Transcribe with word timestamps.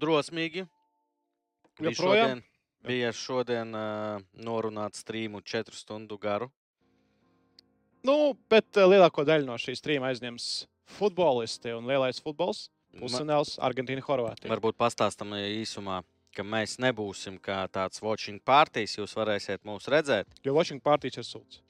drosmīgi. 0.00 0.64
Bija 1.78 1.94
šodien, 1.94 2.42
bija 2.86 3.12
šodien 3.14 3.74
uh, 3.76 4.24
norunāts 4.34 5.04
strīmu 5.04 5.42
četru 5.46 5.76
stundu 5.78 6.18
garu. 6.18 6.50
Nu, 8.06 8.34
bet 8.50 8.78
eh, 8.78 8.86
lielāko 8.86 9.24
daļu 9.26 9.46
no 9.46 9.56
šīs 9.58 9.82
strīma 9.82 10.12
aizņems 10.12 10.48
futbolisti 10.98 11.74
un 11.76 11.88
lielais 11.90 12.22
futbols. 12.22 12.68
Pusfināls 12.98 13.58
Argentīna, 13.62 14.02
Horvātija. 14.02 14.50
Varbūt 14.50 14.78
pastāstam 14.80 15.34
īsumā, 15.36 16.00
ka 16.34 16.44
mēs 16.46 16.78
nebūsim 16.82 17.36
kā 17.42 17.60
tāds 17.70 18.00
watching 18.02 18.40
partijas. 18.40 18.96
Jūs 18.96 19.14
varēsiet 19.18 19.66
mūs 19.68 19.90
redzēt. 19.92 20.30
Jo 20.46 20.56
Watching 20.56 20.82
Party 20.82 21.12
ir 21.12 21.26
sūds. 21.26 21.60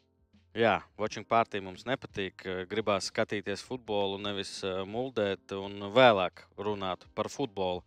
Jā, 0.56 0.78
watching 0.98 1.26
partija 1.28 1.62
mums 1.62 1.84
nepatīk. 1.86 2.40
Gribās 2.70 3.10
skatīties 3.12 3.60
futbolu, 3.66 4.16
nevis 4.22 4.62
muldēt 4.88 5.52
un 5.54 5.90
vēlāk 5.92 6.40
runāt 6.56 7.04
par 7.14 7.28
futbolu. 7.30 7.84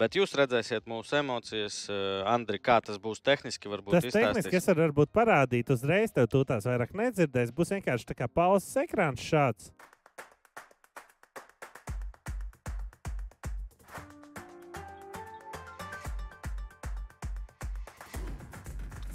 Bet 0.00 0.18
jūs 0.18 0.34
redzēsiet 0.36 0.88
mūsu 0.90 1.20
emocijas. 1.20 1.84
Andri, 2.28 2.58
kā 2.58 2.80
tas 2.84 2.98
būs 3.00 3.22
tehniski, 3.22 3.70
Tas 3.94 4.10
tehniski 4.10 4.58
es 4.58 4.66
varu 4.72 5.06
parādīt 5.06 5.70
uzreiz, 5.70 6.10
tev 6.12 6.28
tās 6.48 6.66
vairāk 6.66 6.96
nedzirdēsi. 6.98 7.54
Būs 7.56 7.72
vienkārši 7.78 8.10
tā 8.10 8.18
kā 8.18 8.28
pauzes 8.28 8.74
ekrāns 8.82 9.22
šāds. 9.22 9.70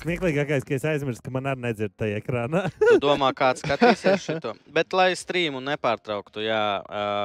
Smieklīgākais, 0.06 0.62
ka 0.62 0.76
es 0.78 0.84
aizmirsu, 0.86 1.24
ka 1.26 1.32
man 1.34 1.48
arī 1.50 1.64
nedzird 1.66 1.96
tajā 1.98 2.20
ekrānā. 2.22 2.68
Tu 2.78 2.98
domā, 3.02 3.32
kāds 3.34 3.64
skatīsies 3.66 4.22
šo? 4.22 4.52
Bet, 4.70 4.94
lai 4.94 5.10
strīmu 5.18 5.64
nepārtrauktu, 5.66 6.44
jā, 6.46 6.62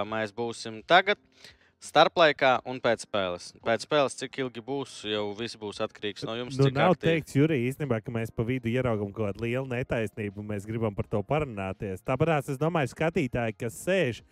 mēs 0.08 0.32
būsim 0.32 0.78
tagad, 0.88 1.20
starplaikā 1.84 2.54
un 2.68 2.80
pēc 2.80 3.04
spēles. 3.04 3.50
Pēc 3.64 3.84
spēles, 3.84 4.16
cik 4.16 4.40
ilgi 4.46 4.64
būs, 4.64 4.94
jau 5.08 5.26
viss 5.36 5.60
būs 5.60 5.80
atkarīgs 5.84 6.24
no 6.28 6.38
jums. 6.38 6.56
Nu, 6.60 6.70
nav 6.72 6.94
aktīvi. 6.94 7.20
teikts, 7.20 7.36
Jurija, 7.36 7.68
īstenībā, 7.68 8.00
ka 8.04 8.16
mēs 8.16 8.32
pa 8.32 8.48
vidu 8.48 8.72
ieraugām 8.72 9.12
kaut 9.12 9.34
kādu 9.34 9.44
lielu 9.44 9.68
netaisnību, 9.68 10.40
un 10.40 10.50
mēs 10.54 10.68
gribam 10.68 10.96
par 10.96 11.08
to 11.08 11.20
parunāties. 11.24 12.00
Tāpēc 12.00 12.52
es 12.52 12.60
domāju, 12.60 12.92
skatītāji, 12.94 13.56
kas 13.60 13.76
sēž, 13.84 14.24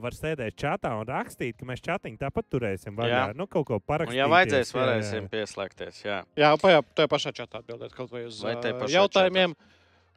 var 0.00 0.12
sēdēt 0.16 0.56
čatā 0.56 0.92
un 1.00 1.06
rakstīt, 1.06 1.56
ka 1.58 1.66
mēs 1.68 1.82
chatiņu 1.84 2.18
tāpat 2.18 2.46
turēsim 2.48 2.96
vaļā. 2.96 3.08
Jā. 3.32 3.34
Nu, 3.36 3.46
kaut 3.46 3.66
ko 3.66 3.74
Un, 3.74 3.84
parakstīt. 3.86 4.16
ja 4.16 4.26
vajadzēs, 4.30 4.72
varēsim 4.72 5.28
pieslēgties. 5.28 6.02
Jā. 6.04 6.22
Jā, 6.36 6.54
pa- 6.60 6.70
jā, 6.76 6.82
tajā 6.94 7.08
pašā 7.08 7.32
čatā 7.32 7.60
atbildēt 7.62 7.92
kaut 7.92 8.10
vai 8.10 8.24
uz 8.24 8.40
Vai 8.42 8.54
jautājumiem. 8.96 9.54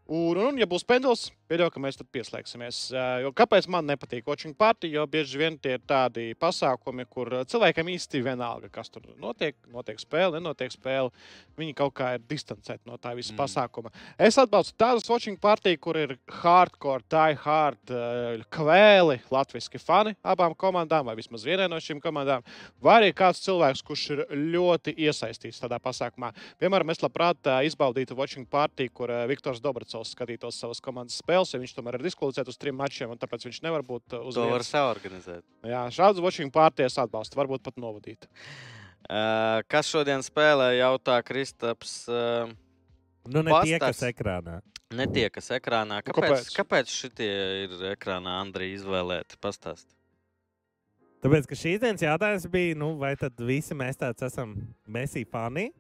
Un, 0.06 0.38
un, 0.38 0.58
ja 0.62 0.68
būs 0.70 0.84
pendels, 0.86 1.32
pieļauju, 1.50 1.72
ka 1.74 1.82
mēs 1.82 1.98
tad 1.98 2.08
pieslēgsimies. 2.14 2.80
Jo 3.24 3.32
kāpēc 3.34 3.66
man 3.74 3.88
nepatīk 3.90 4.28
watching 4.30 4.54
party? 4.58 4.92
Jo 4.94 5.08
bieži 5.10 5.40
vien 5.42 5.56
tie 5.58 5.80
ir 5.80 5.82
tādi 5.82 6.28
pasākumi, 6.38 7.08
kur 7.10 7.32
cilvēkam 7.50 7.90
īsti 7.90 8.22
vienalga, 8.26 8.70
kas 8.74 8.92
tur 8.94 9.08
notiek. 9.22 9.58
Notiek 9.74 9.98
spēle, 10.02 10.38
nenotiek 10.38 10.70
spēle. 10.74 11.10
Viņi 11.58 11.74
kaut 11.78 11.96
kā 11.98 12.12
ir 12.18 12.26
distancēti 12.30 12.86
no 12.86 13.00
tā 13.02 13.16
visa 13.18 13.34
Mm. 13.34 13.38
pasākuma. 13.42 13.92
Es 14.20 14.38
atbalstu 14.38 14.76
tādas 14.78 15.10
watching 15.10 15.38
party, 15.42 15.76
kur 15.78 15.98
ir 15.98 16.18
hardcore, 16.30 17.02
tie 17.10 17.34
hard, 17.42 17.82
kvēli, 18.54 19.20
latviešu 19.32 19.82
fani 19.82 20.16
abām 20.24 20.54
komandām, 20.56 21.06
vai 21.06 21.16
vismaz 21.16 21.44
vienai 21.44 21.68
no 21.70 21.78
šīm 21.78 22.02
komandām. 22.02 22.44
Vai 22.82 23.02
arī 23.02 23.14
kāds 23.14 23.42
cilvēks, 23.42 23.82
kurš 23.86 24.06
ir 24.12 24.26
ļoti 24.30 24.96
iesaistīts 24.98 25.62
tādā 25.62 25.80
pasākumā. 25.82 26.34
Piemēram, 26.62 26.92
es 26.92 27.02
labprāt 27.02 27.42
izbaudītu 27.66 28.16
watching 28.16 28.46
party, 28.46 28.90
kur 28.90 29.10
Viktors 29.28 29.62
Dobracovs 29.96 30.14
skatītos 30.16 30.60
savas 30.60 30.82
komandas 30.84 31.20
spēles, 31.22 31.54
jo 31.54 31.62
viņš 31.62 31.74
tomēr 31.78 31.98
ir 31.98 32.06
diskvalificēts 32.06 32.52
uz 32.52 32.60
trim 32.60 32.76
mačiem, 32.76 33.12
un 33.12 33.20
tāpēc 33.20 33.48
viņš 33.48 33.62
nevar 33.64 33.84
būt 33.86 34.16
ā, 34.16 34.22
uz 34.28 34.36
To 34.36 34.48
var 34.50 34.66
saorganizēt. 34.66 35.44
Jā, 35.64 35.86
šādu 35.94 36.24
watching 36.26 36.52
party 36.52 36.86
es 36.86 36.98
atbalstu, 37.00 37.38
varbūt 37.40 37.64
pat 37.64 37.80
novadīt. 37.80 38.28
Uh, 39.06 39.62
kas 39.70 39.88
šodien 39.88 40.24
spēlē, 40.26 40.74
jautā 40.80 41.20
Kristaps. 41.24 42.06
Uh, 42.10 42.52
Nu, 43.26 43.42
ne 43.42 43.56
tie, 43.66 43.80
kas 43.82 44.04
ekrānā. 44.06 44.60
Netiekas 44.94 45.48
ekrānā. 45.56 45.98
Nu, 45.98 46.14
Kāpēc, 46.14 46.30
kāpēc? 46.30 46.50
kāpēc 46.60 46.92
šitie 46.94 47.30
ir 47.64 47.72
ekrānā, 47.90 48.36
Andrija, 48.44 48.76
izvēlēti? 48.78 49.40
Pastāst. 49.42 49.88
Tāpēc, 51.26 51.48
ka 51.50 51.58
šīs 51.58 51.82
dienas 51.82 52.06
jautājums 52.06 52.46
bija, 52.54 52.78
nu, 52.78 52.92
vai 53.02 53.16
tad 53.18 53.34
visi 53.42 53.74
mēs 53.74 53.98
tāds 53.98 54.28
esam 54.28 54.54
Messi 54.86 55.26
fani? 55.26 55.72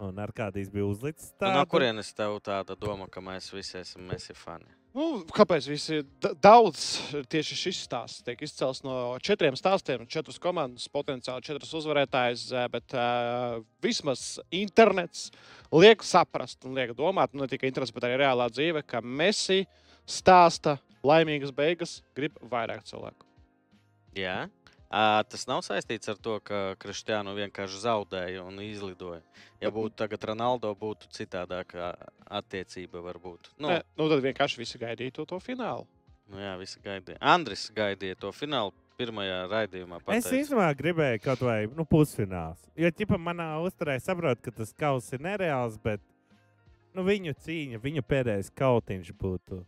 Un 0.00 0.18
ar 0.18 0.32
kādīs 0.32 0.70
bija 0.72 0.86
uzlicis 0.88 1.32
Nu, 1.34 1.46
tā. 1.46 1.50
no 1.56 1.64
kurienes 1.66 2.12
tev 2.16 2.38
tāda 2.44 2.76
doma, 2.78 3.08
ka 3.10 3.20
mēs 3.20 3.50
visi 3.52 3.78
esam 3.80 4.06
Messi 4.08 4.34
fani? 4.34 4.64
Nu, 4.94 5.22
kāpēc 5.32 5.66
visi 5.70 6.02
da- 6.20 6.34
daudz 6.34 6.82
tieši 7.32 7.56
šis 7.56 7.78
stāsts 7.88 8.22
tiek 8.24 8.40
izcelts 8.44 8.82
no 8.84 9.16
četriem 9.24 9.56
stāstiem, 9.56 10.04
četras 10.06 10.36
komandas, 10.38 10.84
potenciāli 10.92 11.40
četras 11.42 11.72
uzvarētājas, 11.72 12.42
eh, 12.52 12.68
bet 12.68 12.92
uh, 12.92 13.62
vismaz 13.80 14.38
internets 14.52 15.30
liek 15.72 16.04
saprast 16.04 16.64
un 16.68 16.74
liek 16.76 16.92
domāt, 16.96 17.32
nu, 17.32 17.40
ne 17.40 17.48
tikai 17.48 17.70
internets, 17.72 17.92
bet 17.92 18.04
arī 18.04 18.20
reālā 18.20 18.50
dzīve, 18.52 18.84
ka 18.86 19.00
Messi 19.00 19.66
stāsta 20.06 20.76
laimīgas 21.02 21.54
beigas 21.56 22.02
grib 22.14 22.36
vairāk 22.42 22.84
cilvēku. 22.84 23.24
Jā. 24.14 24.42
Uh, 24.44 24.61
tas 24.92 25.46
nav 25.48 25.62
saistīts 25.64 26.10
ar 26.12 26.18
to, 26.20 26.36
ka 26.44 26.74
Kristiānu 26.82 27.32
vienkārši 27.38 27.80
zaudēja 27.82 28.42
un 28.44 28.60
izlidoja. 28.60 29.22
Ja 29.62 29.70
būtu 29.72 29.96
tagad 30.02 30.24
Ronaldo, 30.28 30.74
būtu 30.76 31.08
citādāka 31.16 31.94
attiecība 32.28 33.00
varbūt. 33.04 33.52
Nu, 33.58 33.70
Nu, 33.72 33.80
nu, 33.96 34.08
tad 34.12 34.22
vienkārši 34.26 34.60
visi 34.60 34.78
gaidīja 34.82 35.14
to, 35.18 35.24
to 35.24 35.40
finālu. 35.40 35.86
nu 36.32 36.38
jā, 36.40 36.54
visi 36.60 36.80
gaidīja. 36.84 37.18
Andris 37.20 37.70
gaidīja 37.76 38.16
to 38.20 38.30
finālu 38.32 38.72
pirmajā 39.00 39.38
raidījumā. 39.50 39.98
Es 39.98 40.04
pateica. 40.04 40.36
īstenībā 40.38 40.68
gribēju 40.78 41.20
kaut 41.24 41.40
vai 41.44 41.58
nu, 41.66 41.84
pusfināls. 41.88 42.60
Jo 42.76 42.88
ķipa 42.92 43.18
manā 43.18 43.48
uzturē 43.64 43.98
saprotu, 44.00 44.42
ka 44.44 44.50
tas 44.60 44.72
kauss 44.72 45.12
ir 45.12 45.20
nereāls, 45.24 45.78
bet 45.82 46.00
nu, 46.94 47.02
viņu 47.04 47.32
cīņa, 47.44 47.80
viņu 47.82 48.02
pēdējais 48.04 48.52
kautiņš 48.54 49.12
būtu. 49.16 49.64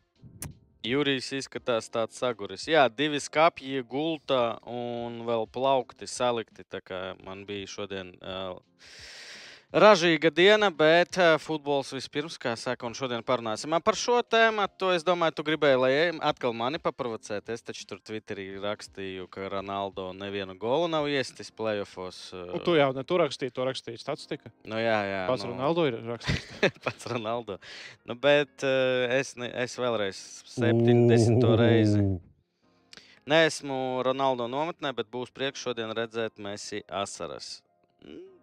Jurijs 0.84 1.30
izskatās 1.32 1.86
tāds 1.88 2.18
saguris. 2.20 2.66
Jā, 2.68 2.84
divi 2.92 3.16
skāpji, 3.22 3.80
gulta 3.88 4.58
un 4.68 5.22
vēl 5.24 5.46
plaukti 5.48 6.04
salikti. 6.10 6.66
Tā 6.68 6.82
kā 6.84 6.98
man 7.24 7.46
bija 7.48 7.70
šodien 7.72 8.10
uh, 8.20 8.58
ražīga 9.74 10.30
diena, 10.30 10.70
bet 10.70 11.18
uh, 11.18 11.34
futbols 11.42 11.90
vispirms, 11.94 12.36
kā 12.40 12.54
saka, 12.58 12.86
un 12.86 12.94
šodien 12.96 13.24
parunāsim 13.26 13.74
par 13.84 13.98
šo 13.98 14.20
tēmu. 14.22 14.66
To 14.80 14.92
es 14.94 15.04
domāju, 15.06 15.36
tu 15.38 15.46
gribēji, 15.46 15.80
lai 15.82 15.92
atkal 16.22 16.54
mani 16.56 16.78
paprovocēt. 16.82 17.50
Es 17.50 17.64
taču 17.66 17.86
tur 17.90 18.02
Twitterī 18.04 18.46
rakstīju, 18.62 19.26
ka 19.32 19.48
Ronaldo 19.52 20.10
nevienu 20.16 20.56
golu 20.60 20.90
nav 20.92 21.08
iestis 21.10 21.50
playoffs. 21.54 22.28
Nu, 22.34 22.60
tu 22.64 22.76
jau 22.78 22.90
ne 22.96 23.04
tu 23.06 23.18
rakstīji, 23.20 23.54
to 23.54 23.66
rakstīja 23.66 24.02
statistika. 24.02 24.52
Nu, 24.62 24.78
jā, 24.80 24.98
jā. 25.10 25.24
Pats 25.30 25.46
nu, 25.46 25.54
Ronaldo 25.54 25.88
ir 25.90 25.98
rakstījis. 26.12 26.78
pats 26.86 27.10
Ronaldo. 27.10 27.58
Nu, 28.06 28.18
bet 28.18 28.66
uh, 28.66 29.08
es, 29.18 29.34
ne, 29.40 29.50
es 29.64 29.74
vēlreiz 29.80 30.22
70. 30.54 31.50
reizi. 31.60 32.04
Ū. 32.04 32.20
Neesmu 33.24 34.02
Ronaldo 34.04 34.44
nometnē, 34.52 34.90
bet 34.92 35.08
būs 35.12 35.30
prieks 35.32 35.62
šodien 35.64 35.94
redzēt 35.96 36.36
Messi 36.44 36.82
asaras. 36.92 37.62
Mm, 38.04 38.33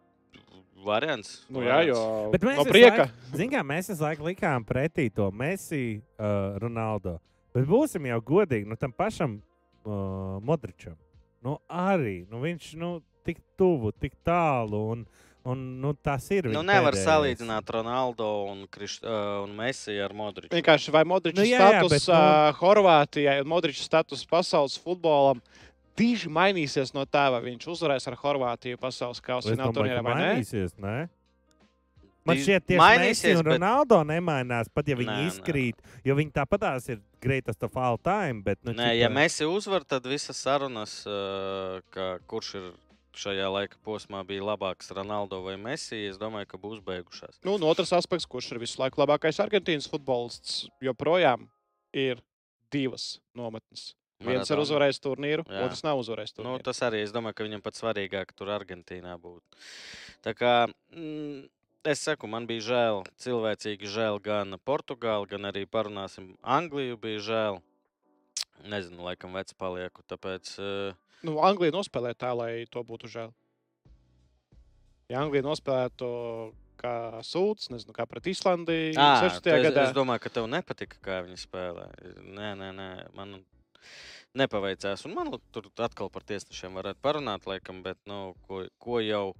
Variants. 0.86 1.42
Nu, 1.50 1.62
jā, 1.66 1.82
jo 1.88 2.00
Bet 2.34 2.44
mēs 2.46 2.60
no 2.62 2.66
prieka. 2.68 3.06
Laiku, 3.08 3.38
zin, 3.40 3.52
kā, 3.54 3.62
mēs 3.66 3.92
visu 3.92 4.04
laiku 4.06 4.28
likām 4.28 4.66
pretī 4.68 5.08
to 5.14 5.30
Messi, 5.32 6.02
uh, 6.18 6.58
Ronaldo. 6.62 7.18
Bet 7.56 7.66
būsim 7.68 8.06
jau 8.08 8.20
godīgi 8.32 8.70
nu, 8.70 8.78
tam 8.80 8.94
pašam 8.96 9.40
uh, 9.40 10.38
Modričam. 10.46 10.96
Nu, 11.42 11.58
arī 11.68 12.22
nu, 12.30 12.42
viņš 12.44 12.74
nu, 12.80 13.00
tik 13.28 13.42
tuvu, 13.58 13.92
tik 13.98 14.14
tālu. 14.26 14.82
Un, 14.94 15.06
un, 15.44 15.64
nu, 15.82 15.94
tas 15.98 16.28
ir. 16.34 16.48
Nu, 16.54 16.62
nevar 16.66 16.94
pēdējais. 16.94 17.08
salīdzināt 17.08 17.72
Ronaldo 17.74 18.28
un, 18.52 18.68
Krišt, 18.72 19.04
uh, 19.06 19.42
un 19.46 19.56
Messi 19.58 19.98
ar 20.02 20.14
Modriču. 20.14 20.54
Vienkārši 20.54 20.94
vai 20.94 21.04
Modriča 21.10 21.42
Nu, 21.42 21.48
jā, 21.50 21.58
jā, 21.58 21.72
status 21.80 21.96
bet, 21.96 22.06
jā, 22.06 22.14
nu- 22.14 22.54
uh, 22.54 22.62
Horvātijai 22.62 23.40
un 23.42 23.50
Modriča 23.50 23.84
status 23.88 24.24
pasaules 24.30 24.78
futbolam 24.82 25.42
tieši 25.96 26.30
mainīsies 26.30 26.94
no 26.94 27.06
tā, 27.06 27.30
vai 27.32 27.42
viņš 27.50 27.68
uzvarēs 27.74 28.08
ar 28.08 28.16
Horvātiju 28.22 28.78
pasaules 28.82 29.22
kausa 29.22 29.52
fināla 29.54 29.74
turnīrā 29.76 29.98
ka 30.02 30.06
vai 30.08 30.14
nē. 30.16 30.30
mainīsies. 30.36 30.78
Ne? 30.78 31.10
Man 32.24 32.38
šķiet, 32.38 32.68
ka 32.70 32.88
Messi 33.02 33.32
un 33.34 33.42
bet- 33.44 33.56
Ronaldo 33.56 33.98
nemainās, 34.06 34.68
pat 34.70 34.86
ja 34.88 34.96
viņi 34.96 35.10
Nē, 35.10 35.24
nē. 35.24 35.30
izkrīt. 35.32 35.76
Jo 36.06 36.14
viņi 36.16 36.32
tāpatās 36.32 36.88
ir 36.94 37.00
greatest 37.20 37.64
of 37.64 37.76
all 37.78 37.98
time. 37.98 38.44
Bet, 38.44 38.60
nu, 38.64 38.74
Nē, 38.74 38.92
ķipa- 38.92 39.00
ja 39.00 39.10
Messi 39.10 39.44
uzvar, 39.50 39.84
tad 39.84 40.04
visas 40.06 40.38
sarunas, 40.38 41.00
uh, 41.10 41.82
ka, 41.90 42.20
kurš 42.30 42.56
ir 42.56 42.72
šajā 43.18 43.48
laika 43.52 43.76
posmā 43.84 44.22
bija 44.26 44.42
labāks, 44.46 44.92
Ronaldo 44.96 45.42
vai 45.44 45.58
Messi, 45.58 46.06
es 46.08 46.18
domāju, 46.18 46.48
ka 46.48 46.58
būs 46.58 46.80
beigušās. 46.80 47.42
Nu, 47.44 47.56
un 47.56 47.62
otrs 47.64 47.92
aspekts, 47.92 48.26
kurš 48.30 48.52
ir 48.54 48.60
visu 48.60 48.78
laiku 48.80 49.02
labākais 49.02 49.42
Argentīnas 49.42 49.90
futbolists, 49.90 50.70
joprojām 50.82 51.48
ir 51.92 52.22
divas 52.72 53.20
nometnes. 53.36 53.96
Viens 54.22 54.50
ir 54.50 54.56
Maradona. 54.58 54.62
uzvarējis 54.66 55.00
turnīru, 55.02 55.46
Jā. 55.50 55.64
otrs 55.66 55.84
nav 55.84 55.98
uzvarējis 56.02 56.34
Nu, 56.38 56.44
turnīru. 56.44 56.64
tas 56.64 56.80
arī 56.86 57.02
es 57.04 57.12
domāju, 57.12 57.34
ka 57.36 57.44
viņam 57.48 57.62
pats 57.66 57.82
svarīgāk 57.82 58.34
tur 58.38 58.48
Argentīnā 58.54 59.18
būtu. 59.20 59.42
Tā 60.22 60.34
kā 60.38 60.54
mm, 60.94 61.50
es 61.86 62.00
saku, 62.06 62.28
man 62.28 62.46
bija 62.48 62.62
žēl, 62.62 63.04
cilvēcīgi 63.18 63.90
žēl 63.90 64.22
gan 64.22 64.58
Portugāli, 64.66 65.28
gan 65.30 65.50
arī 65.50 65.66
parunāsim 65.66 66.36
Angliju 66.44 66.98
bija 67.02 67.20
žēl. 67.20 67.62
Nezinu, 68.70 69.02
laikam 69.08 69.34
veci 69.34 69.56
palieku, 69.58 70.04
tāpēc 70.08 70.54
uh, 70.62 70.94
Nu, 71.24 71.40
Anglija 71.42 71.72
nospēlē 71.74 72.14
tā, 72.18 72.36
lai 72.38 72.66
to 72.70 72.84
būtu 72.84 73.10
žēl. 73.10 73.32
Ja 75.12 75.22
Anglija 75.22 75.44
nospēlētu 75.44 76.08
kā 76.82 76.94
sūds, 77.26 77.68
nezinu, 77.70 77.94
kā 77.94 78.06
pret 78.10 78.26
Islandiju 78.32 78.96
Ā, 78.98 79.10
16. 79.22 79.44
tu- 79.44 79.50
es, 79.54 79.66
gadā. 79.68 79.84
es 79.90 79.94
domāju, 79.94 80.22
ka 80.24 80.30
tev 80.30 80.48
nepatika, 80.50 80.98
kā 81.04 81.20
viņi 81.26 81.38
spēlē. 81.38 81.88
Nē, 82.26 82.54
nē, 82.58 82.70
nē 82.74 82.88
man 83.18 83.36
nepaveicās. 84.38 85.06
Un 85.08 85.16
man 85.18 85.32
tur 85.52 85.70
atkal 85.84 86.10
par 86.10 86.24
tiesnešiem 86.28 86.78
varētu 86.80 87.02
parunāt, 87.04 87.48
laikam, 87.50 87.82
bet 87.84 87.98
nu, 88.10 88.34
ko, 88.48 88.66
ko 88.82 89.00
jau 89.04 89.34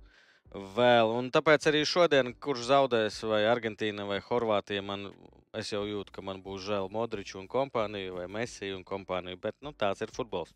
vēl. 0.52 1.14
Un 1.18 1.32
tāpēc 1.32 1.68
arī 1.72 1.84
šodien, 1.88 2.34
kurš 2.44 2.68
zaudēs, 2.72 3.22
vai 3.24 3.44
Argentīna 3.48 4.06
vai 4.10 4.20
Horvātija, 4.26 4.84
man, 4.84 5.10
es 5.58 5.72
jau 5.72 5.84
jūtu, 5.88 6.12
ka 6.12 6.24
man 6.26 6.42
būs 6.44 6.66
žēl 6.68 6.90
Modriču 6.92 7.40
un 7.40 7.48
kompāniju, 7.52 8.18
vai 8.20 8.28
Messi 8.28 8.74
un 8.76 8.84
kompāniju, 8.88 9.40
bet 9.42 9.56
nu, 9.64 9.72
tāds 9.72 10.04
ir 10.04 10.12
futbols. 10.16 10.52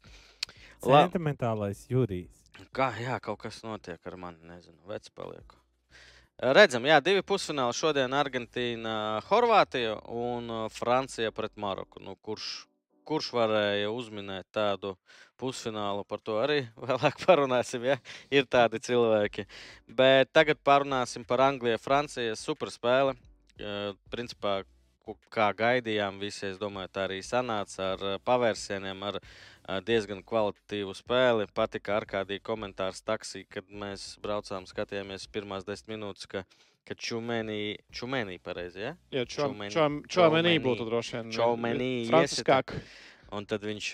La- 0.83 1.05
Sentimentālais 1.05 1.85
Jurijs. 1.89 2.41
Kā, 2.75 2.91
jā, 2.99 3.17
kaut 3.23 3.39
kas 3.41 3.61
notiek 3.63 3.99
ar 4.07 4.15
mani, 4.19 4.39
nezinu, 4.47 4.77
vecs 4.87 5.11
palieku. 5.15 5.57
Redzam, 6.35 6.83
jā, 6.83 6.97
divi 6.99 7.21
pusfināli 7.23 7.71
šodien- 7.75 8.11
Argentīna, 8.21 9.21
Horvātija 9.29 9.93
un 10.11 10.49
uh, 10.51 10.65
Francija 10.69 11.31
pret 11.31 11.55
Maroku. 11.55 12.01
Nu, 12.03 12.17
kurš, 12.19 12.65
kurš 13.05 13.31
varēja 13.35 13.91
uzminēt 13.93 14.47
tādu 14.55 14.95
pusfinālu, 15.39 16.05
par 16.07 16.21
to 16.25 16.37
arī 16.41 16.61
vēlāk 16.87 17.19
parunāsim. 17.25 17.87
Ja? 17.91 17.97
Ir 18.33 18.47
tādi 18.49 18.81
cilvēki. 18.83 19.47
Bet 19.87 20.31
tagad 20.35 20.61
parunāsim 20.65 21.25
par 21.27 21.45
Angliju, 21.47 21.81
Franciju. 21.81 22.37
Superspēle. 22.39 23.15
Uh, 23.55 23.93
Principā, 24.11 24.63
kā 25.31 25.51
gaidījām, 25.55 26.17
visi, 26.19 26.47
es 26.49 26.57
domāju, 26.59 26.89
tā 26.91 27.05
arī 27.07 27.21
sanāca 27.23 27.91
ar 27.93 28.05
pavērsieniem, 28.25 29.03
ar 29.05 29.19
diezgan 29.85 30.21
kvalitatīvu 30.25 30.93
spēli. 30.97 31.47
Patika 31.53 31.99
ar 31.99 32.05
kādī 32.09 32.39
komentārs 32.43 33.03
taksī, 33.05 33.45
kad 33.49 33.69
mēs 33.69 34.15
braucām, 34.23 34.67
skatījāmies 34.69 35.27
pirmās 35.33 35.65
desmit 35.67 35.95
minūtes, 35.95 36.29
ka, 36.85 36.93
ka 36.93 36.99
čumēnī, 37.01 37.77
čumēnī 37.91 38.39
pareizi, 38.39 38.79
ja? 38.79 38.95
Jā, 39.11 39.25
Čomeni- 39.25 39.71
Čomenī 39.73 40.07
Čomeni. 40.07 40.59
būtu 40.61 40.85
droši 40.85 41.11
vien. 41.17 41.31
Čomeni 41.31 42.07
Franciskāk. 42.09 42.75
Un 43.31 43.45
tad 43.45 43.61
viņš 43.61 43.87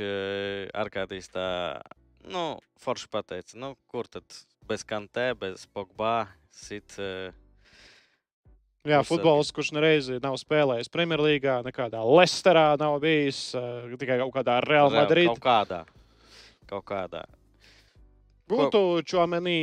ar 0.76 0.90
kādīs 0.90 1.30
tā, 1.32 1.82
nu, 2.28 2.60
forši 2.80 3.08
pateica, 3.10 3.56
nu, 3.56 3.76
kur 3.88 4.04
tad 4.08 4.24
bez 4.68 4.84
kantē, 4.84 5.32
bez 5.38 5.66
pogbā 5.74 6.28
sit. 6.52 6.98
Jā, 8.82 9.04
futbols, 9.06 9.52
kurš 9.54 9.72
nereizi 9.78 10.18
nav 10.22 10.36
spēlējis 10.42 10.90
Premjerlīgā, 10.90 11.64
nekādā 11.64 12.02
Lesterā 12.02 12.78
nav 12.82 13.00
bijis, 13.00 13.54
uh, 13.54 13.86
tikai 13.96 14.18
kaut 14.18 14.34
kādā 14.34 14.60
Real 14.66 14.90
Madrid. 14.90 15.28
Kaut 15.30 15.40
kādā. 15.40 15.86
Kaut 16.66 16.86
kādā. 16.86 17.26
Būtu 18.52 19.02
Čomenī 19.08 19.58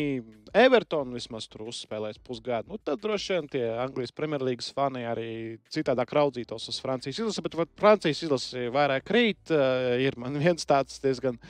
Everton 0.56 1.12
vismaz 1.16 1.48
tur 1.50 1.66
uzspēlējis 1.68 2.20
pusgadu. 2.24 2.72
Nu, 2.72 2.80
tad 2.80 3.02
droši 3.04 3.34
vien 3.36 3.48
tie 3.52 3.64
Anglijas 3.76 4.14
Premjerlīgas 4.16 4.70
fani 4.76 5.04
arī 5.08 5.30
citādāk 5.72 6.14
raudzītos 6.16 6.70
uz 6.72 6.78
Francijas 6.82 7.20
izlasi, 7.20 7.44
bet 7.44 7.74
Francijas 7.78 8.22
izlase 8.24 8.68
vairāk 8.74 9.08
krīt. 9.08 9.42
Uh, 9.52 9.96
ir 10.00 10.16
man 10.20 10.38
viens 10.44 10.64
tāds 10.68 11.02
diezgan 11.04 11.40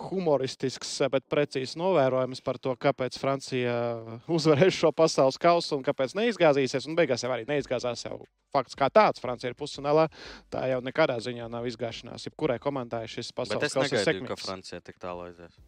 humoristisks, 0.00 0.92
eh, 1.04 1.10
bet 1.12 1.26
precīzs 1.28 1.76
novērojums 1.76 2.40
par 2.44 2.56
to, 2.62 2.72
kāpēc 2.80 3.18
Francija 3.20 3.74
uzvarēs 4.36 4.78
šo 4.78 4.92
pasaules 4.96 5.38
kausu 5.40 5.76
un 5.76 5.84
kāpēc 5.86 6.14
neizgāzīsies. 6.18 6.88
Un 6.88 6.96
beigās 6.98 7.24
jau 7.26 7.32
arī 7.34 7.44
neizgāzās. 7.48 8.06
Jau 8.06 8.22
fakts 8.54 8.78
kā 8.78 8.88
tāds, 8.92 9.22
Francija 9.22 9.52
ir 9.52 9.58
pusfinālā. 9.58 10.08
Tā 10.52 10.64
jau 10.72 10.80
nekādā 10.86 11.18
ziņā 11.22 11.50
nav 11.52 11.68
izgāšanās. 11.70 12.24
Jebkurai 12.30 12.58
komandai 12.62 13.04
šis 13.10 13.34
pasaules 13.36 13.68
es 13.68 13.76
kausa 13.76 13.92
ir 13.92 14.00
negaidīju, 14.00 14.24
ka 14.24 14.38
sekmīgs. 14.38 14.48
Francija 14.48 14.80
tik 14.86 14.98
tālu 15.02 15.28
aizies. 15.28 15.60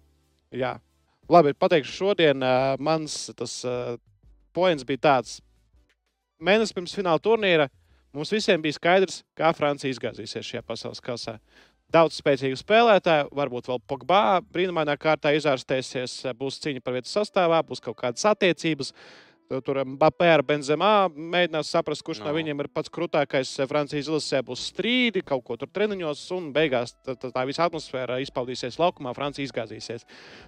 Jā, 0.52 0.76
labi. 1.30 1.54
Pateikšu, 1.54 1.92
šodien 1.92 2.42
uh, 2.42 2.74
mans 2.82 3.30
tas 3.36 3.60
uh, 3.69 3.94
points 4.54 4.86
bija 4.88 5.04
tāds. 5.08 5.40
Mēnesis 6.42 6.74
pirms 6.74 6.94
fināla 6.96 7.22
turnīra 7.22 7.69
mums 8.12 8.32
visiem 8.32 8.62
bija 8.62 8.76
skaidrs, 8.76 9.22
kā 9.38 9.52
Francija 9.56 9.92
izgāzīsies 9.92 10.48
šajā 10.48 10.64
pasaules 10.66 11.02
kausā. 11.04 11.38
Daudz 11.92 12.16
spēcīgu 12.22 12.56
spēlētāju, 12.56 13.28
varbūt 13.36 13.69
vēl 13.69 13.80
Pogba 13.88 14.40
brīnumainā 14.52 14.96
kārtā 15.00 15.34
izārstēsies, 15.36 16.22
būs 16.38 16.56
cīņa 16.64 16.80
par 16.84 16.96
vietu 16.96 17.10
sastāvā, 17.12 17.58
būs 17.69 17.84
kaut 17.84 17.98
kādas 18.00 18.24
attiecības. 18.30 18.94
Tur 19.60 19.82
Mbappé 19.84 20.30
ar 20.32 20.42
Benzemā 20.46 21.10
mēģinās 21.12 21.68
saprast, 21.74 22.00
kurš 22.06 22.22
no, 22.22 22.30
No. 22.30 22.36
viņiem 22.38 22.60
ir 22.62 22.68
pats 22.72 22.88
krūtākais. 22.88 23.50
Francijas 23.68 24.06
izlasē 24.06 24.40
būs 24.46 24.62
strīdi, 24.72 25.20
kaut 25.24 25.44
ko 25.44 25.56
tur 25.60 25.68
treniņos, 25.68 26.22
un 26.32 26.52
beigās 26.54 26.94
tā, 27.04 27.12
tā, 27.20 27.28
tā 27.34 27.42
visa 27.46 27.66
atmosfēra 27.66 28.20
izpaudīsies 28.24 28.78
laukumā, 28.80 29.12
Francija 29.14 29.44
izgāzīsies. 29.44 30.06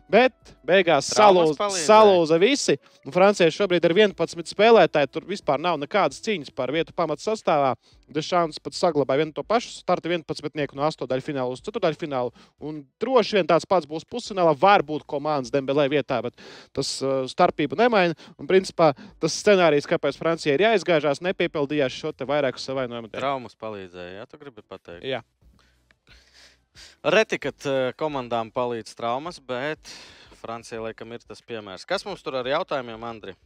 Bet 0.08 0.32
beigās 0.64 1.10
Traumas 1.12 1.58
salūza, 1.84 2.38
visi. 2.40 2.78
Francijai 3.12 3.52
šobrīd 3.52 3.84
ir 3.84 3.96
11 4.14 4.48
spēlētāji. 4.54 5.12
Tur 5.12 5.28
vispār 5.28 5.60
nav 5.60 5.76
nekādas 5.82 6.22
cīņas 6.24 6.54
par 6.56 6.72
vietu 6.72 6.96
pamatu 6.96 7.20
sastāvā. 7.26 7.74
Dešāns 8.14 8.60
pat 8.60 8.76
saglabāja 8.76 9.22
vienu 9.22 9.32
to 9.32 9.42
pašu 9.44 9.70
startu 9.78 10.08
11 10.12 10.74
no 10.76 10.84
8 10.84 11.20
fināla 11.24 11.52
uz 11.52 11.60
4 11.64 11.96
finālu. 11.96 12.32
Un 12.60 12.84
droši 13.00 13.38
vien 13.38 13.46
tāds 13.48 13.66
pats 13.68 13.88
būs 13.88 14.04
pusfinālā. 14.08 14.54
Varbūt 14.56 15.04
komandas 15.08 15.52
Dembelē 15.52 15.88
vietā, 15.92 16.22
bet 16.22 16.36
tas 16.72 17.02
uh, 17.02 17.24
starpību 17.28 17.76
nemaina. 17.80 18.14
Un 18.38 18.46
principā 18.48 18.93
tas 19.22 19.36
scenārijs, 19.42 19.88
kāpēc 19.90 20.18
Francija 20.20 20.56
ir 20.56 20.64
jāizgāžās, 20.66 21.22
nepiepildījās 21.24 21.94
šo 21.94 22.12
te 22.16 22.26
vairāku 22.28 22.62
savainojumu. 22.62 23.12
Traumas 23.14 23.56
palīdzēja, 23.60 24.18
jā, 24.20 24.26
tu 24.30 24.40
gribi 24.40 24.64
pateikt. 24.66 25.06
Jā. 25.08 25.22
Reti, 27.04 27.38
kad 27.38 27.66
komandām 28.00 28.50
palīdz 28.54 28.96
traumas, 28.98 29.38
bet 29.38 29.92
Francija 30.40 30.82
laikam 30.84 31.12
ir 31.14 31.22
tas 31.24 31.42
piemērs. 31.46 31.86
Kas 31.88 32.04
mums 32.08 32.24
tur 32.24 32.40
ar 32.40 32.48
jautājumiem, 32.48 33.04
Andri? 33.06 33.36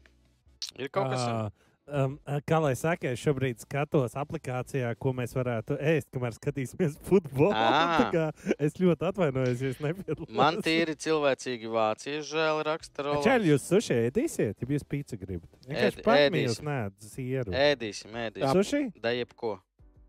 Ir 0.79 0.91
kaut 0.95 1.13
kas 1.13 1.23
Ā, 1.23 1.51
Um, 1.89 2.19
kā 2.45 2.59
lai 2.61 2.75
saka, 2.77 3.15
es 3.15 3.21
šobrīd 3.25 3.63
skatos 3.63 4.13
aplikācijā, 4.21 4.91
ko 5.01 5.15
mēs 5.17 5.33
varētu 5.33 5.79
ēst, 5.81 6.09
kamēr 6.13 6.35
skatīsimies 6.37 6.99
futbolu. 7.09 7.55
Ā. 7.57 7.69
Tā 7.97 8.09
kā 8.13 8.55
es 8.61 8.77
ļoti 8.77 9.07
atvainojos, 9.09 9.63
ja 9.65 9.71
es 9.73 9.79
nepiedalos. 9.81 10.29
Man 10.37 10.59
tīri 10.65 10.93
cilvēcīgi 11.01 11.71
vācieši 11.73 12.27
žēl 12.29 12.61
raksta 12.69 13.07
Čaļ, 13.07 13.09
Rolands. 13.15 13.47
jūs 13.49 13.69
suši 13.71 13.97
ēdīsiet, 14.11 14.61
ja 14.61 14.69
jūs 14.75 14.85
pīci 14.85 15.17
gribat. 15.23 15.49
Vienkārši 15.65 15.97
Ēd- 15.97 16.05
pakmījus, 16.11 16.59
ēdīsim. 16.61 16.69
nē, 16.69 17.09
sieru. 17.15 17.57
Ēdīsim, 17.65 18.21
ēdīsim. 18.27 18.53
Suši? 18.61 18.83
Da 19.01 19.15
jebko. 19.17 19.55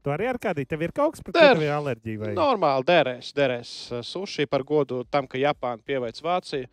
Tu 0.04 0.12
arī 0.16 0.30
ar 0.32 0.38
kādī, 0.40 0.64
tev 0.68 0.82
ir 0.84 0.92
kaut 0.96 1.16
kas 1.16 1.24
pret 1.24 1.36
Der. 1.36 1.56
tevi 1.56 1.68
alerģiju 1.76 2.20
vai? 2.22 2.30
Normāli 2.36 2.86
derēs, 2.88 3.34
derēs 3.36 3.72
uh, 3.92 4.04
suši 4.04 4.46
par 4.48 4.64
godu 4.64 5.02
tam, 5.12 5.28
ka 5.28 5.40
Japāna 5.42 5.84
pieveic 5.84 6.20
Vāciju. 6.24 6.68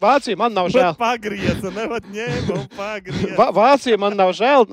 Vācija 0.00 0.36
man 0.36 0.52
nav 0.56 0.68
žēl. 0.74 0.94
Pagrieza, 0.98 1.70
nevar 1.74 2.00
ņemt 2.12 2.50
un 2.54 2.64
pagrieza. 2.76 3.34
Vā- 3.38 3.50
Vācija 3.56 3.98
man 4.00 4.16
nav 4.18 4.32
žēl. 4.36 4.66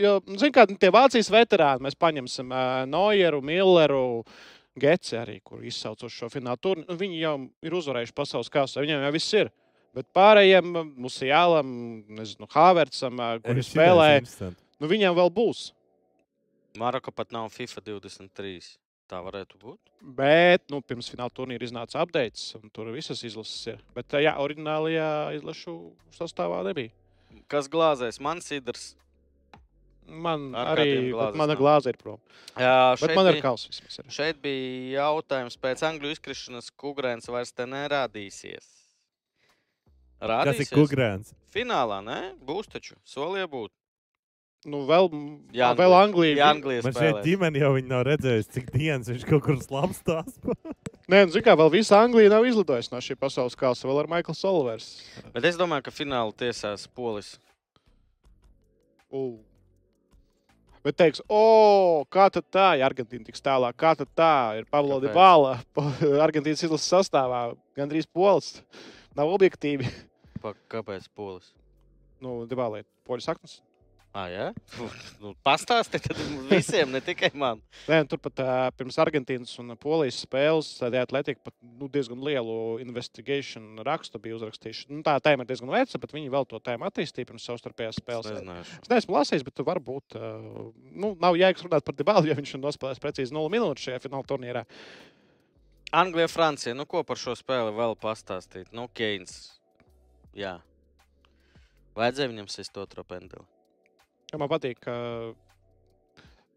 Jo, 0.00 0.14
zin, 0.40 0.52
kā, 0.54 0.64
tie 0.78 0.90
Vācijas 0.94 1.30
veterāni, 1.30 1.84
mēs 1.86 1.94
paņemsim 1.98 2.50
uh, 2.52 2.84
Noieru, 2.88 3.42
Milleru, 3.44 4.24
Geci 4.78 5.18
arī, 5.20 5.34
kur 5.44 5.60
izsaucuši 5.68 6.16
šo 6.22 6.30
finālu 6.32 6.56
turnīru. 6.64 6.88
nu, 6.88 6.96
Viņi 6.96 7.18
jau 7.20 7.34
ir 7.62 7.74
uzvarējuši 7.76 8.14
pasaules 8.16 8.48
kausā. 8.48 8.80
Viņiem 8.80 9.02
jau 9.04 9.12
viss 9.12 9.34
ir. 9.36 9.50
Bet 9.92 10.06
pārējiem, 10.16 10.70
Musijālam, 10.96 11.68
nezinu, 12.08 12.48
Hāvercam, 12.54 13.18
uh, 13.20 13.34
kuri 13.44 13.60
spēlē, 13.66 14.10
nu, 14.80 14.88
viņiem 14.88 15.12
vēl 15.18 15.28
būs. 15.36 15.72
Maroka 16.80 17.12
pat 17.12 17.30
nav 17.36 17.50
FIFA 17.52 17.82
23. 17.84 18.78
Tā 19.12 19.18
varētu 19.20 19.58
būt. 19.60 19.90
Bet 20.16 20.64
nu, 20.72 20.80
pirms 20.80 21.10
fināla 21.12 21.32
turnīra 21.36 21.66
iznāca 21.66 22.00
updates, 22.00 22.54
un 22.56 22.70
tur 22.72 22.88
visas 22.94 23.20
izlases 23.28 23.66
ir. 23.74 23.82
Bet, 23.94 24.08
uh, 24.16 24.22
jā, 24.24 24.32
oriģinālajā 24.40 25.08
izlašu 25.36 25.74
sastāvā 26.16 26.62
nebija. 26.64 26.94
Kas 27.52 27.68
glāzēs? 27.68 28.18
Man 28.24 28.40
sidrs. 28.40 28.94
Man 30.08 30.48
Ar 30.58 30.80
arī 30.80 31.12
glāzes 31.12 31.36
mana 31.38 31.52
nav? 31.54 31.60
glāze 31.60 31.92
ir 31.92 31.98
prom. 32.00 32.18
Jā, 32.58 32.72
Bet 33.00 33.12
man 33.16 33.28
ir 33.30 33.36
bija- 33.36 33.42
kaus 33.44 33.68
vismaz. 33.68 33.98
Ir. 34.00 34.08
Šeit 34.16 34.40
bija 34.42 34.96
jautājums, 35.04 35.56
pēc 35.60 35.84
angļu 35.86 36.10
izkrišanas 36.16 36.72
Kugrēns 36.74 37.28
vairs 37.30 37.52
te 37.52 37.62
nerādīsies. 37.68 38.66
Kas 40.18 40.28
Rādīsies? 40.30 40.72
ir 40.72 40.78
kukurēns? 40.78 41.34
Finālā, 41.54 42.00
nē, 42.02 42.18
būs 42.40 42.66
taču. 42.72 42.96
Solīja 43.06 43.46
būt. 43.50 43.70
Nu, 44.62 44.84
vēl, 44.86 45.08
Jā, 45.50 45.64
jā, 45.64 45.68
vēl 45.74 45.92
Anglija. 45.96 46.34
Ja 46.38 46.48
Anglijas 46.54 46.84
Man 46.86 46.94
šeit 46.94 47.24
ģimene 47.26 47.58
jau 47.58 47.72
nav 47.82 48.04
redzējusi, 48.06 48.50
cik 48.54 48.68
dienas 48.70 49.08
viņš 49.10 49.24
kaut 49.26 49.42
kur 49.42 49.56
slapstās. 49.58 50.36
Nē, 51.10 51.24
nu, 51.26 51.32
zini 51.34 51.42
kā, 51.48 51.56
vēl 51.58 51.72
visa 51.72 51.98
Anglija 51.98 52.30
nav 52.30 52.46
izlidojusi 52.46 52.92
no 52.92 53.00
šī 53.02 53.16
pasaules 53.18 53.58
kausa. 53.58 53.88
Vēl 53.90 54.04
ar 54.04 54.10
Maiklu 54.12 54.36
Solvers. 54.38 54.92
Bet 55.34 55.48
es 55.50 55.58
domāju, 55.58 55.88
ka 55.88 55.94
fināla 55.94 56.30
tiesās 56.38 56.84
polis. 56.94 57.32
U. 59.10 59.40
Bet 60.86 60.96
teiks, 60.98 61.24
o, 61.26 61.42
kā 62.10 62.28
tad 62.34 62.46
tā, 62.54 62.68
ja 62.78 62.86
Argentīna 62.86 63.26
tiks 63.26 63.42
tālāk? 63.42 63.74
Kā 63.78 63.96
tad 63.98 64.14
tā 64.18 64.30
ir 64.60 64.70
Pablo? 64.70 65.00
Dibala, 65.02 65.56
Argentīnas 66.26 66.62
izlases 66.62 66.86
sastāvā, 66.94 67.48
gandrīz 67.78 68.06
pols. 68.06 68.60
Nav 69.18 69.34
objektīvi. 69.34 69.90
Pa, 70.42 70.54
kāpēc 70.70 71.10
polis? 71.18 71.50
Nu, 72.22 72.44
Dibala 72.46 72.82
ir 72.82 72.88
poļu 73.06 73.26
saknes. 73.26 73.58
Ah, 74.12 74.26
jā, 74.28 74.46
nu, 75.22 75.30
pastāstiet 75.40 76.04
visiem, 76.50 76.90
ne 76.92 77.00
tikai 77.00 77.30
man. 77.32 77.62
Nē, 77.88 78.02
turpat 78.10 78.42
uh, 78.44 78.50
pirms 78.76 78.98
Argentīnas 79.00 79.54
un 79.62 79.72
Polijas 79.80 80.18
spēles 80.26 80.68
tādā 80.76 81.00
atletika 81.06 81.40
pat 81.46 81.54
nu, 81.64 81.88
diezgan 81.88 82.20
lielu 82.20 82.56
investigation 82.84 83.80
rakstu 83.88 84.20
bija 84.20 84.36
uzrakstījuši. 84.36 84.90
Nu, 84.92 85.00
tā 85.06 85.14
tēma 85.24 85.46
ir 85.46 85.48
diezgan 85.54 85.72
veca, 85.72 86.00
bet 86.02 86.12
viņi 86.12 86.28
vēl 86.34 86.44
to 86.50 86.60
tēmu 86.60 86.84
attīstīja 86.90 87.30
pirms 87.30 87.46
savstarpējās 87.48 87.96
Es 87.96 88.04
spēles. 88.04 88.28
nezināšu. 88.34 88.76
Es 88.84 88.92
neesmu 88.92 89.16
lasījis, 89.16 89.46
bet 89.48 89.64
varbūt 89.70 90.18
uh, 90.20 90.26
nu, 90.92 91.14
nav 91.16 91.40
jēgas 91.40 91.64
runāt 91.64 91.88
par 91.88 91.96
Dibālu, 91.96 92.28
jo 92.28 92.36
viņš 92.36 92.52
ir 92.58 92.62
nospēlējis 92.66 93.02
precīzi 93.06 93.32
0 93.38 93.48
minūtes 93.56 93.88
šajā 93.88 94.02
fināla 94.04 94.28
turnīrā. 94.28 94.66
Anglija, 96.02 96.28
Francija. 96.28 96.76
Nu, 96.76 96.84
ko 96.84 97.00
par 97.04 97.16
šo 97.20 97.32
spēli 97.40 97.72
vēl 97.80 97.96
pastāstīt? 98.00 98.68
Nu, 98.76 98.90
Keins. 98.92 99.54
Jā. 100.36 100.58
Vajadzēja 101.96 102.28
viņam 102.36 102.52
sist 102.52 102.76
otro 102.80 103.04
pendeli. 103.08 103.48
Ja 104.32 104.38
man 104.40 104.48
patīk, 104.48 104.78
ka 104.80 104.92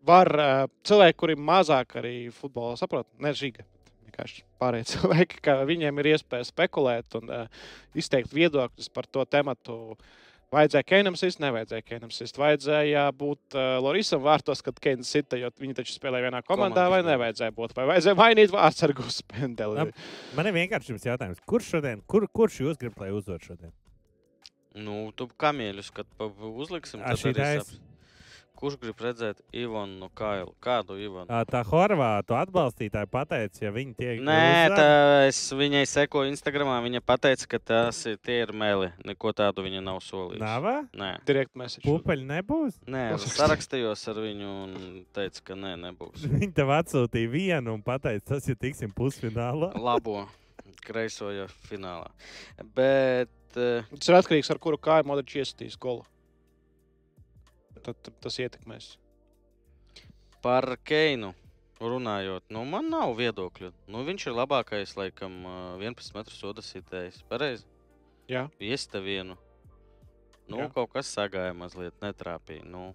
var 0.08 0.32
uh, 0.39 0.65
cilvēki, 0.88 1.17
kuri 1.20 1.36
mazāk 1.36 1.98
arī 2.00 2.17
futbolā 2.34 2.77
saprot, 2.79 3.08
ne 3.20 3.34
žiga. 3.36 3.65
Vienkārši 4.05 4.46
pārējie 4.62 4.89
cilvēki, 4.94 5.41
ka 5.44 5.58
viņiem 5.67 6.00
ir 6.00 6.13
iespēja 6.13 6.48
spekulēt 6.48 7.17
un 7.20 7.34
uh, 7.34 7.65
izteikt 7.98 8.36
viedokļus 8.36 8.94
par 8.96 9.10
to 9.12 9.25
tematu. 9.27 9.98
Vajadzēja 10.55 10.88
Keinam 10.88 11.17
sist, 11.20 11.41
nevajadzēja 11.44 11.84
Keinam 11.84 12.12
sist. 12.15 12.38
Vajadzēja 12.39 13.10
būt 13.17 13.58
uh, 13.58 13.75
Lorisam 13.84 14.22
vārtos, 14.24 14.62
kad 14.63 14.77
Keins 14.79 15.12
sita, 15.12 15.36
jo 15.41 15.50
viņi 15.60 15.75
taču 15.82 15.98
spēlēja 15.98 16.29
vienā 16.29 16.46
komandā, 16.46 16.86
Komandas 16.86 16.94
vai 16.94 17.01
nevajadzēja 17.10 17.55
būt. 17.58 17.74
Vai 17.75 17.89
vajadzēja 17.91 18.20
mainīt 18.22 18.53
vārdsargu 18.55 19.10
uz 19.10 19.20
pendeli? 19.34 19.89
Man 20.38 20.48
ir 20.48 20.55
vienkārši 20.62 20.94
jums 20.94 21.10
jautājums, 21.10 21.44
kurš 21.50 21.74
šodien, 21.75 22.05
kur, 22.08 22.29
kurš 22.32 22.62
jūs 22.62 22.79
gribat, 22.79 23.03
lai 23.03 23.17
uzvar 23.17 23.44
šodien? 23.44 23.74
Nu, 24.75 25.12
tu 25.15 25.29
kamieļus, 25.39 25.91
kad 25.96 26.08
pa- 26.20 26.27
uzliksim, 26.27 27.00
tad 27.00 27.15
arī 27.15 27.60
saps. 27.63 27.77
Kurš 28.55 28.77
grib 28.79 29.01
redzēt 29.03 29.41
Ivanu 29.51 30.08
Kailu? 30.15 30.53
Kādu 30.63 30.96
Ivanu? 30.96 31.27
Tā 31.51 31.60
Horvātu 31.67 32.38
atbalstītāja 32.39 33.08
pateica, 33.12 33.65
ja 33.65 33.72
viņi 33.75 33.96
tiek 34.00 34.22
Nē, 34.24 34.70
tā 34.72 34.86
es 35.27 35.39
viņai 35.51 35.82
sekoju 35.91 36.32
Instagramā. 36.32 36.77
Viņa 36.86 37.01
teica, 37.20 37.50
ka 37.51 37.60
tas 37.60 38.00
ir 38.08 38.15
tie 38.24 38.39
ir 38.46 38.53
meli. 38.55 38.94
Neko 39.03 39.34
tādu 39.36 39.65
viņa 39.65 39.84
nav 39.84 40.00
solījusi. 40.00 40.39
Nava? 40.39 40.88
Nē, 40.96 41.12
Direkt 41.27 41.51
message. 41.60 41.84
Pupeļi 41.84 42.24
nebūs. 42.32 42.79
nē 42.88 43.03
es 43.17 43.27
sarakstījos 43.36 44.08
ar 44.08 44.24
viņu 44.24 44.55
un 44.63 45.05
teica, 45.12 45.44
ka 45.51 45.60
nē, 45.60 45.75
nebūs. 45.89 46.24
Viņi 46.24 46.53
tev 46.55 46.72
atsūtīja 46.79 47.32
vienu 47.36 47.75
un 47.75 47.84
pateica, 47.84 48.24
tas 48.36 48.48
ir 48.48 48.55
tiksim 48.55 48.96
pusfinālā. 48.96 49.74
Labo 49.75 50.24
kreiso 50.86 51.32
jau 51.34 51.48
finālā. 51.67 52.08
Bet 52.75 53.29
eh, 53.58 53.86
Tas 53.96 54.10
ir 54.12 54.18
atkarīgs 54.20 54.50
no 54.52 54.58
kuru 54.62 54.78
kāju 54.78 55.08
Modričs 55.10 55.40
iesitīs 55.42 55.78
golu. 55.80 56.06
Tad, 57.86 58.12
tas 58.22 58.38
ietekmēs. 58.42 58.96
par 60.42 60.78
Keinu 60.86 61.34
runājot, 61.82 62.44
nu, 62.54 62.62
man 62.70 62.90
nav 62.90 63.16
viedokļu. 63.18 63.72
Nu, 63.90 64.04
viņš 64.06 64.28
ir 64.28 64.34
labākais, 64.38 64.96
laikam, 64.98 65.40
eh, 65.46 65.86
11 65.86 66.14
metru 66.16 66.34
soda 66.34 66.62
sitējs. 66.62 67.24
Pareizi. 67.30 67.66
Jā. 68.30 68.48
Iesta 68.60 69.02
vienu. 69.02 69.38
Nu, 70.48 70.58
Jā. 70.58 70.70
kaut 70.74 70.92
kas 70.94 71.10
sagāja 71.16 71.54
mazliet, 71.58 71.94
netrāpīja. 72.02 72.64
Nu. 72.66 72.94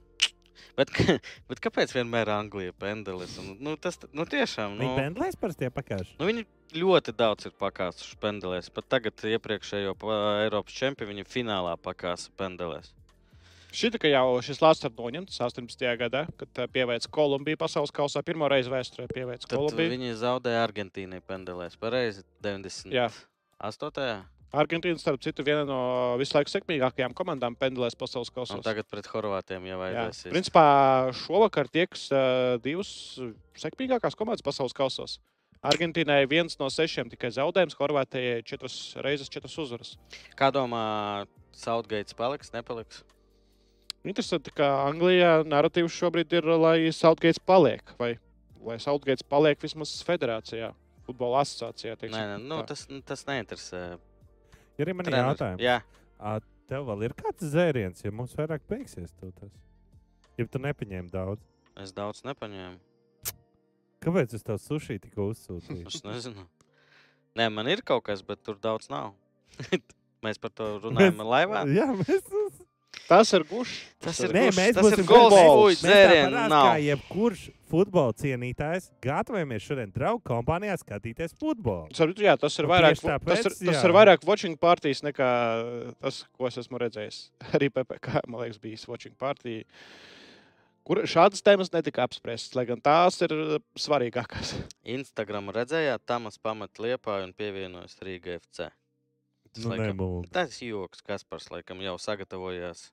Bet, 0.77 0.91
bet 1.51 1.61
kāpēc 1.65 1.93
vienmēr 1.97 2.31
Anglija 2.35 2.73
pendelis? 2.79 3.37
Un, 3.43 3.57
Nu, 3.61 3.77
tas 3.77 3.99
nu, 4.13 4.25
tiešām. 4.25 4.79
Viņi 4.79 4.89
Nu, 4.89 4.97
pendlēs 4.99 5.37
parasti 5.41 5.67
iepakaļ. 5.69 6.07
nu, 6.21 6.27
viņi 6.31 6.47
ļoti 6.81 7.15
daudz 7.19 7.47
ir 7.51 7.53
pakāpjuši 7.61 8.17
pendelēs. 8.23 8.71
Pat 8.73 8.89
tagad 8.89 9.15
iepriekšējo 9.27 9.97
pa- 9.99 10.21
Eiropas 10.47 10.73
čempionu 10.77 11.13
viņi 11.15 11.27
finālā 11.29 11.77
pakāpja 11.77 12.31
pendelēs. 12.39 12.93
Šī 13.71 13.87
tā 13.95 14.01
kā 14.03 14.09
jau 14.11 14.41
šis 14.43 14.59
lāsts 14.59 14.83
ir 14.85 14.91
noņemts 14.99 15.37
18. 15.47 15.85
gadā, 16.01 16.25
kad 16.37 16.49
ā, 16.59 16.67
pieveica 16.67 17.07
Kolumbiju 17.15 17.57
pasaules 17.61 17.93
kausā. 17.95 18.19
Pirmo 18.27 18.49
reizi 18.51 18.69
vēsturē 18.73 19.07
pieveica 19.15 19.47
Kolumbiju. 19.47 19.93
viņi 19.95 20.15
zaudēja 20.19 20.65
Argentīnai 20.67 21.21
pendelēs. 21.23 21.77
Pareizi, 21.79 22.25
98. 22.43 24.25
Jā. 24.51 24.61
Argentīna, 24.63 24.99
starp 24.99 25.21
citu, 25.23 25.45
viena 25.47 25.63
no 25.65 25.81
visu 26.19 26.35
laiku 26.35 26.51
sekmīgākajām 26.51 27.15
komandām 27.15 27.55
pendelēs 27.59 27.95
pasaules 27.99 28.33
kausā. 28.35 28.59
Tagad 28.67 28.89
pret 28.91 29.07
Horvātiem 29.07 29.69
jau 29.69 29.77
Jā, 29.77 29.81
vajadzēs. 29.83 30.23
sist. 30.25 30.33
principā 30.35 30.65
šovakar 31.15 31.71
tieks 31.71 32.09
uh, 32.11 32.57
divas 32.65 32.91
sekmīgākās 33.55 34.19
komandas 34.19 34.43
pasaules 34.43 34.75
kausos. 34.75 35.21
Argentīnai 35.63 36.25
viens 36.27 36.57
no 36.59 36.71
sešiem 36.73 37.11
tikai 37.13 37.31
zaudējums, 37.37 37.77
Horvātijai 37.79 38.41
četras 38.49 38.97
reizes, 39.05 39.29
četras 39.29 39.59
uzvaras. 39.61 39.95
Kā 40.35 40.49
domā, 40.51 41.27
Southgates 41.53 42.17
paliks, 42.17 42.51
nepaliks? 42.55 43.05
Interesanti, 44.03 44.51
ka 44.57 44.87
Anglijā 44.89 45.43
narratīvs 45.45 45.93
šobrīd 45.93 46.33
ir, 46.39 46.49
lai 46.57 46.89
Southgates 46.97 47.39
paliek, 47.45 47.85
vai 48.01 48.15
lai 48.65 48.79
Southgates 48.81 49.25
paliek 49.27 49.61
vismaz 49.61 49.93
federācijā, 50.07 50.73
futbola 51.07 51.43
asociācijā. 51.45 51.97
teiksim 52.01 52.17
Nē, 52.17 52.27
nē 52.33 52.39
nu, 52.45 52.61
tā. 52.63 52.73
tas, 52.73 52.87
tas 53.09 53.25
neinteresē. 53.29 53.83
Ir 54.81 54.89
arī 54.89 54.97
man 54.97 55.13
jautājums. 55.13 55.63
Jā, 55.63 55.79
Ā, 56.21 56.39
Tev 56.71 56.85
vēl 56.87 57.09
ir 57.09 57.13
kāds 57.19 57.43
zēriens, 57.51 57.99
ja 58.05 58.13
mums 58.15 58.37
vairāk 58.39 58.63
beigsies 58.71 59.11
to 59.19 59.33
tas? 59.35 59.51
Ja 60.39 60.45
tu 60.47 60.61
nepaņēmi 60.63 61.11
daudz. 61.11 61.43
es 61.83 61.91
daudz 61.97 62.23
nepaņēmu. 62.29 62.79
Kāpēc 64.01 64.37
es 64.39 64.45
tev 64.47 64.61
suši 64.63 65.01
tikko 65.03 65.27
uzsūtīju? 65.33 65.89
Es 65.91 66.05
nezinu. 66.07 66.47
Nē, 67.37 67.49
man 67.51 67.67
ir 67.73 67.83
kaut 67.87 68.05
kas, 68.07 68.23
bet 68.23 68.45
tur 68.47 68.61
daudz 68.63 68.87
nav. 68.93 69.17
Mēs 70.25 70.39
par 70.39 70.55
to 70.55 70.69
runājam 70.85 71.25
laivā. 71.27 71.65
Jā, 71.75 71.89
mēs. 71.97 72.27
Tas 73.11 73.33
ir 73.35 73.43
gušs. 73.49 73.79
Tas 74.01 74.21
ir 74.23 74.31
ir 74.31 74.37
Nē, 74.37 74.43
gluži- 74.47 74.59
mēs 74.61 74.75
tas 74.77 74.85
būsim 74.87 75.07
dzērienu 75.83 76.37
Kā 76.37 76.43
nav. 76.49 76.69
jebkurš 76.85 77.41
futbola 77.71 78.13
cienītājs, 78.15 78.87
gatavojamies 79.03 79.63
šodien 79.67 79.91
draugu 79.95 80.23
kompānijā 80.31 80.77
skatīties 80.79 81.35
futbolu. 81.39 81.91
Saprotu, 81.95 82.23
Jā, 82.23 82.37
tas 82.39 82.57
ir 82.59 82.67
Nu, 82.69 82.71
vairāk, 82.71 83.03
tāpēc, 83.03 83.43
tas 83.43 83.61
ir, 83.61 83.67
tas 83.67 83.81
jā. 83.81 83.83
ir 83.89 83.95
vairāk 83.97 84.25
watching 84.27 84.57
partijas 84.59 85.03
nekā 85.03 85.29
tas, 86.01 86.25
ko 86.39 86.47
es 86.47 86.57
esmu 86.63 86.79
redzējis. 86.79 87.19
Arī 87.59 87.69
PPC, 87.75 88.23
man 88.31 88.45
liekas, 88.45 88.59
bija 88.63 88.79
watching 88.89 89.17
partija. 89.19 89.65
Kur 90.87 91.03
šādas 91.05 91.43
tēmas 91.45 91.71
netika 91.75 92.07
apspriestas, 92.07 92.55
lai 92.57 92.65
gan 92.67 92.81
tās 92.81 93.19
ir 93.27 93.35
svarīgākās. 93.79 94.55
Instagram 94.97 95.51
redzējāt, 95.55 96.07
Tamas 96.07 96.39
pamat 96.39 96.79
liepā 96.79 97.25
un 97.27 97.35
pievienojas 97.35 97.99
Rīga 98.07 98.39
FC. 98.41 98.71
Tas, 99.51 99.65
Nu, 99.67 99.75
laikam, 99.75 100.25
tas 100.31 100.61
joks, 100.63 101.03
kas 101.03 101.25
par 101.27 101.43
laikam 101.51 101.81
jau 101.83 101.97
sagatavojās 101.99 102.93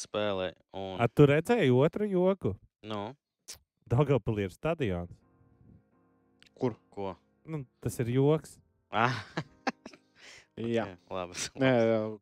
spēlē. 0.00 0.52
Un, 0.76 0.94
A, 1.00 1.08
tu 1.08 1.26
redzēji 1.30 1.72
otru 1.74 2.08
joku? 2.10 2.54
nu, 2.86 3.10
Daugavpilī 3.90 4.46
ir 4.46 4.54
stadions. 4.54 5.10
ko? 6.60 7.16
Nu, 7.44 7.64
tas 7.82 7.96
ir 8.02 8.12
joks. 8.14 8.58
Ah, 8.90 9.14
Jā. 10.60 10.84
ok, 10.84 11.14
labi. 11.14 11.38
Nē, 11.62 11.70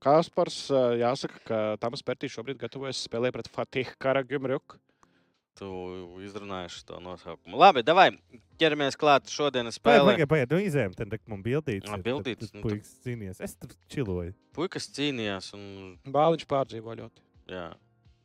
Kaspars, 0.04 0.58
jāsaka, 1.00 1.40
ka 1.48 1.58
Tamas 1.82 2.04
Pērtīs 2.06 2.34
šobrīd 2.36 2.60
gatavojas 2.60 3.00
spēlēt 3.08 3.34
pret 3.34 3.50
Fatihu 3.50 3.96
Karagumruk. 3.98 4.76
Tu 5.58 5.68
izrunāji 6.22 6.84
to 6.86 7.00
nosaukumu. 7.02 7.58
Labi, 7.58 7.82
davai, 7.82 8.12
ķeramies 8.62 8.94
klāt 9.00 9.26
šodienas 9.32 9.80
spēlē. 9.80 10.12
Pagaid, 10.12 10.30
pagaid, 10.30 10.52
nu 10.54 10.60
izējām, 10.62 10.94
tad 10.94 11.16
man 11.26 11.42
bildīts. 11.42 11.88
Ā, 11.88 11.96
ir, 11.96 11.96
tad 11.96 12.04
bildītis, 12.06 12.52
tas 12.52 12.54
nu, 12.54 12.62
Puikas 12.62 12.92
cīnījās. 13.02 13.40
Es 13.42 13.56
tur 13.58 13.72
čiloju. 13.90 14.36
Puikas 14.54 14.86
cīnījās 14.94 15.50
un 15.58 15.64
Bāliņš 16.14 16.46
pārdzīvo 16.52 16.94
ļoti. 17.00 17.24
Jā, 17.50 17.68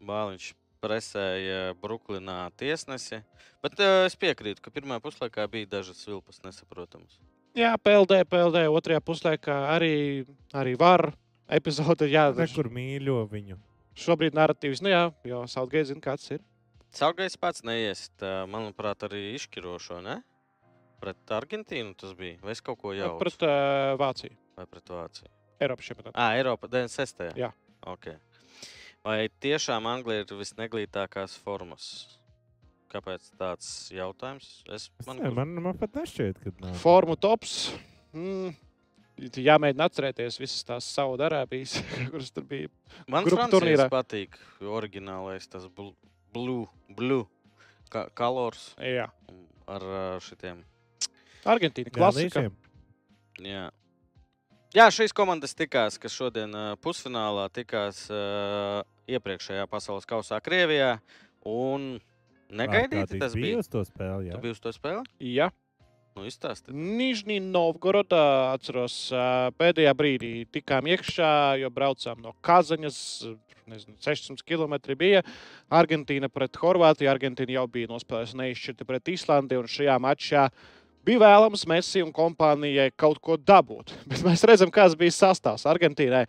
Bāliņš 0.04 0.52
presēja 0.84 1.74
Brooklynā 1.80 2.50
tiesnesi. 2.60 3.22
Bet 3.64 3.80
uh, 3.80 4.04
es 4.08 4.18
piekrītu, 4.20 4.60
ka 4.64 4.74
pirmā 4.76 5.00
puslaikā 5.04 5.46
bija 5.52 5.70
dažas 5.78 6.02
vilpas 6.08 6.42
nesaprotamas. 6.44 7.20
Jā, 7.56 7.76
PLD, 7.78 8.24
PLD 8.28 8.66
otrajā 8.74 9.00
puslaikā 9.06 9.56
arī, 9.76 10.26
arī 10.58 10.74
var 10.80 11.12
epizode. 11.48 12.10
Jā, 12.12 12.32
Nekur 12.36 12.72
mīļo 12.74 13.22
viņu. 13.32 13.60
šobrīd 13.94 14.34
narratīvs, 14.34 14.82
nu 14.82 14.90
jā, 14.90 15.04
jo 15.30 15.44
Southgate 15.48 15.92
zina, 15.92 16.02
kāds 16.02 16.32
ir. 16.34 16.42
Saugais 16.94 17.38
pats 17.38 17.64
neiest, 17.66 18.14
manuprāt, 18.50 19.06
arī 19.06 19.36
izšķirošo, 19.38 20.02
ne? 20.06 20.20
Pret 21.02 21.32
Argentīnu 21.36 21.96
tas 22.00 22.14
bija. 22.18 22.38
Vai 22.42 22.54
es 22.54 22.62
kaut 22.62 22.80
ko 22.82 22.94
jau 22.96 23.16
Pret 23.22 23.46
uh, 23.46 23.94
Vāciju, 24.02 24.36
vai 24.58 24.66
pret 24.70 24.92
Vāciju? 24.94 25.30
Eiropas 25.64 25.90
čempionātā. 25.90 26.14
Ah, 26.18 26.36
Eiropa 26.38 26.70
96. 26.72 27.26
Jā. 27.40 27.50
Okay. 27.94 28.18
Vai 29.04 29.28
tiešām 29.44 29.88
Anglija 29.92 30.24
ir 30.24 30.36
visneglītākās 30.40 31.34
formas? 31.44 31.88
Kāpēc 32.94 33.26
tāds 33.40 33.68
jautājums? 33.92 34.62
Es, 34.72 34.86
Es 35.02 35.08
man, 35.10 35.18
ne, 35.20 35.32
man, 35.34 35.52
man 35.66 35.78
pat 35.82 35.98
nešķiet, 35.98 36.40
ka 36.44 36.54
nav. 36.62 36.78
Formu 36.80 37.18
tops. 37.20 37.74
Mm. 38.14 38.54
Jāmēģina 39.20 39.88
atcerēties 39.90 40.40
visas 40.42 40.64
tās 40.66 40.88
savu 40.90 41.18
darābijas, 41.22 41.76
kuras 42.14 42.32
tur 42.34 42.46
bija. 42.50 42.70
man 43.12 43.28
turnīrā. 43.52 43.90
patīk 43.92 44.38
oriģinālais 44.62 45.46
tas 45.52 45.68
bl- 45.68 45.94
blue, 46.34 46.66
blue 46.90 47.26
ka 47.94 48.08
colors 48.18 48.72
Jā. 48.82 49.10
ar 49.70 49.84
šitiem. 50.24 50.64
Argentīna 51.46 51.92
klasika. 51.94 52.48
Jā. 53.44 53.68
Jā, 54.74 54.88
šīs 54.90 55.14
komandas 55.14 55.54
tikās, 55.54 56.00
kas 56.02 56.16
šodien 56.18 56.54
uh, 56.58 56.72
pusfinālā 56.82 57.46
tikās 57.54 58.08
uh, 58.10 58.80
iepriekšējā 59.06 59.68
pasaules 59.70 60.08
kausā 60.10 60.40
Krievijā. 60.42 60.96
Un 61.46 62.00
negaidīti 62.50 63.20
tas 63.22 63.36
bija. 63.38 63.60
uz 63.62 63.70
to 63.70 63.84
spēli. 63.86 64.32
Tu 64.32 64.34
Jā. 64.34 64.40
biji 64.42 64.56
uz 64.56 64.64
to 64.64 64.74
spēli? 64.74 65.06
Jā, 65.22 65.52
Nu, 66.14 66.28
izstāsti. 66.30 66.70
Nižņī 66.78 67.40
Novgorodā 67.42 68.52
atceros, 68.52 68.96
pēdējā 69.58 69.94
brīdī 69.98 70.34
tikām 70.54 70.86
iekšā, 70.94 71.30
jo 71.64 71.72
braucām 71.74 72.22
no 72.22 72.36
Kazaņas. 72.46 73.00
Nezinu, 73.72 73.96
600 74.04 74.44
km 74.46 74.76
bija 75.00 75.24
Argentīna 75.74 76.30
pret 76.30 76.60
Horvātiju. 76.62 77.10
Argentīna 77.10 77.56
jau 77.56 77.64
bija 77.72 77.90
nospēlējusi 77.90 78.38
neizšķirti 78.44 78.86
pret 78.86 79.10
Islandi. 79.16 79.58
un 79.58 79.72
Šajā 79.72 79.96
mačā 80.04 80.46
bija 81.06 81.22
vēlams 81.24 81.66
Messi 81.70 82.04
un 82.04 82.14
kompānijai 82.16 82.90
kaut 82.96 83.22
ko 83.24 83.38
dabūt. 83.38 83.96
Bet 84.10 84.24
mēs 84.26 84.46
redzam, 84.48 84.72
kāds 84.74 84.98
bija 85.00 85.16
sastāvs 85.16 85.68
Argentīnai. 85.70 86.26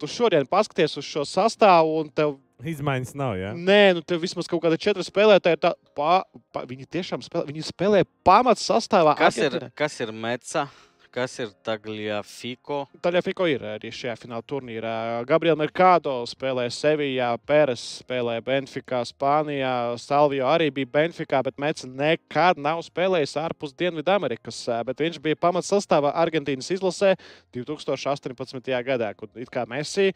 Tu 0.00 0.08
šodien 0.08 0.46
paskaties 0.48 0.96
uz 0.96 1.04
šo 1.04 1.26
sastāvu, 1.28 1.98
un 2.00 2.08
tev 2.08 2.38
Izmaiņas 2.60 3.14
nav. 3.16 3.34
Jā. 3.40 3.50
Nē, 3.56 3.80
nu 3.96 4.02
tur 4.04 4.20
vismaz 4.20 4.48
kaut 4.48 4.60
kāda 4.64 4.76
četri 4.80 5.04
spēlētāji. 5.06 5.56
ir 5.56 5.62
Tā, 5.62 5.72
pa, 5.96 6.20
pa, 6.52 6.64
viņi 6.68 6.88
tiešām 6.92 7.24
spēlē, 7.24 7.48
viņi 7.48 7.64
spēlē 7.64 8.02
pamats 8.26 8.66
sastāvā. 8.68 9.14
Kas 9.18 9.38
ir, 9.40 9.48
Argentīnai. 9.48 9.72
kas 9.80 9.96
ir 10.04 10.12
Meca? 10.12 10.66
Kas 11.10 11.32
ir 11.42 11.48
Tagliafiko? 11.66 12.84
Taļafiko 13.02 13.48
ir 13.50 13.64
arī 13.66 13.90
šajā 13.90 14.12
fināla 14.20 14.44
turnīrā. 14.46 14.92
Gabriela 15.26 15.58
Mercado 15.58 16.12
spēlē 16.30 16.68
Sevijā, 16.70 17.32
Pēres 17.50 17.82
spēlē 18.04 18.36
Benficā, 18.46 19.00
Spānijā. 19.08 19.72
Salvio 19.98 20.46
arī 20.46 20.68
bija 20.76 20.86
Benficā, 20.94 21.40
bet 21.42 21.58
Mēcis 21.58 21.90
nekad 21.90 22.60
nav 22.62 22.84
spēlējis 22.86 23.34
ārpus 23.42 23.74
Dienvidamerikas. 23.82 24.60
Bet 24.86 25.02
viņš 25.02 25.18
bija 25.24 25.40
pamats 25.42 25.72
sastāvā 25.74 26.14
Argentīnas 26.22 26.70
izlasē 26.76 27.16
2018. 27.58 28.70
gadā, 28.86 29.10
kad 29.18 29.42
it 29.42 29.50
kā 29.50 29.66
Messi 29.66 30.12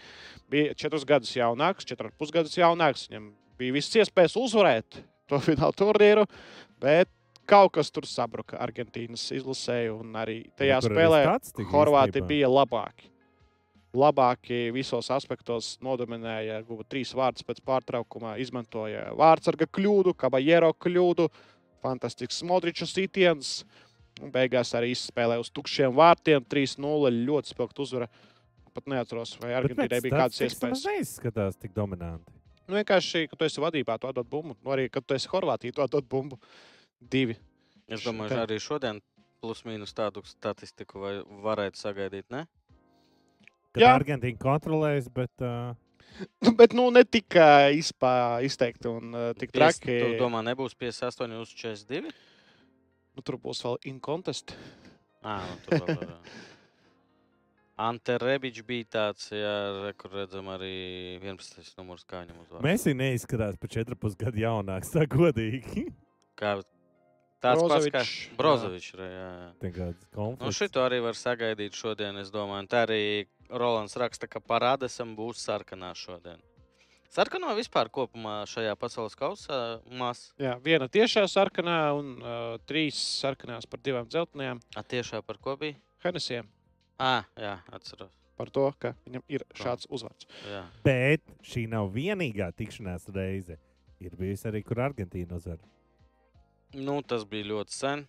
bija 0.47 0.79
četrus 0.79 1.09
gadus 1.11 1.35
jaunāks, 1.35 1.91
četrus 1.91 2.15
pusgadus 2.23 2.55
jaunāks. 2.55 3.09
Viņam 3.11 3.33
bija 3.59 3.81
visas 3.81 3.99
iespējas 4.05 4.39
uzvarēt 4.39 5.03
to 5.27 5.43
fināla 5.51 5.75
turnīru, 5.75 6.31
bet 6.79 7.11
kaut 7.49 7.75
kas 7.79 7.91
tur 7.95 8.07
sabruka 8.09 8.59
Argentīnas 8.65 9.25
izlasē, 9.37 9.87
un 9.95 10.17
arī 10.19 10.43
tajā 10.59 10.79
arī 10.81 10.93
spēlē 10.93 11.23
Horvāti 11.73 12.23
bija 12.25 12.51
labāki. 12.51 13.11
Labāki 13.95 14.73
visos 14.75 15.07
aspektos 15.15 15.77
nodominēja, 15.85 16.65
guva 16.67 16.83
trīs 16.91 17.13
vārdus 17.15 17.47
pēc 17.47 17.61
pārtraukuma, 17.63 18.35
izmantoja 18.43 19.13
vārdsarga 19.15 19.69
kļūdu, 19.71 20.17
kabajero 20.19 20.73
kļūdu, 20.83 21.29
fantastisks 21.85 22.43
Modriča 22.49 22.89
sitiens. 22.91 23.61
Beigās 24.35 24.71
arī 24.79 24.93
izspēlēja 24.95 25.43
uz 25.43 25.51
tukšiem 25.55 25.95
vārtiem 25.95 26.45
3-0. 26.47 27.11
Ļoti 27.27 27.51
spilgta 27.51 27.83
uzvara. 27.83 28.09
Pat 28.75 28.89
neatceros, 28.91 29.37
vai 29.43 29.53
Argentīnai 29.55 30.01
bija 30.03 30.25
kādas 30.25 30.41
iespējas. 30.43 30.83
neizskatās 30.87 31.59
tik 31.63 31.75
dominanti. 31.75 32.33
Nu, 32.65 32.79
vienkārši, 32.79 33.29
kad 33.31 33.39
tu 33.39 33.47
esi 33.47 33.63
vadībā, 33.63 33.99
tu 34.01 34.09
atdod 34.09 34.27
bumbu. 34.31 34.57
Nu, 34.57 34.73
arī, 34.75 34.89
kad 34.91 35.05
tu 35.07 35.15
esi 35.15 35.29
Horvātijā, 35.31 35.75
tu 35.77 35.85
atdod 35.85 36.07
bumbu. 36.11 36.39
Divi. 37.11 37.37
Es 37.91 38.05
domāju, 38.05 38.33
ka 38.33 38.45
arī 38.47 38.59
šodien 38.63 39.01
plus-mínus 39.45 39.93
tādu 39.97 40.23
statistiku 40.27 41.03
vai 41.03 41.15
varētu 41.45 41.81
sagaidīt. 41.81 42.27
Ne? 42.33 42.47
Kad 43.75 43.83
Jā. 43.83 43.95
Argentīna 43.99 44.41
kontrolēs, 44.41 45.11
bet 45.13 45.45
uh, 45.45 45.75
Nu, 46.39 46.53
bet 46.55 46.73
nu, 46.73 46.91
ne 46.95 47.03
tik 47.05 47.35
izteikti 48.47 48.87
un 48.89 49.15
uh, 49.15 49.31
tik 49.39 49.51
traki. 49.55 49.97
Tu 49.99 50.19
domā, 50.21 50.45
nebūs 50.47 50.77
58 50.79 51.41
uz 51.41 51.55
42? 51.59 52.13
Nu, 53.15 53.23
tur 53.23 53.39
būs 53.43 53.63
vēl 53.67 53.81
inkontest. 53.91 54.55
À, 55.25 55.41
nu, 55.43 55.57
tur 55.67 55.89
vēl. 55.89 56.13
Ante 57.89 58.15
Rebičs 58.23 58.63
bija 58.63 58.87
tāds, 59.01 59.33
jā, 59.35 59.91
kur 59.99 60.13
redzam 60.15 60.47
arī 60.55 60.75
11. 61.19 61.73
numurs 61.81 62.07
kā 62.07 62.21
viņam 62.23 62.45
uzvārds. 62.45 62.63
Messi 62.63 62.95
neizskatās 62.95 63.59
par 63.59 63.73
4,5 63.75 64.15
gadu 64.21 64.43
jaunāks. 64.45 64.93
Tā 64.95 65.09
godīgi. 65.11 65.89
Kā 66.39 66.61
tāds 67.45 67.67
pats 67.71 67.91
kā 67.93 68.03
Brozovičs, 68.39 68.95
Nu, 70.41 70.51
šito 70.57 70.83
arī 70.85 71.03
var 71.05 71.19
sagaidīt 71.19 71.77
šodien, 71.79 72.19
es 72.23 72.33
domāju. 72.35 72.67
Tā 72.73 72.83
arī 72.89 73.03
Rolands 73.53 73.95
raksta, 74.01 74.29
ka 74.31 74.43
parādēsim 74.43 75.15
būs 75.19 75.45
sarkanā 75.45 75.93
šodien. 75.99 76.41
Sarkanā 77.15 77.53
vispār 77.55 77.87
kopumā 77.95 78.41
šajā 78.51 78.73
pasaules 78.75 79.15
kausā 79.15 79.59
maz. 80.01 80.33
Jā, 80.41 80.57
viena 80.65 80.89
tiešā 80.91 81.23
sarkanā 81.31 81.77
un 81.95 82.09
uh, 82.19 82.57
trīs 82.67 82.99
sarkanās 83.21 83.69
par 83.71 83.79
divām 83.87 84.09
dzeltenajām. 84.11 84.59
A, 84.75 84.83
tiešā 84.83 85.21
par 85.23 85.39
ko 85.39 85.55
bija? 85.61 85.79
Henesiem 86.03 86.49
À, 86.99 87.23
jā, 87.39 87.55
atceros. 87.75 88.11
par 88.35 88.51
to, 88.51 88.67
ka 88.83 88.97
viņam 89.07 89.23
ir 89.31 89.45
šāds 89.55 89.87
uzvārds. 89.95 90.27
Jā. 90.51 90.65
Bet 90.83 91.23
šī 91.47 91.69
nav 91.71 91.93
vienīgā 91.95 92.51
tikšanās 92.59 93.07
reize. 93.15 93.61
Ir 94.03 94.19
bijusi 94.19 94.49
arī, 94.51 94.65
kur 94.67 94.83
Argentīna 94.83 95.39
uzvar. 95.39 95.63
Nu, 96.75 96.99
tas 97.07 97.25
bija 97.29 97.47
ļoti 97.53 97.75
sen. 97.75 98.07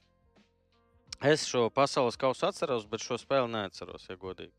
Es 1.24 1.46
šo 1.48 1.68
pasaules 1.74 2.18
kausu 2.20 2.48
atceros, 2.50 2.86
bet 2.90 3.04
šo 3.04 3.18
spēli 3.22 3.50
neatceros, 3.54 4.08
ja 4.10 4.18
godīgi. 4.20 4.52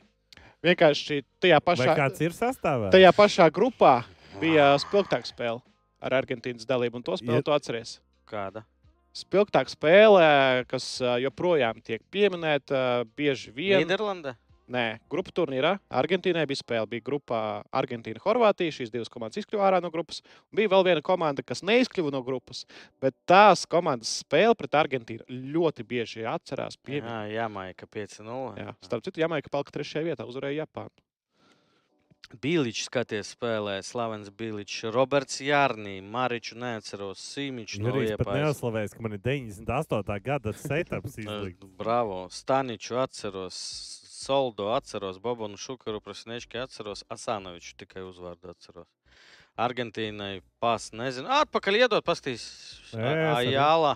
Vienkārši 0.65 1.21
tajā 1.43 1.59
Vai 1.61 1.65
pašā, 1.75 1.97
kāds 1.99 2.23
ir 2.25 2.33
sastāvā? 2.35 2.89
tajā 2.95 3.11
pašā 3.15 3.51
grupā 3.55 4.05
bija 4.41 4.73
spilgtāka 4.83 5.29
spēle 5.29 5.61
ar 6.01 6.17
Argentīnas 6.17 6.67
dalību, 6.67 6.97
un 6.97 7.03
to 7.03 7.13
spēli 7.19 7.41
Ja- 7.43 7.43
tu 7.43 7.53
atceries. 7.53 8.01
Kāda? 8.27 8.65
Spilgtāka 9.17 9.71
spēle, 9.73 10.67
kas 10.69 10.99
joprojām 11.23 11.83
tiek 11.85 12.03
pieminēta 12.13 13.05
bieži 13.17 13.53
vien. 13.55 13.81
Nīderlanda? 13.85 14.35
Nē, 14.67 14.99
grupu 15.13 15.31
turnīrā 15.31 15.77
Argentīnai 15.95 16.43
bija 16.51 16.59
spēle. 16.59 16.89
Bija 16.91 17.05
grupā 17.07 17.41
Argentīna, 17.71 18.19
Horvātija. 18.25 18.75
Šīs 18.75 18.91
divas 18.91 19.11
komandas 19.13 19.39
izkļuva 19.39 19.69
ārā 19.69 19.79
no 19.85 19.93
grupas. 19.95 20.19
Un 20.51 20.59
bija 20.59 20.73
vēl 20.73 20.83
viena 20.89 21.05
komanda, 21.07 21.45
kas 21.47 21.63
neizkļuva 21.63 22.11
no 22.17 22.23
grupas. 22.27 22.65
Bet 23.03 23.15
tās 23.31 23.63
komandas 23.71 24.11
spēle 24.25 24.57
pret 24.59 24.75
Argentīnu 24.75 25.23
ļoti 25.55 25.87
bieži 25.87 26.27
atcerās. 26.27 26.75
Jā, 26.75 26.83
Piemin. 26.89 27.13
Jamaika 27.37 27.87
5-0. 27.87 28.57
Jā, 28.59 28.75
starp 28.83 29.07
citu, 29.07 29.23
Jamaika 29.23 29.53
palika 29.55 29.77
trešajā 29.79 30.09
vietā, 30.11 30.27
uzvarēja 30.27 30.65
Japānu. 30.65 30.91
Biličs 32.43 32.89
skaties 32.89 33.29
spēlē, 33.37 33.77
Slavens 33.87 34.33
Biličs, 34.35 34.81
Roberts 34.91 35.37
Jārnī, 35.47 36.01
Mariču 36.03 36.57
neatceros, 36.59 37.21
Sīmičs 37.23 37.79
no 37.79 37.93
Liepājas. 37.95 38.41
neuzslavēs, 38.43 38.97
ka 38.97 39.05
man 39.05 39.15
ir 39.15 39.21
98. 39.23 40.17
gada 40.27 40.51
setups 40.59 41.15
izlikts. 41.23 41.63
Eh, 41.63 41.71
Bravo, 41.79 42.25
Staniču 42.35 42.99
atceros, 42.99 43.61
Soldo 44.27 44.73
atceros, 44.75 45.21
Bobonu 45.23 45.59
Šukaru, 45.61 46.01
Prasnečki 46.03 46.59
atceros, 46.59 47.05
Asanoviču 47.13 47.77
tikai 47.79 48.03
uzvārdu 48.07 48.51
atceros. 48.51 48.91
Argentīnai 49.57 50.43
pas, 50.61 50.91
nezinu, 50.93 51.31
atpakaļ 51.41 51.79
iedot, 51.81 52.05
pastīs. 52.05 52.45
Jā, 52.93 53.13
jā. 53.17 53.33
Ajāla. 53.39 53.95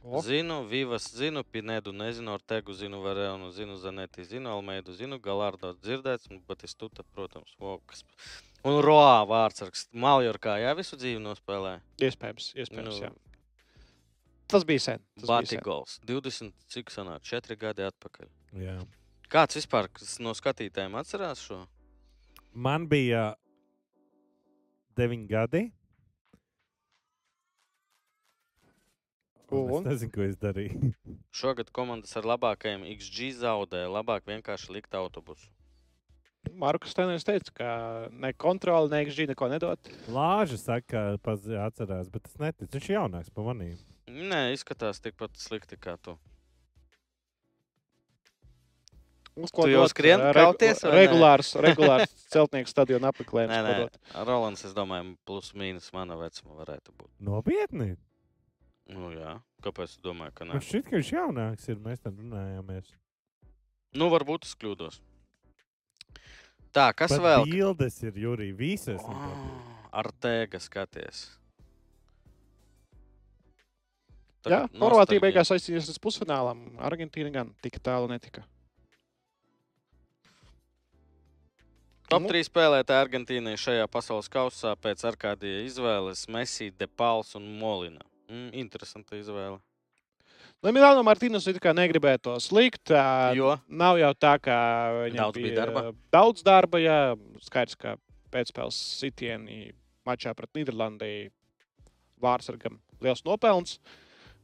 O. 0.00 0.20
Zinu, 0.24 0.62
Vivas, 0.64 1.10
zinu, 1.12 1.42
Pinedu, 1.44 1.92
nezinu, 1.92 2.32
Ortegu, 2.32 2.72
zinu, 2.72 3.02
Varēnu, 3.04 3.50
zinu, 3.52 3.74
Zaneti, 3.76 4.24
zinu, 4.24 4.48
Almeidu, 4.54 4.94
zinu, 4.96 5.18
Galārdo 5.20 5.74
dzirdēts, 5.76 6.30
un 6.32 6.40
Batistuta, 6.48 7.04
protams, 7.12 7.52
Vokas. 7.60 8.04
Un 8.64 8.78
Roā 8.84 9.18
vārdsargs, 9.28 9.88
Maljorkā, 9.92 10.56
jā, 10.62 10.72
visu 10.78 10.96
dzīvi 11.00 11.20
nospēlē. 11.24 11.74
Iespējams, 12.00 12.52
iespējams. 12.64 13.02
Nu, 13.02 13.12
Tas 14.50 14.64
bija 14.66 14.82
sen. 14.82 15.04
tas 15.20 15.28
bija 15.28 15.44
sen. 15.46 15.60
Batigols, 15.60 16.00
20, 16.08 16.56
cik 16.72 16.88
sanāk, 16.90 17.22
4 17.28 17.56
gadi 17.60 17.84
atpakaļ. 17.86 18.32
Jā. 18.58 18.78
Kāds 19.30 19.54
vispār 19.54 19.86
kas 19.94 20.16
no 20.18 20.32
skatītājiem 20.34 20.96
atcerās 20.98 21.44
šo? 21.46 21.60
Man 22.50 22.88
bija 22.90 23.36
9 24.98 25.28
gadi. 25.30 25.68
Un? 29.50 29.70
Es 29.70 29.86
nezinu, 29.86 30.12
ko 30.14 30.24
es 30.26 30.34
darīju. 30.38 30.90
Šogad 31.40 31.70
komandas 31.74 32.16
ar 32.18 32.26
labākajiem 32.26 32.82
XG 32.96 33.30
zaudēja, 33.38 33.90
labāk 33.90 34.26
vienkārši 34.26 34.74
likt 34.74 34.98
autobusu. 34.98 35.46
Markus 36.58 36.90
Steiners 36.94 37.26
teica, 37.26 37.54
ka 37.54 37.70
ne 38.10 38.32
kontroli, 38.34 38.90
ne 38.90 39.04
XG 39.04 39.28
neko 39.30 39.46
nedod. 39.52 39.92
Lāža 40.10 40.58
saka, 40.58 41.04
ka 41.22 41.36
atcerās, 41.68 42.10
bet 42.10 42.26
es 42.26 42.38
neticu. 42.40 42.72
Viņš 42.78 42.90
ir 42.90 42.96
jaunāks 42.96 43.30
par 43.34 43.46
maniem. 43.52 43.78
Nē, 44.10 44.48
izskatās 44.56 44.98
tikpat 45.04 45.38
slikti 45.38 45.78
kā 45.78 45.94
tu. 46.02 46.16
Uz 49.38 49.52
Tu 49.54 49.68
jau 49.70 49.84
skrien 49.88 50.20
kauties, 50.34 50.80
vai 50.82 50.90
ne? 50.90 50.96
Regulārs, 51.04 51.52
regulārs 51.62 52.14
celtnieku 52.34 52.68
stadiona 52.72 53.12
apmeklējums. 53.12 53.52
Nē, 53.54 53.60
ko 53.62 53.70
nē, 53.70 53.76
dot. 53.84 53.98
Rolands, 54.26 54.64
es 54.66 54.74
domāju, 54.76 55.14
plus 55.28 55.52
mīnus 55.56 55.86
mana 55.94 56.16
vecuma 56.18 56.58
varētu 56.58 56.92
būt. 56.96 57.10
Nopietni. 57.24 57.92
Nu, 58.90 59.12
jā, 59.14 59.36
kāpēc 59.62 59.94
tu 59.96 60.08
domāji, 60.10 60.34
ka 60.34 60.48
nē? 60.48 60.56
Man 60.58 60.66
šķiet, 60.66 60.88
ka 60.90 60.96
viņš 60.98 61.12
jaunāks. 61.14 61.68
Ir. 61.70 61.78
Mēs 61.84 62.02
tam 62.02 62.18
runājāmies. 62.18 62.90
Nu, 63.94 64.10
varbūt 64.10 64.48
es 64.48 64.56
kļūdos. 64.58 64.98
Tā, 66.74 66.90
kas 66.94 67.14
Pat 67.14 67.22
vēl? 67.24 67.46
Bildes 67.50 67.96
ir 68.06 68.18
Jurija. 68.18 68.54
Visas. 68.58 69.02
Oh, 69.02 69.76
Ar 69.90 70.10
tēga 70.22 70.60
skaties. 70.62 71.28
Jā, 74.40 74.62
Tagad 74.64 74.78
Horvātija 74.80 74.94
nostalģija. 75.20 75.22
beigās 75.26 75.50
aizcīnījās 75.52 75.88
līdz 75.90 76.00
pusfinālam. 76.00 76.60
Argentīna 76.80 77.32
gan 77.34 77.50
tik 77.60 77.76
tālu 77.84 78.08
netika. 78.08 78.44
Top 82.10 82.24
Nu. 82.24 82.30
3 82.32 82.42
spēlētāji 82.48 83.04
Argentīnai 83.04 83.52
šajā 83.54 83.84
pasaules 83.86 84.26
kausā 84.26 84.72
pēc 84.82 85.04
Arkādija 85.06 85.60
izvēles- 85.62 86.24
Messi, 86.34 86.72
Depals 86.74 87.36
un 87.38 87.44
Molina. 87.60 88.02
Mm, 88.28 88.48
interesanta 88.64 89.14
izvēle. 89.14 89.60
Nu, 90.60 90.72
Milāno 90.74 91.04
Martīnas 91.06 91.46
it 91.46 91.60
kā 91.62 91.70
negribēja 91.72 92.20
to 92.20 92.34
slikt. 92.40 92.90
ā, 92.90 93.32
Jo 93.36 93.60
Nav 93.68 93.96
jau 93.98 94.12
tā, 94.14 94.40
ka 94.42 94.56
viņam 95.06 95.16
Daudz 95.16 95.36
bija 95.36 95.54
darba? 95.54 95.94
Daudz 96.12 96.42
darba, 96.42 96.78
jā. 96.78 97.16
Skaidrs, 97.40 97.78
ka 97.78 97.96
pēcspēles 98.32 98.74
sitieni 98.98 99.72
mačā 100.04 100.34
pret 100.34 100.50
Nīderlandi 100.52 101.30
vārsargam 102.20 102.80
liels 103.00 103.22
nopelns. 103.22 103.78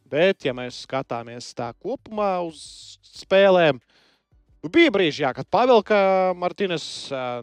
Bet, 0.08 0.44
ja 0.44 0.52
mēs 0.52 0.86
skatāmies 0.86 1.52
tā 1.52 1.74
kopumā 1.82 2.46
uz 2.46 2.96
spēlēm, 3.02 3.80
nu, 4.66 4.72
bija 4.74 4.90
brīži, 4.94 5.22
jā, 5.22 5.30
kad 5.36 5.46
Pavelka 5.52 5.98
Martīnas 6.34 6.86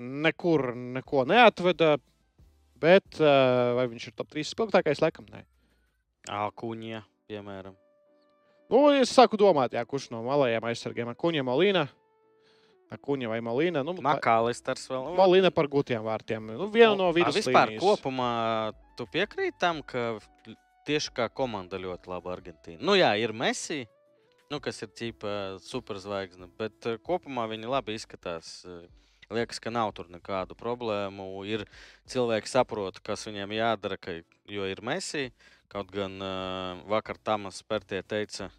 nekur 0.03 0.73
neko 0.75 1.23
neatveda. 1.29 1.95
Bet 2.83 3.15
ā, 3.23 3.33
vai 3.77 3.87
viņš 3.87 4.09
ir 4.09 4.15
top 4.17 4.33
3 4.33 4.43
spēlētājs? 4.49 4.99
Laikam, 4.99 5.29
nē. 5.31 5.45
Alkuņa, 6.35 6.99
piemēram. 7.31 7.77
Nu, 8.71 8.81
es 8.97 9.11
sāku 9.13 9.37
domāt, 9.39 9.75
jā, 9.77 9.83
kurš 9.87 10.09
no 10.11 10.23
malajiem 10.25 10.65
aizsargiem- 10.67 11.13
Kuņa 11.23 11.45
Molīna. 11.47 11.87
Kuņa 12.93 13.29
vai 13.31 13.39
Molīna. 13.39 13.85
Nu, 13.85 13.95
Makālisters 14.03 14.83
vēl. 14.91 15.15
Molīna 15.17 15.49
par 15.53 15.65
gūtiem 15.71 16.03
vārtiem. 16.03 16.51
Nu, 16.59 16.67
viena 16.73 16.95
no 16.97 17.09
A, 17.09 17.13
vidus 17.15 17.39
Vispār 17.39 17.71
līnijas. 17.71 17.81
kopumā 17.81 18.73
tu 18.97 19.07
piekrīti 19.07 19.57
tam, 19.59 19.81
ka 19.81 20.19
tieši 20.85 21.13
kā 21.15 21.29
komanda 21.33 21.79
ļoti 21.79 22.11
laba 22.11 22.35
Argentīna. 22.35 22.81
Nu 22.81 22.93
jā, 22.99 23.15
ir 23.17 23.33
Messi, 23.33 23.87
nu, 24.51 24.59
kas 24.63 24.81
ir 24.85 24.91
tīpa 24.95 25.31
superzvaigzne, 25.63 26.49
bet 26.59 26.89
kopumā 27.05 27.47
viņi 27.51 27.69
labi 27.71 27.95
izskatās. 27.97 28.59
Liekas, 29.33 29.57
ka 29.63 29.71
nav 29.73 29.93
tur 29.97 30.09
nekādu 30.13 30.53
problēmu. 30.59 31.25
Ir 31.49 31.63
cilvēki 32.11 32.51
saprot, 32.51 32.99
kas 33.01 33.23
viņiem 33.25 33.55
jādara, 33.55 33.97
ka, 33.97 34.19
jo 34.51 34.67
ir 34.69 34.81
Messi. 34.85 35.31
Kaut 35.73 35.89
gan 35.89 36.19
uh, 36.21 36.83
vakar 36.91 37.17
Tamas 37.17 37.63
Pērtie 37.65 38.03
teica, 38.05 38.51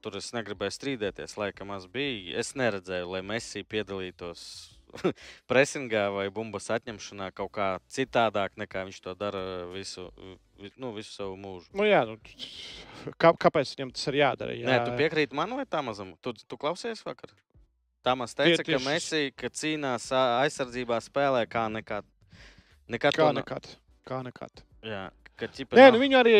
tur 0.00 0.16
es 0.16 0.30
negribēju 0.32 0.72
strīdēties, 0.72 1.34
laikam 1.36 1.68
maz 1.68 1.84
bija. 1.90 2.38
Es 2.40 2.54
neredzēju, 2.56 3.10
lai 3.12 3.20
Messi 3.26 3.60
piedalītos 3.68 4.44
presingā 5.50 6.06
vai 6.14 6.30
bumbas 6.32 6.70
atņemšanā 6.72 7.28
kaut 7.36 7.52
kā 7.58 7.68
citādāk, 7.92 8.56
nekā 8.62 8.86
viņš 8.88 9.02
to 9.04 9.14
dara 9.18 9.42
visu, 9.74 10.08
vi- 10.16 10.38
nu, 10.80 10.92
visu 10.96 11.12
savu 11.14 11.36
mūžu. 11.40 11.70
Nu, 11.76 11.86
jā, 11.88 12.02
nu, 12.08 12.18
kā, 13.16 13.32
kāpēc 13.46 13.72
viņam 13.76 13.92
tas 13.94 14.10
ir 14.10 14.18
jādara? 14.20 14.56
Jā, 14.56 14.68
Nē, 14.68 14.76
tu 14.86 14.96
piekrīti 14.98 15.36
man 15.38 15.54
vai 15.58 15.64
Tamazam? 15.68 16.12
Tu, 16.22 16.34
tu 16.46 16.58
klausies 16.60 17.02
vakar? 17.06 17.32
Tamas 18.02 18.34
teica, 18.34 18.64
Tie 18.66 18.74
ka 18.76 18.82
Messi, 18.82 19.30
ka 19.38 19.50
cīnās 19.54 20.08
aizsardzībā 20.16 20.98
spēlē 21.04 21.44
kā 21.50 21.68
nekad. 21.70 22.06
Nekad 22.90 23.14
Kā 23.14 23.28
nekad. 23.34 23.68
Kā 24.08 24.22
nekad. 24.26 24.64
Jā, 24.82 25.04
ķipa 25.38 25.78
Nē, 25.78 25.88
nu, 25.94 26.00
viņi 26.02 26.18
arī 26.18 26.34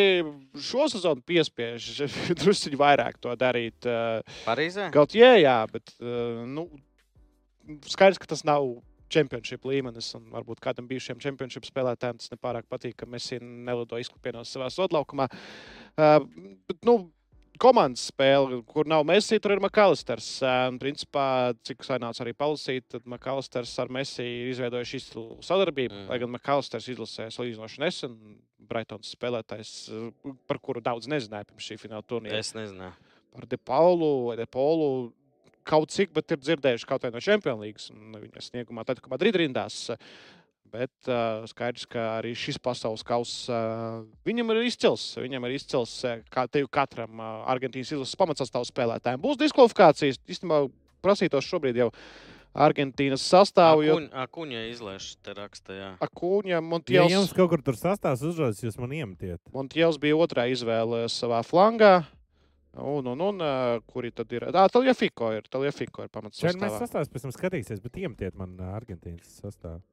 šo 0.59 0.89
sezonu 0.91 1.23
piespiež 1.25 2.03
druskuļi 2.41 2.79
vairāk 2.79 3.19
to 3.23 3.35
darīt. 3.39 3.87
Parīzē? 4.43 4.89
Kaut 4.95 5.15
jā, 5.17 5.33
jā, 5.39 5.57
bet 5.71 5.95
nu, 5.99 6.67
skaidrs, 7.87 8.19
ka 8.19 8.29
tas 8.35 8.43
nav 8.47 8.67
čempionšīpa 9.13 9.69
līmenis. 9.71 10.11
un 10.19 10.29
Varbūt 10.33 10.61
kādam 10.63 10.87
bijušajam 10.89 11.21
čempionšīpa 11.23 11.69
spēlētājam 11.69 12.21
tas 12.21 12.31
nepārāk 12.33 12.69
patīk, 12.71 12.97
ka 12.99 13.09
mēs 13.09 13.31
nelido 13.41 13.99
izklipienos 14.01 14.51
savā 14.53 14.69
sodlaukumā. 14.73 15.29
Uh, 15.93 16.23
bet, 16.69 16.79
nu, 16.87 16.97
Komandas 17.61 18.07
spēle, 18.09 18.63
kur 18.65 18.87
nav 18.89 19.03
Messi, 19.05 19.37
tur 19.39 19.53
ir 19.53 19.61
Makalisters. 19.61 20.25
Un, 20.41 20.79
principā, 20.81 21.53
cik 21.63 21.85
sanāca 21.85 22.23
arī 22.25 22.33
palasīt, 22.33 22.87
tad 22.95 23.05
Makalisters 23.09 23.75
ar 23.79 23.91
Messi 23.93 24.25
ir 24.25 24.49
izveidojuši 24.55 24.99
izcilu 24.99 25.37
sadarbību. 25.45 25.93
Mm. 25.93 26.07
Lai 26.09 26.17
gan 26.23 26.33
Makalisters 26.33 26.89
izlasīja 26.89 27.29
salīdzinoši 27.35 27.83
nesen, 27.85 28.17
Braitons 28.63 29.11
spēlētājs, 29.13 29.73
par 30.49 30.57
kuru 30.63 30.81
daudz 30.81 31.05
nezināja 31.11 31.45
pirms 31.49 31.65
šī 31.67 31.77
fināla 31.81 32.05
turnīra 32.07 32.39
Es 32.41 32.53
nezinu. 32.57 32.89
par 33.35 33.45
Depaulu 33.51 34.11
vai 34.31 34.37
Depolu. 34.39 35.11
Kaut 35.67 35.91
cik, 35.93 36.13
bet 36.15 36.31
ir 36.35 36.41
dzirdējuši 36.41 36.87
kaut 36.89 37.05
vai 37.05 37.11
no 37.13 37.21
Champions 37.23 37.61
League 37.61 37.91
un 37.93 38.17
viņa 38.21 38.47
sniegumā, 38.49 38.85
tad, 38.87 39.01
kad 39.03 39.11
Madrid 39.13 39.37
rindās. 39.39 39.85
Bet 40.73 41.05
uh, 41.05 41.43
skaidrs, 41.45 41.85
ka 41.85 42.03
arī 42.15 42.31
šis 42.33 42.57
pasaules 42.57 43.03
kausa 43.05 43.53
uh, 43.53 43.97
viņam 44.25 44.55
ir 44.55 44.63
izcils. 44.65 45.03
Viņam 45.21 45.45
ir 45.45 45.57
izcils, 45.59 45.99
kā 46.33 46.47
tev 46.49 46.65
katram 46.73 47.21
uh, 47.21 47.43
Argentīnas 47.53 47.93
izlases 47.93 48.17
pamatsastāvs 48.17 48.73
spēlētājiem. 48.73 49.21
Būs 49.21 49.37
diskvalifikācijas. 49.43 50.17
Īstenībā 50.25 50.63
prasītos 51.05 51.45
šobrīd 51.45 51.77
jau 51.83 51.91
Argentīnas 52.53 53.23
sastāvu. 53.25 53.85
Jo 53.85 53.99
Akuņa, 54.23 54.65
izlaiž 54.69 55.07
te 55.25 55.33
raksta, 55.37 55.73
jā. 55.77 55.91
Akuņa 56.05 56.53
Ja 56.53 56.61
Montiels, 56.61 57.13
jums 57.13 57.33
kaut 57.33 57.49
kur 57.53 57.63
tur 57.65 57.77
sastāvs 57.77 58.21
uzrodas, 58.29 58.61
jūs 58.61 58.77
man 58.81 58.93
iemetiet. 58.93 59.41
Montiels 59.53 59.97
bija 60.01 60.17
otrā 60.21 60.45
izvēle 60.53 61.07
savā 61.09 61.41
flangā. 61.45 62.03
Un, 62.73 63.05
un, 63.05 63.19
un 63.21 63.41
uh, 63.45 63.77
kuri 63.85 64.09
tad 64.15 64.31
ir? 64.33 64.47
Tā 64.53 64.63
ir 64.73 64.95
Fiko. 64.97 65.29
Ir, 65.37 65.45
Talija 65.51 65.71
Fiko 65.75 66.05
ir 66.07 66.09
pamats. 66.09 66.39
Šeit 66.41 66.57
mēs 66.57 66.73
sastāvā. 66.73 66.79
sastāvs 66.87 67.11
pēc 67.13 67.25
tam 67.27 67.33
skatīsies, 67.35 67.81
bet 67.83 67.99
iemetiet 68.01 68.37
man 68.39 68.55
ā, 68.57 68.71
Argentīnas 68.79 69.35
sastāvu. 69.43 69.83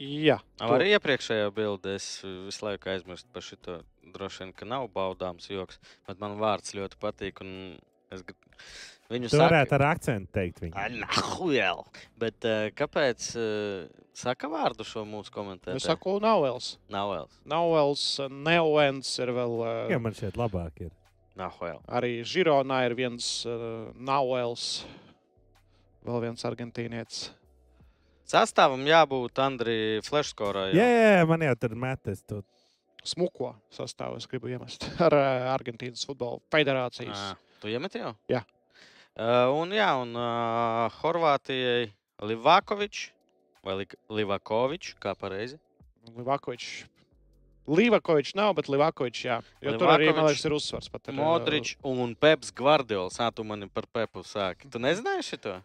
Jā, 0.00 0.38
Nav 0.62 0.72
arī 0.78 0.94
iepriekšējā 0.94 1.50
bildē. 1.52 1.98
Es 2.00 2.06
visu 2.24 2.64
laiku 2.64 2.88
aizmirstu 2.88 3.28
par 3.34 3.44
šo. 3.44 3.58
Droši 4.10 4.40
vien, 4.46 4.52
ka 4.56 4.64
nav 4.64 4.88
baudāms 4.94 5.44
joks, 5.52 5.76
bet 6.08 6.18
man 6.22 6.38
vārds 6.40 6.72
ļoti 6.74 6.96
patīk. 7.02 7.44
un 7.44 7.76
Es 8.10 8.24
gr- 8.26 8.34
viņu 9.12 9.28
Tu 9.30 9.38
varētu 9.38 9.76
ar 9.76 9.84
akcentu 9.92 10.32
teikt 10.34 10.58
viņu. 10.64 10.74
Aļņahuēl. 10.74 11.82
Bet 12.18 12.46
uh, 12.48 12.64
kāpēc 12.74 13.26
uh, 13.38 13.84
saka 14.16 14.48
vārdu 14.50 14.82
šo 14.88 15.04
mūsu 15.06 15.30
komentāru? 15.36 15.76
Es 15.78 15.86
saku, 15.86 16.16
Nauels. 16.24 16.72
Vēl. 16.90 17.28
Nauels, 17.52 18.06
Neoens 18.48 19.12
ir 19.22 19.30
vēl. 19.36 19.54
Jā, 19.92 20.00
Uh, 20.00 20.02
man 20.08 20.16
šeit 20.18 20.40
labāk 20.40 20.82
ir. 20.88 20.90
Nav 21.40 21.56
vēl. 21.60 21.80
arī 21.88 22.20
Žironā 22.26 22.82
ir 22.88 22.94
viens 22.98 23.26
uh, 23.48 23.90
Nauels. 23.96 24.84
Vēl 26.04 26.22
viens 26.24 26.46
argentīnietis. 26.48 27.28
Sastāvam 28.30 28.84
jābūt 28.86 29.40
Andrija 29.42 30.04
Fleškorai. 30.06 30.70
Jā, 30.76 30.86
jā, 30.86 31.10
jā, 31.18 31.24
man 31.28 31.42
jau 31.44 31.54
tur 31.60 31.74
metas. 31.80 32.22
Tu. 32.22 32.38
Smuko 33.04 33.54
sastāvā 33.72 34.20
es 34.20 34.28
gribu 34.30 34.52
iemest 34.52 34.84
ar 35.06 35.16
uh, 35.16 35.48
Argentīnas 35.54 36.04
futbola 36.06 36.40
federācijas. 36.52 37.30
À, 37.32 37.56
tu 37.62 37.72
iemet 37.72 37.96
jau? 37.98 38.12
Jā. 38.30 38.44
Uh, 39.16 39.50
un 39.58 39.72
jā, 39.74 39.88
un 40.00 40.14
uh, 40.14 41.00
Horvātijai 41.00 41.90
Livakovičs 42.28 43.08
vai 43.66 43.80
Li 43.80 43.86
Livakovičs, 44.20 44.94
kā 45.00 45.12
pareizi. 45.18 45.58
Livakovičs. 46.16 46.86
Livakovičs 47.70 48.36
nav, 48.38 48.54
bet 48.58 48.70
Livakovičs 48.72 49.24
jā. 49.24 49.40
Jo 49.62 49.76
tur 49.78 49.92
arī, 49.94 50.10
man 50.10 50.26
liekas, 50.28 50.44
ir 50.48 50.56
uzsvars. 50.56 50.90
Pat, 50.92 51.08
ir, 51.08 51.18
Modričs 51.18 51.76
un 51.86 52.16
Peps 52.18 52.50
Gvardiols. 52.56 53.20
Ā, 53.22 53.30
tu 53.34 53.46
mani 53.46 53.70
par 53.70 53.86
Pepu 53.90 54.24
sāki. 54.26 54.70
Tu 54.70 54.82
nezināji 54.82 55.28
šito? 55.32 55.60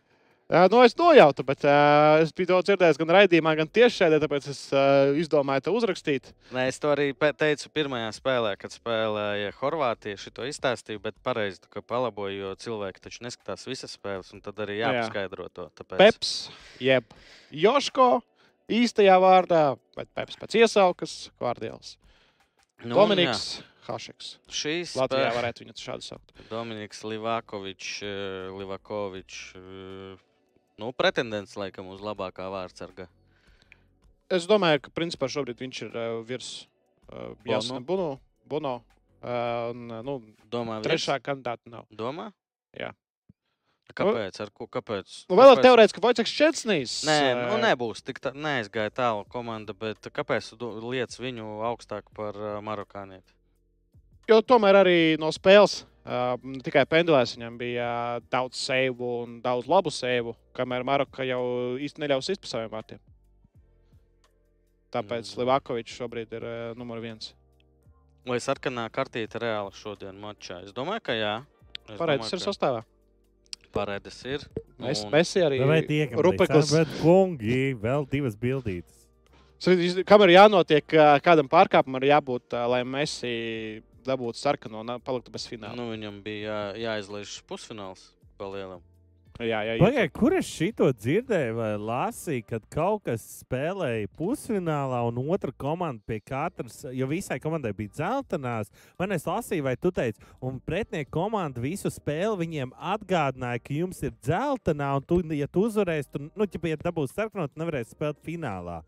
Uh, 0.46 0.68
nu, 0.70 0.84
es 0.86 0.94
nojautu, 0.94 1.42
bet 1.42 1.64
uh, 1.66 2.22
es 2.22 2.30
biju 2.38 2.52
to 2.52 2.58
dzirdējis 2.68 3.00
gan 3.02 3.12
raidījumā, 3.16 3.56
gan 3.58 3.70
tiešraidē, 3.74 4.20
tāpēc 4.22 4.46
es 4.52 4.60
uh, 4.70 5.10
izdomāju 5.18 5.64
to 5.66 5.74
uzrakstīt. 5.74 6.30
Nē, 6.54 6.68
es 6.70 6.78
to 6.78 6.92
arī 6.94 7.08
teicu 7.18 7.72
pirmajā 7.74 8.12
spēlē, 8.20 8.52
kad 8.62 8.76
spēlēja 8.76 9.56
Horvātija. 9.58 10.20
Šo 10.22 10.46
izstāstīju, 10.46 11.02
bet 11.02 11.18
pareizi 11.26 11.66
ka 11.74 11.82
palaboju, 11.82 12.38
jo 12.44 12.54
cilvēki 12.62 13.02
taču 13.08 13.26
neskatās 13.26 13.66
visas 13.66 13.98
spēles, 13.98 14.30
un 14.38 14.46
tad 14.46 14.62
arī 14.62 14.78
Jā. 14.84 14.94
jāpaskaidro 14.94 15.50
to. 15.50 15.66
Tāpēc... 15.82 15.98
Peps, 16.04 16.36
jeb 16.78 17.18
Joško 17.50 18.12
īstajā 18.70 19.16
vārdā, 19.22 19.78
bet 19.96 20.10
Peps 20.14 20.36
pēc 20.42 20.56
iesaukas, 20.62 21.32
Gvardiols. 21.40 21.98
Nu, 22.84 22.96
Dominiks 22.96 23.62
Hašeks. 23.88 24.38
jā, 24.48 24.52
Šīs 24.52 24.96
Latvijā 24.98 25.30
spēle- 25.30 25.38
varētu 25.38 25.64
viņu 25.66 25.76
šādu 25.80 26.04
saukt. 26.04 26.32
Dominiks 26.50 27.04
Livakovičs, 27.04 28.02
eh, 28.04 28.50
Livakovičs. 28.52 29.56
eh, 29.56 30.18
Nu, 30.78 30.92
pretendents 30.92 31.56
laikam 31.56 31.88
uz 31.88 32.02
labākā 32.02 32.50
vārdsarga. 32.52 33.08
Es 34.30 34.46
domāju, 34.46 34.82
ka 34.82 34.90
principā 34.92 35.30
šobrīd 35.32 35.56
viņš 35.56 35.82
ir 35.86 35.96
uh, 35.96 36.24
virs 36.24 36.68
uh, 37.14 37.34
Bono. 37.46 37.46
Jāsna 37.46 37.80
Buno. 37.86 38.20
Bono. 38.46 38.84
Uh, 39.24 39.72
un, 39.72 39.88
nu, 40.04 40.16
Domā, 40.52 40.82
trešā 40.84 41.16
kandidāta 41.22 41.64
nav. 41.72 41.86
Domā? 41.96 42.34
Jā. 42.78 42.92
Kāpēc? 43.96 44.40
Ar 44.44 44.50
ko? 44.52 44.68
Kāpēc? 44.68 45.14
Nu, 45.30 45.38
vēl 45.40 45.54
kāpēc? 45.54 45.64
teorētiski 45.64 46.02
Vojceks 46.04 46.34
Četsnīs. 46.36 46.96
Nē, 47.08 47.20
nu 47.52 47.58
nebūs. 47.64 48.02
Tik 48.04 48.20
tā, 48.20 48.34
neaizgāja 48.36 48.92
tālu 48.92 49.24
komanda, 49.32 49.72
bet 49.74 50.10
kāpēc 50.12 50.52
liec 50.84 51.16
viņu 51.22 51.62
augstāk 51.70 52.10
par 52.18 52.36
marokānieti? 52.66 53.32
Jo 54.28 54.42
tomēr 54.42 54.82
arī 54.82 54.98
no 55.22 55.30
spēles 55.32 55.84
uh, 55.86 56.34
ne 56.42 56.60
tikai 56.66 56.84
pendulēs 56.90 57.36
viņam 57.38 57.60
bija 57.62 57.90
daudz 58.34 58.58
sēvu 58.58 59.10
un 59.24 59.36
daudz 59.46 59.68
labu 59.70 59.92
sēvu, 59.94 60.34
kamēr 60.58 60.84
Maroka 60.84 61.24
jau 61.24 61.44
īsti 61.78 62.02
neļaus 62.04 62.32
izprast 62.34 62.56
saviem 62.58 62.72
vārtiem. 62.74 63.00
Tāpēc 64.96 65.32
Mm. 65.36 65.40
Livakovičs 65.44 65.96
šobrīd 66.00 66.34
ir 66.38 66.44
uh, 66.48 66.74
numur 66.80 67.00
viens. 67.04 67.34
Vai 68.26 68.40
sarkanā 68.42 68.88
kartīte 68.90 69.38
reāli 69.42 69.72
šodien 69.78 70.18
mačā? 70.18 70.64
Es 70.66 70.74
domāju, 70.74 71.04
ka 71.06 71.14
jā. 71.14 71.34
Tas 71.86 72.00
domāju, 72.00 72.24
ir 72.26 72.40
ka- 72.42 72.46
sastāvā. 72.50 72.84
Paredes 73.76 74.18
ir. 74.26 74.46
Mēs, 74.80 75.04
un- 75.06 75.12
mēs 75.14 75.34
arī 75.44 75.60
tiekam 75.88 76.22
Rupeklis. 76.24 76.72
līdz 76.72 76.72
tam, 76.72 76.78
bet 76.80 77.02
kungi, 77.02 77.60
vēl 77.80 78.08
divas 78.10 78.36
bildītas. 78.40 79.02
Kam 80.06 80.22
ir 80.26 80.34
jānotiek, 80.36 80.86
kādam 81.26 81.48
pārkāpumam 81.52 82.02
ir 82.04 82.12
jābūt, 82.14 82.56
lai 82.70 82.84
Messi 82.84 83.82
dabūtu 84.06 84.38
sarkano 84.38 84.84
un 84.84 85.00
paliktu 85.02 85.32
bez 85.34 85.48
fināla. 85.50 85.76
Nu, 85.76 85.90
viņam 85.92 86.20
bija 86.24 86.74
jā, 86.76 87.00
jāizlaiž 87.02 87.40
pusfināls 87.50 88.12
palielam. 88.38 88.82
Jā, 89.36 89.58
jā, 89.68 89.74
jā. 89.76 89.82
Pagaidiet, 89.84 90.12
kur 90.16 90.34
es 90.38 90.48
šito 90.48 90.86
dzirdēju 90.96 91.56
vai 91.58 91.72
lasīju, 91.76 92.44
kad 92.48 92.68
kaut 92.72 93.02
kas 93.04 93.24
spēlēja 93.42 94.08
pusfinālā 94.16 95.02
un 95.10 95.20
otra 95.26 95.52
komanda 95.52 96.00
pie 96.08 96.22
katras, 96.24 96.78
jo 96.96 97.08
visai 97.10 97.36
komandai 97.44 97.74
bija 97.76 97.92
dzeltenās. 97.98 98.72
Man 99.00 99.12
es 99.12 99.28
lasīju, 99.28 99.66
vai 99.68 99.76
tu 99.76 99.92
teici, 99.92 100.24
un 100.40 100.62
pretinieka 100.64 101.12
komanda 101.18 101.60
visu 101.60 101.92
spēli 101.92 102.46
viņiem 102.46 102.72
atgādināja, 102.96 103.60
ka 103.60 103.76
jums 103.76 104.00
ir 104.08 104.16
dzeltenā, 104.24 104.94
un 105.02 105.04
tu, 105.04 105.20
ja 105.36 105.52
tu 105.52 105.66
uzvarēsi, 105.68 106.14
tad, 106.16 106.30
nu, 106.32 106.48
ja, 106.48 106.64
ja 106.72 106.80
dabūsi 106.88 107.18
sarkanot, 107.20 107.60
nevarēsi 107.60 107.92
spēlēt 107.92 108.24
finālā. 108.24 108.80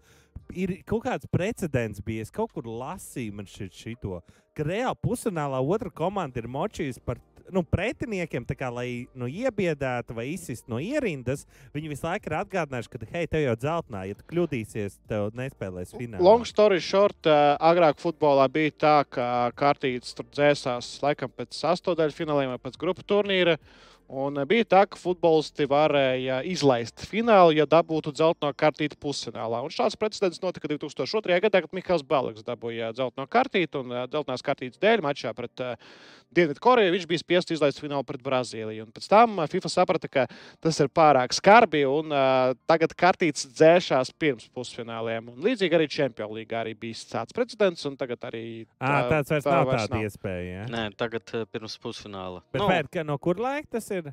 Ir 0.55 0.77
kaut 0.87 1.03
kāds 1.03 1.27
precedents 1.27 1.99
bijis, 1.99 2.31
kaut 2.31 2.53
kur 2.55 2.69
lasīju 2.71 3.35
man 3.35 3.51
šit 3.51 3.75
šito, 3.75 4.21
ka 4.55 4.63
reāli 4.63 4.95
pusfinālā 5.03 5.59
otra 5.59 5.91
komanda 5.91 6.39
ir 6.39 6.47
močījusi 6.47 7.03
par 7.03 7.19
nu, 7.53 7.63
pretiniekiem, 7.63 8.45
kā, 8.57 8.69
lai 8.73 9.07
nu, 9.17 9.29
iebiedētu 9.29 10.15
vai 10.17 10.27
izsistu 10.33 10.71
no 10.73 10.81
ierindas, 10.83 11.45
viņi 11.75 11.91
visu 11.91 12.07
laiku 12.07 12.31
ir 12.31 12.37
atgādinājuši, 12.41 12.91
ka, 12.93 13.09
hei, 13.13 13.25
tev 13.31 13.43
jau 13.45 13.55
dzeltenā, 13.63 14.03
ja 14.09 14.17
tu 14.17 14.27
kļūdīsies, 14.31 14.99
tev 15.09 15.31
nespēlēs 15.37 15.95
finālā. 15.95 16.23
Long 16.23 16.47
story 16.47 16.79
short, 16.83 17.19
ā, 17.27 17.57
agrāk 17.71 18.01
futbolā 18.03 18.47
bija 18.51 18.75
tā, 18.77 18.95
ka 19.09 19.27
kārtītes 19.57 20.15
tur 20.17 20.29
dzēsās 20.31 20.97
laikam 21.03 21.33
pēc 21.33 21.57
sastāvdaļu 21.57 22.17
fināliem 22.17 22.55
vai 22.55 22.63
pēc 22.63 22.79
grupu 22.81 23.05
turnīra. 23.07 23.57
Un 24.07 24.39
bija 24.47 24.63
tā, 24.63 24.81
ka 24.87 24.95
futbolisti 24.95 25.65
varēja 25.67 26.37
izlaist 26.47 27.01
finālu, 27.09 27.51
ja 27.57 27.65
dabūtu 27.67 28.13
dzelteno 28.15 28.53
kartīti 28.55 28.95
pusfinālā. 29.03 29.59
Un 29.65 29.73
šāds 29.73 29.97
precedents 29.99 30.39
notika 30.39 30.69
2002. 30.71 31.41
gadā, 31.43 31.59
kad 31.65 31.75
Mikls 31.75 32.05
Balaks 32.07 32.45
dabūja 32.47 32.93
dzelteno 32.95 33.27
kartīti 33.27 33.81
un 33.81 33.91
dzeltenās 34.07 34.45
kartītes 34.47 34.79
dēļ 34.79 35.03
mačā 35.03 35.33
pret 35.35 35.59
uh, 35.59 35.75
Dienvidkoreju. 36.35 36.91
Viņš 36.91 37.05
bija 37.07 37.21
spiests 37.21 37.53
izlaist 37.55 37.79
finālu 37.79 38.03
pret 38.07 38.21
Brazīliju. 38.23 38.83
Un 38.83 38.91
pēc 38.95 39.07
tam 39.09 39.37
ā, 39.39 39.45
FIFA 39.51 39.71
saprata, 39.71 40.09
ka 40.11 40.25
tas 40.63 40.79
ir 40.83 40.89
pārāk 40.91 41.35
skarbi 41.35 41.85
un 41.87 42.11
uh, 42.11 42.51
tagad 42.69 42.93
kartītes 42.99 43.47
dzēšās 43.55 44.11
pirms 44.19 44.49
pusfināliem. 44.53 45.31
Un 45.31 45.45
līdzīgi 45.47 45.77
arī 45.79 45.87
Champions 45.91 46.35
League 46.35 46.57
arī 46.59 46.75
bija 46.77 46.99
tāds 47.13 47.35
precedents, 47.35 47.85
un 47.87 47.95
tagad 47.99 48.27
arī 48.27 48.43
À, 48.77 49.07
tāds 49.07 49.31
vairs 49.33 49.47
tā 49.47 49.55
nav 49.55 49.71
vairs 49.71 49.85
tāda 49.87 49.95
nav. 49.95 50.07
iespēja. 50.09 50.49
Ja? 50.51 50.65
Nē, 50.73 50.83
tagad 50.99 51.33
eh, 51.33 51.47
pirms 51.53 51.77
pusfināla. 51.81 52.43
Bet 52.51 52.61
Nu, 52.61 52.67
pēc, 52.73 52.99
no 53.07 53.17
kur 53.23 53.39
laika 53.41 53.77
tas 53.79 53.87
ir? 53.95 54.11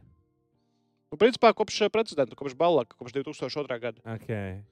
Nu, 1.10 1.18
principā 1.20 1.50
kopš 1.54 1.82
precedenta, 1.94 2.38
kopš 2.38 2.54
Balaka, 2.58 2.96
kopš 2.98 3.18
2002. 3.18 3.80
gada. 3.82 4.00
Okay. 4.16 4.62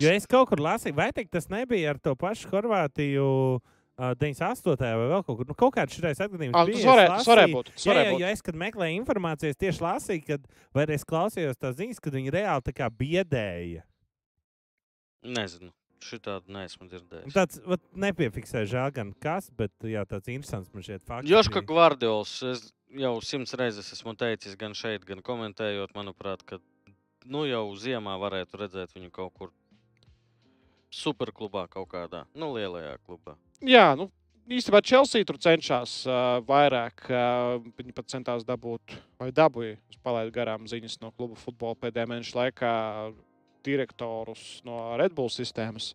Jo 0.00 0.12
es 0.16 0.24
kaut 0.28 0.48
kur 0.48 0.60
lasīju, 0.64 0.96
vai 0.96 1.10
teikt, 1.12 1.32
tas 1.34 1.50
nebija 1.52 1.90
ar 1.92 1.98
to 2.00 2.14
pašu 2.16 2.48
Horvātiju. 2.52 3.26
Uh, 3.56 3.79
98. 4.00 4.80
vai 5.00 5.08
vēl 5.12 5.24
kaut 5.26 5.36
kur. 5.40 5.48
Nu, 5.50 5.54
kaut 5.58 5.74
kāds 5.76 5.96
šis 5.96 6.22
atgadījums. 6.24 6.56
Ah, 6.56 6.64
bija, 6.68 6.78
tas 6.80 6.88
varēja- 6.88 7.26
varēja 7.28 7.52
būt, 7.54 7.72
Jā, 7.84 7.96
jā, 8.00 8.14
jo 8.20 8.30
es, 8.32 8.42
kad 8.46 8.54
meklēju 8.54 9.00
informāciju, 9.02 9.52
es 9.52 9.60
tieši 9.60 9.84
lasīju, 9.84 10.24
kad 10.26 10.46
vai 10.74 10.86
es 10.96 11.04
klausījos 11.04 11.58
tās 11.60 11.76
ziņas, 11.76 12.00
kad 12.00 12.16
viņi 12.16 12.32
reāli 12.32 12.62
tā 12.64 12.72
kā 12.72 12.88
biedēja. 12.90 13.82
nezinu. 15.22 15.72
Šitādu 16.00 16.48
neesmu 16.48 16.88
dzirdējis. 16.88 17.34
Tāds 17.36 17.58
vat, 17.68 17.80
nepiefiksēja 17.92 18.64
žēl 18.72 18.92
gan 18.96 19.12
kas, 19.20 19.50
bet 19.52 19.70
jā, 19.84 20.00
tāds 20.08 20.30
interesants 20.32 20.70
man 20.72 20.82
šķiet 20.86 21.02
fakts. 21.04 21.28
Joška 21.28 21.60
Gvardiols, 21.60 22.42
es 22.48 22.72
jau 22.96 23.20
simts 23.20 23.52
reizes 23.52 23.92
esmu 23.92 24.14
teicis, 24.16 24.56
gan 24.56 24.72
šeit, 24.72 25.04
gan 25.04 25.20
komentējot, 25.20 25.92
manuprāt, 25.92 26.40
ka 26.48 26.56
nu, 27.26 27.44
jau 27.44 27.66
ziemā 27.76 28.16
varētu 28.16 28.62
redzēt 28.62 28.96
viņu 28.96 29.10
kaut 29.12 29.34
kur 29.36 29.52
superklubā, 30.90 31.68
kaut 31.68 31.90
kādā 31.92 32.24
nu, 32.34 32.48
lielajā 32.56 32.96
klubā. 33.04 33.36
Jā, 33.60 33.90
nu, 33.92 34.06
īstenībā 34.48 34.80
Chelsea 34.80 35.26
tur 35.28 35.36
cenšas 35.40 35.98
uh, 36.08 36.38
vairāk. 36.48 37.04
Uh, 37.12 37.58
viņi 37.76 37.92
pat 37.92 38.08
centās 38.08 38.46
dabūt, 38.48 38.94
vai 39.20 39.28
dabūja, 39.36 39.76
palaidu 40.00 40.32
garām 40.32 40.64
ziņas 40.70 40.96
no 41.02 41.10
kluba 41.12 41.36
futbola 41.36 41.76
pēdējā 41.76 42.08
mēneša 42.08 42.38
laikā, 42.38 42.72
direktorus 43.66 44.62
no 44.64 44.96
Red 44.96 45.12
Bull 45.12 45.28
sistēmas. 45.28 45.92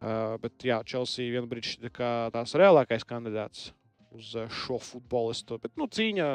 Uh, 0.00 0.38
bet 0.40 0.62
jā, 0.64 0.78
Chelsea 0.86 1.42
šķita 1.66 1.90
kā 1.92 2.12
tās 2.32 2.54
reālākais 2.54 3.02
kandidāts 3.04 3.72
uz 4.14 4.32
šo 4.62 4.78
futbolistu. 4.78 5.58
Bet 5.58 5.74
nu, 5.74 5.90
cīņa, 5.90 6.28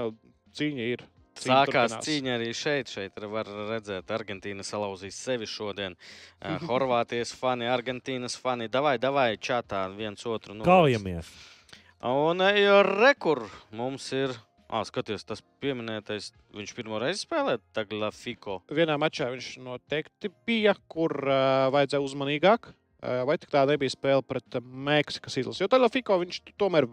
cīņa 0.55 0.91
ir. 0.97 1.07
Sākās 1.35 1.91
turpinās. 1.91 2.05
cīņa 2.07 2.35
arī 2.37 2.49
šeit. 2.55 2.91
Šeit 2.91 3.19
var 3.31 3.49
redzēt, 3.69 4.11
Argentīna 4.15 4.63
salauzīs 4.65 5.17
sevi 5.19 5.47
šodien. 5.49 5.97
Horvātijas 6.69 7.33
fani, 7.35 7.67
Argentīnas 7.71 8.37
fani. 8.39 8.69
Davai, 8.71 8.97
davai, 9.01 9.35
čatā 9.37 9.85
viens 9.95 10.25
otru. 10.25 10.55
Nu, 10.57 10.65
Kaujamies. 10.67 11.29
Un 12.05 12.43
rekur 13.01 13.45
mums 13.73 14.11
ir. 14.13 14.35
Ah, 14.65 14.81
skaties, 14.81 15.21
tas 15.27 15.43
pieminētais. 15.61 16.31
Viņš 16.57 16.71
pirmo 16.73 16.97
reizi 17.01 17.21
spēlē 17.27 17.59
Taglafiko. 17.75 18.63
vienā 18.73 18.95
mačā 18.97 19.27
viņš 19.29 19.49
noteikti 19.61 20.31
bija, 20.47 20.73
kur 20.89 21.13
uh, 21.21 21.67
vajadzēja 21.75 22.01
uzmanīgāk. 22.01 22.71
Uh, 23.05 23.21
vai 23.29 23.35
tik 23.37 23.51
tā 23.53 23.61
nebija 23.69 23.93
spēle 23.93 24.25
pret 24.25 24.57
Meksikas 24.63 25.37
izlasi? 25.37 25.61
Jo 25.61 25.69
tādā 25.69 25.91
Fiko 25.93 26.17
viņš 26.23 26.41
tomēr 26.57 26.87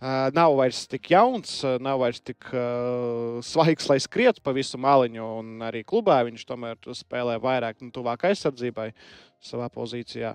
nav 0.00 0.56
vairs 0.58 0.84
tik 0.90 1.10
jauns, 1.10 1.62
nav 1.80 2.00
vairs 2.02 2.20
tik 2.20 2.48
uh, 2.52 3.38
svaigs, 3.44 3.88
lai 3.88 4.00
skrietu 4.02 4.42
pa 4.44 4.52
visu 4.52 4.78
maliņu. 4.80 5.28
Arī 5.64 5.84
klubā 5.86 6.22
viņš 6.26 6.44
tomēr 6.48 6.76
spēlē 6.92 7.38
vairāk 7.42 7.80
un 7.82 7.92
tuvāk 7.94 8.26
aizsardzībai 8.30 8.90
savā 9.44 9.70
pozīcijā. 9.72 10.34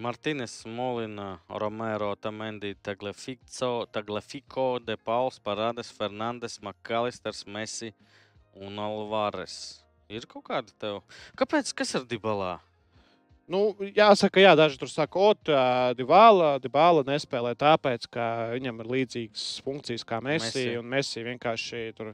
Martīnes, 0.00 0.62
Molina, 0.70 1.40
Romero, 1.50 2.14
Tamendi, 2.14 2.76
Tagliafico, 2.78 3.86
Tagliafico, 3.90 4.78
De 4.78 4.96
Pauls, 4.96 5.40
Parādes, 5.42 5.90
Fernandes, 5.92 6.60
Makalisters, 6.62 7.44
Messi 7.46 7.90
un 8.54 8.78
Alvares. 8.78 9.82
Ir 10.08 10.26
kaut 10.30 10.46
kāda 10.46 10.72
tev. 10.78 11.02
Kāpēc? 11.38 11.74
Kas 11.74 11.94
ir 11.98 12.06
Dibalā? 12.06 12.60
Nu, 13.50 13.72
jāsaka, 13.82 14.38
jā, 14.38 14.52
daži 14.54 14.78
tur 14.78 14.90
saka, 14.92 15.24
ka 15.42 15.62
Dībāla, 15.98 16.52
Dībāla 16.62 17.02
nespēlē 17.08 17.56
tāpēc, 17.58 18.06
ka 18.14 18.26
viņam 18.52 18.78
ir 18.84 18.90
līdzīgas 18.94 19.46
funkcijas 19.66 20.06
kā 20.06 20.20
Messi. 20.22 20.46
Messi. 20.46 20.76
Un 20.78 20.86
Messi 20.92 21.24
vienkārši 21.26 21.82
tur 21.98 22.12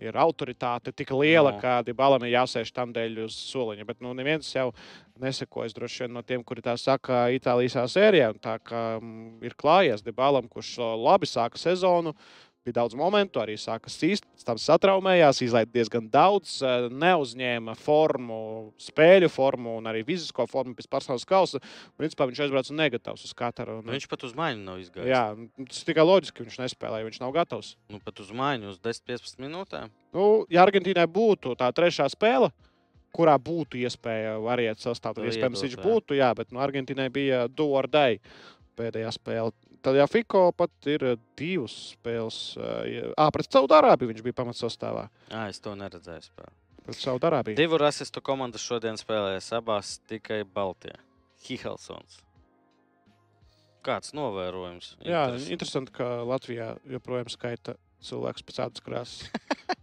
ir 0.00 0.16
autoritāte 0.16 0.94
tik 0.96 1.12
liela, 1.12 1.52
No. 1.52 1.60
ka 1.60 1.82
Dībālam 1.84 2.24
ir 2.24 2.32
jāsēž 2.38 2.72
tam 2.72 2.94
dēļ 2.96 3.26
uz 3.26 3.36
soliņa. 3.52 3.84
Bet 3.84 4.00
nu, 4.00 4.14
neviens 4.16 4.48
jau 4.54 4.70
nesekojas 5.20 5.76
droši 5.76 6.06
vien 6.06 6.16
no 6.16 6.22
tiem, 6.24 6.42
kuri 6.42 6.64
tā 6.64 6.78
saka 6.80 7.26
Itālijā 7.28 7.84
sērijā. 7.84 8.32
Tā 8.40 8.56
kā 8.64 8.84
mm, 9.02 9.42
ir 9.44 9.52
klājies 9.60 10.00
Dībālam, 10.06 10.48
kurš 10.48 10.78
labi 10.96 11.28
sāka 11.28 11.60
sezonu. 11.60 12.14
Bija 12.60 12.76
daudz 12.76 12.92
momentu, 12.92 13.40
arī 13.40 13.54
sāka 13.56 13.88
sīst, 13.88 14.26
pēc 14.36 14.42
tam 14.44 14.58
satraumējās, 14.60 15.38
izlaiž 15.46 15.70
diezgan 15.72 16.10
daudz, 16.12 16.58
eh, 16.60 16.90
neuzņēma 16.92 17.72
formu, 17.80 18.40
spēļu 18.76 19.30
formu 19.32 19.78
un 19.78 19.88
arī 19.88 20.02
fizisko 20.04 20.44
formu 20.46 20.74
pēc 20.76 20.86
pasaules 20.92 21.24
kausa. 21.24 21.56
Principā 21.96 22.26
viņš 22.28 22.42
aizbrauca 22.44 22.76
negatavs 22.76 23.24
uz 23.24 23.32
katru. 23.32 23.78
Un, 23.80 23.88
Viņš 23.88 24.08
pat 24.12 24.28
uz 24.28 24.34
maiņu 24.36 24.60
nav 24.66 24.76
izgājis. 24.82 25.08
jā, 25.08 25.22
nu, 25.38 25.64
tas 25.72 25.84
tikai 25.88 26.04
loģiski, 26.04 26.44
viņš 26.44 26.60
nespēlēja, 26.66 27.08
viņš 27.08 27.20
nav 27.24 27.32
gatavs. 27.32 27.76
Nu, 27.88 27.98
pat 28.04 28.20
uz 28.20 28.28
maiņu, 28.28 28.74
uz 28.74 28.78
10-15 28.84 29.40
minūtēm. 29.40 29.88
Nu, 30.12 30.44
ja 30.50 30.66
Argentīnai 30.66 31.08
būtu 31.08 31.56
tā 31.56 31.72
trešā 31.72 32.10
spēle, 32.12 32.52
kurā 33.16 33.38
būtu 33.40 33.80
iespēja 33.80 34.36
variēt 34.36 34.84
sastāvā, 34.84 35.24
iespējams 35.24 35.64
viņš 35.64 35.80
būtu, 35.80 36.14
jā, 36.14 36.34
bet 36.36 36.52
nu, 36.52 36.60
Argentīnai 36.60 37.08
bija 37.10 37.48
do 37.48 37.72
or 37.72 37.88
die 37.88 38.20
pēdējā 38.80 39.12
spēle. 39.14 39.52
Tad 39.80 39.96
jau 39.96 40.06
Fiko 40.12 40.42
pat 40.52 40.88
ir 40.92 41.04
divas 41.40 41.76
spēles. 41.94 42.40
Ah, 43.16 43.30
pret 43.32 43.48
Saudārābiju 43.52 44.10
viņš 44.10 44.24
bija 44.26 44.36
pamatsastāvā. 44.42 45.06
Jā, 45.30 45.44
es 45.52 45.60
to 45.64 45.72
neredzēju. 45.78 46.26
Spēlē. 46.32 46.52
Pret 46.84 46.98
Saudārābiju. 47.00 47.56
Divu 47.60 47.78
rasistu 47.80 48.20
komandas 48.24 48.64
šodien 48.66 48.98
spēlēs 49.00 49.48
abās 49.56 49.98
tikai 50.10 50.42
Baltijā. 50.48 50.98
Hihelsons. 51.46 52.18
Kāds 53.80 54.12
novērojums? 54.12 54.90
Jā, 55.00 55.22
Interesanti. 55.30 55.52
interesanti, 55.56 55.92
ka 55.96 56.08
Latvijā 56.28 56.74
joprojām 56.92 57.30
skaita 57.32 57.78
cilvēks 58.04 58.46
pēc 58.46 58.62
tādas 58.62 58.84
krāsas. 58.84 59.30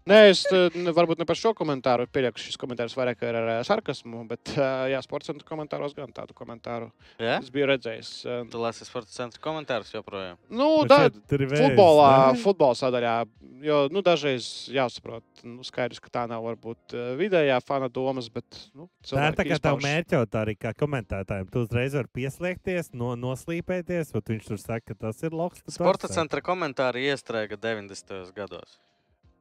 Nē, 0.08 0.18
es 0.32 0.46
eh, 0.56 0.72
ne- 0.80 0.94
varbūt 0.96 1.20
ne 1.20 1.26
par 1.28 1.36
šo 1.36 1.52
komentāru. 1.58 2.06
Pieļauju, 2.16 2.36
ka 2.38 2.40
šis 2.40 2.60
komentārs 2.60 2.96
vairāk 2.96 3.24
ir 3.28 3.36
ar 3.36 3.50
eh, 3.58 3.64
sarkasmu, 3.68 4.22
bet 4.30 4.54
eh, 4.56 4.94
jā, 4.94 5.02
sports 5.04 5.28
centra 5.28 5.48
komentāros 5.50 5.96
gan 5.98 6.14
tādu 6.16 6.36
komentāru 6.38 6.88
Jā? 7.20 7.42
es 7.42 7.50
biju 7.52 7.68
redzējis. 7.74 8.12
Tu 8.52 8.62
lasi 8.62 8.88
sporta 8.88 9.12
centra 9.12 9.42
komentārus 9.44 9.92
joprojām. 9.92 10.40
Nu, 10.48 10.70
Bet 10.88 11.18
da, 11.18 11.40
futbolā, 11.52 12.12
ne? 12.32 12.40
futbola 12.40 12.78
sadaļā, 12.80 13.16
jo 13.68 13.82
nu, 13.92 14.04
dažreiz 14.06 14.48
jāsaprot, 14.72 15.26
nu, 15.44 15.66
skaidrs, 15.68 16.00
ka 16.04 16.14
tā 16.14 16.24
nav 16.32 16.46
varbūt 16.46 16.96
vidējā 17.20 17.60
fana 17.68 17.92
domas, 17.92 18.32
bet 18.32 18.48
nu, 18.78 18.88
Tā 19.08 19.30
ir 19.30 19.38
tā 19.38 19.46
kā 19.48 19.60
tev 19.64 19.80
mērķot 19.84 20.36
arī 20.40 20.56
kā 20.60 20.74
komentētājiem. 20.76 21.48
Tu 21.52 21.64
uzreiz 21.64 21.96
vari 21.96 22.12
pieslēgties, 22.20 22.92
no, 22.98 23.14
noslīpēties, 23.20 24.12
un 24.16 24.26
viņš 24.32 24.50
tur 24.50 24.60
saka, 24.62 24.92
ka 24.92 25.08
tas 25.08 25.22
ir 25.24 25.36
loks. 25.36 25.64
Sporta 25.72 26.10
centra 26.12 26.44
komentāri 26.44 27.06
iestrēga 27.12 27.60
90. 27.60 28.07
Gados. 28.36 28.78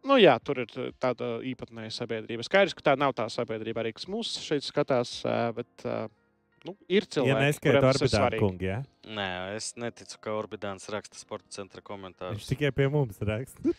Nu, 0.06 0.20
jā, 0.22 0.36
tur 0.38 0.60
ir 0.62 0.70
uh, 0.78 0.92
tāda 1.02 1.36
īpatnēja 1.42 1.90
sabiedrība. 1.96 2.44
Skaidrs, 2.46 2.76
ka 2.78 2.84
tā 2.92 2.94
nav 3.00 3.14
tā 3.18 3.26
sabiedrība 3.32 3.82
arī, 3.82 3.90
kas 3.96 4.06
mūs 4.12 4.36
šeit 4.44 4.62
skatās, 4.62 5.16
uh, 5.26 5.48
bet 5.56 5.86
uh, 5.88 6.06
nu, 6.68 6.76
ir 6.86 7.08
Ja 7.08 7.16
cilvēki, 7.16 7.40
neskaita 7.42 7.80
kuriem 7.80 7.86
tas 7.88 8.02
ir 8.04 8.12
svarīgi. 8.14 8.42
kungu, 8.44 8.68
ja? 8.68 8.76
Nē, 9.06 9.28
es 9.56 9.72
neticu, 9.78 10.20
ka 10.22 10.34
Orbītāns 10.38 10.86
raksta 10.94 11.18
sporta 11.18 11.50
centra 11.58 11.82
viņš 11.82 11.88
komentārus. 11.90 12.46
tikai 12.52 12.70
pie 12.74 12.86
mums 12.92 13.18
raksta. 13.18 13.74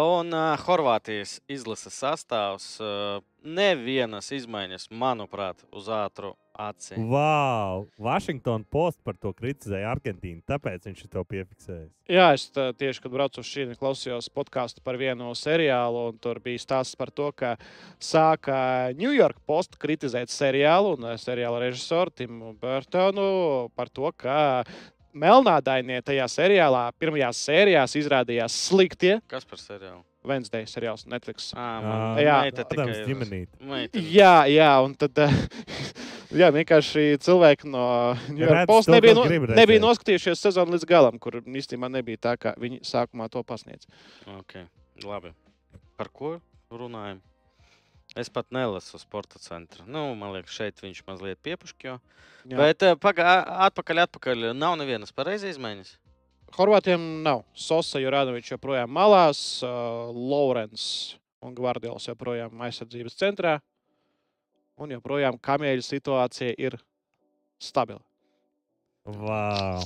Un 0.00 0.34
uh, 0.34 0.54
Horvātijas 0.66 1.38
izlases 1.50 1.96
sastāvs 2.02 2.72
uh, 2.82 3.22
nevienas 3.44 4.30
izmaiņas, 4.34 4.88
manuprāt, 4.92 5.62
uz 5.76 5.88
ātru 5.92 6.34
aci. 6.60 6.96
Wow! 6.98 7.86
Washington 7.98 8.64
Post 8.68 9.00
par 9.04 9.16
to 9.20 9.32
kritizēja 9.36 9.90
Argentīnu, 9.94 10.42
tāpēc 10.48 10.88
viņš 10.88 11.06
to 11.12 11.24
piefiksēja. 11.24 11.88
Jā, 12.10 12.26
es 12.36 12.48
tā, 12.52 12.70
tieši 12.76 13.04
kad 13.04 13.14
braucu 13.14 13.42
uz 13.42 13.48
šīm, 13.48 13.72
klausījos 13.80 14.30
podkāstu 14.34 14.84
par 14.84 14.98
vienu 15.00 15.32
seriālu, 15.38 16.10
un 16.10 16.20
tur 16.20 16.42
bija 16.44 16.60
stāsts 16.60 16.98
par 17.00 17.12
to, 17.14 17.30
ka 17.32 17.54
sāka 18.02 18.58
New 18.98 19.14
York 19.14 19.40
Post 19.48 19.78
kritizēt 19.80 20.32
seriālu 20.32 20.96
un 20.98 21.10
eh, 21.12 21.18
seriāla 21.20 21.62
režisoru 21.64 22.12
Timu 22.12 22.54
Burtonu 22.60 23.70
par 23.76 23.92
to, 23.92 24.12
ka 24.16 24.64
Melnādainie 25.10 25.98
tajā 26.06 26.28
seriālā, 26.30 26.84
pirmajās 27.02 27.40
sērijās 27.48 27.96
izrādījās 27.98 28.60
sliktie. 28.68 29.16
Kas 29.30 29.48
par 29.48 29.58
seriālu? 29.58 30.04
Wednesday 30.26 30.66
seriāls 30.68 31.06
Netflix. 31.08 31.50
À, 31.56 31.68
jā, 32.20 32.36
tikai 32.52 32.76
Adams 32.76 32.98
ir- 32.98 33.06
ģimenīt. 33.08 33.48
meita. 33.60 34.02
Jā, 34.12 34.34
jā, 34.52 34.68
un 34.84 34.94
tad 35.00 35.16
jā, 36.42 36.50
vienkārši 36.54 37.06
cilvēki 37.24 37.70
no 37.72 37.84
New 38.28 38.44
York 38.44 38.68
Post 38.68 38.92
nebija, 38.92 39.16
no, 39.16 39.24
nebija 39.56 39.80
noskatījušies 39.80 40.44
sezonu 40.44 40.76
līdz 40.76 40.86
galam, 40.90 41.18
kur 41.18 41.40
īstenībā 41.40 41.88
nebija 41.92 42.20
tā, 42.28 42.36
kā 42.40 42.54
viņi 42.60 42.82
sākumā 42.84 43.30
to 43.32 43.42
pasniedz. 43.46 43.88
Okay. 44.42 44.68
Labi. 45.04 45.32
Par 45.96 46.12
ko 46.12 46.36
runājam? 46.72 47.20
Es 48.18 48.26
pat 48.28 48.48
nelasu 48.50 48.98
sporta 48.98 49.38
centru. 49.38 49.84
Nu, 49.86 50.08
man 50.18 50.32
liekas, 50.34 50.52
šeit 50.56 50.80
viņš 50.82 51.04
mazliet 51.06 51.38
piepušķo. 51.46 51.96
Bet 52.50 52.82
paga, 52.98 53.36
atpakaļ, 53.68 54.00
atpakaļ. 54.08 54.48
Nav 54.58 54.74
nevienas 54.80 55.14
pareizas 55.14 55.54
izmaiņas. 55.54 55.92
Horvātiem 56.56 57.22
nav. 57.24 57.44
Sosa 57.54 58.00
Juranovičs 58.02 58.52
joprojām 58.54 58.90
malās, 58.92 59.40
uh, 59.64 60.10
Lorenz 60.12 61.16
un 61.44 61.54
Gvardiols 61.56 62.08
joprojām 62.10 62.60
aizsardzības 62.66 63.16
centrā. 63.16 63.58
Un 64.80 64.94
joprojām 64.94 65.36
kamieļa 65.40 65.84
situācija 65.84 66.54
ir 66.58 66.76
stabila. 67.60 68.00
Wow. 69.04 69.84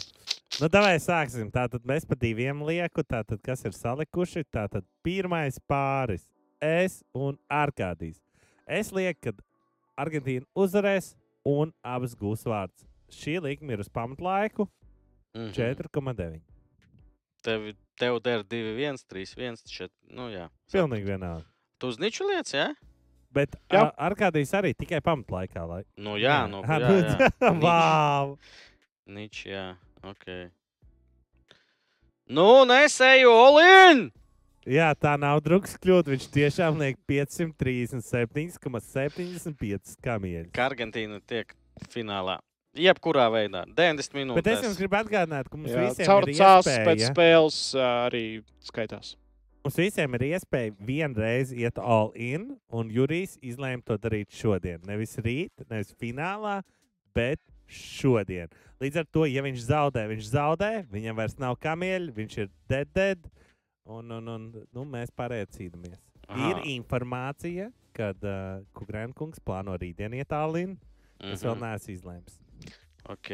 Nu, 0.61 0.69
davai 0.71 0.97
sāksim. 1.03 1.51
Tātad 1.51 1.83
mēs 1.87 2.07
pa 2.07 2.15
diviem 2.19 2.63
lieku. 2.67 3.03
Tātad, 3.03 3.41
kas 3.43 3.65
ir 3.67 3.75
salikuši? 3.75 4.45
Tātad 4.55 4.87
pirmais 5.03 5.59
pāris. 5.71 6.29
Es 6.63 7.03
un 7.15 7.37
Arkādijs. 7.51 8.21
Es 8.67 8.93
lieku, 8.95 9.33
ka 9.33 10.05
Argentīna 10.07 10.47
uzvarēs 10.57 11.13
un 11.45 11.75
abas 11.85 12.15
gūs 12.19 12.47
vārds. 12.49 12.87
Šī 13.11 13.37
likme 13.43 13.75
ir 13.75 13.83
uz 13.85 13.91
pamatlaiku 13.91 14.69
Mhm. 15.35 15.51
4,9. 15.53 16.41
Tev, 17.45 17.75
tev 18.01 18.17
der 18.25 18.41
2, 18.49 18.73
1, 18.81 19.05
3, 19.11 19.37
1, 19.37 19.61
4. 19.69 19.93
Nu, 20.17 20.31
jā. 20.33 20.49
Pilnīgi 20.73 21.05
vienalga. 21.13 21.45
Tu 21.79 21.85
uz 21.93 21.99
niču 22.01 22.25
lietas, 22.29 22.53
jā? 22.57 22.69
Bet 23.35 23.57
Jā. 23.73 23.89
Arkādijs 23.99 24.53
arī 24.55 24.75
tikai 24.79 25.01
pamatlaikā. 25.03 25.65
Lai... 25.67 25.83
Nu, 25.99 26.17
jā, 26.17 26.45
jā, 26.45 26.51
nu, 26.53 26.63
jā. 26.65 26.89
Nič, 26.89 27.07
wow! 27.65 28.39
nič, 29.11 29.47
jā. 29.51 29.77
Ok. 30.07 30.25
Nu, 32.31 32.65
nesēju 32.69 33.29
Olin! 33.29 34.13
Jā, 34.65 34.95
tā 34.97 35.17
nav 35.21 35.41
drukas 35.45 35.77
kļūt. 35.77 36.09
Viņš 36.15 36.25
tiešām 36.33 36.79
liek 36.81 36.97
537,75 37.11 39.97
kamieļus. 40.05 40.53
Ka 40.57 40.65
Argentīna 40.71 41.21
tiek 41.21 41.53
finālā. 41.93 42.39
Jebkurā 42.75 43.29
veidā. 43.31 43.65
90 43.71 44.17
minūtes. 44.19 44.39
Bet 44.43 44.49
es 44.55 44.65
jums 44.67 44.79
gribu 44.81 44.97
atgādināt, 44.99 45.49
ka 45.51 45.57
mums 45.61 45.71
Jā, 45.71 45.85
visiem 45.89 46.09
caur 46.09 46.27
ir 46.27 46.35
iespēja, 46.35 46.85
pēc 46.89 47.05
spēles 47.13 47.59
arī 47.79 48.25
skaitās. 48.67 49.15
mums 49.65 49.77
visiem 49.81 50.15
ir 50.19 50.25
iespēja 50.35 50.75
vienreiz 50.85 51.53
iet 51.55 51.79
all 51.79 52.11
in, 52.15 52.51
un 52.69 52.91
Jurijs 52.91 53.39
izlēma 53.41 53.85
to 53.87 53.97
darīt 53.97 54.31
šodien. 54.35 54.81
Nevis 54.85 55.17
rīt, 55.25 55.53
nevis 55.71 55.95
finālā, 56.01 56.63
bet 57.15 57.41
šodien. 57.71 58.51
Līdz 58.83 58.99
ar 59.01 59.07
to, 59.15 59.25
ja 59.31 59.41
viņš 59.47 59.63
zaudē, 59.71 60.03
viņš 60.11 60.27
zaudē, 60.35 60.73
viņam 60.93 61.17
vairs 61.17 61.39
nav 61.41 61.57
kamieļi, 61.63 62.13
viņš 62.13 62.39
ir 62.43 62.51
dead, 62.69 62.91
dead, 62.93 63.31
un, 63.87 64.11
un, 64.19 64.29
un 64.29 64.51
nu, 64.75 64.85
mēs 64.85 65.15
pārējie 65.17 65.47
cīnāmies. 65.57 66.01
Ir 66.35 66.61
informācija, 66.75 67.71
kad 67.97 68.17
uh, 68.25 68.61
Kukrēnkungs 68.77 69.41
plāno 69.45 69.77
rītdien 69.81 70.17
iet 70.19 70.33
all 70.33 70.57
in. 70.61 70.77
Es 71.21 71.45
vēl 71.45 71.55
Mhm. 71.55 71.63
neesmu 71.65 71.95
izlēms. 71.95 72.41
Ok. 73.13 73.31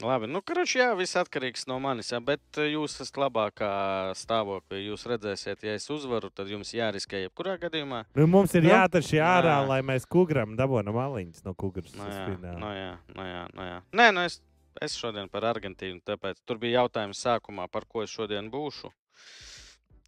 Labi, 0.00 0.26
nu, 0.26 0.40
karoči, 0.40 0.78
jā, 0.80 0.86
viss 0.96 1.18
atkarīgs 1.20 1.66
no 1.68 1.76
manis, 1.82 2.08
jā, 2.14 2.18
bet 2.24 2.40
eh, 2.58 2.70
jūs 2.72 2.94
esat 3.04 3.18
labākā 3.20 3.68
stāvoklī. 4.16 4.80
Jūs 4.86 5.04
redzēsiet, 5.10 5.66
ja 5.68 5.74
es 5.76 5.84
uzvaru, 5.92 6.30
tad 6.32 6.48
jums 6.50 6.72
jāriskē 6.74 7.20
jebkurā 7.26 7.58
gadījumā. 7.60 8.00
Nu, 8.16 8.26
mums 8.26 8.56
ir 8.56 8.64
Nu, 8.64 8.72
šī 9.04 9.20
ārā, 9.22 9.58
jā. 9.60 9.68
lai 9.68 9.78
mēs 9.84 10.08
kugram 10.08 10.56
dabūjam 10.58 10.90
maliņas 10.96 11.44
no 11.44 11.52
kugras. 11.54 11.92
Nu, 11.94 12.08
uz 12.08 12.16
jā, 12.16 12.24
nu, 12.40 12.72
jā, 12.72 12.90
nu, 13.12 13.28
jā, 13.28 13.44
nu, 13.52 13.68
jā. 13.68 13.78
Nē, 14.00 14.08
nu, 14.16 14.24
es, 14.26 14.40
es 14.80 14.96
šodien 14.96 15.28
par 15.30 15.44
Argentīnu, 15.52 16.00
tāpēc 16.08 16.40
tur 16.48 16.58
bija 16.62 16.80
jautājums 16.80 17.20
sākumā, 17.22 17.68
par 17.70 17.84
ko 17.84 18.02
es 18.06 18.10
šodien 18.16 18.48
būšu. 18.50 18.90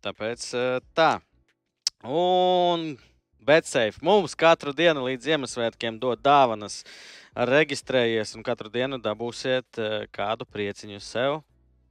Tāpēc 0.09 0.49
eh, 0.59 0.79
tā. 0.97 1.13
Un 2.09 2.95
BetSafe 3.45 4.03
mums 4.05 4.35
katru 4.39 4.73
dienu 4.77 5.05
līdz 5.07 5.31
Ziemassvētkiem 5.31 6.01
dod 6.03 6.23
dāvanas. 6.25 6.83
Reģistrējies 7.35 8.37
un 8.39 8.45
katru 8.47 8.71
dienu 8.73 9.01
dabūsiet 9.03 9.81
eh, 9.83 9.97
kādu 10.15 10.47
prieciņu 10.47 11.01
sev 11.03 11.41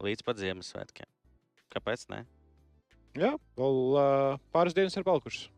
līdz 0.03 0.25
pat 0.25 0.39
Ziemassvētkiem. 0.41 1.09
Kāpēc? 1.73 2.07
Ne? 2.13 2.23
Jā, 3.17 3.35
vēl 3.57 3.81
uh, 3.93 4.39
pāris 4.53 4.73
dienas 4.77 4.95
ir 4.97 5.05
palikušas. 5.05 5.49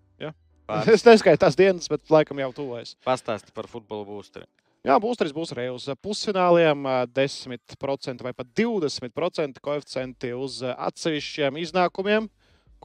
Pāris. 0.66 0.92
Es 0.98 1.06
neskaitu 1.06 1.44
tās 1.44 1.58
dienas, 1.58 1.88
bet 1.92 2.10
laikam 2.10 2.40
jau 2.42 2.52
tuvojas. 2.62 2.96
Pastāsti 3.06 3.54
par 3.56 3.70
futbola 3.70 4.06
būsturi. 4.08 4.48
Jā, 4.86 4.98
būs 5.02 5.18
būs 5.34 5.52
arī 5.56 5.70
uz 5.74 5.88
pusfināliem, 6.06 6.84
ā, 6.86 6.98
10% 7.10 8.22
vai 8.26 8.34
pat 8.38 8.50
20% 8.58 9.62
koeficienti 9.66 10.34
uz 10.38 10.60
atsevišķiem 10.62 11.58
iznākumiem, 11.64 12.28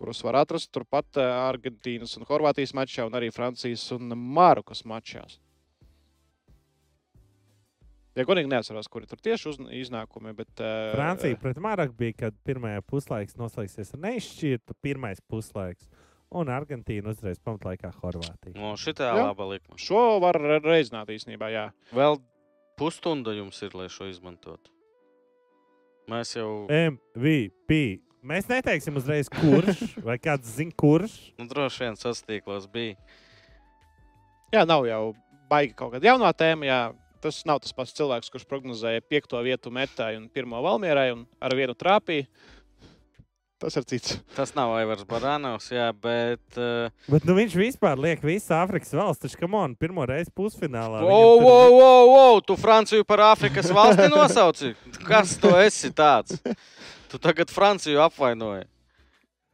kurus 0.01 0.25
var 0.25 0.41
atrast 0.41 0.73
turpat 0.73 1.21
ā, 1.21 1.29
Argentīnas 1.51 2.17
un 2.17 2.27
Horvātijas 2.29 2.73
mačā, 2.77 3.05
un 3.09 3.17
arī 3.19 3.29
Francijas 3.35 3.85
un 3.97 4.17
Marokas 4.17 4.87
mačās. 4.89 5.37
Ja 8.19 8.25
godīgi 8.27 8.51
neatceros, 8.51 8.89
kuri 8.91 9.07
tur 9.07 9.21
tieši 9.23 9.49
uz, 9.53 9.59
iznākumi, 9.85 10.33
bet. 10.37 10.51
ā, 10.59 10.71
Francija 10.97 11.39
pret 11.41 11.61
Maroku 11.63 11.95
bija, 12.01 12.17
kad 12.25 12.39
pirmajā 12.49 12.83
puslaiks 12.89 13.37
noslēgsies 13.39 13.95
ar 13.95 14.03
neizšķirtu 14.09 14.77
pirmais 14.83 15.23
puslaiks, 15.31 15.87
un 16.35 16.51
Argentīna 16.51 17.15
uzreiz 17.15 17.39
pamatlaikā 17.45 17.93
Horvātija. 18.01 18.57
No 18.59 18.75
šitā 18.81 19.13
Jā. 19.13 19.29
laba 19.29 19.47
likuma. 19.53 19.79
Šo 19.81 20.19
var 20.25 20.41
reizināt 20.65 21.13
īstenībā, 21.15 21.53
jā. 21.55 21.65
Vēl 21.95 22.19
pusstunda 22.81 23.35
jums 23.37 23.63
ir, 23.67 23.77
lai 23.79 23.89
šo 23.93 24.11
izmantotu. 24.11 24.73
Mēs 26.11 26.35
jau, 26.35 26.67
MVP. 26.67 28.01
Mēs 28.21 28.49
neteiksim 28.51 28.99
uzreiz, 29.01 29.31
kurš, 29.33 29.81
vai 30.05 30.19
kāds 30.21 30.51
zina, 30.59 30.75
kurš. 30.77 31.15
nu, 31.41 31.47
droši 31.49 31.87
vien 31.87 31.97
sastīklos 31.97 32.67
bija. 32.73 32.97
Jā, 34.53 34.67
nav 34.69 34.85
jau 34.89 35.15
baigi 35.51 35.73
kaut 35.79 35.95
kāda 35.95 36.11
jaunā 36.13 36.33
tēma. 36.37 36.67
Jā. 36.69 36.81
Tas 37.21 37.43
nav 37.45 37.59
tas 37.61 37.75
pats 37.77 37.93
cilvēks, 37.93 38.31
kurš 38.33 38.47
prognozēja 38.49 39.03
piekto 39.05 39.37
vietu 39.45 39.69
metai 39.73 40.15
un 40.17 40.29
pirmo 40.33 40.57
valmierai 40.65 41.11
un 41.13 41.27
ar 41.41 41.53
vienu 41.57 41.75
trāpīju. 41.77 42.25
Tas 43.61 43.77
ir 43.77 43.85
cits. 43.85 44.15
Tas 44.33 44.55
nav 44.57 44.71
Aivars 44.79 45.05
Barānovs, 45.05 45.67
jā, 45.69 45.91
bet. 45.93 46.41
Uh, 46.57 46.89
Bet 47.13 47.27
nu, 47.29 47.35
viņš 47.37 47.57
vispār 47.61 48.01
liek 48.01 48.23
visu 48.25 48.55
Āfrikas 48.57 48.95
valsts, 48.97 49.21
taču 49.27 49.37
kam 49.43 49.53
on, 49.59 49.75
pirmo 49.77 50.07
reizi 50.09 50.33
pusfinālā. 50.33 51.03
wow, 51.05 51.35
tur- 51.37 51.45
wow, 51.45 51.75
wow, 51.77 52.07
wow, 52.15 52.41
tu 52.41 52.57
Franciju 52.57 53.05
par 53.05 53.21
Āfrikas 53.35 53.69
valsti 53.77 54.09
nosauci? 54.09 54.73
Kas 55.05 55.37
tu 55.37 55.53
esi 55.61 55.93
tāds? 55.93 56.41
Tu 57.11 57.19
tagad 57.19 57.51
Franciju 57.51 58.01
apvainoji. 58.05 58.67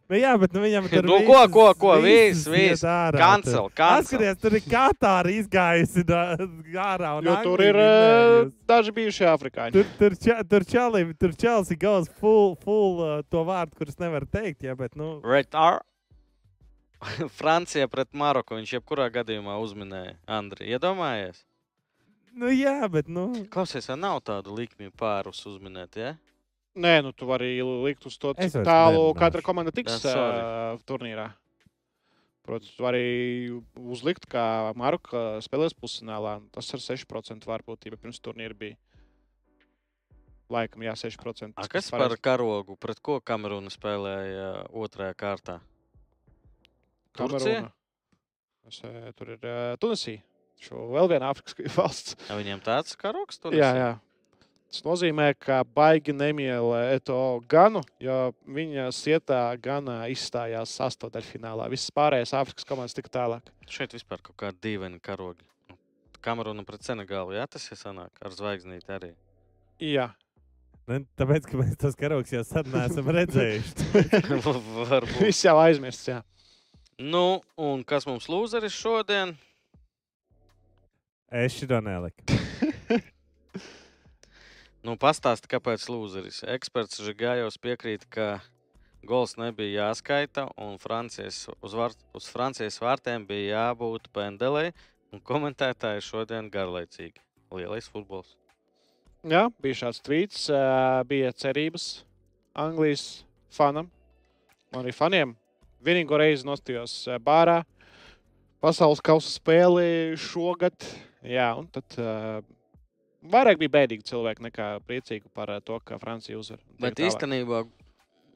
Nu, 0.06 0.14
jā, 0.14 0.30
bet 0.38 0.52
nu, 0.54 0.60
viņam 0.62 0.84
tur 0.86 1.06
Nu, 1.08 1.16
ko, 1.26 1.38
ko, 1.50 1.64
ko, 1.74 1.94
viss, 1.98 2.44
viss. 2.46 2.84
Cancel, 2.84 3.66
cancel. 3.74 4.20
Atskaties, 4.20 4.36
tur 4.38 4.54
ir 4.54 4.62
Katāra 4.70 5.32
izgājusi 5.34 6.04
no- 6.06 6.46
ārā. 6.78 7.16
un 7.18 7.26
Jo 7.26 7.34
tur 7.42 7.58
Anglija 7.58 7.72
ir 7.72 7.78
uh, 7.80 8.52
daži 8.70 8.94
bijuši 8.94 9.26
afrikāņi. 9.32 9.74
Tur, 9.74 9.88
tur, 9.98 10.14
ča, 10.22 10.36
tur 10.46 10.66
Čalim, 10.68 11.10
tur 11.18 11.34
Čelsi 11.34 11.74
goes 11.80 12.06
full, 12.20 12.54
full 12.62 13.02
uh, 13.02 13.16
to 13.32 13.42
vārdu, 13.48 13.74
kurus 13.80 13.98
nevar 13.98 14.28
teikt, 14.30 14.62
jā, 14.68 14.76
bet, 14.78 14.94
nu, 14.94 15.16
Retar. 15.26 15.80
Francija 17.40 17.88
pret 17.90 18.14
Maroku 18.14 18.54
viņš 18.60 18.76
jebkurā 18.78 19.08
gadījumā 19.10 19.58
uzminēja. 19.64 20.14
Andri, 20.38 20.70
iedomājies? 20.70 21.42
nu 22.36 22.52
jā, 22.52 22.78
bet, 22.92 23.08
nu, 23.08 23.30
Klausies, 23.50 23.88
vai 23.90 23.96
nav 23.98 24.20
tādu 24.22 24.54
likmju 24.54 24.92
pārus 24.94 25.42
uzminēt, 25.48 25.98
ja? 25.98 26.14
Nē, 26.76 26.98
nu 27.04 27.12
tu 27.16 27.28
vari 27.28 27.54
likt 27.62 28.04
uz 28.08 28.18
to, 28.20 28.34
Es 28.36 28.52
cik 28.52 28.66
tālu 28.66 29.08
katra 29.16 29.40
komanda 29.44 29.72
tiks 29.72 30.02
uh, 30.04 30.76
turnīrā. 30.88 31.30
Protams, 32.46 32.74
var 32.78 32.94
arī 32.94 33.48
uzlikt, 33.74 34.28
kā 34.30 34.72
Maruka 34.78 35.40
spēlēs 35.42 35.74
pusfinālā. 35.74 36.36
Tas 36.54 36.68
ar 36.76 36.82
6% 36.84 37.48
varbūtību 37.48 37.98
pirms 37.98 38.20
turnīra 38.22 38.54
bija. 38.54 38.76
Laikam, 40.52 40.84
jā, 40.86 40.92
6%. 40.94 41.56
A, 41.58 41.66
kas 41.66 41.90
par 41.90 42.14
karogu? 42.22 42.76
Pret 42.78 43.00
ko 43.02 43.18
Kamerūna 43.18 43.72
spēlēja 43.74 44.50
otrajā 44.70 45.16
kārtā? 45.18 45.58
Turcija? 47.18 47.64
Eh, 48.66 49.10
tur 49.18 49.32
ir 49.34 49.42
uh, 49.42 49.74
Tunisija. 49.82 50.22
Šo 50.62 50.86
vēl 50.94 51.10
viena 51.10 51.32
Āfrikas 51.32 51.74
valsts. 51.80 52.16
Ja 52.28 52.38
viņiem 52.38 52.62
tāds 52.64 52.94
karogs 53.00 53.42
tur 53.42 53.56
Jā, 53.56 53.72
jā. 53.76 53.90
Tas 54.66 54.82
nozīmē, 54.82 55.30
ka 55.38 55.60
baigi 55.76 56.12
nemīlē 56.16 56.80
Eto 56.96 57.18
Ganu, 57.48 57.84
jo 58.02 58.16
viņa 58.50 58.88
sietā 58.94 59.40
Ganā 59.62 60.00
izstājās 60.12 60.74
sastāvdaļfinālā. 60.80 61.68
Visas 61.72 61.94
pārējās 61.94 62.34
Āfrikas 62.36 62.66
komandas 62.68 62.96
tika 62.96 63.12
tālāk. 63.14 63.52
Šeit 63.70 63.94
vispār 63.96 64.24
kaut 64.26 64.36
kādi 64.42 64.58
dīvaini 64.66 65.00
karogi. 65.02 65.46
Kamerūna 66.26 66.66
pret 66.66 66.82
Senegālu, 66.82 67.36
jā, 67.38 67.46
tas 67.46 67.66
ir 67.70 67.78
sanāk 67.78 68.10
ar 68.20 68.34
zvaigznīti 68.34 68.96
arī. 68.98 69.12
Jā, 69.82 70.10
Ne, 70.86 71.00
tāpēc, 71.18 71.48
ka 71.50 71.58
mēs 71.58 71.72
tos 71.82 71.96
karogus 71.98 72.30
jau 72.30 72.44
sen 72.46 72.68
neesam 72.70 73.08
redzējuši. 73.10 73.86
Varbūt. 74.46 75.16
viss 75.18 75.42
jau 75.42 75.56
aizmirsts. 75.58 76.06
Jā. 76.12 76.20
Nu, 77.02 77.40
un 77.58 77.82
kas 77.84 78.06
mums 78.06 78.28
lūzeris 78.30 78.76
šodien? 78.76 79.34
es 81.34 81.58
šito 81.58 81.80
neliku. 81.82 82.22
Nu, 84.86 84.92
pastāsti, 84.94 85.48
kāpēc 85.50 85.82
lūzeris. 85.90 86.44
Eksperts 86.46 87.00
Žigājos 87.02 87.56
piekrīt, 87.58 88.04
ka 88.06 88.36
gols 89.02 89.32
nebija 89.34 89.88
jāskaita, 89.88 90.44
un 90.62 90.76
Francijas, 90.78 91.40
uz, 91.58 91.74
var, 91.74 91.96
uz 92.14 92.28
Francijas 92.30 92.78
vārtiem 92.78 93.24
bija 93.26 93.64
jābūt 93.64 94.06
pendelei, 94.14 94.70
komentētāji 95.26 96.04
šodien 96.06 96.52
garlaicīgi. 96.54 97.18
Lielais 97.56 97.90
futbols. 97.90 98.36
jā, 99.26 99.48
bija 99.62 99.80
šāds 99.82 100.02
tvīts, 100.06 100.46
bija 101.10 101.34
cerības 101.34 102.04
Anglijas 102.54 103.24
fanam 103.50 103.90
un 104.70 104.84
arī 104.84 104.94
faniem. 104.94 105.34
Vienīgo 105.82 106.20
reizi 106.22 106.46
nostājos 106.46 107.08
bārā, 107.26 107.64
pasaules 108.62 109.02
kausa 109.02 109.34
spēli 109.34 110.14
šogad. 110.14 110.78
Jā, 111.26 111.56
un 111.58 111.66
tad 111.74 111.98
uh, 111.98 112.38
vairāk 113.32 113.58
bija 113.62 113.74
bēdīgi 113.78 114.06
cilvēki 114.10 114.46
nekā 114.48 114.68
priecīgi 114.86 115.30
par 115.34 115.50
ā, 115.54 115.60
to, 115.64 115.78
ka 115.84 115.98
Francija 116.02 116.38
uzvar. 116.38 116.60
Bet 116.80 116.96
tālāk. 116.96 117.10
īstenībā 117.10 117.62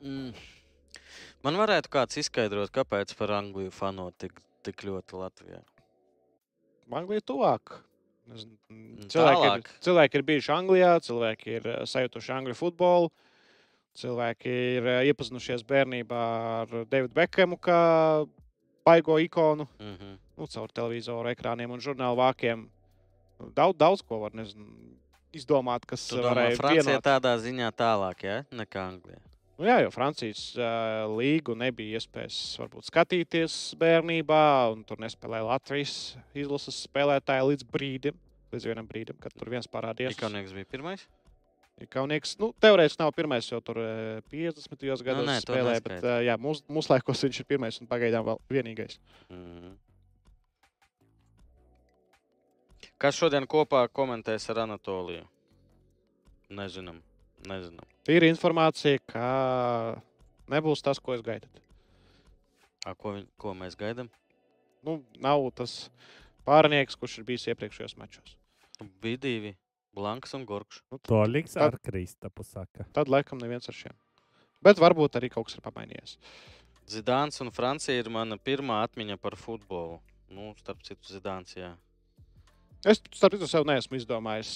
mm, 0.02 0.32
man 1.46 1.60
varētu 1.60 1.92
kāds 1.92 2.20
izskaidrot, 2.22 2.72
kāpēc 2.74 3.14
par 3.18 3.34
Angliju 3.38 3.70
fanot 3.74 4.16
tik, 4.18 4.40
tik 4.66 4.84
ļoti 4.88 5.20
Latvijā. 5.20 5.62
Anglija 6.90 7.22
tuvāk. 7.22 7.76
Mm, 8.30 9.08
Cilvēki 9.10 9.46
ir, 9.48 9.68
cilvēki 9.82 10.18
ir 10.18 10.24
bijuši 10.28 10.52
Anglijā, 10.54 10.90
cilvēki 11.06 11.56
ir 11.58 11.68
eh, 11.70 11.80
sajutuši 11.86 12.32
angļu 12.36 12.56
futbolu. 12.58 13.10
Cilvēki 13.98 14.52
ir 14.76 14.86
eh, 14.86 15.00
iepazinušies 15.10 15.64
bērnībā 15.66 16.20
ar 16.60 16.76
Davidu 16.90 17.14
Bekamu 17.16 17.58
kā 17.58 17.80
baigo 18.86 19.18
ikonu, 19.18 19.66
Mm 19.78 19.94
-hmm. 19.96 20.18
nu, 20.36 20.46
caur 20.46 20.68
televizoru 20.72 21.28
ekrāniem 21.28 21.70
un 21.70 21.80
žurnālu 21.80 22.16
vākiem. 22.16 22.68
Daudz, 23.56 23.78
daudz 23.80 24.04
ko 24.06 24.20
var 24.24 24.36
nezinu, 24.36 24.68
izdomāt, 25.36 25.86
kas 25.88 26.04
varēja 26.12 26.58
Francija 26.58 26.86
vienot. 26.92 27.04
tādā 27.06 27.34
ziņā 27.42 27.72
tālāk, 27.78 28.24
ja? 28.26 28.38
nekā 28.54 28.86
Anglijā. 28.92 29.20
Nu, 29.60 29.66
jā, 29.68 29.76
jo 29.84 29.90
Francijas 29.92 30.40
uh, 30.56 31.04
līgu 31.18 31.52
nebija 31.58 32.00
iespējas 32.00 32.36
varbūt, 32.62 32.86
skatīties 32.88 33.56
bērnībā, 33.80 34.42
un 34.72 34.86
tur 34.88 35.02
nespēlēja 35.04 35.44
Latvijas 35.50 35.96
izlases 36.32 36.78
spēlētāji 36.86 37.50
līdz 37.50 37.66
brīdim, 37.68 38.16
līdz 38.54 38.68
vienam 38.70 38.88
brīdim, 38.88 39.18
kad 39.20 39.36
tur 39.36 39.52
viens 39.52 39.68
parādījās. 39.68 40.16
Ikaunieks 40.16 40.56
bija 40.56 40.70
pirmais. 40.70 41.04
Kaunieks, 41.88 42.34
nu, 42.40 42.50
teorētiski 42.60 43.00
nav 43.00 43.12
pirmais, 43.16 43.46
jo 43.48 43.60
tur 43.64 43.78
eh, 43.80 44.24
50. 44.32 44.82
gados 45.04 45.28
nē, 45.28 45.36
to 45.44 45.54
spēlēja, 45.54 45.84
bet 45.84 46.02
eh, 46.04 46.16
jā, 46.28 46.34
mūs, 46.40 46.60
mūsu 46.68 46.92
laikos 46.92 47.24
viņš 47.24 47.40
ir 47.40 47.48
pirmais 47.48 47.78
un 47.80 47.88
pagaidām 47.88 48.26
vēl 48.26 48.40
vienīgais. 48.52 48.98
Mm. 49.32 49.76
Kas 53.00 53.16
šodien 53.16 53.46
kopā 53.48 53.86
komentēs 53.96 54.44
ar 54.52 54.62
Anatoliju? 54.66 55.24
Nezinām. 56.52 56.98
Nezinām. 57.48 57.86
Tīra 58.04 58.28
informācija, 58.28 59.00
ka 59.08 60.00
nebūs 60.52 60.82
tas, 60.84 61.00
ko 61.00 61.14
es 61.16 61.22
gaidu. 61.24 61.48
A, 62.84 62.92
ko, 62.96 63.14
ko 63.40 63.54
mēs 63.56 63.76
gaidām? 63.80 64.10
Nu, 64.84 64.98
nav 65.20 65.46
tas 65.56 65.88
pārnieks, 66.48 66.96
kurš 67.00 67.18
ir 67.20 67.26
bijis 67.28 67.48
iepriekšējos 67.52 67.96
mačos. 68.00 68.36
Bija 69.04 69.20
divi. 69.20 69.54
Blanks 69.96 70.32
un 70.36 70.44
Gorkšs. 70.46 70.84
Nu, 70.92 71.00
To 71.08 71.24
liks 71.26 71.56
Tad- 71.56 71.74
ar 71.74 71.78
Kristapu. 71.82 72.44
Saka. 72.46 72.84
tad 72.94 73.08
laikam 73.08 73.40
neviens 73.40 73.68
ar 73.68 73.74
šiem. 73.74 73.96
Bet 74.62 74.76
varbūt 74.78 75.16
arī 75.18 75.30
kaut 75.32 75.48
kas 75.48 75.56
ir 75.56 75.64
pamainījies. 75.64 76.16
Zidāns 76.90 77.40
un 77.40 77.50
Francija 77.50 77.98
ir 77.98 78.08
mana 78.12 78.36
pirmā 78.36 78.82
atmiņa 78.86 79.16
par 79.20 79.36
futbolu. 79.36 80.00
Nu, 80.30 80.52
starp 80.60 80.82
citu, 80.86 81.02
Zidāns. 81.10 81.56
Jā. 81.56 81.74
Es 82.80 82.96
starp 83.12 83.34
citu 83.36 83.44
sev 83.44 83.66
neesmu 83.68 83.98
izdomājis, 83.98 84.54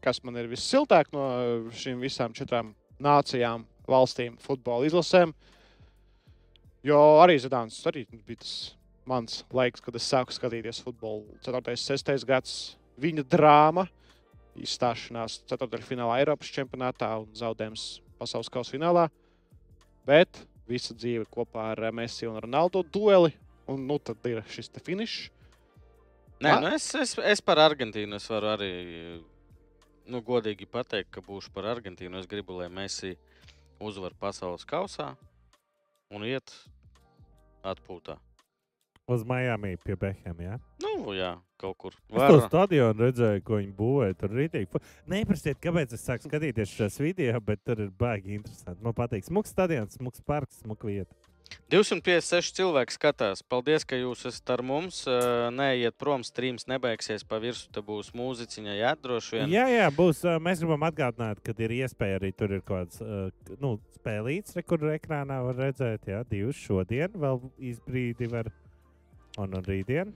kas 0.00 0.22
man 0.24 0.38
ir 0.40 0.46
vissiltāk 0.48 1.10
no 1.12 1.26
šīm 1.76 2.00
visām 2.00 2.32
četrām 2.32 2.70
nācijām, 3.04 3.66
valstīm, 3.84 4.38
futbola 4.40 4.88
izlasēm. 4.88 5.34
Jo 6.88 7.02
arī 7.20 7.36
Zidāns 7.36 7.82
arī 7.90 8.06
bija 8.24 8.40
tas 8.40 8.54
mans 9.08 9.42
laiks, 9.52 9.84
kad 9.84 10.00
es 10.00 10.08
sāku 10.08 10.32
skatīties 10.32 10.80
futbolu. 10.86 11.26
4. 11.44 11.60
un 11.60 11.80
6. 11.84 12.26
gads 12.28 12.56
viņa 12.96 13.26
drāma, 13.28 13.84
izstāšanās 14.56 15.42
4. 15.52 15.84
finālā 15.84 16.22
Eiropas 16.22 16.48
čempionātā 16.54 17.12
un 17.20 17.28
zaudējums 17.36 17.98
pasaules 18.16 18.48
kausa 18.52 18.72
finālā. 18.72 19.08
Bet 20.08 20.46
visa 20.68 20.96
dzīve 20.96 21.28
kopā 21.28 21.74
ar 21.74 21.90
Messi 21.92 22.24
un 22.28 22.40
Ronaldo 22.40 22.80
dueli. 22.80 23.36
Un 23.68 23.84
nu, 23.84 23.98
tad 24.00 24.24
ir 24.24 24.40
šis 24.48 24.72
finišs. 24.80 25.28
Nē, 26.38 26.52
Ma- 26.52 26.60
nu 26.62 26.70
es, 26.74 26.86
es, 26.94 27.16
es 27.18 27.42
par 27.42 27.58
Argentīnu 27.58 28.14
es 28.18 28.28
varu 28.30 28.52
arī 28.52 28.70
nu, 30.06 30.20
godīgi 30.22 30.68
pateikt, 30.70 31.10
ka 31.14 31.22
būšu 31.24 31.50
par 31.54 31.66
Argentīnu. 31.74 32.20
Es 32.20 32.30
gribu, 32.30 32.54
lai 32.60 32.68
Messi 32.70 33.16
uzvar 33.82 34.14
pasaules 34.18 34.66
kausā 34.66 35.12
un 36.14 36.24
iet 36.26 36.54
atpūtā. 37.66 38.16
Uz 39.08 39.22
Miami 39.24 39.72
pie 39.80 39.96
Beham. 39.96 40.40
Ja? 40.44 40.58
Nu, 40.84 41.14
jā, 41.16 41.30
kaut 41.56 41.78
kur. 41.80 41.94
Es 42.10 42.12
to 42.12 42.34
Var, 42.36 42.42
stadionu 42.44 43.06
redzēju, 43.06 43.40
ko 43.46 43.56
viņi 43.56 43.72
būvēja. 43.78 44.16
Tur 44.20 44.34
ir 44.34 44.42
rītīgi. 44.42 44.82
Neprasiet, 45.08 45.56
kāpēc 45.64 45.94
es 45.96 46.04
sāku 46.04 46.28
skatīties 46.28 46.74
šos 46.76 47.00
video, 47.00 47.40
bet 47.40 47.62
tur 47.64 47.80
ir 47.86 47.88
baigi 47.98 48.36
interesanti. 48.36 48.84
Man 48.84 48.92
patīk. 48.96 49.24
Smuks 49.24 49.54
stadions, 49.56 49.96
smuks 49.96 50.20
parks, 50.28 50.60
smuka 50.60 50.90
vieta. 50.90 51.16
256 51.72 52.56
cilvēki 52.58 52.94
skatās. 52.96 53.42
Paldies, 53.44 53.84
ka 53.88 53.98
jūs 53.98 54.24
esat 54.30 54.52
ar 54.54 54.62
mums. 54.66 55.02
Neiet 55.54 55.96
prom, 56.00 56.24
streams 56.26 56.68
nebeigsies 56.70 57.26
pa 57.28 57.40
virsmu. 57.42 57.72
Te 57.74 57.82
būs 57.84 58.12
mūziķiņa, 58.16 58.76
jā, 58.78 58.94
droši 59.02 59.36
vien. 59.36 59.52
Jā, 59.52 59.66
jā, 59.72 59.90
būs. 59.94 60.24
Mēs 60.44 60.62
gribam 60.64 60.86
atgādināt, 60.88 61.42
ka 61.44 61.56
ir 61.64 61.76
iespēja 61.80 62.22
arī 62.22 62.32
tur 62.36 62.56
ir 62.56 62.64
kaut 62.64 62.94
kāds 62.94 63.60
nu, 63.60 63.76
spēlīts, 63.98 64.56
re, 64.56 64.64
kur 64.66 64.88
ekrānā 64.94 65.42
var 65.46 65.60
redzēt. 65.66 66.08
Jā, 66.08 66.24
divas 66.28 66.58
šodien, 66.60 67.12
vēl 67.14 67.42
izbrīdi 67.72 68.30
var. 68.32 68.50
Un 69.38 69.52
rītdien. 69.62 70.10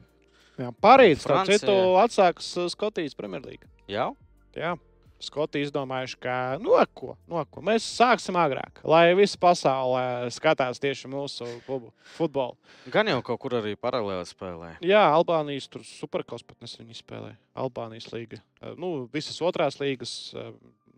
Jā, 0.58 0.72
Parīt, 0.82 1.20
starp 1.22 1.46
citu, 1.46 1.72
atsākas 2.00 2.48
uh, 2.58 2.66
Skotijas 2.72 3.14
Premjerlīga. 3.16 3.68
Jā, 3.88 4.08
Jā, 4.52 4.74
Skotija 5.22 5.68
izdomājuši, 5.68 6.16
ka 6.22 6.36
no 6.58 6.74
ko, 6.98 7.14
no 7.30 7.44
ko 7.46 7.62
mēs 7.62 7.84
sāksim 7.86 8.34
agrāk, 8.40 8.80
lai 8.82 9.12
visa 9.14 9.38
pasaule 9.38 10.30
skatās 10.34 10.82
tieši 10.82 11.10
mūsu 11.12 11.46
klubu 11.66 11.92
futbolu. 12.16 12.56
gan 12.90 13.06
jau 13.06 13.20
kaut 13.22 13.40
kur 13.44 13.54
arī 13.60 13.76
paralēli 13.78 14.26
spēlē. 14.26 14.72
Jā, 14.82 15.04
Albānijas 15.14 15.68
tur 15.70 15.84
superkaus 15.86 16.42
pat 16.42 16.58
nesen 16.60 16.90
spēlē. 16.98 17.36
Albānijas 17.54 18.10
līga. 18.12 18.40
Eh, 18.60 18.74
Nu, 18.76 19.08
visas 19.12 19.38
otrās 19.40 19.78
līgas, 19.78 20.34
eh, 20.34 20.50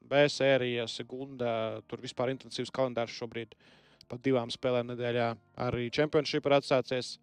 B 0.08 0.24
sērijas, 0.28 1.00
Gunda, 1.08 1.82
tur 1.88 1.98
vispār 1.98 2.32
intensīvs 2.32 2.72
kalendārs 2.72 3.12
šobrīd. 3.12 3.52
Pat 4.08 4.20
divām 4.20 4.50
spēlēm 4.52 4.92
nedēļā 4.92 5.36
arī 5.58 5.90
čempionšīpa 5.90 6.46
ir 6.46 6.60
atsācies. 6.60 7.18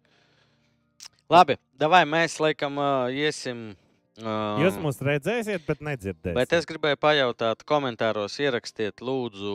Labi, 1.30 1.56
vai 1.78 2.04
mēs 2.04 2.38
laikam 2.42 2.76
uh, 2.78 3.08
iesim. 3.08 3.76
Uh, 4.20 4.60
Jūs 4.60 4.76
mūs 4.76 4.98
redzēsiet, 5.00 5.62
bet 5.64 5.80
nedzirdēsiet. 5.80 6.36
Bet 6.36 6.52
es 6.52 6.66
gribēju 6.68 6.98
pajautāt, 7.00 7.62
komentāros 7.64 8.36
ierakstiet, 8.44 9.00
lūdzu, 9.00 9.54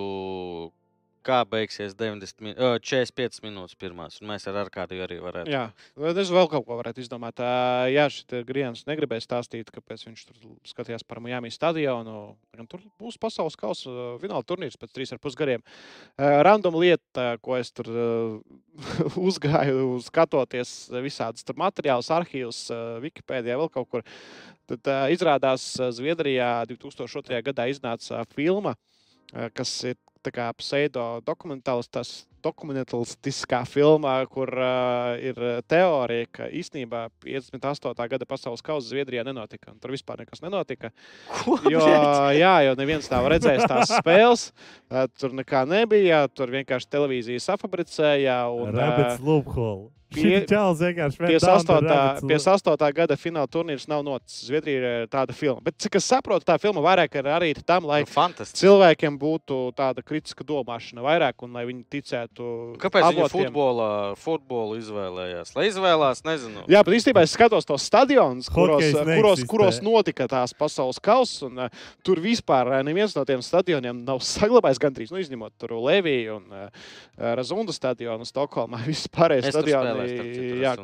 kā 1.28 1.42
beigsies 1.50 1.94
90, 2.00 2.42
min- 2.46 2.56
ö, 2.56 2.78
45 2.80 3.42
minūtes 3.44 3.76
pirmās. 3.80 4.22
Un 4.22 4.30
mēs 4.32 4.48
ar 4.48 4.62
Arkādiju 4.64 5.04
arī 5.06 5.18
varētu. 5.22 5.52
Jā, 5.52 5.66
es 6.24 6.32
vēl 6.34 6.48
kaut 6.52 6.66
ko 6.68 6.78
varētu 6.80 7.04
izdomāt. 7.04 7.42
Jā, 7.92 8.08
šis 8.14 8.46
Grieķis 8.48 8.86
negribēja 8.88 9.26
stāstīt, 9.28 9.70
kāpēc 9.76 10.08
viņš 10.08 10.26
tur 10.30 10.56
skatījās 10.72 11.04
par 11.08 11.20
Miami 11.24 11.52
stadionu. 11.52 12.36
Tur 12.72 12.82
būs 13.00 13.20
pasaules 13.22 13.56
kausa 13.60 13.92
fināla 14.24 14.44
turnīrs 14.48 14.80
pēc 14.80 14.96
trīs 14.96 15.12
ar 15.14 15.20
pus 15.22 15.36
gadiem. 15.38 15.62
Ā, 16.18 16.42
Random 16.48 16.80
lieta, 16.80 17.36
ko 17.44 17.58
es 17.60 17.70
tur 17.76 17.92
uzgāju, 19.30 20.00
skatoties 20.06 20.90
visādus 21.04 21.46
materiālus, 21.58 22.10
arhīvus, 22.14 22.64
Wikipēdijā, 23.04 23.58
vēl 23.60 23.72
kaut 23.74 23.90
kur. 23.92 24.06
Tad 24.68 24.84
izrādās 25.14 25.64
Zviedrijā 25.96 26.66
2002. 26.68 27.40
gadā 27.46 27.70
iznāca 27.72 28.26
filma, 28.36 28.74
kas 29.56 29.72
ir 29.88 29.96
pseido 30.58 31.22
dokumentāls, 31.26 31.88
dokumentālistiskā 32.48 33.62
filmā, 33.68 34.16
kur 34.32 34.50
uh, 34.56 35.14
ir 35.22 35.38
teorija, 35.70 36.28
ka 36.40 36.48
īstenībā 36.50 37.08
58. 37.26 38.08
gada 38.14 38.28
pasaules 38.30 38.64
kausa 38.66 38.90
Zviedrijā 38.92 39.26
nenotika. 39.28 39.74
Tur 39.82 39.94
vispār 39.96 40.24
nekas 40.24 40.42
nenotika. 40.46 40.92
Ko? 41.44 41.58
Jo, 41.72 41.84
jā, 42.38 42.56
jo 42.68 42.78
neviens 42.80 43.10
nav 43.12 43.28
redzējis 43.36 43.68
tās 43.70 43.94
spēles. 44.00 44.48
ā, 44.92 45.06
Tur 45.18 45.36
nekā 45.38 45.66
nebija. 45.68 46.24
Tur 46.32 46.52
vienkārši 46.54 46.90
televīzija 46.94 47.44
safabricēja. 47.52 48.40
Un, 48.54 48.74
Rabbits 48.78 49.22
loophole. 49.24 49.90
pie- 49.90 49.94
Šis 50.08 50.46
čels 50.48 50.80
vienkārši 50.80 51.20
went 51.20 51.32
58. 51.34 51.68
down 51.68 51.84
the 51.84 51.96
rabbit's 51.98 52.22
loop. 52.24 52.32
58. 52.32 52.94
gada 52.96 53.16
fināla 53.20 53.50
turnīrs 53.52 53.88
nav 53.92 54.06
noticis. 54.08 54.46
Zviedrija 54.48 54.92
ir 55.04 55.10
tāda 55.12 55.36
filma. 55.36 55.60
Bet, 55.66 55.76
cik 55.84 55.98
es 56.00 56.06
saprotu, 56.08 56.46
tā 56.48 56.56
filma 56.64 56.80
vairāk 56.86 57.18
ir 57.20 57.28
arī 57.28 57.50
tam, 57.68 57.84
lai 57.90 58.04
Nu, 58.06 58.12
cilvēkiem 58.62 59.18
būtu 59.20 59.58
tāda 59.76 60.00
kritiska 60.08 60.46
domāšana 60.48 61.04
vairāk 61.04 61.44
un 61.44 61.58
lai 61.60 61.66
viņi 61.68 61.84
ticētu. 61.98 62.37
Kāpēc 62.82 63.06
viņi 63.06 63.22
avotiem. 63.24 63.48
futbolā, 63.48 63.90
futbolu 64.22 64.78
izvēlējās? 64.80 65.54
Lai 65.58 65.66
izvēlās, 65.70 66.22
nezinu. 66.28 66.66
Jā, 66.72 66.84
bet 66.86 66.98
īstenībā 66.98 67.24
es 67.26 67.34
skatos 67.36 67.68
tos 67.68 67.86
stadionus, 67.90 68.50
kuros, 68.54 68.84
Hokejs 68.86 69.18
kuros, 69.18 69.44
kuros 69.50 69.80
notika 69.86 70.28
tās 70.32 70.54
pasaules 70.58 71.02
kausa. 71.04 71.48
un, 71.50 71.64
uh, 71.66 71.88
Tur 72.06 72.22
vispār 72.24 72.72
uh, 72.72 72.80
neviens 72.86 73.16
no 73.18 73.26
tiem 73.28 73.44
stadioniem 73.46 74.04
nav 74.08 74.22
saglabājis 74.36 74.82
gandrīz, 74.84 75.14
nu, 75.14 75.22
izņemot 75.24 75.56
tur 75.58 75.78
Leviju 75.82 76.40
un 76.40 76.54
uh, 76.54 76.94
Razunda 77.18 77.76
stadionu 77.76 78.28
Stokholmā. 78.28 78.84
Spēlēju, 79.08 79.50
starp 79.50 79.72
stadioni 79.72 80.62
jā, 80.64 80.78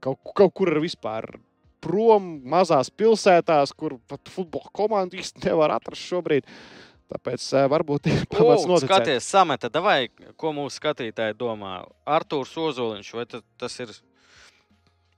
kaut, 0.00 0.20
kaut 0.34 0.56
kur 0.56 0.72
ir 0.72 0.82
vispār. 0.84 1.36
Prom 1.78 2.40
mazās 2.50 2.90
pilsētās, 2.90 3.70
kur 3.78 4.00
pat 4.10 4.26
futbola 4.34 4.66
komandu 4.74 5.20
īsti 5.20 5.44
nevar 5.46 5.76
atrast 5.76 6.02
šobrīd. 6.10 6.48
Tāpēc 7.08 7.44
varbūt 7.72 8.06
ir 8.10 8.26
pamats 8.28 8.66
noticēt. 8.68 8.90
Skaties, 8.90 9.28
sameta, 9.32 9.70
vai 9.80 10.10
ko 10.36 10.52
mūsu 10.52 10.76
skatītāji 10.76 11.36
domā? 11.40 11.78
Arthurs 12.04 12.52
Ozoliņš, 12.60 13.12
vai 13.16 13.24
ta- 13.24 13.40
tas 13.56 13.78
ir 13.80 13.94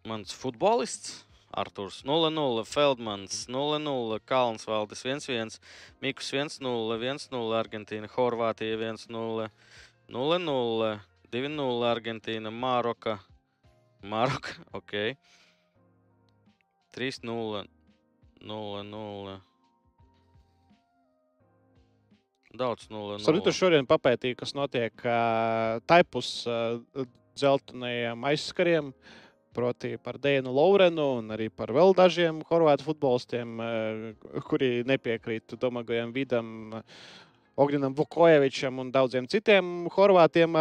mans 0.07 0.31
futbolists? 0.33 1.25
Arthurs 1.51 2.05
0-0, 2.07 2.63
Feldmans 2.63 3.49
0-0, 3.51 4.21
Kalns 4.23 4.69
Valdis 4.71 5.03
1-1, 5.03 5.59
Mikus 6.01 6.31
1-0, 6.31 6.95
1-0, 6.95 7.57
Argentīna, 7.59 8.07
Horvātija 8.15 8.79
1-0, 8.79 9.49
0-0, 10.09 11.01
2-0, 11.35 11.91
Argentīna, 11.91 12.55
Māroka, 12.55 13.19
Māroka, 14.07 14.55
ok. 14.79 14.95
3-0, 16.95 17.67
0-0. 18.47 19.41
Daudz 22.51 22.89
0-0. 22.91 23.21
Starp 23.23 23.39
citu, 23.39 23.53
šodien 23.55 23.87
papētīju, 23.87 24.37
kas 24.41 24.57
notiek 24.59 25.05
uh, 25.07 25.79
taipus 25.87 26.33
uh, 26.51 26.81
dzeltenajiem 27.39 28.31
aizskariem. 28.33 28.95
Proti 29.55 29.97
par 29.99 30.15
Dēnu 30.23 30.51
Lourenu 30.55 31.05
un 31.19 31.33
arī 31.35 31.49
par 31.51 31.73
vēl 31.75 31.91
dažiem 31.99 32.39
horvātu 32.51 32.87
futbolistiem, 32.87 33.55
uh, 33.63 34.43
kuri 34.47 34.83
nepiekrīt 34.87 35.55
Domagojam 35.63 36.15
Vidam, 36.15 36.51
Ognjanam 37.61 37.93
Vukojevičam 37.93 38.79
un 38.81 38.89
daudziem 38.89 39.27
citiem 39.29 39.67
horvātiem 39.93 40.55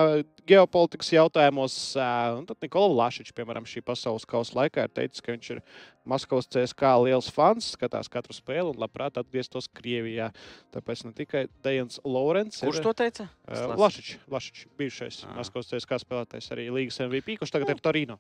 geopolitikas 0.50 1.14
jautājumos. 1.14 1.76
Un 2.36 2.44
tad 2.50 2.60
Nikola 2.66 2.90
Vlašičs, 2.92 3.32
piemēram, 3.38 3.68
šī 3.70 3.84
pasaules 3.88 4.28
kausa 4.28 4.58
laikā 4.58 4.84
ir 4.84 4.92
teicis, 4.98 5.24
ka 5.24 5.32
viņš 5.32 5.52
ir 5.54 5.62
Maskavas 6.10 6.50
CSK 6.52 6.92
liels 7.06 7.30
fans, 7.32 7.70
skatās 7.78 8.12
katru 8.12 8.36
spēli 8.36 8.74
un 8.74 8.82
labprāt 8.82 9.20
atgrieztos 9.22 9.70
Krievijā. 9.80 10.32
Tāpēc 10.76 11.06
ne 11.08 11.14
tikai 11.16 11.46
Dejans 11.64 12.02
Lourens. 12.04 12.60
Kurš 12.66 12.82
to 12.84 12.94
teica? 13.04 13.30
Vlašičs, 13.48 14.26
Vlašičs, 14.28 14.68
bijušais 14.82 15.22
Ā. 15.30 15.38
Maskavas 15.38 15.72
CSK 15.72 16.02
spēlētājs, 16.04 16.52
arī 16.56 16.68
līgas 16.82 17.00
MVP, 17.06 17.40
kurš 17.40 17.56
tagad 17.56 17.72
ir 17.78 17.84
Torino. 17.86 18.20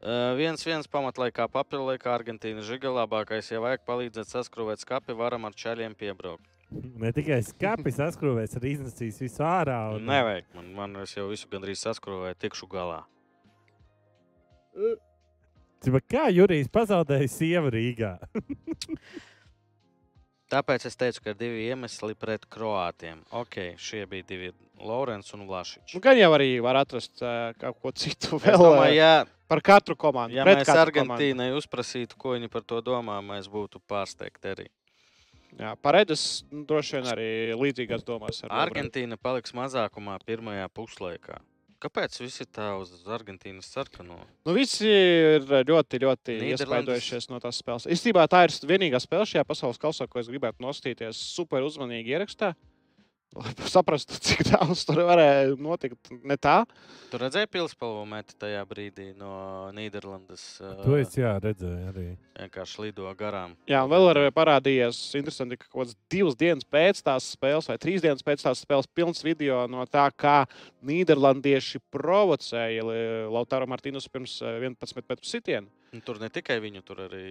Uh, 0.00 0.32
viens, 0.38 0.62
viens 0.64 0.86
pamatlaikā, 0.88 1.44
papildlaikā 1.52 2.14
Argentīna 2.14 2.62
žiga 2.64 2.94
labākais. 2.94 3.50
Ja 3.50 3.58
vajag 3.60 3.82
palīdzēt 3.90 4.30
saskrūvēt 4.30 4.86
skapi, 4.86 5.18
varam 5.18 5.50
ar 5.50 5.58
čaļiem 5.58 5.98
piebraukt. 5.98 6.59
Ne 6.70 7.10
tikai 7.14 7.40
skāpis 7.42 7.96
saskrūvēs, 7.98 8.54
arī 8.60 8.76
iznesīs 8.76 9.18
visu 9.24 9.42
ārā. 9.42 9.78
Un... 9.96 10.04
Nevajag, 10.06 10.46
man, 10.54 10.68
man 10.76 11.00
es 11.02 11.16
jau 11.16 11.26
visu 11.30 11.48
gandrīz 11.50 11.82
saskrūvēju, 11.82 12.38
tikšu 12.44 12.68
galā. 12.70 13.00
Cipa, 15.82 16.02
Kā 16.06 16.28
Jurijs 16.30 16.70
pazaudēja 16.70 17.32
sievu 17.32 17.72
Rīgā? 17.74 18.14
Tāpēc 20.50 20.88
es 20.88 20.98
teicu, 20.98 21.22
ka 21.22 21.32
ir 21.32 21.38
divi 21.38 21.66
iemesli 21.70 22.16
pret 22.18 22.46
kroātiem. 22.50 23.20
Ok, 23.38 23.76
šie 23.78 24.02
bija 24.10 24.26
divi 24.26 24.48
Lorenz 24.82 25.30
un 25.36 25.44
Vlašičs. 25.46 25.94
Nu, 25.94 26.02
gan 26.02 26.18
jau 26.18 26.30
arī 26.34 26.48
var 26.64 26.80
atrast 26.80 27.22
uh, 27.22 27.52
kaut 27.60 27.78
ko 27.82 27.92
citu 27.94 28.40
Es 28.40 28.48
vēl 28.48 28.58
domāju, 28.58 28.90
uh, 28.90 28.96
ja, 28.96 29.12
par 29.50 29.62
katru 29.62 29.94
komandu. 29.98 30.38
ja 30.38 30.46
pret 30.46 30.62
mēs 30.62 30.70
katru 30.70 30.96
komandu. 30.96 31.18
Argentīnai 31.18 31.50
uzprasītu, 31.54 32.18
ko 32.18 32.34
viņi 32.34 32.50
par 32.50 32.66
to 32.66 32.80
domā, 32.82 33.20
mēs 33.22 33.46
būtu 33.52 33.82
pārsteigti 33.90 34.54
arī. 34.54 34.66
Jā, 35.58 35.74
paredes 35.82 36.42
nu, 36.50 36.64
droši 36.68 36.98
vien 36.98 37.08
arī 37.10 37.30
līdzīgās 37.58 38.04
domās. 38.06 38.42
ar. 38.44 38.52
Argentīna 38.66 39.18
paliks 39.20 39.54
mazākumā 39.56 40.18
pirmajā 40.26 40.68
puslaikā. 40.74 41.40
Kāpēc 41.80 42.18
visi 42.20 42.44
tā 42.44 42.74
uz 42.76 42.90
Argentīnas 43.08 43.70
sarkano? 43.72 44.18
Nu, 44.44 44.52
visi 44.52 44.84
ir 44.84 45.46
ļoti, 45.48 46.00
ļoti 46.02 46.34
iespaidojušies 46.50 47.30
no 47.32 47.40
tās 47.40 47.62
spēles. 47.62 47.86
Īstenībā 47.88 48.26
tā 48.28 48.42
ir 48.44 48.52
vienīgā 48.68 49.00
spēle 49.00 49.24
šajā 49.24 49.46
pasaules 49.48 49.80
kausā, 49.80 50.04
ko 50.10 50.20
es 50.20 50.28
gribētu 50.28 50.60
nostīties 50.60 51.22
super 51.38 51.64
uzmanīgi 51.64 52.12
ierakstā. 52.12 52.52
Lai 53.38 53.52
saprastu, 53.70 54.16
cik 54.26 54.40
daudz 54.48 54.80
tur 54.88 55.04
varēja 55.06 55.54
notikt. 55.54 56.10
Ne 56.26 56.34
tā. 56.34 56.64
Tu 57.12 57.18
redzēji 57.18 57.46
pilspalvu 57.50 58.02
metu 58.10 58.34
tajā 58.42 58.64
brīdī 58.66 59.12
no 59.18 59.70
Nīderlandes? 59.74 60.44
To 60.82 60.96
es 60.98 61.14
jā, 61.18 61.36
redzēju 61.42 61.92
arī. 61.92 62.06
vienkārši 62.40 62.84
lido 62.86 63.10
garām. 63.18 63.54
Jā, 63.70 63.84
un 63.86 63.92
vēl 63.92 64.10
ir 64.10 64.20
parādījies 64.34 64.98
interesanti, 65.18 65.60
ka 65.60 65.68
kaut 65.68 65.84
kādas 65.84 65.96
divas 66.10 66.38
dienas 66.38 66.66
pēc 66.66 67.02
tās 67.06 67.30
spēles, 67.36 67.70
vai 67.70 67.78
trīs 67.82 68.02
dienas 68.02 68.26
pēc 68.26 68.42
tās 68.46 68.62
spēles, 68.66 68.90
pilns 68.94 69.22
video 69.26 69.62
no 69.70 69.86
tā, 69.86 70.08
kā 70.10 70.40
Nīderlandieši 70.86 71.82
provocēja 71.94 72.86
Lautaro 73.30 73.66
Martīnus 73.70 74.10
pirms 74.10 74.40
eh, 74.42 74.58
11 74.66 75.06
metru 75.06 75.30
sitienu. 75.30 75.70
Tur 76.06 76.18
ne 76.22 76.30
tikai 76.30 76.58
viņu, 76.62 76.82
tur 76.86 77.06
arī 77.06 77.26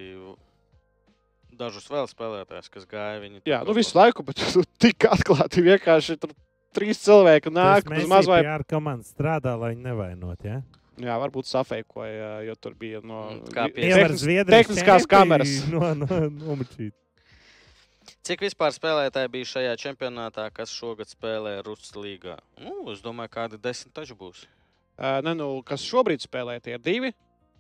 dažus 1.60 1.88
vēl 1.92 2.08
spēlētājus, 2.10 2.72
kas 2.74 2.88
gāja. 2.90 3.22
Tur 3.40 3.52
Jā, 3.52 3.62
nu 3.68 3.76
visu 3.78 3.98
laiku, 3.98 4.26
bet 4.28 4.42
tik 4.82 5.08
atklāti 5.10 5.64
vienkārši 5.66 6.18
tur 6.22 6.34
trīs 6.76 7.02
cilvēki 7.04 7.52
nāk 7.54 7.90
uz 7.92 8.08
mazliet. 8.10 8.46
Jā, 8.48 8.60
ar 8.60 8.66
komandu 8.70 9.08
strādā, 9.08 9.56
lai 9.60 9.74
viņi 9.76 9.88
nevainot. 9.90 10.46
Ja? 10.46 10.62
Jā, 11.00 11.16
varbūt 11.22 11.48
safeikoja, 11.48 12.32
jo 12.44 12.56
tur 12.60 12.76
bija 12.80 13.00
no 13.04 13.40
tehnis- 13.54 14.20
Zviedrijas 14.20 14.68
tehniskās 14.68 15.06
čempi 15.06 15.14
kameras. 15.16 15.54
No, 15.74 15.94
no, 15.96 16.24
nomučīt. 16.28 16.96
Cik 18.26 18.42
vispār 18.44 18.74
spēlētāji 18.76 19.30
bija 19.32 19.48
šajā 19.48 19.76
čempionātā, 19.80 20.50
kas 20.54 20.74
šogad 20.76 21.08
spēlē 21.10 21.60
Rusijas 21.66 21.96
līgā? 21.96 22.36
Nu, 22.60 22.82
es 22.92 23.04
domāju, 23.06 23.32
kādi 23.36 23.60
desmit 23.62 23.94
taču 23.96 24.18
būs. 24.20 24.44
Uh, 25.00 25.22
ne, 25.24 25.32
nu, 25.38 25.48
kas 25.64 25.86
šobrīd 25.88 26.26
spēlē, 26.26 26.58
tie 26.62 26.76
ir 26.76 26.84
divi. 26.84 27.14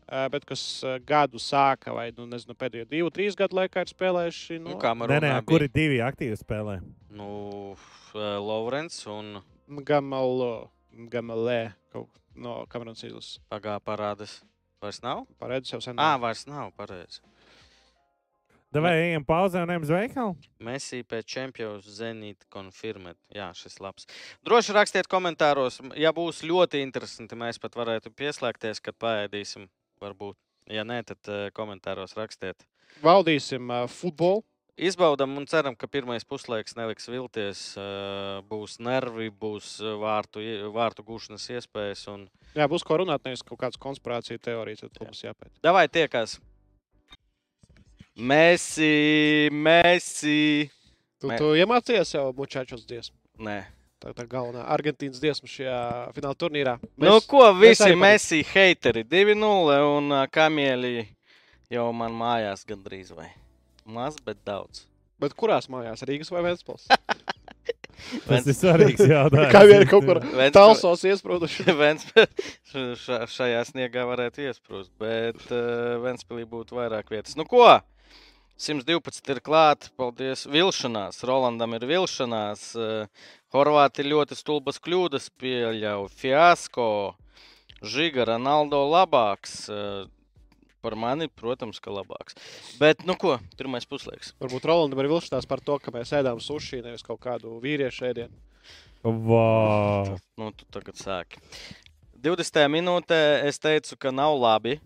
Uh, 0.10 0.26
bet 0.34 0.45
kas 0.49 0.62
uh, 0.84 0.95
gadu 1.05 1.38
sāka, 1.38 1.93
vai 1.93 2.07
nu, 2.18 2.26
nezinu, 2.26 2.55
pēdējo 2.57 2.88
divu, 2.89 3.12
trīs 3.14 3.36
gadu 3.38 3.60
laikā 3.60 3.84
ir 3.86 3.91
spēlējuši. 3.93 4.57
Nu, 4.64 4.74
Nu, 4.74 4.80
Nē, 4.82 4.93
nē, 4.95 4.97
Maronā 5.03 5.41
kur 5.45 5.60
bija? 5.62 5.68
ir 5.70 5.74
divi 5.76 5.99
aktīvi 6.01 6.39
spēlē? 6.41 6.80
Nu, 7.14 7.76
Lovrens 8.16 9.03
un 9.12 9.38
Gamalo, 9.86 10.70
Gamalē, 11.14 11.74
kaut 11.93 12.10
no 12.36 12.64
Kamerunas 12.72 13.03
izlases. 13.05 13.38
pagā 13.51 13.78
parādas. 13.86 14.39
Vairs 14.82 15.01
nav? 15.03 15.26
Paredzi 15.38 15.74
jau 15.76 15.82
sen. 15.84 15.97
Ā, 15.99 16.16
vairs 16.24 16.45
nav, 16.47 16.72
pareizi. 16.78 17.20
Vai 18.72 18.93
ejam 19.10 19.24
pauzē 19.26 19.64
un 19.66 19.72
ejam 19.74 19.82
uz 19.82 19.89
veikalu? 19.89 20.36
Messi 20.62 20.99
pēc 21.03 21.26
čempionu 21.26 21.82
Zenīta 21.82 22.45
konfirmēt. 22.53 23.18
Jā, 23.34 23.47
šis 23.57 23.80
labs. 23.82 24.05
Droši 24.45 24.76
rakstiet 24.78 25.10
komentāros, 25.10 25.80
ja 25.97 26.12
būs 26.14 26.43
ļoti 26.45 26.82
interesanti, 26.86 27.36
mēs 27.36 27.57
pat 27.60 27.74
varētu 27.76 28.12
pieslēgties, 28.14 28.80
kad 28.86 28.93
paēdīsim. 29.01 29.66
Varbūt. 30.00 30.38
Ja 30.70 30.84
nē, 30.86 31.02
tad 31.08 31.32
uh, 31.32 31.47
komentāros 31.56 32.14
rakstiet. 32.18 32.66
Valdīsim 33.04 33.70
uh, 33.72 33.88
futbolu. 33.89 34.43
izbaudām 34.80 35.34
un 35.36 35.45
ceram, 35.50 35.76
ka 35.76 35.89
pirmais 35.91 36.24
puslaiks 36.24 36.76
neliks 36.78 37.10
vilties. 37.12 37.64
Uh, 37.76 38.39
būs 38.47 38.78
nervi, 38.80 39.28
būs 39.30 39.80
vārtu, 40.00 40.43
vārtu 40.72 41.04
gūšanas 41.04 41.50
iespējas. 41.58 42.06
Un... 42.14 42.28
Jā, 42.56 42.68
būs 42.72 42.86
ko 42.88 43.02
runāt, 43.02 43.26
nevis 43.28 43.43
kaut 43.43 43.60
kādas 43.60 43.82
konspirācijas 43.82 44.39
teorijas, 44.45 44.86
tad 44.86 45.02
mums 45.04 45.24
jāpēc. 45.26 45.52
Davai 45.66 45.88
tiekās! 45.91 46.38
Mēsī, 48.20 49.50
mēsī! 49.52 50.70
Tu, 51.20 51.28
Mē- 51.28 51.38
tu 51.39 51.52
iemācījies 51.60 52.16
jau 52.16 52.30
mučāčos 52.36 52.86
dziesmu. 52.88 53.16
Nē. 53.43 53.60
Tā 54.00 54.14
ir 54.14 54.16
tā 54.16 54.24
galvenā 54.32 54.62
Argentīnas 54.72 55.20
dziesma 55.20 55.50
šajā 55.52 55.80
fināla 56.16 56.38
turnīrā. 56.39 56.78
Nu, 57.04 57.18
ko 57.28 57.50
visi 57.60 57.91
Messi 58.00 58.39
heiteri 58.47 59.04
2-0 59.04 59.80
un 59.97 60.14
kamieļi 60.32 60.93
jau 61.76 61.89
man 61.91 62.16
mājās 62.16 62.64
gandrīz 62.70 63.12
vai 63.12 63.28
maz, 63.84 64.16
bet 64.24 64.39
daudz. 64.47 64.86
Bet 65.20 65.36
kurās 65.36 65.68
mājās? 65.68 66.06
Rīgas 66.08 66.32
vai 66.32 66.45
Vēnspils? 66.47 66.88
Tas 68.30 68.47
ir 68.47 68.56
svarīgs 68.56 69.04
jautājums. 69.12 69.52
Kā 69.52 69.66
vien 69.68 69.84
kaut 69.89 70.08
kur 70.08 70.22
Ventspils- 70.24 70.56
talsos 70.56 71.04
iesprūduši. 71.10 71.68
Šajā 73.36 73.66
sniegā 73.68 74.06
varētu 74.08 74.47
iesprūst, 74.47 74.93
bet 75.02 75.43
uh, 75.52 76.00
Vēnspīlī 76.06 76.47
būtu 76.47 76.80
vairāk 76.80 77.12
vietas. 77.12 77.36
Nu, 77.36 77.43
ko? 77.50 77.68
112 78.60 79.32
ir 79.32 79.39
klāta. 79.43 79.88
Paldies. 79.95 80.43
Vilšanās. 80.51 81.22
Rolandam 81.28 81.78
ir 81.78 81.88
vilšanās. 81.88 82.70
Uh, 82.76 83.28
Horvāti 83.55 84.03
ļoti 84.05 84.36
stulbas 84.38 84.82
kļūdas 84.84 85.30
pieļauj. 85.39 86.10
Fiasko. 86.20 86.89
Žiga, 87.80 88.28
Ronaldo 88.34 88.84
labāks. 88.91 89.62
Uh, 89.72 90.10
par 90.84 90.95
mani, 90.99 91.30
protams, 91.39 91.80
ka 91.80 91.93
labāks. 91.93 92.36
Bet, 92.80 93.05
nu 93.07 93.16
ko, 93.20 93.38
pirmais 93.60 93.88
puslaiks. 93.88 94.34
Varbūt 94.43 94.68
Rolandam 94.68 95.01
ir 95.03 95.12
vilšanās 95.12 95.47
par 95.49 95.64
to, 95.64 95.80
ka 95.80 95.95
mēs 95.95 96.12
ēdām 96.20 96.43
sushi, 96.43 96.84
nevis 96.84 97.05
kaut 97.05 97.22
kādu 97.24 97.57
vīriešu 97.64 98.10
ēdienu. 98.12 98.36
Wow. 99.03 100.18
Nu, 100.39 100.51
tu 100.51 100.68
tagad 100.76 100.99
sāki. 100.99 101.39
20. 102.20 102.66
minūtē 102.68 103.20
es 103.47 103.62
teicu, 103.64 103.95
ka 103.95 104.12
nav 104.12 104.36
labi. 104.36 104.80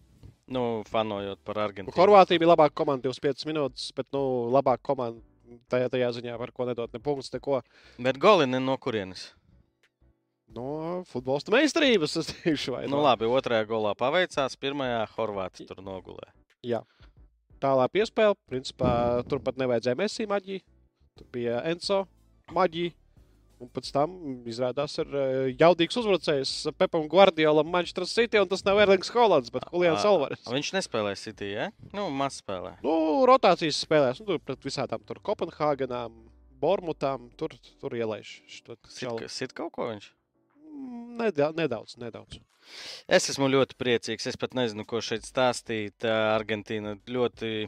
Nu, 0.52 0.84
fanojot 0.90 1.40
par 1.48 1.62
Argentīnu. 1.64 1.96
Horvātija 1.96 2.42
bija 2.42 2.52
labāka 2.52 2.76
komanda 2.82 3.08
25 3.08 3.48
minūtes, 3.48 3.92
bet 3.96 4.10
nu, 4.16 4.24
labāka 4.52 4.84
komanda 4.92 5.22
tajā, 5.72 5.92
tajā 5.94 6.10
ziņā, 6.18 6.36
par 6.42 6.52
ko 6.56 6.68
nedot 6.68 6.92
ne 6.92 7.00
punktus, 7.04 7.32
neko. 7.34 7.62
Bet 8.04 8.20
goli 8.22 8.48
ne 8.50 8.60
no 8.64 8.76
kurienes? 8.82 9.30
No 10.54 11.02
futbolista 11.10 11.54
meistarības 11.54 12.18
es 12.20 12.30
teikšu, 12.30 12.76
vai 12.76 12.84
Nu, 12.92 13.00
labi, 13.02 13.26
otrajā 13.26 13.66
golā 13.70 13.96
paveicās, 13.98 14.58
pirmajā 14.62 15.06
Horvātija 15.16 15.72
tur 15.72 15.82
nogulē. 15.86 16.28
Tālāk 17.64 17.94
piespēle. 17.96 18.36
Principā 18.52 19.24
turpat 19.32 19.58
nevajadzēja 19.62 19.98
Messi 19.98 20.28
maģiju. 20.28 20.62
Tur 21.18 21.30
bija 21.34 21.62
Enzo 21.72 22.04
maģija. 22.54 22.92
Un 23.64 23.70
pēc 23.72 23.90
tam 23.96 24.14
izrādās, 24.50 24.98
ir 25.00 25.14
eh, 25.16 25.54
jaudīgs 25.60 25.96
uzbrucējs 26.02 26.52
Pepam 26.76 27.06
Guardiolam, 27.12 27.70
Manchester 27.72 28.06
City. 28.10 28.42
Un 28.42 28.50
tas 28.52 28.66
nav 28.68 28.82
Erlings 28.84 29.12
Hollands, 29.16 29.54
bet 29.54 29.70
Julians 29.72 30.04
Alvarez. 30.10 30.44
Viņš 30.52 30.74
nespēlē 30.76 31.16
City, 31.20 31.54
ja? 31.54 31.70
Nu, 31.96 32.10
maz 32.12 32.42
spēlē. 32.44 32.76
Nu, 32.84 32.96
rotācijas 33.30 33.80
spēlēs, 33.86 34.20
nu, 34.20 34.28
tur 34.34 34.44
pret 34.44 34.68
visādām 34.68 35.04
tur 35.08 35.22
Kopenhāgenām, 35.24 36.16
Bormutām. 36.64 37.30
Tur, 37.40 37.56
tur 37.80 37.96
ielaiž. 37.98 38.38
Sit, 38.48 39.28
sit 39.32 39.56
kaut 39.56 39.74
ko 39.76 39.90
viņš? 39.92 40.10
Mm, 40.74 41.32
Nedaudz, 41.60 41.98
nedaudz. 42.02 42.40
Es 43.12 43.28
esmu 43.32 43.50
ļoti 43.52 43.76
priecīgs. 43.80 44.28
Es 44.32 44.40
pat 44.40 44.56
nezinu, 44.58 44.86
ko 44.88 45.02
šeit 45.04 45.28
stāstīt. 45.28 46.06
Ā, 46.08 46.36
Argentīna 46.38 46.96
ļoti 47.12 47.68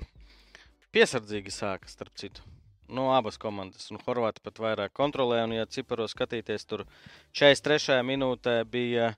piesardzīgi 0.95 1.51
sāka, 1.51 1.91
starp 1.91 2.15
citu. 2.19 2.43
No 2.89 3.07
abas 3.15 3.37
komandas. 3.41 3.87
Un 3.91 3.97
Horvāti 4.05 4.43
pat 4.45 4.59
vairāk 4.61 4.93
kontrolē. 4.93 5.43
Un, 5.47 5.53
ja 5.57 5.65
ciparos 5.65 6.13
skatīties, 6.13 6.65
tur 6.69 6.83
43. 7.33 8.01
minūtē 8.05 8.59
bija. 8.69 9.13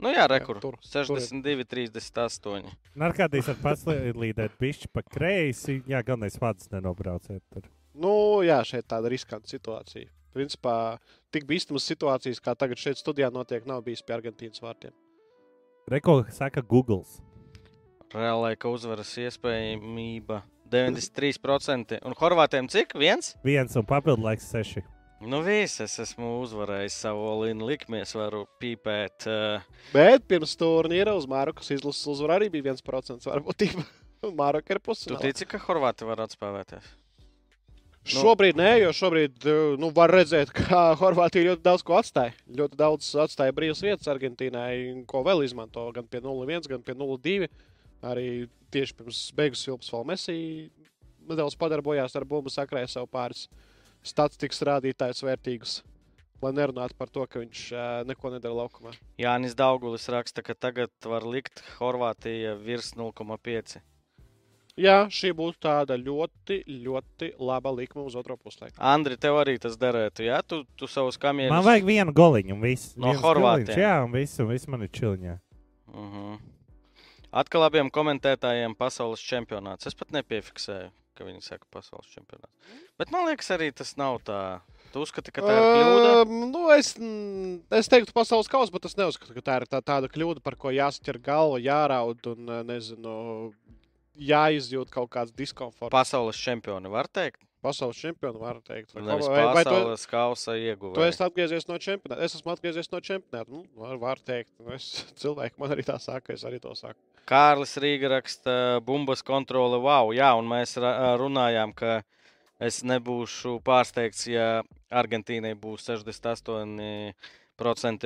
Nu 0.00 0.12
jā, 0.14 0.28
rekur. 0.30 0.60
tur- 0.62 0.78
tur 0.78 1.18
ir. 1.18 1.24
62, 1.24 1.64
38. 1.66 2.70
Narkotīs 2.96 3.48
ar 3.50 3.56
pats 3.62 3.82
līdēt 3.84 4.54
pišķi 4.58 4.88
pa 4.92 5.02
kreisi. 5.02 5.82
Jā, 5.90 6.02
galvenais 6.06 6.38
vārds 6.38 6.70
nenobrauciet 6.70 7.42
tur. 7.52 7.62
Nu, 7.94 8.40
jā, 8.46 8.60
šeit 8.64 8.86
tāda 8.86 9.10
riskanta 9.10 9.50
situācija. 9.50 10.08
Principā 10.32 10.98
tik 11.34 11.44
bīstamas 11.48 11.82
situācijas, 11.88 12.38
kā 12.40 12.54
tagad 12.54 12.78
šeit 12.78 12.96
studijā 13.00 13.30
notiek, 13.32 13.66
nav 13.66 13.82
bijis 13.82 14.02
pie 14.06 14.14
Argentīnas 14.14 14.60
vārtiem. 14.62 14.92
Reko 15.90 16.20
saka 16.30 16.62
Google. 16.62 17.02
Reālā 18.12 18.52
laika 18.52 18.68
uzvaras 18.70 19.10
iespējamība 19.18 20.42
93%. 20.72 21.98
Un 22.06 22.16
Horvātiem 22.18 22.68
cik? 22.72 22.94
Viens? 22.98 23.34
Viens 23.46 23.76
un 23.78 23.86
papildu 23.88 24.26
laiks 24.26 24.48
seši. 24.52 24.84
Nu, 25.18 25.40
viss, 25.42 25.80
es 25.82 25.96
esmu 25.98 26.36
uzvarējis 26.44 27.00
savu 27.02 27.24
olīnu 27.32 27.66
likmi. 27.66 28.04
Es 28.04 28.14
varu 28.14 28.44
pīpēt. 28.62 29.26
Uh, 29.26 29.80
Bet 29.90 30.28
pirms 30.30 30.54
turnīra 30.60 31.16
uz 31.18 31.26
Marokas 31.30 31.72
izlases 31.74 32.06
uzvaru 32.14 32.36
arī 32.36 32.52
bija 32.54 32.70
1% 32.76 33.26
varbūtība. 33.26 33.82
Maroka 34.38 34.76
ir 34.76 34.82
pusi. 34.82 35.10
tu 35.10 35.18
tici, 35.22 35.46
ka 35.48 35.58
Horvāti 35.64 36.06
var 36.06 36.22
atspēlēties? 36.22 36.86
Nu. 38.08 38.22
Šobrīd 38.22 38.56
nē, 38.56 38.70
jo 38.80 38.92
šobrīd 38.96 39.44
eh, 39.50 39.74
nu, 39.80 39.90
var 39.94 40.12
redzēt, 40.14 40.52
ka 40.54 40.84
Horvātija 41.00 41.50
ļoti 41.50 41.64
daudz 41.66 41.84
ko 41.84 41.98
atstāja. 41.98 42.32
Ļoti 42.60 42.78
daudz 42.78 43.10
atstāja 43.24 43.54
brīvas 43.56 43.82
vietas 43.84 44.08
Argentīnai, 44.08 45.04
ko 45.10 45.24
vēl 45.26 45.44
izmanto 45.44 45.84
gan 45.96 46.06
pie 46.08 46.22
0-1, 46.24 46.70
gan 46.70 46.84
pie 46.86 46.96
0-2. 46.96 47.50
Arī 48.06 48.46
tieši 48.70 48.94
pirms 48.98 49.22
beigas 49.34 49.64
filmas 49.66 49.90
vēl 49.92 50.04
Messi 50.12 50.38
nedaudz 51.28 51.56
padarbojās 51.58 52.16
ar 52.16 52.26
bumbu, 52.28 52.52
sakrāja 52.52 52.88
sev 52.90 53.08
pāris 53.10 53.46
statistikas 54.06 54.62
rādītājus 54.68 55.24
vērtīgus. 55.26 55.76
Lai 56.38 56.52
nerunātu 56.54 56.94
par 56.94 57.10
to, 57.10 57.24
ka 57.26 57.40
viņš 57.42 57.60
uh, 57.74 57.84
neko 58.06 58.30
nedara 58.30 58.54
laukumā. 58.54 58.92
Jānis 59.18 59.56
Daugulis 59.58 60.06
raksta, 60.12 60.44
ka 60.46 60.54
tagad 60.54 60.92
var 61.02 61.26
likt 61.26 61.64
Horvātija 61.80 62.54
virs 62.62 62.92
0,5. 62.94 63.80
Jā, 64.78 65.08
šī 65.10 65.32
būtu 65.34 65.58
tāda 65.66 65.96
ļoti, 65.98 66.60
ļoti 66.84 67.32
laba 67.42 67.72
likme 67.74 68.04
uz 68.06 68.14
otro 68.14 68.36
puslaiku. 68.38 68.76
Andri, 68.78 69.16
tev 69.18 69.40
arī 69.40 69.56
tas 69.58 69.74
derētu, 69.80 70.22
ja? 70.28 70.38
Tu, 70.46 70.60
tu 70.78 70.86
savus 70.86 71.18
kamieļus. 71.18 71.50
Man 71.50 71.66
vajag 71.66 71.88
vienu 71.88 72.14
goliņu 72.14 72.54
un 72.54 72.62
viss. 72.62 72.92
No 72.94 73.16
goliņš, 73.18 73.74
Jā, 73.74 73.96
un 74.06 74.14
viss, 74.14 74.38
un 74.38 74.52
viss 74.52 74.70
man 74.70 74.86
ir 74.86 74.94
čiliņā. 74.94 75.34
Uh 75.90 75.98
-huh. 75.98 76.38
Atkal 77.28 77.66
abiem 77.66 77.90
komentētājiem 77.92 78.72
pasaules 78.78 79.20
čempionāts. 79.20 79.88
Es 79.88 79.96
pat 79.98 80.14
nepiefiksēju, 80.16 80.88
ka 81.18 81.26
viņi 81.26 81.42
saka 81.44 81.68
pasaules 81.74 82.08
čempionāts. 82.14 82.74
Bet 83.00 83.12
man 83.12 83.26
liekas, 83.28 83.50
arī 83.52 83.68
tas 83.76 83.92
nav 84.00 84.22
tā. 84.24 84.60
Tu 84.94 85.02
uzskati, 85.04 85.32
ka 85.34 85.42
tā 85.44 85.52
ir 85.52 85.66
kļūda? 85.66 86.12
Um, 86.22 86.36
nu, 86.48 86.62
es, 86.72 86.94
mm, 86.96 87.58
es 87.76 87.90
teiktu, 87.92 88.14
pasaules 88.16 88.48
kausa, 88.48 88.72
bet 88.72 88.88
es 88.88 88.96
neuzskatu, 88.96 89.34
ka 89.36 89.44
tā 89.44 89.58
ir 89.60 89.66
tā, 89.68 89.82
tāda 89.84 90.08
kļūda, 90.08 90.40
par 90.40 90.56
ko 90.56 90.72
jāsaķer 90.72 91.18
galva, 91.20 91.58
jāraud 91.60 92.30
un 92.32 92.48
uh, 92.48 92.62
nezinu, 92.64 93.12
jāizjūt 94.16 94.88
kaut 94.94 95.12
kāds 95.12 95.34
diskomforts. 95.36 95.92
Pasaules 95.92 96.40
čempioni 96.40 96.88
var 96.88 97.10
teikt. 97.12 97.42
Pasaules 97.60 97.98
čempionu 97.98 98.40
var 98.40 98.62
teikt. 98.64 98.94
Vai, 98.94 99.02
Nevis 99.02 99.28
vai, 99.28 99.44
vai 99.50 99.64
tu, 99.66 99.74
pasaules 99.74 100.08
kausa 100.08 100.54
tu 100.54 100.62
ieguvēja. 100.62 101.10
esi 101.10 101.24
atgriezies 101.26 101.68
no 101.68 101.76
čempionāta? 101.82 102.22
Es 102.24 102.36
esmu 102.38 102.54
atgriezies 102.54 102.88
no 102.92 103.00
čempionāta. 103.02 103.50
Nu, 103.50 103.64
var, 103.76 103.96
var 103.98 104.22
teikt. 104.22 104.52
Nu, 104.62 104.70
es, 104.76 104.86
cilvēki 105.18 105.58
man 105.60 105.74
arī 105.74 105.84
tā 105.84 105.98
saka, 106.00 106.32
es 106.38 106.46
arī 106.46 106.62
to 106.62 106.72
saku. 106.78 106.96
Kārlis 107.28 107.76
Rīga 107.80 108.08
raksta, 108.14 108.52
bumbas 108.84 109.20
kontrole, 109.26 109.76
wow, 109.84 110.12
jā, 110.16 110.30
un 110.38 110.48
mēs 110.48 110.78
runājām, 110.80 111.74
ka 111.76 112.00
es 112.64 112.80
nebūšu 112.88 113.58
pārsteigts, 113.66 114.26
ja 114.30 114.62
Argentīnai 114.88 115.52
būs 115.60 115.84
68%. 115.90 117.12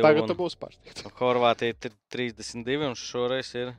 Tagad 0.03 0.27
tu 0.27 0.37
būsi 0.39 0.59
pārsteigts. 0.59 1.07
Horvātija 1.21 1.77
ir 1.77 1.95
32, 2.15 2.89
un 2.91 2.99
šoreiz 2.99 3.55
ir 3.59 3.73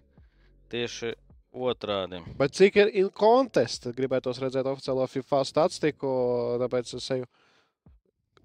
tieši 0.71 1.11
otrādi. 1.53 2.23
Bet 2.39 2.55
cik 2.57 2.79
ir 2.81 2.93
in 3.03 3.09
contest? 3.13 3.91
Gribētu 3.97 4.33
redzēt 4.39 4.65
oficiālo 4.69 5.05
FIFA 5.11 5.43
statistiku, 5.49 6.09
tāpēc 6.63 6.95
es 6.97 7.11
eju 7.17 7.27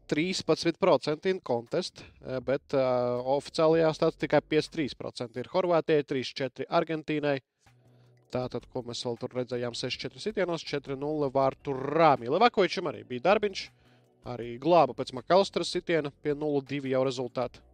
13% 0.09 1.29
in 1.31 1.41
contest, 1.45 2.03
eh, 2.03 2.39
bet 2.45 2.75
uh, 2.77 3.21
oficiālajā 3.37 3.93
statistikā 3.97 4.41
53% 4.45 5.39
ir 5.41 5.51
Horvātijai, 5.53 6.07
3-4 6.09 6.67
Argentīnai. 6.81 7.39
Tātad, 8.33 8.67
ko 8.69 8.83
mēs 8.85 9.01
vēl 9.07 9.17
tur 9.21 9.37
redzējām, 9.39 9.77
6-4 9.77 10.21
sitienos, 10.21 10.65
4-0 10.69 11.31
vārtu 11.33 11.73
rāmī. 11.77 12.29
Levakovičam 12.29 12.91
arī 12.91 13.05
bija 13.09 13.25
darbiņš, 13.31 13.63
arī 14.29 14.51
glāba 14.61 14.97
pēc 14.97 15.15
Makalstras 15.17 15.73
sitiena 15.73 16.13
pie 16.23 16.35
0-2 16.37 16.93
jau 16.93 17.05
rezultātu. 17.09 17.65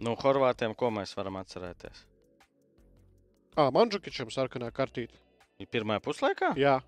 Nu, 0.00 0.16
Horvātiem, 0.16 0.72
ko 0.74 0.88
mēs 0.94 1.12
varam 1.18 1.36
atcerēties? 1.42 2.06
Ā, 3.60 3.68
Mandžukičam 3.76 4.32
sarkanā 4.32 4.72
kartīte. 4.72 5.20
Ir 5.60 5.68
Pirmā 5.68 5.98
puslaikā? 6.02 6.54
Jā, 6.56 6.78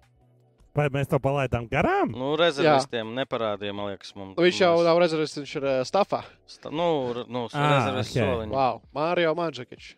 Vai 0.75 0.89
mēs 0.91 1.07
to 1.07 1.21
palaidām 1.23 1.69
garām? 1.71 2.11
Nu, 2.19 2.33
rezervistiem 2.39 3.13
neparādīja, 3.15 3.75
man 3.77 3.93
liekas, 3.93 4.11
mums. 4.19 4.35
Viņš 4.43 4.59
jau 4.65 4.73
nav 4.83 4.99
rezervists, 4.99 5.39
viņš 5.39 5.53
ir 5.61 5.67
uh, 5.71 5.77
stafā. 5.87 6.25
Sta- 6.51 6.73
Nu, 6.75 6.89
nu 7.31 7.45
Ā, 7.53 7.69
rezervists 7.77 8.17
ok. 8.17 8.25
soliņš. 8.25 8.57
Wow, 8.57 8.81
Mārio 8.97 9.37
Mandžukičs. 9.39 9.93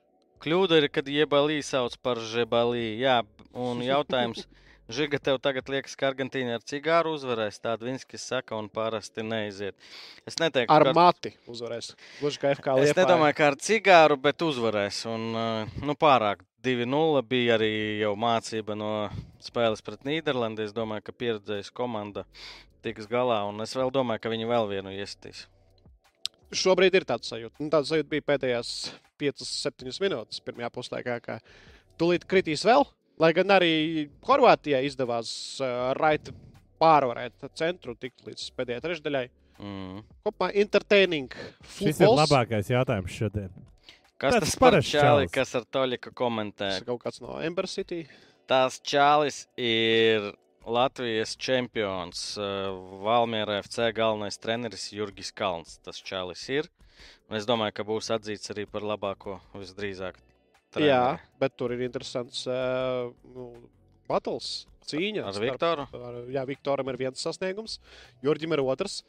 Kļūda 0.45 0.83
ir, 0.83 0.89
kad 0.93 1.09
jebalī 1.09 1.63
sauc 1.65 1.97
par 2.05 2.21
žebalī. 2.21 2.99
Jā, 3.01 3.23
un 3.57 3.81
jautājums, 3.81 4.45
Žiga, 4.87 5.19
tev 5.19 5.41
tagad 5.43 5.67
liekas, 5.67 5.97
ka 5.99 6.13
Argentīna 6.13 6.61
ar 6.61 6.63
cigāru 6.63 7.17
uzvarēs. 7.17 7.57
Tāda 7.59 7.89
Vinskis 7.89 8.23
saka, 8.23 8.55
un 8.55 8.69
parasti 8.71 9.25
neiziet. 9.27 9.75
Es 10.29 10.37
neteiktu, 10.39 10.71
Ar 10.71 10.85
ka 10.87 10.93
mati 10.95 11.33
uzvarēs. 11.51 11.89
Gluži 12.21 12.39
kā 12.39 12.53
FK 12.55 12.77
Es 12.85 12.93
nedomāju, 12.95 13.35
ka 13.35 13.49
ar 13.51 13.57
cigāru, 13.59 14.15
bet 14.23 14.45
uzvarēs. 14.47 15.01
Un, 15.11 15.25
uh, 15.35 15.81
nu, 15.83 15.97
pārāk 15.99 16.45
2-0 16.67 17.23
bija 17.31 17.57
arī 17.57 17.73
jau 18.01 18.13
mācība 18.19 18.77
no 18.79 18.93
spēles 19.43 19.85
pret 19.87 20.03
Nīderlandi. 20.07 20.67
Es 20.67 20.75
domāju, 20.77 21.07
ka 21.07 21.15
pieredzējusi 21.15 21.75
komanda 21.77 22.27
tiks 22.87 23.09
galā, 23.11 23.43
un 23.49 23.63
es 23.65 23.75
vēl 23.77 23.93
domāju, 23.95 24.23
ka 24.25 24.33
viņi 24.33 24.49
vēl 24.51 24.69
vienu 24.71 24.95
iestīs. 24.95 25.47
Šobrīd 26.55 26.95
ir 26.95 27.07
tāds 27.07 27.31
sajūta. 27.31 27.59
Nu, 27.63 27.71
tāds 27.73 27.91
sajūta 27.91 28.11
bija 28.11 28.27
pēdējās 28.29 28.73
5-7 29.21 30.03
minūtes 30.05 30.43
pirmajā 30.47 30.71
puslaikā, 30.75 31.17
ka 31.25 31.39
tūlīt 31.99 32.27
kritīs 32.31 32.63
vēl. 32.67 32.87
Lai 33.23 33.33
gan 33.33 33.51
arī 33.55 33.73
Horvātijai 34.27 34.85
izdevās 34.87 35.31
uh, 35.65 35.95
raiti 35.97 36.35
pārvarēt 36.81 37.49
centru 37.57 37.97
tikt 37.99 38.27
līdz 38.29 38.51
pēdējai 38.59 38.85
trešdaļai. 38.85 39.25
Mm. 39.57 40.03
Kopumā 40.27 40.51
entertaining. 40.61 41.33
Šis 41.65 41.95
ir 41.95 41.97
futbols. 42.03 42.27
labākais 42.27 42.71
jautājums 42.71 43.17
šodien. 43.17 43.55
Kas 44.19 44.33
Tāds 44.39 44.47
tas 44.49 44.57
par 44.57 44.71
parasts 44.73 44.91
čāli, 44.95 45.03
čalis. 45.27 45.33
kas 45.35 45.55
ar 45.59 45.65
Toļika 45.77 46.13
komentē? 46.17 46.71
Tas 46.73 46.81
ir 46.81 46.87
kaut 46.89 47.03
kāds 47.05 47.21
no 47.21 47.37
Ember 47.45 47.67
City. 47.69 48.07
Tās 48.49 48.79
čālis 48.81 49.43
ir 49.61 50.31
Latvijas 50.67 51.35
čempions. 51.37 52.23
uh, 52.41 52.73
Valmiera 53.05 53.59
FC 53.63 53.91
galvenais 53.95 54.39
treneris 54.41 54.89
Jurgis 54.95 55.33
Kalns. 55.37 55.77
Tas 55.85 56.01
čālis 56.01 56.47
ir. 56.49 56.71
Un 57.29 57.37
es 57.37 57.45
domāju, 57.47 57.75
ka 57.77 57.85
būs 57.85 58.09
atzīts 58.15 58.51
arī 58.55 58.65
par 58.71 58.81
labāko 58.83 59.41
visdrīzāk. 59.55 60.17
treneri. 60.73 60.89
Jā, 60.91 61.19
bet 61.39 61.57
tur 61.57 61.73
ir 61.77 61.85
interesants 61.87 62.47
uh, 62.49 63.13
nu, 63.35 63.51
battles, 64.09 64.67
cīņa. 64.89 65.27
Ar 65.27 65.33
starp- 65.37 65.51
Viktoru? 65.51 65.87
Ar, 65.93 66.19
jā, 66.33 66.43
Viktoram 66.49 66.89
ir 66.89 66.97
viens 66.97 67.21
sasniegums, 67.21 67.79
Jurģim 68.25 68.53
ir 68.57 68.65
otrs. 68.65 69.03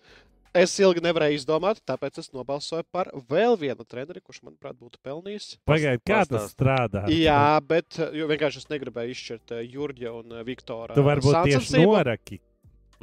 Es 0.58 0.74
ilgi 0.82 1.04
nevarēju 1.06 1.38
izdomāt, 1.38 1.80
tāpēc 1.86 2.18
es 2.22 2.32
nobalsoju 2.34 2.86
par 2.94 3.12
vēl 3.30 3.58
vienu 3.62 3.86
treneri, 3.86 4.22
kurš, 4.26 4.40
manuprāt, 4.48 4.78
būtu 4.80 4.98
pelnījis. 5.06 5.52
Pagaidiet, 5.70 6.02
kā 6.08 6.24
tas 6.30 6.50
strādā? 6.54 7.04
Jā, 7.14 7.60
bet 7.62 8.00
jo 8.18 8.26
vienkārši 8.32 8.64
es 8.64 8.70
negribēju 8.72 9.14
izšķirt 9.14 9.54
uh, 9.54 9.62
Jurģa 9.62 10.14
un 10.18 10.34
uh, 10.40 10.42
Viktora. 10.48 10.98
Tu 10.98 11.06
varbūt 11.06 11.38
tieši 11.52 11.84
noraki. 11.84 12.40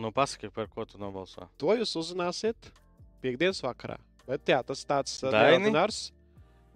Nu, 0.00 0.11
pasaki, 0.14 0.50
par 0.55 0.66
ko 0.72 0.86
tu 0.90 0.98
nobalso. 0.98 1.46
To 1.62 1.76
jūs 1.78 1.94
uzzināsiet 2.00 2.72
piekdienas 3.22 3.62
vakarā. 3.62 4.00
Bet 4.26 4.50
jā, 4.50 4.59
tas 4.66 4.82
tāds 4.88 5.20
neordinārs. 5.22 6.09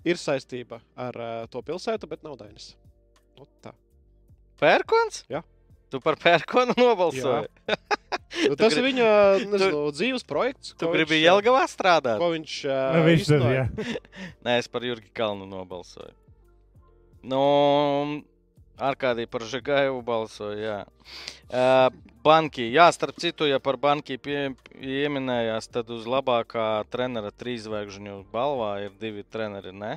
Ir 0.06 0.20
saistība 0.20 0.78
ar 0.94 1.18
uh, 1.18 1.44
to 1.50 1.64
pilsētu, 1.66 2.06
bet 2.06 2.22
nav 2.22 2.38
Dainis. 2.38 2.70
Nu, 3.34 3.48
tā. 3.64 3.74
Pērkons? 4.62 5.24
Jā. 5.32 5.42
Tu 5.90 5.98
par 6.04 6.18
pērkonu 6.20 6.76
nobalsoji. 6.78 7.50
Nu, 8.28 8.56
tas 8.60 8.74
grib- 8.74 8.82
ir 8.82 8.86
viņa 8.90 9.10
nezinu, 9.48 9.82
dzīves 9.96 10.24
projekts. 10.28 10.74
Tu 10.76 10.88
gribi 10.92 11.16
uh, 11.16 11.24
Jelgavā 11.30 11.62
strādāt? 11.70 12.18
Ko 12.20 12.28
viņš, 12.34 12.56
uh, 12.68 12.96
Nu, 12.98 13.04
viņš 13.08 13.28
tur, 13.30 13.46
jā. 13.54 13.62
Nē, 14.44 14.58
es 14.60 14.68
par 14.68 14.84
Jurgi 14.84 15.08
Kalnu 15.16 15.46
nobalsoju. 15.48 16.12
Nu, 17.24 17.40
Arkādī 18.78 19.24
par 19.26 19.42
Žigāju 19.48 19.96
balsoju. 20.06 20.58
Jā. 20.60 20.76
Uh, 21.48 21.88
banki, 22.22 22.68
jā, 22.70 22.86
starp 22.94 23.16
citu, 23.18 23.48
ja 23.48 23.58
par 23.58 23.78
banki 23.80 24.18
pie, 24.22 24.52
pieminējās, 24.70 25.66
tad 25.72 25.88
uz 25.90 26.04
labākā 26.06 26.84
trenera 26.92 27.32
trīsvēgžņu 27.34 28.20
balvā 28.30 28.74
ir 28.84 28.92
divi 29.00 29.24
treneri, 29.24 29.72
ne? 29.74 29.96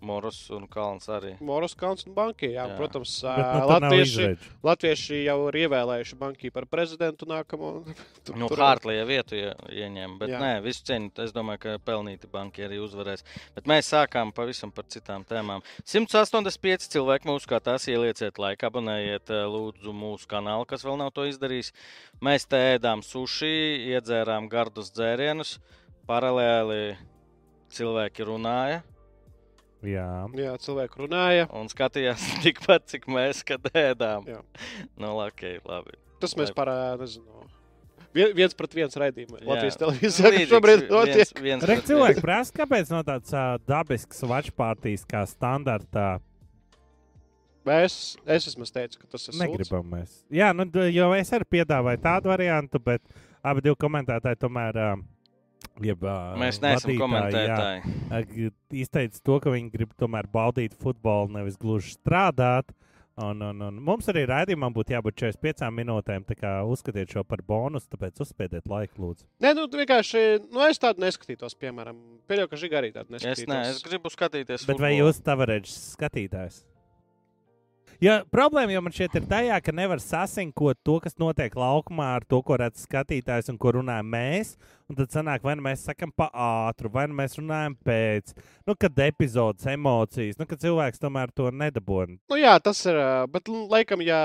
Moros 0.00 0.38
un 0.52 0.66
Kalns 0.68 1.06
arī. 1.08 1.32
Moros 1.40 1.72
Kalns 1.74 2.04
un 2.06 2.12
Banki. 2.14 2.50
Jā, 2.52 2.66
Jā. 2.68 2.76
protams, 2.76 3.12
nu, 3.24 3.62
latvieši, 3.70 4.26
latvieši 4.66 5.22
jau 5.24 5.36
ir 5.48 5.56
ievēlējuši 5.62 6.18
Banki 6.20 6.50
par 6.52 6.66
prezidentu 6.68 7.26
nākamo. 7.30 7.70
Tur- 8.26 8.36
Nu, 8.36 8.48
tur- 8.52 8.60
Hārtlija 8.60 9.06
vietu 9.08 9.38
ie, 9.38 9.54
ieņēma, 9.72 10.18
bet 10.20 10.28
Jā. 10.34 10.40
Nē, 10.42 10.50
visu 10.64 10.84
cieņu. 10.84 11.10
Es 11.24 11.32
domāju, 11.32 11.62
ka 11.64 11.76
pelnīti 11.86 12.28
banki 12.30 12.66
arī 12.66 12.78
uzvarēs. 12.84 13.24
Bet 13.56 13.64
mēs 13.70 13.88
sākām 13.92 14.32
pavisam 14.36 14.70
par 14.74 14.84
citām 14.92 15.24
tēmām. 15.24 15.64
185 15.88 16.90
cilvēki 16.92 17.30
mūsu 17.30 17.46
skatās, 17.48 17.88
ielieciet 17.88 18.38
laiku, 18.38 18.66
abonējiet 18.68 19.32
lūdzu 19.48 19.94
mūsu 19.96 20.28
kanālu, 20.30 20.66
kas 20.68 20.84
vēl 20.84 20.98
nav 21.00 21.10
to 21.16 21.24
izdarījis. 21.30 21.72
Mēs 22.20 22.44
te 22.46 22.60
ēdām 22.76 23.02
sushi, 23.06 23.54
iedzērām 23.94 24.50
gardus 24.52 24.92
dzērienus, 24.92 25.56
paralēli 26.06 26.96
cilvēki 27.76 28.26
runāja 28.28 28.82
Jā. 29.84 30.06
Jā, 30.34 30.54
cilvēki 30.62 31.02
runāja. 31.04 31.48
un 31.52 31.68
skatījās 31.68 32.22
tikpat, 32.44 32.86
cik 32.88 33.04
mēs 33.12 33.42
kad 33.46 33.66
ēdām. 33.76 34.24
Jā. 34.30 34.40
Nu, 34.96 35.12
ok, 35.26 35.42
labi. 35.68 35.98
Tas 36.22 36.32
mēs 36.34 36.48
Lai- 36.50 36.56
par, 36.56 36.70
ā, 36.72 36.96
nezinu, 37.00 37.44
vien- 38.16 38.32
viens 38.34 38.54
pret 38.56 38.72
viens 38.74 38.96
raidījumu. 38.96 39.36
Jā. 39.42 39.46
Latvijas 39.50 39.76
televīzijā 39.76 40.24
kas 40.24 40.32
Līdzīgs 40.32 40.54
šobrīd 40.54 40.86
notiek. 40.90 41.34
pret 41.66 41.84
cilvēki 41.90 42.24
prasa, 42.24 42.56
kāpēc 42.56 42.90
no 42.94 43.02
tādas 43.04 43.34
uh, 43.36 43.58
dabiskas 43.68 44.22
watchpartijas 44.24 45.04
kā 45.06 45.26
standartā 45.28 46.16
Mēs, 47.66 48.14
es 48.30 48.44
vismaz 48.46 48.70
teicu, 48.70 49.00
ka 49.02 49.08
tas 49.10 49.24
ir 49.26 49.34
sūds. 49.34 49.40
negribam 49.42 49.88
mēs. 49.90 50.12
Jā, 50.30 50.52
nu, 50.54 50.68
jo 50.94 51.08
es 51.18 51.32
arī 51.34 51.48
piedāvāju 51.56 51.98
tādu 52.04 52.30
variantu, 52.30 52.78
bet 52.78 53.02
abi 53.42 53.64
divi 53.64 53.74
komentētāji 53.82 54.38
tomēr. 54.38 54.78
Uh, 54.78 55.00
Jeb, 55.84 56.02
uh, 56.06 56.32
Mēs 56.40 56.60
neesam 56.62 56.88
vadītāji, 56.88 57.00
komentētāji. 57.02 57.94
Jā, 58.46 58.50
izteica 58.84 59.20
to, 59.28 59.38
ka 59.44 59.52
viņi 59.52 59.70
grib 59.74 59.90
tomēr 60.00 60.28
baudīt 60.32 60.76
futbolu, 60.80 61.32
nevis 61.36 61.58
gluži 61.60 61.96
strādāt. 61.98 62.72
Un, 63.16 63.40
un, 63.40 63.60
un 63.64 63.76
mums 63.80 64.04
arī 64.12 64.26
raidījumam 64.28 64.74
būtu 64.76 64.92
jābūt 64.92 65.16
45 65.22 65.70
minūtēm. 65.72 66.24
Tā 66.28 66.34
kā 66.36 66.50
uzskatiet 66.68 67.08
šo 67.14 67.22
par 67.24 67.40
bonusu, 67.48 67.88
tāpēc 67.94 68.20
uzspiediet 68.20 68.68
laiku, 68.68 69.00
lūdzu. 69.00 69.24
Nē, 69.40 69.54
nu, 69.56 69.64
vienkārši, 69.72 70.24
nu, 70.52 70.60
es 70.68 70.80
tādu 70.82 71.00
neskatītos, 71.00 71.56
piemēram, 71.56 71.96
pieļauju, 72.28 72.50
ka 72.52 72.60
Žiga 72.60 72.82
arī 72.82 72.90
tādu 72.92 73.16
Es, 73.16 73.24
neskatītos. 73.24 73.48
ne, 73.54 73.60
es 73.72 73.80
gribu 73.86 74.12
skatīties. 74.12 74.66
Bet 74.68 74.76
vai 74.76 74.92
futbolu. 74.92 75.00
jūs 75.06 75.22
tavareģis 75.24 75.78
skatītājs? 75.96 76.58
Ja 78.02 78.18
problēma 78.28 78.74
jau 78.74 78.82
man 78.84 78.92
šķiet 78.92 79.14
ir 79.16 79.26
tajā, 79.30 79.58
ka 79.64 79.72
nevar 79.72 80.00
sasinkot 80.02 80.76
to, 80.84 80.98
kas 81.00 81.16
notiek 81.20 81.54
laukumā, 81.56 82.10
ar 82.18 82.24
to, 82.28 82.42
ko 82.44 82.58
redz 82.60 82.82
skatītājs 82.84 83.48
un 83.52 83.56
ko 83.60 83.72
runājam 83.78 84.10
mēs. 84.12 84.50
Un 84.86 84.98
tad 84.98 85.10
sanāk, 85.10 85.42
vai 85.42 85.56
nu 85.58 85.64
mēs 85.64 85.82
sakām 85.88 86.12
pa 86.14 86.28
ātru, 86.30 86.90
vai 86.92 87.06
nu 87.10 87.16
mēs 87.18 87.34
runājam 87.40 87.74
pēc, 87.88 88.36
nu, 88.68 88.76
kad 88.78 89.00
epizodes 89.02 89.66
emocijas, 89.72 90.36
nu, 90.38 90.46
kad 90.46 90.60
cilvēks 90.62 91.02
tomēr 91.02 91.32
to 91.34 91.48
nedabūna. 91.50 92.20
Nu, 92.30 92.38
jā, 92.38 92.52
tas 92.62 92.84
ir. 92.86 93.00
Bet, 93.32 93.50
nu, 93.50 93.64
laikam, 93.72 94.04
jā, 94.06 94.20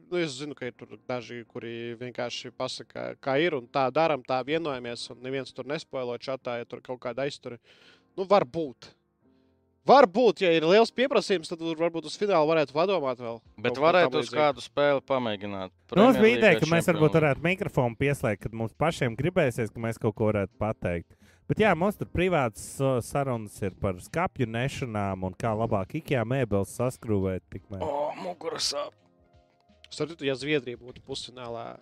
nu, 0.00 0.18
es 0.18 0.34
zinu, 0.40 0.56
ka 0.58 0.66
ir 0.66 0.96
daži, 1.06 1.44
kuri 1.46 1.94
vienkārši 2.00 2.50
pasakā, 2.58 3.12
kā 3.22 3.36
ir 3.38 3.54
un 3.60 3.68
tā 3.70 3.86
darām, 3.94 4.24
tā 4.26 4.40
vienojamies. 4.48 5.06
Un 5.14 5.22
neviens 5.28 5.54
tur 5.54 5.68
nespoilo 5.70 6.18
čatā, 6.18 6.58
ja 6.58 6.66
tur 6.66 6.82
kaut 6.82 6.98
kāda 7.04 7.28
aiztura. 7.28 7.60
Nu, 8.18 8.26
var 8.26 8.48
būt. 8.48 8.90
Varbūt, 9.90 10.42
ja 10.44 10.50
ir 10.54 10.66
liels 10.68 10.92
pieprasījums, 10.94 11.50
tad 11.50 11.62
varbūt 11.64 12.06
uz 12.06 12.16
finālu 12.20 12.46
varētu 12.50 12.74
padomāt 12.76 13.22
vēl. 13.22 13.40
Bet 13.64 13.78
varētu 13.80 14.20
uz 14.22 14.30
kādu 14.30 14.62
spēli 14.62 15.02
pamēģināt. 15.08 15.72
Nu, 15.96 16.04
mums 16.04 16.20
bija 16.20 16.36
ideja, 16.36 16.60
ka 16.60 16.68
mēs 16.70 16.90
varbūt 16.92 17.16
varētu 17.18 17.42
mikrofonu 17.44 17.98
pieslēgt, 17.98 18.44
kad 18.44 18.54
mums 18.54 18.76
pašiem 18.78 19.16
gribēsies, 19.18 19.72
ka 19.74 19.82
mēs 19.82 19.98
kaut 19.98 20.14
ko 20.18 20.30
varētu 20.30 20.54
pateikt. 20.62 21.10
Bet 21.50 21.58
jā, 21.64 21.72
mums 21.74 21.98
tur 21.98 22.06
privātas 22.06 22.64
uh, 22.78 23.00
sarunas 23.02 23.56
ir 23.66 23.74
par 23.82 23.98
skāpju 23.98 24.46
nešanām 24.46 25.26
un 25.26 25.34
kā 25.34 25.50
labāk 25.58 25.96
ikajā 25.98 26.22
mēbeles 26.22 26.76
saskrūvēt. 26.78 27.42
tikmēr. 27.50 27.82
O, 27.82 28.12
mugura 28.22 28.60
sāp. 28.62 28.94
Starp 29.90 30.12
citu, 30.12 30.28
ja 30.28 30.36
Zviedrija 30.38 30.78
būtu 30.78 31.02
pusfinālā, 31.02 31.80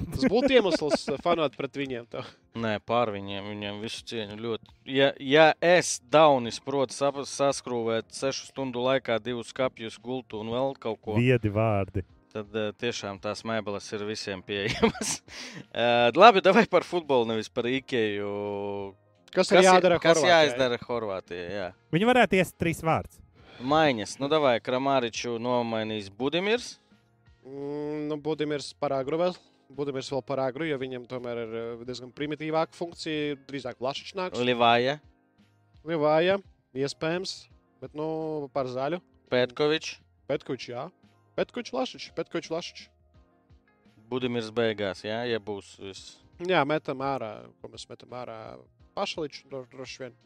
tas 0.00 0.26
būtu 0.30 0.52
iemesls 0.56 1.06
fanot 1.24 1.56
pret 1.58 1.78
viņiem. 1.78 2.06
To. 2.12 2.22
Nē, 2.58 2.76
pār 2.86 3.12
viņiem, 3.14 3.48
viņiem 3.52 3.80
visu 3.82 4.04
cieņu 4.08 4.38
ļoti. 4.42 4.70
Ja, 4.90 5.10
ja 5.20 5.48
es 5.64 5.98
Daunis 6.10 6.60
protu 6.64 6.96
saskrūvēt 7.28 8.10
sešu 8.14 8.48
stundu 8.50 8.82
laikā 8.84 9.18
divus 9.22 9.52
kapjus, 9.56 9.98
gultu 10.02 10.42
un 10.42 10.52
vēl 10.54 10.78
kaut 10.80 11.02
ko, 11.04 11.18
Viedi 11.18 11.52
vārdi. 11.52 12.04
tad 12.34 12.54
uh, 12.54 12.70
tiešām 12.78 13.20
tās 13.22 13.44
mēbeles 13.46 13.86
ir 13.96 14.06
visiem 14.08 14.42
pieejamas. 14.44 15.18
uh, 15.72 16.08
labi, 16.16 16.42
vai 16.44 16.66
par 16.70 16.86
futbolu, 16.86 17.28
nevis 17.32 17.50
par 17.52 17.70
Ikeju. 17.70 18.32
Kas, 19.28 19.48
kas 19.48 19.60
ir 19.60 19.66
jādara? 19.68 20.00
Kas 20.00 20.16
Horvātijai? 20.16 20.34
jāizdara 20.34 20.78
Horvātijai? 20.82 21.48
Jā. 21.52 21.70
Viņi 21.92 22.08
varētu 22.08 22.38
iest 22.40 22.56
trīs 22.60 22.80
vārdus. 22.84 23.20
Maiņas, 23.58 24.18
nu 24.22 24.28
vai 24.38 24.58
Kramāriču 24.62 25.34
nomainīs 25.42 26.12
Budimirs? 26.14 26.76
Mm, 27.42 28.06
nu, 28.10 28.18
Budimirs 28.22 28.70
par 28.78 28.94
agru 29.76 30.10
vēl. 30.12 30.22
Par 30.24 30.40
agru, 30.40 30.64
jo 30.68 30.78
viņam 30.80 31.06
tomēr 31.10 31.42
ir 31.44 31.56
eh, 31.60 31.84
diezgan 31.88 32.12
primitīvāka 32.14 32.76
funkcija. 32.76 33.36
Drīzāk 33.48 33.78
plašs 33.80 34.14
nāks. 34.18 34.40
Livāja, 34.40 34.98
Livāja, 35.88 36.38
iespējams, 36.76 37.48
bet 37.82 37.94
nu, 37.96 38.48
par 38.52 38.68
zaļu. 38.68 39.00
Pētkovičs, 39.32 39.98
Petkučs, 40.28 40.68
jā. 40.72 40.86
Petkučs, 41.38 41.72
Lašičs, 41.72 42.12
Petkučs, 42.16 42.50
Lašičs. 42.52 42.88
Budimirs 44.08 44.48
beigās, 44.56 45.04
jā, 45.04 45.20
ja 45.28 45.38
būs 45.40 45.74
viss. 45.82 46.16
Jā, 46.48 46.62
metam 46.68 47.02
ārā, 47.04 47.44
ko 47.60 47.68
mēs 47.68 47.84
metam 47.90 48.14
ārā. 48.16 48.38
Pašaličs 48.96 49.44
dro- 49.50 49.66
droši 49.70 50.02
vien. 50.04 50.16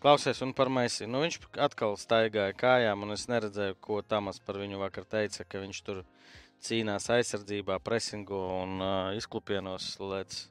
Klausies, 0.00 0.40
un 0.40 0.54
par 0.56 0.70
Mēsī. 0.72 1.04
Nu, 1.06 1.20
viņš 1.20 1.36
atkal 1.60 1.92
staigāja 2.00 2.54
kājām, 2.56 3.02
un 3.04 3.12
es 3.12 3.26
neredzēju, 3.28 3.76
ko 3.84 4.00
Tamas 4.00 4.40
par 4.40 4.56
viņu 4.56 4.78
vakar 4.80 5.04
teica, 5.04 5.44
ka 5.44 5.60
viņš 5.60 5.80
tur 5.84 6.00
cīnās 6.64 7.08
aizsardzībā, 7.12 7.78
presingu 7.84 8.38
un 8.60 8.80
uh, 8.80 8.94
izklupienos. 9.18 9.94
Lēc. 10.00 10.46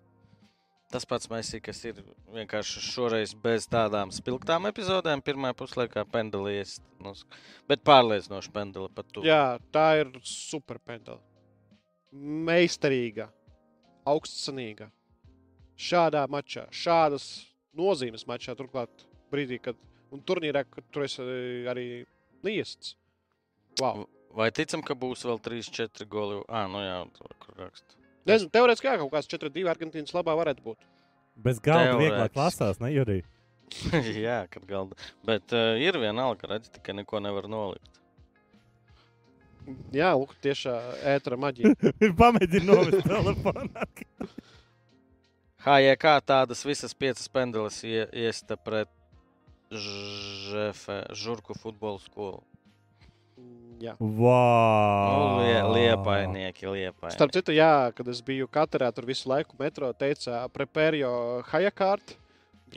Tas 0.90 1.06
pats 1.06 1.30
Messi, 1.30 1.60
kas 1.62 1.84
ir 1.86 2.00
vienkārši 2.34 2.82
šoreiz 2.82 3.36
bez 3.38 3.68
tādām 3.70 4.10
spilgtām 4.14 4.66
epizodēm, 4.72 5.22
pirmā 5.22 5.52
puslaikā 5.58 6.02
pendelies. 6.10 6.80
Nu, 7.04 7.14
bet 7.70 7.84
pārliecinoši 7.86 8.54
pendeli 8.56 8.90
pat 8.96 9.12
tu. 9.14 9.26
Jā, 9.28 9.60
tā 9.74 9.86
ir 10.02 10.10
super 10.26 10.82
pendela. 10.82 11.22
Meistarīga, 12.50 13.30
augstsanīga. 14.10 14.90
Šādā 15.80 16.26
mačā, 16.28 16.66
šādas 16.76 17.28
nozīmes 17.78 18.26
mačā, 18.28 18.58
turklāt 18.58 19.06
brīdī, 19.32 19.62
kad 19.64 19.78
un 20.12 20.26
turnīrā, 20.26 20.66
kad 20.68 20.90
tur 20.92 21.06
es 21.06 21.20
arī 21.22 21.86
liests. 22.44 22.96
Wow. 23.80 24.08
Vai 24.36 24.52
ticam, 24.54 24.84
ka 24.86 24.94
būs 24.98 25.26
vēl 25.26 25.40
3-4 25.42 26.06
goli? 26.10 26.44
Ah, 26.48 26.68
nu 26.70 26.82
jā, 26.84 27.00
tur, 27.18 27.34
kur 27.42 27.64
raksta. 27.66 27.98
Nezinu, 28.30 28.52
teorētiski 28.54 28.90
jā, 28.90 28.96
kaut 29.02 29.12
kāds 29.14 29.30
4-2 29.32 29.70
Argentīnas 29.72 30.14
labā 30.14 30.36
varētu 30.38 30.66
būt. 30.66 30.90
Bez 31.40 31.62
galda 31.64 31.96
vieglāk 31.98 32.36
lasās, 32.38 32.82
ne 32.84 32.92
Jurī? 32.94 33.22
jā, 34.28 34.44
kad 34.52 34.66
galda. 34.70 34.98
Bet 35.26 35.56
uh, 35.56 35.80
ir 35.82 35.98
vienalga, 36.02 36.50
redz, 36.52 36.70
tikai 36.74 36.98
neko 37.00 37.22
nevar 37.24 37.50
nolikt. 37.50 38.00
Jā, 39.94 40.12
lūk, 40.18 40.34
tiešā 40.44 40.76
ētera 41.14 41.38
maģija. 41.40 41.76
Pamēģini 42.22 42.70
novest 42.70 43.06
telefonā. 43.06 43.86
HJK 45.66 46.14
tādas 46.26 46.64
visas 46.66 46.96
piecas 46.96 47.28
pendeles 47.32 47.82
ie, 47.84 48.06
iesta 48.16 48.58
pret 48.58 48.90
Žurku 49.70 51.54
futbola 51.60 52.00
skolu. 52.02 52.42
Jā. 53.80 53.94
Wow! 54.00 55.40
Nu, 55.40 55.44
lie, 55.44 55.60
liepainieki, 55.76 56.66
liepainieki. 56.68 57.16
Starp 57.16 57.32
citu, 57.36 57.54
jā, 57.56 57.92
kad 57.96 58.08
es 58.12 58.20
biju 58.26 58.48
Katarā, 58.52 58.90
tur 58.96 59.08
visu 59.08 59.30
laiku 59.32 59.56
metro 59.60 59.92
teica, 59.96 60.44
prepērio 60.56 61.12
hajakārt. 61.52 62.18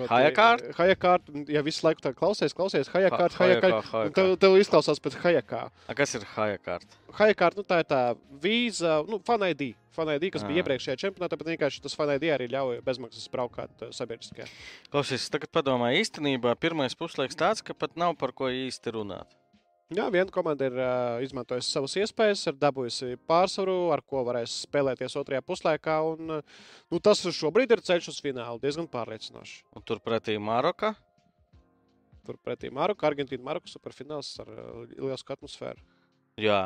Hajakārt? 0.08 0.70
Hajakārt, 0.78 1.26
ja 1.52 1.60
visu 1.66 1.84
laiku 1.84 2.00
tā 2.00 2.14
klausies, 2.16 2.54
klausies, 2.56 2.88
hajakārt, 2.88 3.34
Ha- 3.36 3.44
hajakārt. 3.44 3.84
hajakārt, 3.90 4.14
Tev, 4.16 4.30
tev 4.40 4.54
izklausās 4.56 5.02
pēc 5.04 5.18
hajakā. 5.20 5.66
A, 5.84 5.94
kas 5.98 6.14
ir 6.16 6.24
HJK? 6.32 6.78
Hajakārt, 7.18 7.58
nu 7.60 7.64
tā 7.68 7.82
ir 7.82 7.88
tā 7.90 8.00
vīza, 8.40 9.02
nu, 9.10 9.18
fanaidī. 9.20 9.74
Fanaidī, 9.92 10.30
kas 10.32 10.46
bija 10.48 10.62
Ā. 10.62 10.64
iepriekšējā 10.64 10.96
čempionātā, 11.02 11.36
bet 11.36 11.50
vienkārši 11.52 11.82
tas 11.84 11.92
fanaidī 11.98 12.30
arī 12.32 12.48
ļauj 12.48 12.78
bezmaksas 12.86 13.28
braukāt 13.28 13.84
uh, 13.84 13.90
sabiedriskajā. 13.92 14.48
Klausies, 14.88 15.26
es 15.26 15.28
tagad 15.34 15.52
padomāju, 15.52 16.00
īstenībā 16.00 16.54
pirmais 16.56 16.96
puslaiks 16.96 17.36
tāds, 17.36 17.60
ka 17.60 17.76
pat 17.76 17.92
nav 18.00 18.16
par 18.16 18.32
ko 18.32 18.48
īsti 18.48 18.94
runāt. 18.96 19.28
Jā, 19.92 20.06
viena 20.12 20.32
komanda 20.32 20.66
ir 20.68 20.76
uh, 20.78 21.20
izmantojusi 21.24 21.68
savas 21.68 21.94
iespējas, 22.00 22.46
ir 22.48 22.56
dabūjusi 22.60 23.16
pārsvaru, 23.28 23.76
ar 23.92 24.00
ko 24.08 24.22
varēs 24.24 24.62
spēlēties 24.64 25.16
otrajā 25.20 25.42
puslaikā. 25.44 25.96
Un, 26.14 26.36
uh, 26.38 26.60
nu, 26.92 27.00
tas 27.02 27.20
šobrīd 27.20 27.74
ir 27.74 27.82
ceļš 27.84 28.08
uz 28.14 28.20
finālu 28.24 28.62
diezgan 28.62 28.88
pārliecinoši. 28.92 29.62
Un 29.76 29.84
turpretī 29.88 30.38
Maroka. 30.40 30.94
Turpretī 32.24 32.70
Maroka, 32.72 33.08
Argentīna, 33.10 33.44
Maroka 33.50 33.68
superfināls 33.68 34.32
ar 34.40 34.52
uh, 34.54 34.84
lielu 34.94 35.18
atmosfēru. 35.36 35.82
Jā, 36.40 36.60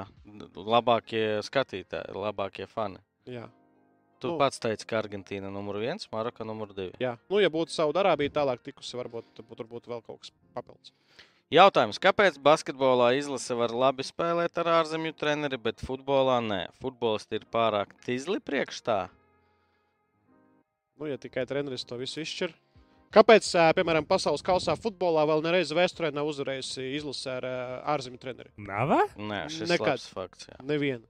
labākie 0.54 1.40
skatītāji, 1.42 2.14
labākie 2.14 2.68
fani. 2.70 3.00
Jā. 3.26 3.48
Tu 4.22 4.30
Nu. 4.30 4.38
pats 4.40 4.60
teici, 4.62 4.86
ka 4.88 5.00
Argentīna 5.02 5.50
numur 5.52 5.76
viens, 5.82 6.06
Maroka 6.12 6.44
numur 6.46 6.70
divi. 6.72 6.94
Jā. 7.02 7.16
Nu, 7.28 7.40
ja 7.42 7.50
būtu 7.52 7.74
Saudārābija 7.74 8.32
tālāk 8.38 8.62
tikusi, 8.64 8.96
varbūt 8.96 9.34
tur 9.34 9.66
būtu 9.68 9.90
vēl 9.92 10.04
kaut 10.06 10.22
kas 10.22 10.32
papildus. 10.54 10.94
Jautājums, 11.47 12.01
kāpēc 12.03 12.40
basketbolā 12.42 13.12
izlase 13.20 13.55
var 13.55 13.70
labi 13.70 14.03
spēlēt 14.03 14.57
ar 14.59 14.70
ārzemju 14.80 15.14
treneri, 15.14 15.61
bet 15.62 15.78
futbolā 15.78 16.40
nē? 16.42 16.64
Futbolisti 16.82 17.38
ir 17.38 17.44
pārāk 17.55 17.92
tīzli 18.03 18.40
priekš 18.42 18.80
tā. 18.82 18.97
Nu, 20.99 21.07
ja 21.07 21.14
tikai 21.22 21.44
treneris 21.47 21.86
to 21.86 22.01
visu 22.01 22.24
izšķir. 22.24 22.51
Kāpēc, 23.14 23.47
piemēram, 23.78 24.09
pasaules 24.11 24.42
kausā 24.42 24.74
futbolā 24.74 25.22
vēl 25.30 25.44
nereiz 25.47 25.70
vēsturē 25.70 26.11
nav 26.16 26.26
uzvarējusi 26.32 26.90
izlase 26.99 27.30
ar 27.36 27.47
ārzemju 27.94 28.18
treneri? 28.26 28.51
Nava? 28.59 29.05
Nē, 29.14 29.44
šis 29.47 29.70
Nekad. 29.70 29.94
labs 29.94 30.11
fakts. 30.11 30.51
Jā. 30.51 30.59
Neviena. 30.66 31.07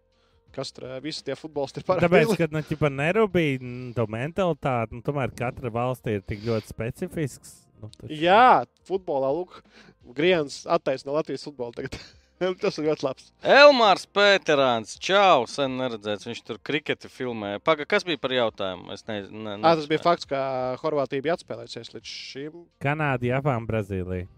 Kas 0.53 0.68
tur 0.76 0.91
visi 1.05 1.24
tie 1.24 1.32
futbolisti 1.37 1.80
ir 1.80 1.89
pārāk 1.89 2.05
Tāpēc, 2.05 2.37
ka 2.37 2.53
nu, 2.53 2.61
ķipa, 2.61 2.93
nerūpīgi 2.93 3.72
to 3.97 4.05
mentalitāti, 4.12 5.01
nu, 5.01 5.05
tomēr 5.05 5.32
katra 5.37 5.72
valsts 5.72 6.12
ir 6.12 6.20
tik 6.28 6.45
ļoti 6.45 6.76
specifisks. 6.76 7.62
Nu, 7.83 7.91
taču- 7.97 8.12
Jā, 8.20 8.64
futbolā 8.89 9.33
lūk, 9.37 9.59
Griens 10.16 10.62
attaisno 10.70 11.12
Latvijas 11.16 11.45
futbolu 11.49 11.74
tagad. 11.77 11.99
Tas 12.61 12.77
ir 12.77 12.85
ļoti 12.85 13.05
labs. 13.07 13.31
Elmārs 13.49 14.03
Pēterāns, 14.12 14.99
čau, 15.01 15.47
sen 15.49 15.79
neredzēts. 15.81 16.27
Viņš 16.29 16.43
tur 16.45 16.59
kriketi 16.61 17.09
filmē. 17.09 17.55
Paga, 17.64 17.87
kas 17.89 18.05
bija 18.05 18.20
par 18.20 18.35
jautājumu? 18.37 18.91
Es 18.93 19.07
nezinu. 19.09 19.41
Ne, 19.47 19.55
À, 19.64 19.72
tas 19.79 19.87
bija 19.89 20.03
fakts, 20.05 20.29
ka 20.29 20.41
Horvātija 20.83 21.24
bija 21.24 21.39
atspēlējusies 21.39 21.95
līdz 21.95 22.12
šim. 22.12 22.59
Kanāda, 22.85 23.24
Japāna, 23.31 23.64
Brazīlija. 23.70 24.29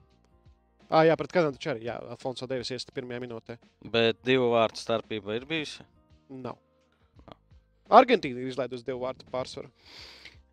Ah, 0.88 1.02
jā, 1.04 1.16
pret 1.20 1.34
Kanādu 1.34 1.58
arī. 1.74 1.82
Jā, 1.90 1.98
Alfonso 2.14 2.46
Deivis 2.48 2.70
iesta 2.72 2.94
pirmajā 2.96 3.20
minūtē. 3.26 3.58
Bet 3.92 4.22
divu 4.24 4.52
vārtu 4.54 4.78
starpība 4.80 5.34
ir 5.36 5.44
bijusi. 5.50 5.82
Nav. 6.30 6.56
Argentīna 7.98 8.40
ir 8.42 8.50
izlaidusi 8.52 8.86
divu 8.86 9.02
vārtu 9.02 9.26
pārsvaru. 9.32 9.68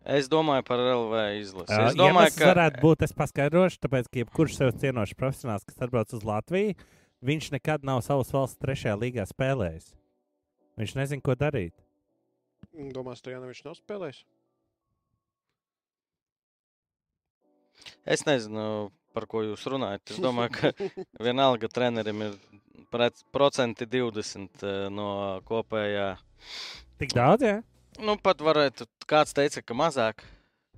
Es 0.06 0.28
domāju 0.30 0.62
par 0.68 0.78
LV 0.78 1.22
izlasi. 1.40 1.74
Es 1.74 1.96
domāju, 1.98 2.14
iemesls 2.14 2.38
ka 2.38 2.50
varētu 2.52 2.82
būt, 2.84 3.02
es 3.02 3.14
paskaidrošu, 3.16 3.80
tāpēc, 3.82 4.06
ka 4.06 4.20
jebkurš 4.22 4.58
sev 4.60 4.70
cienošs 4.78 5.16
profesionāls, 5.18 5.66
kas 5.66 5.82
atbrauc 5.82 6.14
uz 6.14 6.22
Latviju, 6.26 6.76
viņš 7.26 7.50
nekad 7.56 7.86
nav 7.86 8.04
savas 8.06 8.30
valsts 8.34 8.60
trešajā 8.62 8.94
līgā 9.02 9.26
spēlējis. 9.26 9.90
Viņš 10.78 10.94
nezina, 11.00 11.24
ko 11.26 11.34
darīt. 11.38 11.74
Domās, 12.94 13.24
jau 13.26 13.42
viņš 13.42 13.64
nav 13.66 13.78
spēlējis. 13.80 14.22
Es 18.06 18.22
nezinu, 18.28 18.92
par 19.16 19.26
ko 19.30 19.42
jūs 19.42 19.66
runājat. 19.72 20.14
Es 20.14 20.22
domāju, 20.22 20.54
ka 20.54 20.72
vienalga 21.26 21.70
trenerim 21.72 22.28
ir 22.28 22.36
procenti 23.34 23.88
20 23.90 24.62
eh, 24.62 24.82
no 24.92 25.08
kopējā. 25.48 26.12
Tik 27.02 27.16
daudz, 27.16 27.46
jā? 27.46 27.56
Nu, 28.02 28.16
pat 28.20 28.42
varētu, 28.44 28.88
kāds 29.08 29.36
teica, 29.36 29.62
ka 29.64 29.76
mazāk. 29.76 30.24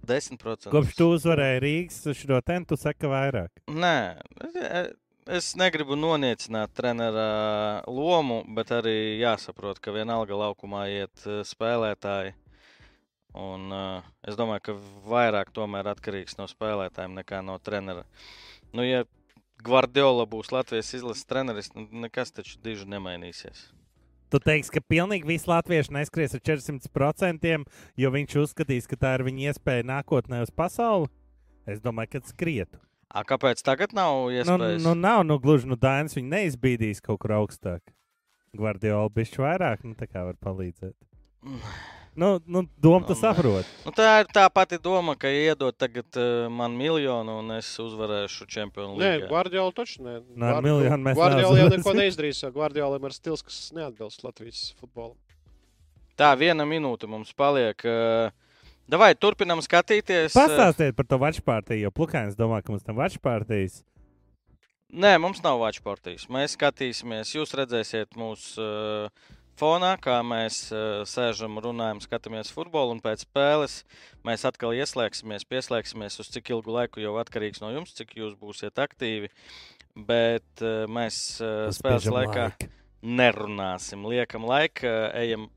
10%. 0.06 0.70
Kopš 0.70 0.94
tu 0.96 1.08
uzvarēji 1.16 1.60
Rīgas 1.64 2.04
šo 2.16 2.38
tentu, 2.46 2.76
tu 2.76 2.80
saki 2.80 3.10
vairāk. 3.10 3.50
Nē, 3.66 3.96
e- 4.54 4.84
es 5.28 5.52
negribu 5.58 5.98
noniecināt 5.98 6.72
trenera 6.76 7.82
lomu, 7.86 8.40
bet 8.56 8.72
arī 8.72 9.18
jāsaprot, 9.20 9.80
ka 9.82 9.92
vienalga 9.92 10.38
laukumā 10.38 10.86
iet 10.92 11.26
eh, 11.26 11.42
spēlētāji. 11.44 12.36
Un, 13.38 13.68
uh, 13.70 14.06
es 14.24 14.38
domāju, 14.38 14.62
ka 14.64 14.74
vairāk 15.06 15.50
tomēr 15.54 15.90
atkarīgs 15.92 16.38
no 16.38 16.46
spēlētājiem 16.48 17.18
nekā 17.20 17.42
no 17.44 17.58
trenera. 17.60 18.06
Nu, 18.72 18.82
ja 18.82 19.04
Gvardiola 19.62 20.24
būs 20.26 20.48
Latvijas 20.54 20.94
izlases 20.96 21.28
treneris, 21.28 21.68
nu, 21.76 21.84
nekas 22.06 22.32
taču 22.34 22.56
diži 22.64 22.88
nemainīsies. 22.88 23.66
Tu 24.28 24.40
teiksi, 24.44 24.72
ka 24.74 24.82
pilnīgi 24.84 25.24
visi 25.28 25.48
latvieši 25.48 25.94
neskries 25.96 26.34
ar 26.36 26.42
400%, 26.44 27.64
jo 27.96 28.10
viņš 28.12 28.34
uzskatīs, 28.42 28.88
ka 28.90 28.98
tā 29.00 29.14
ir 29.18 29.24
viņa 29.28 29.52
iespēja 29.52 29.86
nākotnē 29.88 30.42
uz 30.44 30.52
pasauli. 30.52 31.08
Es 31.68 31.80
domāju, 31.84 32.16
ka 32.16 32.24
skrietu. 32.28 32.80
A, 33.08 33.22
kāpēc 33.24 33.62
tagad 33.64 33.94
nav 33.96 34.26
Nu, 34.28 34.32
iespējas? 34.36 34.82
nu, 34.84 34.92
nav 34.94 35.22
nu, 35.24 35.38
gluži 35.40 35.68
nu, 35.68 35.76
Dainis. 35.80 36.16
Viņa 36.16 36.28
neizbīdīs 36.34 37.00
kaut 37.04 37.22
kur 37.24 37.32
augstāk. 37.38 37.80
Gvardiola 38.56 39.08
bišķi 39.12 39.40
vairāk, 39.44 39.84
nu, 39.84 39.94
tā 39.96 40.08
kā 40.08 40.24
var 40.28 40.36
palīdzēt. 40.44 40.96
Nu, 42.18 42.40
nu 42.50 42.64
doma 42.82 43.06
tu 43.06 43.14
nē. 43.14 43.20
saproti. 43.20 43.68
Nu, 43.86 43.92
tā 43.94 44.08
ir 44.24 44.30
tā 44.34 44.42
pati 44.50 44.80
doma, 44.82 45.14
ka 45.14 45.30
iedod 45.30 45.76
tagad 45.78 46.18
uh, 46.18 46.48
man 46.50 46.74
miljonu 46.74 47.36
un 47.44 47.52
es 47.54 47.68
uzvarēšu 47.78 48.48
čempionu 48.50 48.96
Nē, 48.98 49.12
līgā. 49.20 49.28
Guardiola 49.30 49.74
taču 49.76 50.02
ne. 50.02 50.16
Nē, 50.34 50.50
ar 50.56 50.66
miljonu 50.66 50.98
mēs 51.06 51.18
Guardiola 51.20 51.60
jau 51.60 51.68
neko 51.76 51.94
neizdarīs, 52.00 52.42
jo 52.42 52.50
Guardiola 52.56 52.98
ir 52.98 53.14
stils, 53.14 53.46
kas 53.46 53.60
neatbilst 53.76 54.26
Latvijas 54.26 54.64
futbolam. 54.80 55.14
Tā, 56.18 56.32
viena 56.34 56.66
minūte 56.66 57.06
mums 57.06 57.30
paliek. 57.38 57.86
Uh, 57.86 58.34
Davai, 58.90 59.12
turpinām 59.14 59.62
skatīties. 59.62 60.32
Uh, 60.32 60.40
Pastāstiet 60.42 60.98
par 60.98 61.06
to 61.06 61.20
vačpārtiju, 61.22 61.86
jo 61.86 61.94
Plukāns 61.94 62.34
domā, 62.34 62.64
ka 62.64 62.74
mums 62.74 62.82
tam 62.82 62.98
vačpārtijas. 62.98 63.84
Nē, 64.88 65.18
mums 65.20 65.42
nav 65.44 65.60
watch 65.60 65.82
partijas. 65.84 66.24
Mēs 66.32 66.54
skatīsimies, 66.56 67.34
jūs 67.36 67.50
redzēsiet 67.52 68.16
mūsu 68.16 68.62
uh, 68.64 69.34
fonā, 69.58 69.92
kā 70.02 70.20
mēs 70.26 70.68
uh, 70.72 71.02
sēžam, 71.08 71.58
runājam, 71.64 72.00
skatāmies 72.04 72.52
futbolu. 72.54 72.96
Un 72.96 73.02
pēc 73.04 73.26
spēles 73.26 73.82
mēs 74.26 74.46
atkal 74.48 74.76
ieslēgsimies, 74.78 75.46
pieslēgsimies 75.50 76.20
uz 76.22 76.32
cik 76.34 76.54
ilgu 76.54 76.78
laiku 76.78 77.04
jau 77.04 77.16
atkarīgs 77.22 77.62
no 77.64 77.72
jums, 77.74 77.94
cik 77.98 78.16
jūs 78.20 78.38
būsiet 78.40 78.80
aktīvi. 78.80 79.30
Bet 79.98 80.64
uh, 80.64 80.86
mēs 80.90 81.20
uh, 81.42 81.68
spēles 81.74 82.08
laikā 82.14 82.48
laiku. 82.48 82.72
nerunāsim. 83.02 84.08
Liekam 84.08 84.46
laiku, 84.48 84.88
ejam 85.18 85.50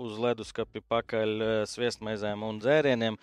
uz 0.00 0.16
leduskapi 0.20 0.82
pakaļ 0.88 1.34
eh, 1.34 1.52
sviestmaizēm 1.68 2.44
un 2.46 2.60
dzērieniem. 2.62 3.18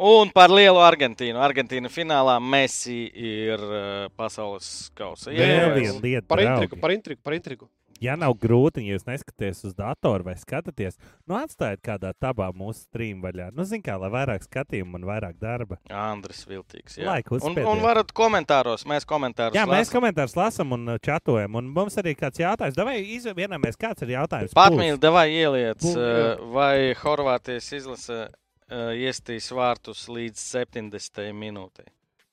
Un 0.00 0.30
par 0.32 0.52
lielu 0.52 0.80
Argentīnu. 0.80 1.40
Argentīna 1.42 1.90
finālā 1.92 2.38
Messi 2.42 3.02
ir 3.10 3.60
eh, 3.60 4.06
pasaules 4.18 4.90
kausa. 4.98 5.32
Ieguvēs. 5.34 5.76
viena 5.76 6.00
lieta, 6.04 6.26
Par 6.30 6.44
intrigu, 6.44 6.80
par 6.80 6.96
intrigu, 6.96 7.22
par 7.24 7.36
intrigu. 7.36 7.70
Ja 8.00 8.14
nav 8.16 8.32
grūti, 8.40 8.80
ja 8.88 8.96
jūs 8.96 9.04
neskatāties 9.04 9.58
uz 9.68 9.74
datoru 9.76 10.24
vai 10.30 10.34
skatāties, 10.40 10.96
nu 11.28 11.36
atstājiet 11.36 11.82
kādā 11.84 12.14
tabā 12.16 12.46
mūsu 12.56 12.86
stream 12.86 13.20
vaļā. 13.20 13.50
Nu, 13.52 13.66
zin 13.68 13.82
kā, 13.84 13.98
lai 14.00 14.08
vairāk 14.14 14.46
skatījumu 14.46 14.96
un 14.96 15.04
vairāk 15.08 15.36
darba. 15.42 15.76
Andris 15.92 16.46
Viltīgs. 16.48 16.96
Jā. 17.00 17.18
Un, 17.36 17.58
un 17.60 17.82
varat 17.84 18.14
komentāros, 18.16 18.86
mēs 18.88 19.04
komentārus 19.08 19.58
Jā, 19.58 19.66
mēs 19.68 19.90
lasām. 19.90 19.98
komentārus 19.98 20.36
lasām 20.38 20.72
un 20.78 20.94
uh, 20.94 20.98
čatojam. 21.04 21.60
Un 21.60 21.68
mums 21.76 22.00
arī 22.00 22.16
kāds 22.16 22.40
jautājums. 22.40 22.80
Vai 22.80 22.96
izvēlamies, 23.18 23.76
kāds 23.80 24.06
ir 24.06 24.14
jautājums? 24.16 24.56
Patmīļi, 24.56 24.96
davai 25.02 25.26
ieliec, 25.36 25.84
Puls. 25.84 25.96
uh, 26.00 26.40
vai 26.56 26.94
Horvātijas 27.04 27.68
izlase 27.76 28.20
uh, 28.26 28.92
iestīs 28.96 29.52
vārtus 29.52 30.06
līdz 30.08 30.40
70. 30.56 31.26
minūtei. 31.36 31.88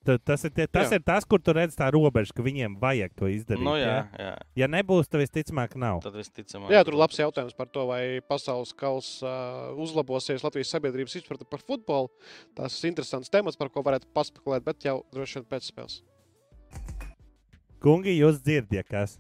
Tad 0.08 0.22
Tas 0.24 0.46
ir, 0.48 0.52
tie, 0.56 0.66
tas 0.72 0.88
Jā. 0.88 0.98
ir 1.00 1.04
tas, 1.04 1.26
kur 1.28 1.42
tu 1.44 1.52
redz 1.56 1.76
tā 1.76 1.90
robeža, 1.92 2.32
ka 2.36 2.44
viņiem 2.46 2.78
vajag 2.80 3.12
to 3.20 3.28
izdarīt. 3.28 3.64
Nu, 3.64 3.74
jā, 3.76 3.90
jā? 3.92 4.22
jā. 4.24 4.36
Ja 4.62 4.70
nebūs, 4.72 5.10
tad 5.12 5.20
visticamāk 5.20 5.76
nav. 5.80 6.00
Tad 6.06 6.16
visticamāk. 6.16 6.72
Jā, 6.72 6.86
tur 6.88 6.96
ir 6.96 7.02
labs 7.02 7.20
jautājums 7.20 7.58
par 7.58 7.68
to, 7.74 7.84
vai 7.90 8.00
pasaules 8.24 8.72
kausa 8.78 9.28
uh, 9.28 9.82
uzlabosies 9.84 10.46
Latvijas 10.48 10.72
sabiedrības 10.72 11.18
izpratne 11.20 11.48
par 11.52 11.64
futbolu. 11.64 12.12
Tas 12.56 12.78
ir 12.80 12.94
interesants 12.94 13.32
temats, 13.34 13.60
par 13.60 13.72
ko 13.74 13.84
varētu 13.84 14.08
paspekulēt, 14.16 14.64
bet 14.68 14.88
jau 14.88 15.02
droši 15.16 15.42
vien 15.42 15.50
pēc 15.52 15.68
spēles. 15.74 16.00
Kungi, 17.84 18.16
jūs 18.16 18.40
dzirdat, 18.48 18.88
kas? 18.88 19.20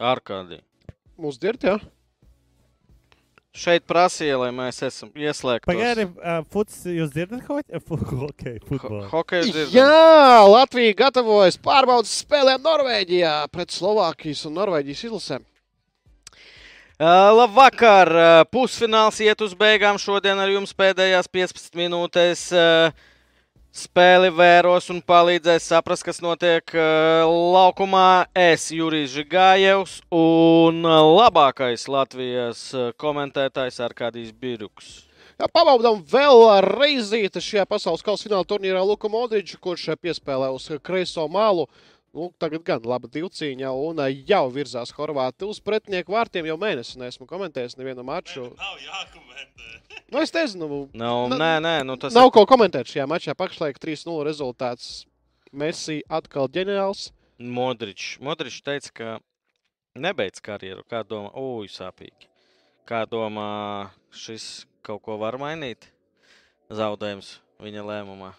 Ārkārtīgi. 0.00 0.64
Mūsu 1.20 1.44
dzird, 1.44 1.62
jā? 1.62 1.78
Šeit 3.50 3.82
prasīja, 3.82 4.36
lai 4.38 4.52
mēs 4.54 4.76
esam 4.86 5.08
ieslēgti. 5.18 5.66
Pagaidiet, 5.66 6.12
uh, 6.22 6.44
futs, 6.54 6.84
jūs 6.86 7.10
dzirdat, 7.10 7.42
ko 7.48 7.56
okay, 8.28 8.60
futbolu? 8.62 9.08
Dzirdam. 9.10 9.72
Jā, 9.74 10.44
Latvija 10.46 10.94
gatavojas 11.00 11.58
pārbaudas 11.58 12.12
spēlēm 12.22 12.62
Norvēģijā 12.62 13.32
pret 13.50 13.74
Slovākijas 13.74 14.44
un 14.46 14.54
Norvēģijas 14.60 15.02
izlasēm. 15.08 15.46
Uh, 17.00 17.32
labvakar! 17.32 18.12
Uh, 18.14 18.44
pusfināls 18.54 19.18
iet 19.24 19.42
uz 19.42 19.58
beigām. 19.58 19.98
Šodien 19.98 20.38
ar 20.38 20.50
jums 20.52 20.70
pēdējās 20.76 21.26
15 21.32 21.78
minūtēs 21.80 22.46
uh, 22.54 22.94
spēli 23.74 24.30
vēros 24.34 24.90
un 24.92 25.00
palīdzēs 25.06 25.68
saprast, 25.70 26.04
kas 26.06 26.20
notiek 26.24 26.74
uh, 26.74 27.26
laukumā. 27.26 28.26
Es, 28.34 28.70
Jurijs 28.74 29.12
Žigājevs 29.14 30.00
un 30.14 30.82
labākais 30.86 31.86
Latvijas 31.90 32.64
uh, 32.74 32.90
komentētājs 33.00 33.80
Arkādijs 33.86 34.34
Biruks. 34.34 34.90
Jā, 35.40 35.46
pabaudām 35.48 36.02
vēl 36.04 36.42
reizīti 36.66 37.40
šajā 37.40 37.64
pasaules 37.70 38.04
kausa 38.04 38.26
fināla 38.26 38.44
turnīrā 38.44 38.82
Luka 38.84 39.08
Modriču, 39.08 39.56
kurš 39.62 39.94
piespēlē 40.02 40.50
uz 40.52 40.66
kreiso 40.84 41.24
malu. 41.32 41.64
Nu, 42.10 42.32
tagad 42.42 42.64
gan 42.66 42.82
laba 42.90 43.06
divcīņa, 43.06 43.70
un 43.70 44.00
eh, 44.02 44.16
jau 44.26 44.48
virzās 44.50 44.90
Horvāti 44.96 45.46
uz 45.46 45.60
pretinieku 45.62 46.10
vārtiem. 46.10 46.48
Jau 46.50 46.56
mēnesi 46.58 46.98
neesmu 46.98 47.28
komentējis 47.30 47.76
nevienu 47.78 48.02
maču. 48.06 48.48
Nav 48.58 48.80
jākomentē. 48.82 49.68
Nu, 50.10 50.18
es 50.18 50.34
nezinu, 50.34 50.88
Nav, 50.92 51.28
Na- 51.30 51.38
nē, 51.38 51.52
nē, 51.62 51.74
nu 51.86 51.94
tas 52.02 52.14
nav 52.16 52.32
ko 52.34 52.42
komentēt 52.50 52.90
šajā 52.90 53.06
mačā. 53.06 53.36
Pašlaik 53.38 53.78
3-0 53.78 54.26
rezultāts. 54.26 55.04
Messi 55.52 56.00
atkal 56.10 56.50
ģeniāls. 56.50 57.12
ir 57.38 57.46
Modričs. 57.46 58.18
Modričs 58.22 58.60
teica, 58.66 58.90
ka 58.92 59.14
nebeidz 59.94 60.42
karjeru. 60.42 60.82
Kā 60.90 61.04
domā, 61.06 61.30
ui, 61.38 61.70
sāpīgi. 61.70 62.26
Kā 62.90 63.06
domā, 63.06 63.90
šis 64.10 64.66
kaut 64.82 65.02
ko 65.06 65.16
var 65.18 65.38
mainīt? 65.38 65.86
Zaudējums 66.70 67.36
viņa 67.62 67.86
lēmumā. 67.86 68.34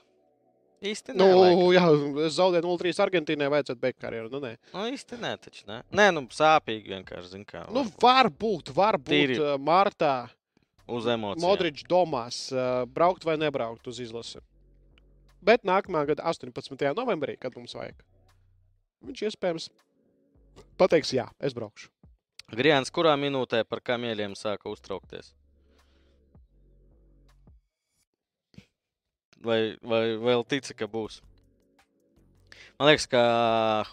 Īsti 0.81 1.13
nē, 1.13 1.25
Nu, 1.29 1.65
jā, 1.75 1.83
es 2.25 2.37
zaudēju 2.39 2.65
0-3 2.65 2.99
Argentīnai, 3.03 3.49
vajadzētu 3.53 3.81
beigt 3.83 3.99
karjeru. 4.01 4.31
Nu, 4.33 4.39
nē. 4.41 4.55
nu 4.73 4.85
īsti 4.89 5.19
nē, 5.21 5.35
taču 5.43 5.67
nē. 5.69 5.81
Nē, 5.93 6.07
nu 6.15 6.23
sāpīgi 6.33 6.95
vienkārši, 6.95 7.35
zin 7.35 7.43
kā. 7.45 7.67
nu, 7.69 7.83
varbūt. 8.01 8.01
varbūt, 8.01 8.71
varbūt 8.79 9.13
Tīri. 9.13 9.37
eh, 9.37 9.57
martā 9.61 10.15
Uz 10.89 11.05
emocijām. 11.05 11.45
Modričs 11.45 11.85
domās, 11.87 12.39
eh, 12.51 12.85
braukt 12.89 13.23
vai 13.23 13.37
nebraukt 13.37 13.85
uz 13.87 13.99
izlasi. 14.01 14.41
Bet 15.41 15.63
nākamā 15.63 16.01
gada 16.09 16.23
18. 16.23 16.95
novembrī, 16.97 17.37
kad 17.39 17.55
mums 17.55 17.73
vajag, 17.77 18.01
viņš 19.05 19.23
iespējams 19.29 19.69
pateiks, 20.77 21.13
jā, 21.13 21.29
es 21.39 21.53
braukšu. 21.53 21.89
Griens, 22.51 22.89
kurā 22.91 23.13
minūtē 23.15 23.63
par 23.69 23.79
kamieļiem 23.79 24.33
sāka 24.35 24.67
uztraukties? 24.73 25.31
Vai, 29.41 29.75
vai 29.81 30.03
vēl 30.21 30.45
tici, 30.45 30.75
ka 30.77 30.85
būs? 30.89 31.21
Man 32.77 32.89
liekas, 32.89 33.07
ka 33.09 33.21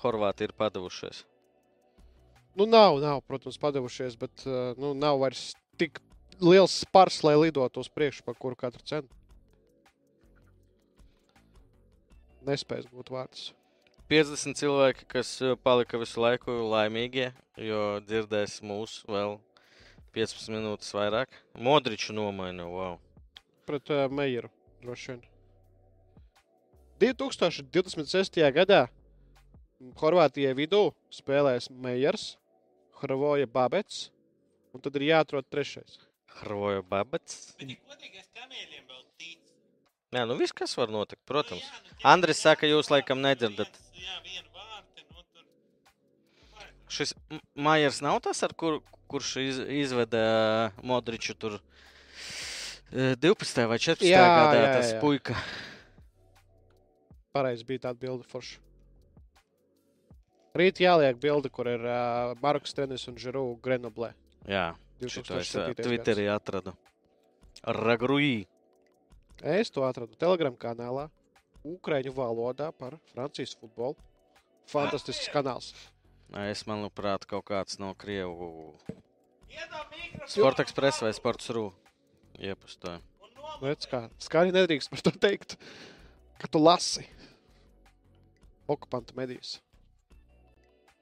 Horvāti 0.00 0.48
ir 0.48 0.54
padavušies. 0.56 1.22
Nu, 2.58 2.66
nav, 2.66 2.98
nav, 3.00 3.20
protams, 3.28 3.58
padavušies, 3.60 4.16
bet 4.18 4.44
eh, 4.46 4.74
nu, 4.80 4.94
nav 4.98 5.20
vairs 5.20 5.52
tik 5.78 6.00
liels 6.42 6.80
spars, 6.82 7.20
lai 7.22 7.36
lidotu 7.38 7.84
uz 7.84 7.90
priekšu 7.92 8.24
par 8.26 8.34
kuru 8.40 8.58
katru 8.58 8.82
cenu. 8.88 9.06
Nespējas 12.48 12.88
būt 12.90 13.12
vārds. 13.14 13.52
50 14.08 14.56
cilvēki, 14.58 15.06
kas 15.12 15.34
eh, 15.44 15.54
palika 15.62 16.00
visu 16.00 16.24
laiku 16.24 16.56
laimīgie, 16.72 17.30
jo 17.60 17.82
dzirdēs 18.08 18.58
mūs 18.64 19.02
vēl 19.06 19.36
15 20.16 20.50
minūtes 20.56 20.94
vairāk. 20.96 21.36
Modriču 21.54 22.16
nomaina, 22.16 22.66
wow. 22.66 22.96
Pret 23.68 23.92
uh, 23.92 24.06
Meijeru 24.10 24.48
droši 24.82 25.12
vien. 25.12 25.26
2026. 27.00 28.40
gadā 28.54 28.86
Horvātijai 30.00 30.54
vidū 30.58 30.88
spēlēs 31.14 31.68
Meijers, 31.70 32.32
Hrvoja 32.98 33.46
Babets, 33.46 34.08
un 34.74 34.82
tad 34.82 34.96
ir 34.98 35.04
jāatrod 35.12 35.46
trešais. 35.50 36.00
Hroja 36.40 36.82
Babets. 36.82 37.52
Nē, 40.08 40.22
nu 40.24 40.38
viss, 40.40 40.54
kas 40.56 40.72
var 40.78 40.88
notikt, 40.88 41.20
protams. 41.28 41.60
Nu, 41.60 41.68
jā, 41.68 41.82
nu, 41.92 41.98
Andris 42.08 42.38
saka, 42.40 42.66
jūs 42.70 42.88
laikam 42.90 43.20
nedzirdat. 43.20 43.74
Jā, 43.92 44.14
viena 44.24 44.48
vārta, 44.56 45.04
nu 45.12 45.20
tur. 45.34 45.44
Šis 46.88 47.12
M- 47.34 47.42
Maiers 47.66 47.98
nav 48.02 48.16
tas, 48.24 48.40
ar 48.46 48.54
kur, 48.56 48.78
kurš 49.12 49.34
iz, 49.42 49.58
izveda 49.84 50.22
Modriču 50.80 51.36
tur 51.36 51.58
ā, 51.58 53.12
12. 53.20 53.66
vai 53.68 53.76
14. 53.84 54.08
Jā, 54.08 54.22
gadā. 54.24 54.62
jā, 54.62 54.70
Tas 54.78 54.94
jā. 54.94 55.00
Pareizi 57.34 57.66
bija 57.68 57.88
tāda 57.88 58.00
bilde 58.00 58.26
forša. 58.28 58.60
Rīt 60.58 60.80
jāliek 60.82 61.18
bilde, 61.20 61.50
kur 61.52 61.68
ir 61.70 61.84
uh, 61.84 62.32
Marks 62.42 62.74
Tenis 62.74 63.04
un 63.10 63.18
Žiru 63.20 63.44
Grenoblē. 63.62 64.10
Jā, 64.48 64.72
šito 65.04 65.36
es 65.38 65.52
ā, 65.52 65.68
2007. 65.68 65.74
gads. 65.76 65.86
Twitterī 65.86 66.24
atradu. 66.32 66.72
Ragruī. 67.62 68.46
Es 69.44 69.70
to 69.70 69.84
atradu 69.86 70.18
Telegram 70.18 70.56
kanālā, 70.58 71.06
Ukrāņu 71.68 72.14
valodā 72.16 72.70
par 72.74 72.96
Francijas 73.12 73.52
futbolu. 73.58 73.98
Fantastisks 74.70 75.28
kanāls. 75.32 75.72
Es 76.48 76.64
manuprāt, 76.68 77.24
kaut 77.28 77.46
kāds 77.48 77.78
no 77.80 77.94
Krievu 77.96 78.74
Sports 80.28 80.60
Express 80.60 81.02
vai 81.04 81.12
Sports 81.16 81.48
Rū. 81.54 81.68
Iepastoja. 82.38 83.00
nomaini. 83.00 83.62
Redz, 83.64 83.88
kā 83.90 84.02
skaļi 84.22 84.54
nedrīkst 84.54 84.92
par 84.92 85.02
to 85.06 85.12
teikt, 85.18 85.56
ka 86.38 86.50
tu 86.50 86.62
lasi 86.62 87.04
okupantu 88.68 89.16
medijas. 89.16 89.58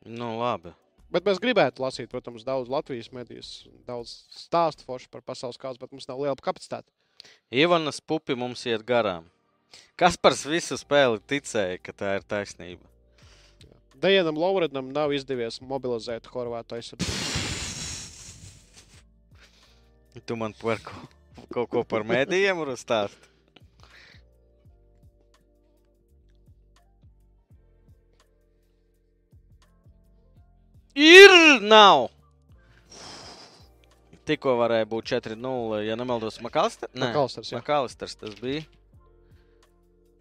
Nu, 0.06 0.36
labi. 0.38 0.72
Bet 1.10 1.26
mēs 1.26 1.38
gribētu 1.42 1.82
lasīt, 1.82 2.08
protams, 2.10 2.44
daudz 2.46 2.70
Latvijas 2.70 3.12
medijas, 3.14 3.50
daudz 3.86 4.24
stāstu 4.34 4.86
forši 4.86 5.08
par 5.10 5.22
pasaules 5.26 5.58
kausu, 5.58 5.78
bet 5.82 5.92
mums 5.94 6.08
nav 6.10 6.18
liela 6.22 6.38
kapacitāte. 6.42 6.90
Ivanas 7.50 8.00
pupi 8.02 8.34
mums 8.38 8.64
iet 8.66 8.82
garām. 8.86 9.26
Kas 9.98 10.16
par 10.18 10.34
visu 10.46 10.76
spēli 10.78 11.20
ticēja, 11.30 11.78
ka 11.82 11.92
tā 11.94 12.16
ir 12.18 12.26
taisnība? 12.26 12.84
Dejanam 13.96 14.36
Lauredam 14.38 14.90
nav 14.92 15.14
izdevies 15.16 15.60
mobilizēt 15.64 16.26
Horvātu 16.28 16.76
aizsardzību. 16.76 17.24
Tu 20.26 20.36
man 20.36 20.52
par 20.56 20.80
ko, 20.84 20.92
kaut 21.52 21.70
ko 21.72 21.82
par 21.84 22.04
mēdījiem 22.08 22.56
varu 22.60 22.76
Ir, 30.96 31.32
nav! 31.60 32.08
Tikko 34.26 34.56
varēja 34.58 34.86
būt 34.90 35.12
4-0, 35.12 35.84
ja 35.86 35.94
nemaldos, 35.98 36.40
Makalisters. 36.42 36.90
Makalisters, 36.98 37.52
jā. 37.52 37.60
Makalisters 37.60 38.16
tas 38.18 38.34
bija. 38.40 38.64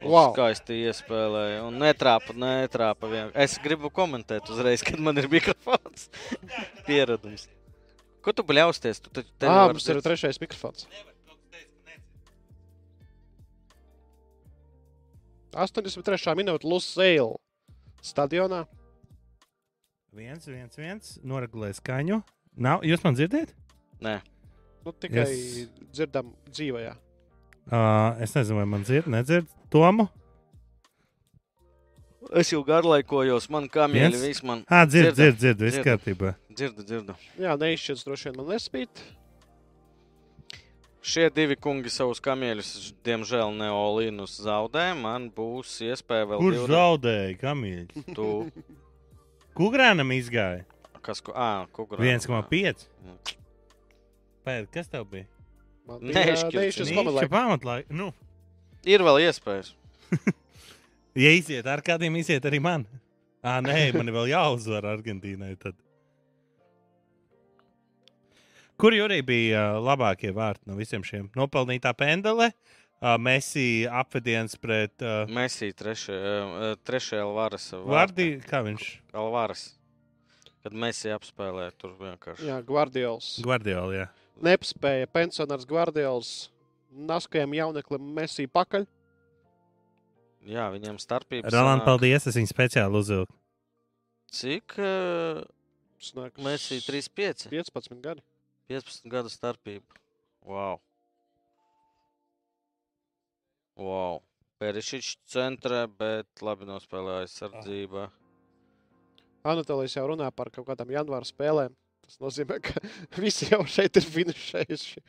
Wow. 0.04 0.34
Skaisti 0.36 0.76
iespēlēja. 0.86 1.64
Un 1.66 1.80
netrāpa, 1.82 2.36
netrāpa. 2.38 3.08
Vien. 3.10 3.32
Es 3.42 3.56
gribu 3.64 3.90
komentēt 3.94 4.52
uzreiz, 4.54 4.84
kad 4.86 5.00
man 5.02 5.18
ir 5.18 5.30
mikrofons. 5.32 6.10
Pieredums. 6.88 7.48
Ko 8.26 8.34
tu 8.36 8.44
bļausties? 8.46 9.00
Tu 9.02 9.10
taču 9.16 9.32
Jā, 9.42 9.56
var 9.56 9.74
mums 9.74 9.88
ir 9.90 10.02
trešais 10.06 10.38
mikrofons. 10.44 10.86
Nevar, 10.92 11.14
kaut 11.26 11.40
kas 11.40 11.50
teica, 11.56 11.72
ka 11.72 11.82
nedzird. 15.56 16.04
83. 16.04 16.36
minūte 16.38 16.68
Lusaila 16.70 17.40
stadionā. 18.06 18.66
Viens, 20.16 20.46
viens, 20.48 20.76
viens. 20.80 21.18
Noregulē 21.28 21.74
skaņu. 21.76 22.22
Nav, 22.56 22.84
jūs 22.88 23.04
man 23.04 23.18
dzirdat? 23.18 23.52
Nē, 24.02 24.22
Nu, 24.86 24.92
tikai 24.94 25.24
Es- 25.24 25.58
yes. 25.58 25.70
dzirdam 25.92 26.28
dzīvajā. 26.52 26.92
Uh, 27.72 28.22
es 28.22 28.34
nezinu, 28.36 28.60
vai 28.60 28.66
man 28.70 28.84
dzird, 28.84 29.08
nedzird. 29.10 29.48
Tomu? 29.74 30.08
es 32.34 32.50
jau 32.52 32.64
garlaikojos, 32.66 33.50
man 33.50 33.68
kamieļi 33.70 34.12
Viens? 34.14 34.22
viss 34.28 34.44
man 34.44 34.64
Ah, 34.70 34.86
dzird, 34.86 35.14
Dzirdam, 35.16 35.36
dzird, 35.38 35.58
dzird. 35.58 35.60
Viss 35.60 35.78
kārtībā. 35.86 36.36
dzirda, 36.54 36.84
dzirda. 36.86 37.16
Jā, 37.40 37.58
neizšķirts 37.58 38.06
droši 38.06 38.30
vien 38.30 38.38
man 38.38 38.46
nespīt. 38.54 38.90
Šie 41.06 41.30
divi 41.34 41.56
kungi 41.56 41.90
savus 41.94 42.20
kamieļus, 42.20 42.94
diemžēl, 43.06 43.54
neolīnus 43.58 44.40
zaudē. 44.42 44.88
Man 45.00 45.30
būs 45.32 45.76
iespēja 45.86 46.26
vēl 46.32 46.40
Kurš 46.42 46.56
divreiz- 46.56 46.74
zaudēja 46.74 47.40
kamīļus? 47.42 48.16
Tu, 48.16 48.52
Kukurānam 49.56 50.12
izgāja 50.12 50.66
kas, 51.06 51.22
ko, 51.24 51.36
ā, 51.38 51.66
kukurā. 51.76 52.02
1,5. 52.02 52.86
Pēc, 54.46 54.70
kas 54.74 54.92
tev 54.92 55.08
bija? 55.12 55.28
Nīča 56.02 57.30
pamatlaika. 57.30 57.94
Nu, 57.94 58.12
Ir 58.86 59.02
vēl 59.02 59.24
iespējas. 59.26 59.72
ja 61.24 61.32
iziet 61.34 61.66
ar 61.70 61.82
kādiem, 61.86 62.20
iziet 62.22 62.46
arī 62.46 62.60
man. 62.62 62.86
Ah, 63.46 63.58
nē, 63.66 63.90
man 63.96 64.10
ir 64.10 64.14
vēl 64.14 64.30
jāuzvar 64.30 64.86
Argentīnai. 64.92 65.56
Tad. 65.62 65.78
Kur 68.82 68.94
arī 69.06 69.22
bija 69.26 69.68
labākie 69.82 70.34
vārti 70.36 70.70
no 70.70 70.78
visiem 70.78 71.06
šiem? 71.06 71.32
Nopelnītā 71.38 71.94
pendele, 71.98 72.52
uh, 72.52 72.85
Messi 73.22 73.86
apvediens 73.86 74.56
pret 74.58 75.04
uh, 75.06 75.30
Messi 75.30 75.70
trešajā, 75.78 76.76
trešajā 76.88 77.26
Alvaras. 77.26 77.70
Vārdi. 77.86 78.30
Kā 78.50 78.64
viņš? 78.66 78.88
Alvaras. 79.14 79.66
Kad 80.66 80.74
Messi 80.82 81.12
apspēlē, 81.14 81.68
tur 81.78 81.94
vienkārši. 82.00 82.48
Jā, 82.50 82.58
Guardiols. 82.66 83.36
Guardiola. 83.46 83.94
Jā. 83.94 84.08
Nespēja 84.46 85.08
pensionārs 85.14 85.68
Guardiols 85.70 86.32
naskajam 86.96 87.54
jauneklim 87.54 88.08
Messi 88.18 88.48
pakaļ. 88.50 88.88
Jā, 90.46 90.68
viņiem 90.74 90.98
starpības. 91.02 91.50
Roland, 91.54 91.82
sanāk- 91.82 91.90
paldies. 91.90 92.28
Es 92.30 92.38
viņu 92.38 92.50
speciāli 92.52 93.00
uzvilku. 93.02 93.34
Cik 94.36 94.76
uh, 94.82 95.44
Messi 96.44 96.82
3,5? 96.86 97.48
15 97.54 98.02
gadi. 98.02 98.22
15 98.70 99.10
gadu 99.10 99.30
starpība. 99.30 99.86
Wow. 100.46 100.80
Wow. 103.76 104.22
Perišiņš 104.64 105.08
centrē, 105.28 105.82
bet 106.00 106.44
labi 106.46 106.68
nospēlēja 106.70 107.26
aizsardzībā. 107.26 108.06
Anatolijas 109.46 109.98
jau 109.98 110.06
runā 110.10 110.30
par 110.34 110.50
kaut 110.54 110.66
kādām 110.70 110.94
janvāra 110.96 111.28
spēlēm. 111.28 111.74
Tas 112.06 112.20
nozīmē, 112.22 112.60
ka 112.64 112.80
visi 113.24 113.50
jau 113.52 113.64
šeit 113.70 113.98
ir 114.00 114.06
finišējuši. 114.06 115.04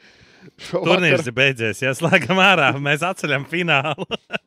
Turnīrs 0.72 1.28
ir 1.28 1.36
beidzies. 1.36 1.82
Jā, 1.84 1.92
slēgam 1.96 2.40
ārā. 2.42 2.72
Mēs 2.82 3.04
atceļam 3.06 3.46
finālu. 3.50 4.06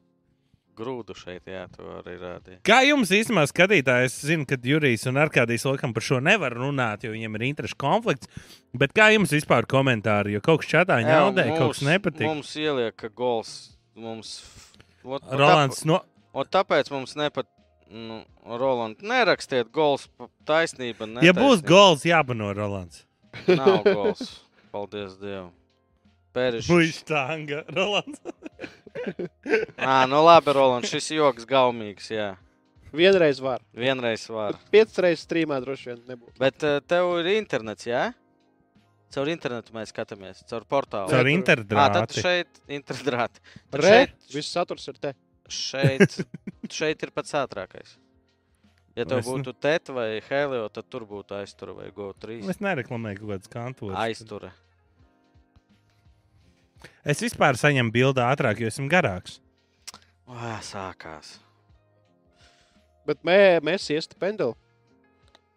Grūdu 0.80 1.12
šeit, 1.18 1.44
jā, 1.52 1.66
to 1.76 1.84
arī 1.98 2.14
rādīja. 2.22 2.62
Kā 2.64 2.78
jums 2.88 3.10
īstenībā 3.12 3.44
skatītāji, 3.52 4.08
es 4.08 4.14
zinu, 4.24 4.46
ka 4.48 4.56
Jurijs 4.64 5.04
un 5.12 5.20
Arkādijs 5.20 5.66
laikam 5.68 5.92
par 5.96 6.06
šo 6.08 6.22
nevar 6.24 6.56
runāt, 6.56 7.04
jo 7.04 7.12
viņiem 7.12 7.36
ir 7.36 7.44
interešu 7.50 7.76
konflikts. 7.84 8.30
Bet 8.80 8.94
kā 8.96 9.10
jums 9.12 9.34
vispār 9.36 9.68
komentāri? 9.68 10.38
Jo 10.38 10.44
kaut 10.46 10.64
kas 10.64 10.72
čatā 10.72 11.02
ņaudē, 11.04 11.50
kaut 11.58 11.74
kas 11.76 11.82
mums- 11.84 11.90
nepatīk. 11.92 12.28
Mums 12.30 12.54
ieliek, 12.56 12.96
ka 12.96 13.12
gols 13.12 13.52
mums. 14.02 14.34
Ot, 15.04 15.24
Rolands, 15.32 15.84
no... 15.88 16.02
Ot 16.38 16.50
tāpēc 16.54 16.92
mums 16.94 17.16
nepat. 17.20 17.48
Nu, 17.90 18.20
Roland, 18.46 19.00
nerakstiet 19.02 19.72
gols, 19.74 20.04
pa- 20.14 20.28
taisnība. 20.46 21.08
ja 21.26 21.32
būs 21.34 21.64
netaisnība. 21.64 21.70
gols, 21.72 22.04
jābano 22.06 22.52
Rolands. 22.54 23.00
Nav 23.50 23.82
gols. 23.98 24.36
Paldies 24.70 25.16
Dievam. 25.18 25.50
Pērišķis. 26.38 26.70
Puisis 26.70 27.08
tanga, 27.10 27.64
Rolands. 27.74 28.22
Ā, 29.90 29.96
nu 30.12 30.22
labi, 30.22 30.54
Roland, 30.54 30.86
šis 30.90 31.10
joks 31.16 31.48
gaumīgs, 31.50 32.12
jā. 32.14 32.28
Vienreiz 32.94 33.42
var. 33.42 33.62
Vienreiz 33.78 34.28
var. 34.30 34.58
Piecas 34.74 35.02
reizes 35.02 35.26
strīmā 35.26 35.58
droši 35.62 35.92
vien 35.92 36.00
nebūtu. 36.14 36.36
Bet 36.42 36.66
uh, 36.66 36.78
tev 36.90 37.10
ir 37.24 37.32
internets, 37.40 37.86
jā? 37.90 38.12
Caur 39.10 39.30
internetu 39.32 39.74
mēs 39.74 39.90
skatāmies, 39.94 40.44
caur 40.50 40.66
portālu. 40.70 41.10
Caur 41.10 41.26
tur- 41.26 41.34
Ā, 41.82 41.88
tad 41.96 42.12
šeit 42.14 42.60
internetā. 42.70 43.30
Re, 43.74 43.82
Šeit, 43.90 44.14
viss 44.36 44.52
saturs 44.54 44.86
ir 44.92 45.00
te. 45.02 45.14
šeit, 45.50 46.20
šeit 46.78 47.02
ir 47.08 47.10
pats 47.16 47.34
ātrākais. 47.34 47.96
Ja 48.96 49.06
tev 49.06 49.18
Es 49.24 49.26
ne- 49.26 49.32
būtu 49.34 49.54
teta 49.58 49.94
vai 49.96 50.22
helio, 50.30 50.68
tad 50.70 50.86
tur 50.92 51.06
būtu 51.10 51.34
aiztura 51.40 51.74
vai 51.74 51.90
go3. 51.96 52.38
Es 52.54 52.60
nereklamēju 52.62 53.22
kaut 53.24 53.30
kādas 53.34 53.50
kantos. 53.54 53.96
Aiztura. 53.98 54.52
Es 57.04 57.20
vispār 57.24 57.58
saņemu 57.60 57.92
bildi 57.96 58.22
ātrāk, 58.24 58.60
jo 58.62 58.70
esmu 58.70 58.88
garāks. 58.92 59.40
Vā, 60.30 60.60
sākās. 60.64 61.38
Bet 63.10 63.24
mē, 63.26 63.40
mēs 63.66 63.88
iesti 63.90 64.16
pendeli. 64.22 64.54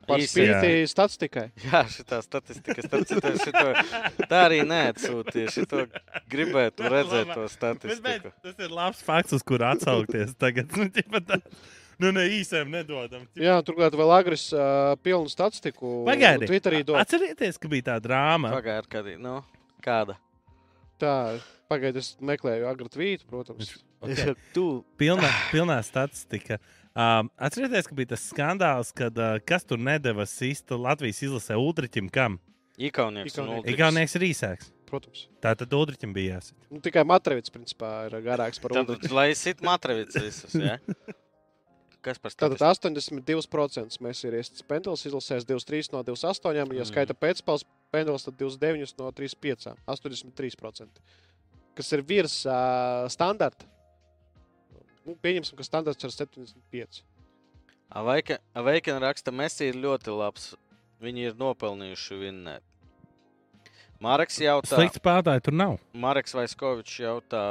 Par 0.08 0.22
spīti 0.24 0.86
statistikai. 0.90 1.44
Jā, 1.66 1.82
šī 1.90 2.04
statistika, 2.24 2.82
starp 2.86 3.06
citu, 3.10 3.30
šito, 3.38 3.66
tā 4.30 4.40
arī 4.48 4.62
neatsūtīja. 4.66 5.52
Šito 5.54 5.84
gribētu 6.32 6.88
redzēt 6.90 7.30
to 7.30 7.44
Bet, 7.44 7.46
bet, 7.46 7.54
statistiku. 7.54 8.32
tas 8.42 8.64
ir 8.66 8.74
labs 8.74 9.04
fakts, 9.06 9.36
uz 9.38 9.44
kuru 9.46 9.68
atsaukties 9.70 10.34
tagad. 10.40 10.72
Nu, 10.82 10.88
ķipa 10.90 11.20
tā- 11.28 11.38
nu 12.02 12.10
ne 12.16 12.24
īsēm 12.40 12.72
nedodam. 12.72 13.22
ķipa. 13.30 13.44
Jā, 13.46 13.56
turklāt 13.62 13.94
vēl 13.98 14.12
agresīvs 14.18 14.56
uh, 14.58 14.96
pilnu 15.06 15.30
statistiku. 15.30 15.94
Pagaidi. 16.08 16.50
Twitterī 16.50 16.82
dod. 16.88 16.98
Atcerieties, 16.98 17.60
ka 17.62 17.70
bija 17.70 17.92
tā 17.92 17.98
drāma. 18.02 18.50
Pagaidā, 18.56 18.88
kad 18.90 19.10
nu, 19.22 19.38
kāda? 19.84 20.18
Tā, 21.02 21.14
pagaidi, 21.70 22.02
es 22.02 22.16
meklēju 22.22 22.66
agru 22.70 22.90
tvītu, 22.90 23.26
protams. 23.30 23.76
Okay. 24.02 24.34
Tu. 24.56 24.66
Pilnā, 24.98 25.30
pilnā 25.54 25.78
statistika. 25.86 26.58
Um, 26.92 27.30
atcerieties, 27.40 27.86
ka 27.88 27.94
bija 27.96 28.10
tas 28.12 28.26
skandāls, 28.28 28.90
kad 28.92 29.16
uh, 29.16 29.38
kas 29.48 29.64
tur 29.64 29.78
nedeva 29.80 30.26
sistu 30.28 30.76
Latvijas 30.76 31.22
izlasē 31.24 31.56
Ulričam, 31.56 32.10
kam? 32.12 32.36
Ikaunieks. 32.76 33.38
un 33.40 33.62
Ikaunieks. 33.68 34.16
Ir 34.18 34.26
īsāks. 34.28 34.70
protams. 34.92 35.26
Tā 35.40 35.54
tad 35.56 35.72
Ulričam 35.72 36.12
bija 36.12 36.36
jāsit. 36.36 36.56
Nu, 36.68 36.80
tikai 36.84 37.04
Matrevits, 37.08 37.48
principā, 37.52 38.06
ir 38.10 38.16
garāks 38.26 38.60
par 38.60 38.74
Ulriču. 38.76 39.12
lai 39.16 39.30
sit 39.34 39.62
Matravits 39.64 40.18
visus, 40.20 40.52
jā? 40.52 40.76
Kas 42.02 42.18
par 42.18 42.32
Tātad 42.34 42.58
statistiku? 42.58 43.14
82% 43.30 44.00
mēs 44.02 44.20
ir 44.26 44.34
iestāts 44.34 44.64
pendulis, 44.66 45.04
izlasēs 45.06 45.44
23 45.46 45.92
no 45.94 46.00
28. 46.02 46.56
Ja 46.58 46.64
Mm. 46.66 46.84
skaita 46.88 47.14
pēcpāles 47.14 47.62
pendulis, 47.94 48.24
tad 48.26 48.34
29 48.40 48.96
no 48.98 49.12
35. 49.14 49.76
83%. 49.86 50.88
Kas 51.78 51.92
ir 51.94 52.02
virs 52.02 52.40
uh, 52.44 53.06
standarta. 53.08 53.64
Nu, 55.06 55.16
pieņemsim, 55.18 55.56
ka 55.58 55.64
standarts 55.66 56.04
ir 56.06 56.12
75. 56.14 57.02
Aveikina 57.92 59.00
raksta, 59.02 59.32
Messi 59.34 59.68
ir 59.72 59.78
ļoti 59.82 60.14
labs. 60.14 60.52
Viņi 61.02 61.24
ir 61.32 61.38
nopelnījuši 61.40 62.18
vinnēt. 62.20 62.62
Marks 64.02 64.38
jautā, 64.42 64.76
Slikts 64.78 64.98
spēlētāji 64.98 65.44
tur 65.46 65.54
nav. 65.54 65.74
Marks 65.94 66.34
Vaiskovičs 66.34 67.00
jautā, 67.02 67.42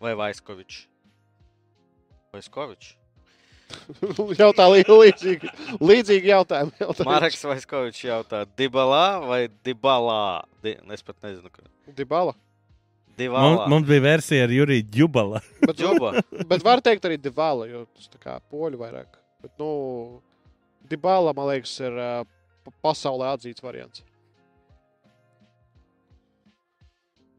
vai 0.00 0.14
Vaiskovičs? 0.16 0.82
Vaiskovičs? 2.32 2.94
Jautā 4.40 4.64
lī- 4.72 4.84
līdzīgi, 4.88 5.50
līdzīgi 5.84 6.30
jautājumi. 6.30 6.72
jautājumi. 6.80 7.08
Marks 7.08 7.42
Vaiskovičs 7.44 8.04
jautā, 8.06 8.42
Dibalā 8.56 9.04
vai 9.28 9.40
Dibalā? 9.64 10.44
Di, 10.64 10.74
es 10.96 11.04
pat 11.04 11.20
nezinu, 11.24 11.52
kur. 11.52 11.68
Dibala. 11.96 12.32
Mums, 13.18 13.64
mums 13.72 13.88
bija 13.88 14.00
versija 14.04 14.44
ar 14.46 14.52
Juriju 14.54 14.84
Džubala. 14.94 15.40
Bet, 15.66 15.76
Džuba. 15.80 16.12
bet 16.48 16.62
var 16.64 16.80
teikt 16.84 17.04
arī 17.08 17.16
Dibala, 17.20 17.66
jo 17.66 17.84
tas 17.96 18.06
tā 18.12 18.20
kā 18.22 18.36
poļu 18.52 18.78
vairāk. 18.80 19.18
Bet, 19.42 19.52
nu, 19.58 19.68
Dibala, 20.88 21.34
man 21.36 21.50
liekas, 21.50 21.72
ir 21.82 21.98
uh, 21.98 22.22
pa- 22.64 22.74
pasaulē 22.88 23.32
atzīts 23.34 23.64
variants. 23.64 24.04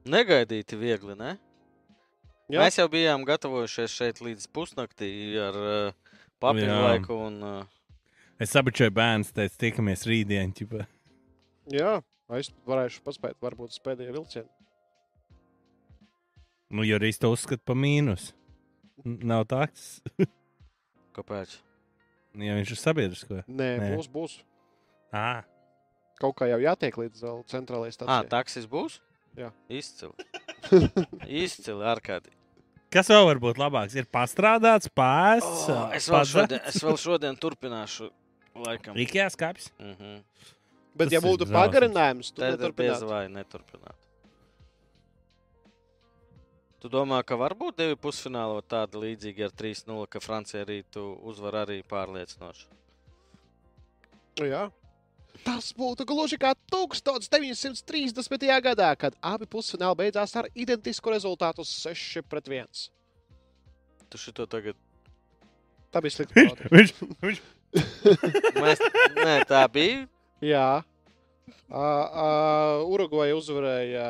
Negaidīti 0.10 0.78
viegli, 0.80 1.16
ne? 1.20 1.36
Jā. 2.50 2.64
Mēs 2.64 2.80
jau 2.80 2.88
bijām 2.90 3.26
gatavojušies 3.28 3.94
šeit 3.94 4.22
līdz 4.26 4.48
pusnaktī 4.56 5.10
ar 5.38 5.58
uh, 5.60 6.14
papīra 6.42 6.72
Jā. 6.72 6.86
laiku. 6.88 7.18
Un, 7.28 7.36
uh, 7.46 7.76
Es 8.40 8.54
sabučoju 8.56 8.94
bērnu, 8.96 9.28
teicu, 9.36 9.58
tiekamies 9.60 10.06
rītdien. 10.08 10.54
ķipa. 10.56 10.86
Jā, 11.76 11.98
es 12.40 12.48
varēšu 12.66 13.02
paspēt, 13.06 13.36
varbūt 13.44 13.76
uz 13.76 13.82
pēdējā 13.84 14.14
vilciena. 14.16 14.48
Nu, 16.70 16.84
Jurijs 16.86 17.18
to 17.22 17.32
uzskata 17.34 17.64
par 17.66 17.76
mīnus. 17.80 18.32
Nav 19.06 19.46
tāds, 19.50 20.02
kāpēc? 21.18 21.56
ja 22.40 22.56
viņš 22.60 22.74
ir 22.76 22.80
sabiedrisko. 22.80 23.40
Nē, 23.48 23.70
Nē. 23.80 23.88
būs, 23.96 24.10
būs. 24.12 24.36
Ah, 25.16 25.42
Kaut 26.20 26.36
kā 26.36 26.50
jau 26.52 26.58
jātiek 26.60 26.98
līdz 27.00 27.22
centrālajai 27.48 27.94
Ah, 27.94 27.96
stācijai. 27.96 28.30
taksis 28.34 28.66
būs? 28.68 28.98
Jā. 29.40 29.54
Izcili. 29.72 30.12
Izcili, 31.46 31.86
ārkārtīgi. 31.88 32.36
kas 32.92 33.08
vēl 33.08 33.24
var 33.30 33.40
būt 33.40 33.62
labāks? 33.62 33.96
Ir 33.96 34.06
pastrādāts, 34.12 34.92
pārists. 34.92 35.70
Oh, 35.72 35.88
es, 35.96 36.10
vēl 36.12 36.28
šodien, 36.28 36.60
es 36.68 36.82
vēl 36.84 37.00
šodien 37.00 37.40
turpināšu 37.40 38.10
Laikam. 38.60 38.98
Ikea 39.00 39.30
skāpis. 39.32 39.70
Mhm. 39.80 40.20
Bet, 41.00 41.08
Tas 41.08 41.14
ja 41.16 41.20
būtu 41.24 41.46
pagarinājums, 41.48 42.34
tad 42.36 42.58
Tad 42.60 42.68
ir 42.68 42.74
diez 42.76 43.04
neturpinātu. 43.32 43.96
Tu 46.80 46.88
domā, 46.88 47.20
ka 47.28 47.36
var 47.36 47.56
būt 47.60 47.82
divi 47.82 47.98
pusfināli 48.00 48.64
tādi 48.72 49.02
līdzīgi 49.02 49.44
ar 49.50 49.56
3-0, 49.62 50.06
ka 50.08 50.22
Francija 50.24 50.64
arī 50.64 50.80
tu 50.88 51.04
uzvar 51.28 51.66
arī 51.66 51.82
pārliecinoši? 51.84 52.70
Nu 54.40 54.48
Jā. 54.48 54.70
Tas 55.44 55.70
būtu 55.76 56.06
gluži 56.08 56.40
kā 56.40 56.54
1930. 56.72 58.48
gadā, 58.64 58.90
kad 59.00 59.16
abi 59.24 59.48
pusfināli 59.48 60.00
beidzās 60.02 60.36
ar 60.40 60.48
identisku 60.56 61.12
rezultātu 61.12 61.64
6 61.68 62.24
pret 62.28 62.48
1. 62.48 62.90
Tu 64.10 64.20
šito 64.20 64.48
tagad. 64.50 64.76
Tā 65.92 66.02
bija 66.04 66.16
slikta. 66.16 66.44
Viņš, 66.44 66.66
viņš, 66.72 66.94
viņš 67.24 67.40
Mēs... 68.64 68.82
Nē, 69.20 69.36
tā 69.50 69.64
bija. 69.72 70.08
Jā. 70.44 70.82
Uh, 71.70 71.78
uh, 71.78 72.90
Urugvaja 72.90 73.38
uzvarēja. 73.38 74.10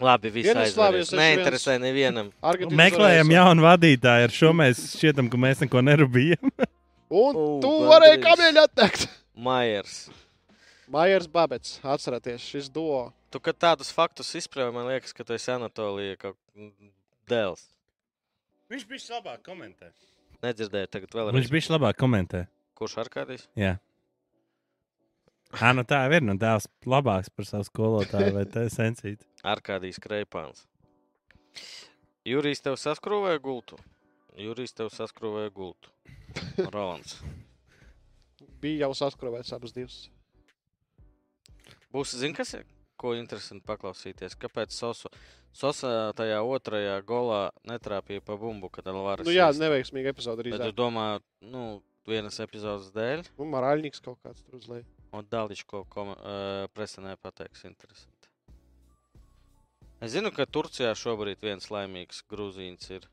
Labi, 0.00 0.30
viss 0.32 0.56
aizvarēs. 0.56 1.12
Neinteresē 1.16 1.76
nevienam. 1.82 2.30
Meklējam 2.76 3.32
jaunu 3.34 3.64
vadītāju. 3.66 4.28
Ar 4.28 4.34
šo 4.34 4.52
mēs 4.56 4.82
šķietam, 4.96 5.28
ka 5.32 5.40
mēs 5.40 5.62
neko 5.64 5.82
nerūpējam. 5.84 6.52
Un 7.20 7.36
U, 7.36 7.46
tu 7.62 7.70
varēji 7.90 8.20
kamieļi 8.22 8.62
atteikt. 8.62 9.08
Maiers. 9.34 10.04
Maiers 10.90 11.26
Babets, 11.30 11.78
atcerieties, 11.86 12.44
šis 12.44 12.70
duo. 12.72 13.08
Tu, 13.30 13.38
kad 13.42 13.58
tādus 13.62 13.92
faktus 13.94 14.30
izsprāvi, 14.38 14.72
man 14.74 14.88
liekas, 14.90 15.14
ka 15.14 15.26
tu 15.26 15.34
esi 15.36 15.52
Anatolija 15.54 16.16
kaut 16.18 16.38
dēls. 17.30 17.68
Viņš 18.70 18.86
bija 18.90 19.18
labāk 19.18 19.44
komentē. 19.46 19.90
Nedzirdēju, 20.44 20.88
tagad 20.90 21.14
vēl 21.14 21.32
Viņš 21.36 21.52
bija 21.52 21.74
labāk 21.74 21.98
komentē. 22.00 22.44
Kurš 22.78 22.96
ar 23.02 23.10
kādīs? 23.12 23.44
Jā. 23.58 23.76
Ā, 25.58 25.72
nu 25.74 25.82
tā 25.86 26.04
ir. 26.14 26.22
Nu, 26.22 26.36
tēvs 26.38 26.68
labāks 26.88 27.30
par 27.34 27.48
savu 27.48 27.66
skolotāju 27.66 28.34
vai 28.36 28.46
te 28.48 28.68
sensīti. 28.72 29.26
Ar 29.46 29.62
kādīs 29.64 30.00
kreipāns. 30.02 30.66
Jurijs 32.28 32.60
tev 32.60 32.76
saskrūvēja 32.80 33.40
gultu. 33.42 33.78
Jurijs 34.40 34.74
tev 34.76 34.90
saskrūvēja 34.92 35.52
gultu. 35.54 35.92
Rolands. 36.70 37.16
Bija 38.60 38.86
jau 38.86 38.92
saskrovēts 38.96 39.54
abas 39.56 39.72
divas. 39.72 40.02
Būs, 41.90 42.12
zini, 42.20 42.36
kas 42.36 42.52
ir? 42.58 42.66
Ko 43.00 43.14
interesanti 43.16 43.64
paklausīties. 43.64 44.36
Kāpēc 44.38 44.74
Sosa, 44.76 45.08
Sosa 45.56 46.10
tajā 46.16 46.42
otrajā 46.44 46.98
golā 47.08 47.46
netrāpīja 47.66 48.20
pa 48.22 48.36
bumbu, 48.38 48.68
kad 48.72 48.86
Alvārs 48.92 49.24
Nu 49.24 49.32
jā, 49.32 49.48
neveiksmīga 49.56 50.12
epizode 50.12 50.44
arī. 50.44 50.52
Bet 50.52 50.68
tu 50.68 50.76
domā, 50.76 51.06
nu, 51.40 51.80
vienas 52.08 52.36
epizodes 52.44 52.92
dēļ, 52.94 53.24
Nu, 53.40 53.48
Marāļņiks 53.56 54.04
kaut 54.04 54.20
kāds 54.22 54.44
tur 54.44 54.60
uzlēja. 54.60 54.84
un 55.16 55.26
Dāļš 55.32 55.64
ko 55.72 55.86
kom, 55.88 56.12
uh, 56.12 56.68
presenē 56.76 57.16
pateiks 57.16 57.64
interesanti. 57.64 58.19
Es 60.00 60.14
zinu, 60.14 60.30
ka 60.32 60.46
Turcijā 60.48 60.94
šobrīd 60.96 61.42
viens 61.44 61.68
laimīgs 61.68 62.22
grūzīns 62.30 62.88
ir. 62.96 63.06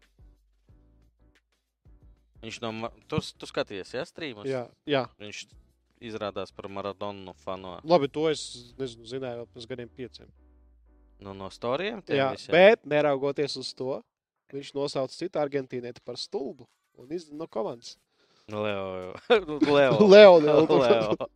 Viņš 2.43 2.59
no, 2.63 2.71
Ma- 2.71 2.91
tu, 3.11 3.19
tu 3.19 3.49
skaties, 3.49 3.91
jā, 3.97 4.05
strīmus? 4.07 4.47
Jā, 4.47 4.67
jā. 4.87 5.03
Viņš 5.19 5.41
izrādās 6.07 6.53
par 6.55 6.69
Maradonu 6.71 7.33
fanu. 7.43 7.75
Labi, 7.83 8.07
to 8.13 8.27
es 8.31 8.73
nezinu, 8.79 9.07
zināju 9.09 9.41
jau 9.41 9.47
pirms 9.51 9.67
gadiem 9.67 9.91
pieciem. 9.99 10.31
Nu, 11.19 11.33
no 11.33 11.49
storijiem? 11.51 12.03
Jā, 12.13 12.29
bet 12.53 12.85
neraugoties 12.85 13.57
uz 13.59 13.73
to, 13.75 13.99
viņš 14.53 14.73
nosauca 14.77 15.17
citu 15.17 15.41
argentīnieti 15.41 16.03
par 16.05 16.19
stulbu 16.21 16.69
un 17.01 17.11
izdeva 17.11 17.41
no 17.41 17.47
komandas. 17.51 17.95
Leo. 18.47 19.17
Leo. 19.75 19.97
Leo, 20.13 20.37
Leo. 20.39 20.65
Leo. 20.71 21.29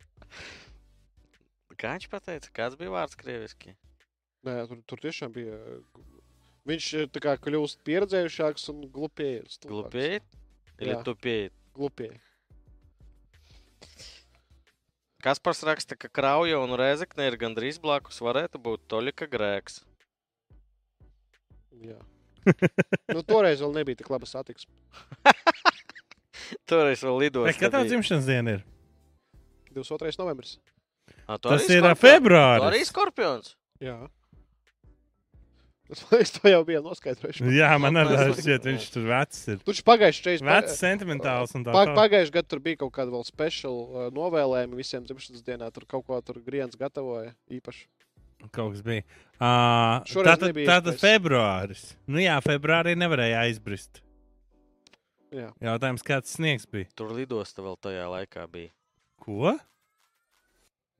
Kā 1.76 1.96
viņš 1.96 2.06
pateica? 2.08 2.52
Kāds 2.54 2.78
bija 2.78 2.94
vārds 2.94 3.18
krieviski? 3.18 3.74
Nē, 4.47 4.55
tur, 4.69 4.81
tur 4.87 5.01
tiešām 5.03 5.33
bija. 5.35 5.57
Viņš 6.67 6.87
eh, 6.99 7.09
tā 7.11 7.23
kā 7.23 7.35
kļūst 7.41 7.81
pieredzējušāks 7.87 8.69
un 8.73 8.85
glupējis. 8.93 9.59
Glupēji? 9.67 10.21
Или 10.77 10.93
Jā. 10.93 11.01
tupēji? 11.07 11.51
Glupēji. 11.77 12.19
Kaspars 15.23 15.63
raksta, 15.65 15.97
ka 15.99 16.09
Krauja 16.13 16.59
un 16.61 16.75
Rēzekne 16.77 17.25
ir 17.27 17.39
gandrīz 17.41 17.79
blakus. 17.81 18.19
Varētu 18.23 18.61
būt 18.63 18.85
Toļika 18.91 19.27
grēks. 19.31 19.81
Jā. 21.83 21.97
nu, 23.15 23.23
toreiz 23.27 23.59
vēl 23.63 23.73
nebija 23.75 23.99
tik 23.99 24.09
laba 24.13 24.29
satiksme. 24.29 24.71
Toreiz 26.69 27.03
vēl 27.03 27.17
lidos. 27.25 27.59
Kad 27.59 27.73
tā 27.73 27.83
dzimšanas 27.87 28.27
diena 28.29 28.57
ir? 28.59 28.65
22. 29.75 30.13
novembris. 30.21 30.57
Tas 31.43 31.67
ir 31.73 31.83
ā, 31.83 31.91
februāris. 31.97 32.65
Arī 32.69 32.85
skorpions. 32.87 33.55
Jā. 33.83 33.97
Es 36.22 36.32
to 36.34 36.50
jau 36.50 36.60
biju 36.66 36.82
noskaidrojis. 36.84 37.40
Jā, 37.52 37.70
man 37.82 37.98
arī 38.00 38.30
šķiet, 38.38 38.68
viņš 38.68 38.86
tur 38.94 39.08
vecs 39.10 39.40
ir. 39.52 39.58
Viņš 39.66 39.82
pagājušajā 39.88 40.28
reizē 40.28 40.46
Vecs, 40.48 40.76
sentimentāls 40.80 41.56
un 41.58 41.66
tā 41.66 41.74
Pa. 41.74 41.84
Pagājušajā 41.96 42.36
gadā 42.36 42.52
tur 42.52 42.62
bija 42.64 42.80
kaut 42.84 42.94
kāda 42.96 43.14
vēl 43.14 43.26
speciāla 43.28 43.82
uh, 43.82 44.12
novēlējuma 44.16 44.78
visiem 44.78 45.04
dzimšanas 45.08 45.44
dienā. 45.46 45.68
Tur 45.74 45.88
kaut 45.90 46.06
ko 46.08 46.20
tur 46.24 46.40
grīns 46.44 46.78
gatavoja 46.80 47.34
īpaši. 47.52 47.84
Kaut 48.50 48.74
kas 48.74 48.84
bija. 48.86 49.04
Uh, 49.36 50.02
tātad, 50.26 50.56
tātad 50.66 50.98
februāris. 50.98 51.92
Nu 52.10 52.22
jā, 52.22 52.38
februārī 52.42 52.96
nevarēja 52.98 53.44
aizbrist. 53.46 54.02
Jā. 55.32 55.48
Jautājums, 55.64 56.04
kāds 56.04 56.34
sniegs 56.36 56.66
bija? 56.68 56.90
Tur 56.98 57.14
lidosta 57.16 57.64
vēl 57.64 57.78
tajā 57.80 58.04
laikā 58.12 58.44
bija. 58.52 58.72
Ko? 59.22 59.54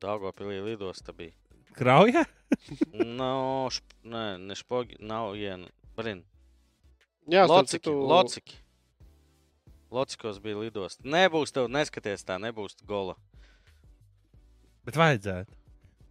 Daugopilī 0.03 0.63
lidosta 0.65 1.13
bija. 1.17 1.35
Krauja? 1.77 2.25
Nav, 3.19 3.71
šp... 3.73 3.97
nē, 4.05 4.27
ne 4.43 4.57
špogi, 4.59 4.99
nav 5.01 5.37
iena. 5.39 5.71
Brin. 5.97 6.23
Jā, 7.31 7.47
Lociki, 7.47 7.79
citu, 7.79 7.95
lociki. 8.09 8.57
Locikos 9.93 10.41
bija 10.43 10.59
lidosta. 10.59 11.05
Nebūs 11.07 11.53
tev, 11.55 11.69
neskaties 11.71 12.25
tā, 12.27 12.39
nebūs 12.43 12.75
gola. 12.89 13.15
Bet 14.87 14.99
vajadzētu. 14.99 15.55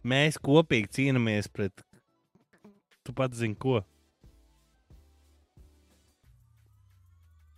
Mēs 0.08 0.38
kopīgi 0.40 0.88
cīnāmies 0.96 1.50
pret. 1.52 1.84
Tu 3.02 3.14
pats 3.14 3.38
zini, 3.38 3.58
ko. 3.58 3.82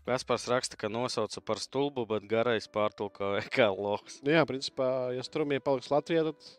Kaspars 0.05 0.49
raksta, 0.51 0.77
ka 0.77 0.91
nosauca 0.93 1.41
par 1.41 1.61
stulbu, 1.63 2.05
bet 2.09 2.27
garais 2.29 2.67
pārtulkoja 2.69 3.47
kā 3.53 3.71
loks. 3.73 4.19
Nu, 4.25 4.35
jā, 4.35 4.43
principā, 4.49 4.89
ja 5.17 5.25
strūmie 5.25 5.63
paliks 5.65 5.89
Latvijā, 5.93 6.27
tad 6.29 6.51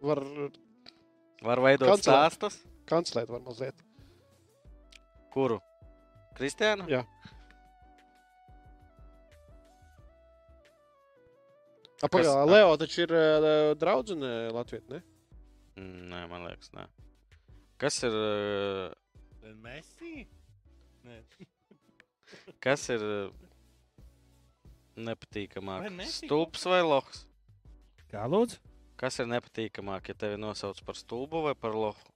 var 0.00 0.20
Var 1.42 1.60
veidot 1.64 1.88
Kancelēt. 1.88 2.34
stāstus? 2.34 2.56
kancelēt 2.90 3.28
var 3.30 3.40
mazliet. 3.40 3.74
Kuru? 5.32 5.60
Kristiānu? 6.36 6.88
Jā. 6.90 7.04
Kas- 12.00 12.26
Leo 12.48 12.76
taču 12.80 13.02
ir 13.04 13.12
uh, 13.12 13.74
draudzene 13.78 14.30
Latvijā, 14.56 14.80
ne? 14.88 15.00
Nē, 15.80 16.22
man 16.30 16.44
liekas, 16.48 16.70
nē. 16.76 16.86
Kas 17.80 17.96
ir, 18.04 18.12
eh, 18.12 18.92
Messi? 19.64 20.26
kas 22.60 22.82
ir 22.92 23.00
Vai 23.00 23.30
nepatīkamāk? 25.06 25.86
Messi 25.96 26.26
Stulbs 26.26 26.66
vai 26.68 26.82
loks? 26.84 27.22
Kā 28.12 28.26
lūdzu? 28.28 28.58
Kas 29.00 29.16
ir 29.22 29.28
nepatīkamāk, 29.30 30.10
ja 30.12 30.18
tevi 30.24 30.36
nosauc 30.40 30.80
par 30.84 30.98
stulbu 30.98 31.46
vai 31.46 31.54
par 31.56 31.72
loku? 31.72 32.12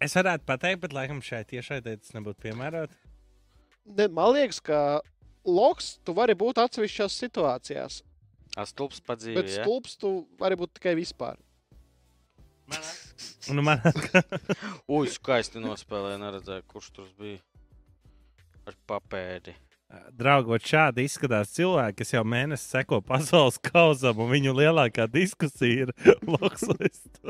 Es 0.00 0.12
varētu 0.16 0.44
pateikt, 0.48 0.82
bet 0.84 0.94
laikam 0.96 1.22
šai 1.24 1.42
tiešai 1.48 1.80
tas 1.84 2.12
nebūtu 2.16 2.44
piemērots. 2.44 2.96
ne? 3.84 4.08
Man 4.12 4.34
liekas, 4.36 4.60
ka 4.64 5.00
loks 5.48 5.94
tu 6.04 6.12
vari 6.16 6.36
būt 6.36 6.60
atsevišķās 6.60 7.16
situācijās, 7.24 8.02
A 8.58 8.64
stulbs 8.66 8.98
padzīvi, 9.06 9.36
bet 9.38 9.50
ja? 9.52 9.62
stulbs 9.62 9.94
tu 10.00 10.10
vari 10.40 10.56
būt 10.58 10.74
tikai 10.80 10.96
vispār. 10.98 11.38
Nu, 13.50 13.62
man 13.66 13.80
Ui, 14.94 15.08
skaisti 15.10 15.58
nospēlēja, 15.62 16.18
neredzēju, 16.22 16.64
kurš 16.70 16.90
tur 16.94 17.08
bija. 17.18 17.40
Ar 18.68 18.76
papēdi. 18.86 19.54
Draugot, 20.14 20.62
šādi 20.62 21.02
izskatās 21.08 21.50
cilvēki, 21.56 21.96
kas 22.02 22.12
jau 22.12 22.22
mēnesi 22.26 22.68
seko 22.68 23.00
pasaules 23.02 23.58
kausam, 23.70 24.20
un 24.22 24.30
viņu 24.30 24.54
lielākā 24.54 25.08
diskusija 25.10 25.88
ir 25.88 25.94
Lokslists. 26.34 27.22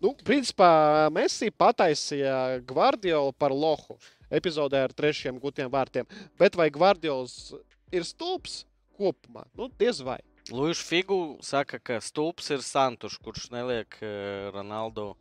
Nu, 0.00 0.12
principā 0.24 0.70
Messi 1.12 1.50
pataisīja 1.50 2.60
Gvardiolu 2.68 3.34
par 3.36 3.52
lohu 3.52 3.98
epizodē 4.32 4.84
ar 4.86 4.94
trešiem 4.96 5.40
gutiem 5.42 5.70
vārtiem. 5.72 6.08
Bet 6.38 6.56
vai 6.58 6.68
Gvardiols 6.72 7.54
ir 7.92 8.06
stulbs 8.06 8.64
kopumā? 8.96 9.44
Nu, 9.56 9.68
diez 9.80 10.00
vai. 10.04 10.20
Luīš 10.52 10.82
Figu 10.86 11.20
saka, 11.42 11.80
ka 11.82 11.98
stulbs 12.04 12.52
ir 12.54 12.62
Santušs, 12.62 13.18
kurš 13.18 13.48
neliek 13.50 13.98
uh, 13.98 14.52
Ronaldu 14.54 15.14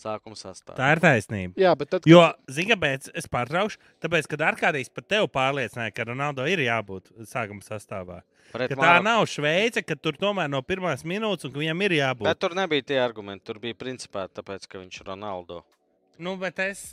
Sākuma 0.00 0.34
sastāvā. 0.34 0.74
Tā 0.78 0.88
ir 0.96 1.00
taisnība. 1.04 1.54
Jā, 1.60 1.70
bet 1.78 1.90
tad, 1.92 2.06
Jo, 2.10 2.24
zini, 2.50 2.72
kāpēc 2.72 3.12
es 3.14 3.28
pārtraukšu? 3.30 3.78
Tāpēc, 4.02 4.26
kad 4.32 4.42
Arkādijs 4.48 4.90
par 4.90 5.04
tevi 5.06 5.28
pārliecināja, 5.30 5.92
ka 5.94 6.06
Ronaldo 6.08 6.46
ir 6.50 6.64
jābūt 6.64 7.12
sākuma 7.30 7.62
sastāvā. 7.62 8.22
Pret 8.52 8.72
Ka 8.72 8.76
tā 8.76 8.80
Maroku. 8.82 9.04
nav 9.06 9.22
Šveice, 9.30 9.84
ka 9.86 9.94
tur 9.96 10.18
tomēr 10.18 10.50
no 10.50 10.60
pirmās 10.66 11.06
minūtes, 11.06 11.46
un 11.46 11.54
ka 11.54 11.62
viņam 11.62 11.84
ir 11.86 11.94
jābūt. 12.00 12.26
Bet 12.26 12.40
tur 12.42 12.56
nebija 12.58 12.82
tie 12.90 12.98
argumenti. 13.02 13.46
Tur 13.46 13.62
bija 13.62 13.78
principā 13.78 14.26
tāpēc, 14.28 14.66
ka 14.68 14.82
viņš 14.82 15.00
ir 15.00 15.08
Ronaldo. 15.12 15.62
Nu, 16.18 16.34
bet 16.42 16.58
es. 16.66 16.90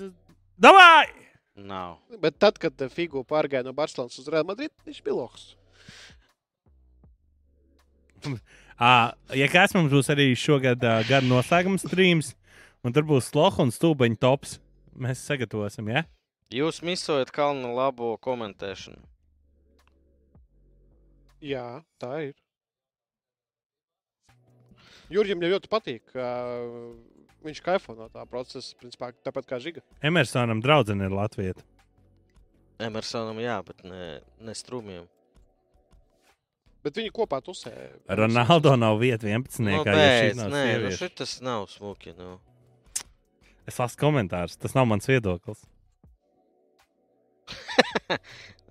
Davai! 0.61 1.09
Nav. 1.57 1.97
bet 2.21 2.37
tad, 2.39 2.55
kad 2.61 2.79
Figu 2.93 3.25
pārgāja 3.27 3.65
no 3.67 3.73
Barcelonas 3.75 4.15
uz 4.21 4.29
Real 4.31 4.45
Madrid, 4.47 4.71
viņš 4.87 5.01
bija 5.03 5.17
lohs. 5.17 5.49
À, 8.81 9.13
ja 9.37 9.45
kāds 9.51 9.75
mums 9.77 9.91
būs 9.93 10.07
arī 10.09 10.31
šogad 10.33 10.81
uh, 10.81 11.03
gada 11.05 11.21
noslēguma 11.27 11.77
streams, 11.77 12.31
un 12.83 12.95
tur 12.95 13.07
būs 13.07 13.29
sloha 13.31 13.65
un 13.65 13.71
stūbeņa 13.73 14.19
tops, 14.21 14.57
mēs 14.97 15.23
sagatavosim, 15.27 15.89
ja? 15.93 16.05
Jūs 16.51 16.81
misojat 16.83 17.31
kalnu 17.31 17.71
labo 17.77 18.13
komentēšanu. 18.21 18.99
Jā, 21.41 21.81
tā 22.01 22.11
ir. 22.29 22.35
Jurijam 25.11 25.41
jau 25.43 25.55
ļoti 25.55 25.71
patīk. 25.71 26.03
ka 26.13 26.27
Viņš 27.41 27.61
kaifo 27.65 27.95
no 27.97 28.05
tā 28.13 28.21
procesa, 28.29 28.75
principā 28.77 29.09
tāpat 29.25 29.47
kā 29.49 29.57
Žiga. 29.61 29.81
Emersonam 30.05 30.59
draudzene 30.61 31.07
ir 31.09 31.15
Latvija. 31.15 31.55
Emersonam 32.81 33.39
jā, 33.41 33.55
bet 33.65 33.81
ne, 33.85 34.19
ne 34.45 34.53
strūmiem. 34.57 35.07
Bet 36.85 36.97
viņi 36.97 37.09
kopā 37.13 37.39
tusē. 37.45 37.71
Ronaldo 38.09 38.75
nav 38.77 38.99
vieta 39.01 39.25
11. 39.29 39.57
Nu, 39.65 39.81
kā 39.85 39.93
jau 39.93 40.05
šī 40.05 40.21
beidz, 40.27 40.37
nav 40.37 40.53
nē, 40.53 40.61
nu 40.61 40.69
sieviešu. 40.69 41.01
šitas 41.01 41.33
nav 41.45 41.65
smuki. 41.69 42.13
Nu. 42.17 42.37
Es 43.69 43.77
lasu 43.79 43.99
komentārus, 44.01 44.57
tas 44.59 44.73
nav 44.77 44.87
mans 44.89 45.07
viedoklis. 45.09 45.61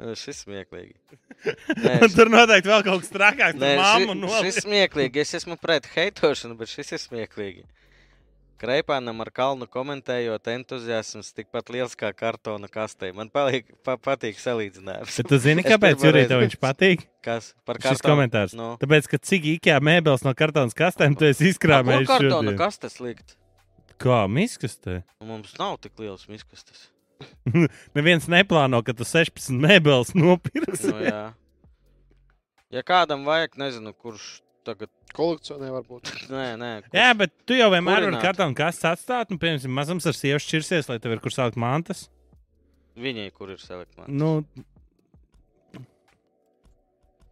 Nu, 0.00 0.14
Šis 0.16 0.46
smieklīgi. 0.46 0.94
Tur 2.14 2.30
noteikti 2.32 2.70
vēl 2.70 2.84
kaut 2.86 3.02
kas 3.02 3.10
trakāks. 3.12 3.58
Nē, 3.60 3.74
ši, 3.76 4.06
šis 4.46 4.62
smieklīgi. 4.64 5.20
Es 5.20 5.34
esmu 5.36 5.58
pret 5.60 5.84
heitošanu, 5.92 6.56
bet 6.56 6.70
šis 6.72 6.94
ir 6.96 7.02
smieklīgi. 7.02 7.66
Kreipānam 8.60 9.20
ar 9.24 9.28
kalnu 9.32 9.68
komentējot, 9.72 10.48
entuziasms 10.52 11.30
tikpat 11.36 11.68
liels 11.72 11.92
kā 12.00 12.10
kartona 12.16 12.68
kastē. 12.72 13.10
Man 13.16 13.28
palīk, 13.32 13.68
pa, 13.84 13.98
patīk 14.00 14.40
salīdzinājums. 14.40 15.18
Bet 15.20 15.28
tu 15.28 15.38
zini, 15.40 15.64
kāpēc 15.64 16.00
tev 16.00 16.42
viņš 16.46 16.56
patīk? 16.60 17.04
Kas 17.24 17.52
par 17.68 17.80
Šis 17.80 18.00
kartonu? 18.00 18.14
komentārs. 18.14 18.56
Nu. 18.56 18.70
Tāpēc, 18.80 19.08
ka 19.12 19.20
cik 19.20 19.50
IKEA 19.58 19.78
mēbeles 19.84 20.24
no 20.24 20.32
kartonas 20.36 20.76
kastēm 20.76 21.16
tu 21.16 21.28
esi 21.28 21.44
Kur 21.44 21.52
izkrāmējis 21.54 22.08
kartona 22.08 22.56
kastes 22.60 22.96
likt? 23.04 23.36
Kā 24.00 24.22
miskastē? 24.32 25.02
Mums 25.26 25.52
nav 25.60 25.76
tik 25.84 25.98
liels 26.00 26.24
miskastes. 26.30 26.88
Neviens 27.96 28.28
neplāno, 28.32 28.80
ka 28.84 28.94
tu 28.96 29.04
16 29.04 29.58
mēbeles 29.60 30.14
nopirksi. 30.16 30.92
Nu, 30.94 31.02
jā. 31.04 31.24
Ja 32.72 32.84
kādam 32.86 33.26
vajag, 33.28 33.58
nezinu, 33.60 33.92
kurš 33.92 34.38
tagad. 34.64 34.92
Kolekcionē 35.10 35.72
varbūt. 35.74 36.12
Nē, 36.32 36.46
nē. 36.60 36.72
Kurš... 36.84 36.94
Jā, 36.94 37.10
bet 37.18 37.32
tu 37.48 37.56
jau 37.58 37.66
vienmēr 37.72 38.06
vari 38.06 38.22
kartonu 38.22 38.54
kastes 38.56 38.86
atstāt, 38.92 39.32
un, 39.34 39.40
piemēram, 39.42 39.72
mazums 39.74 40.06
ar 40.06 40.14
sievu 40.14 40.38
šķirsies, 40.40 40.88
lai 40.88 41.00
tev 41.02 41.16
ir 41.16 41.22
kur 41.24 41.34
sākt 41.34 41.58
mantas. 41.58 42.06
Viņai, 43.00 43.26
kur 43.34 43.50
ir 43.50 43.58
selekta. 43.62 44.06
Nu, 44.06 44.38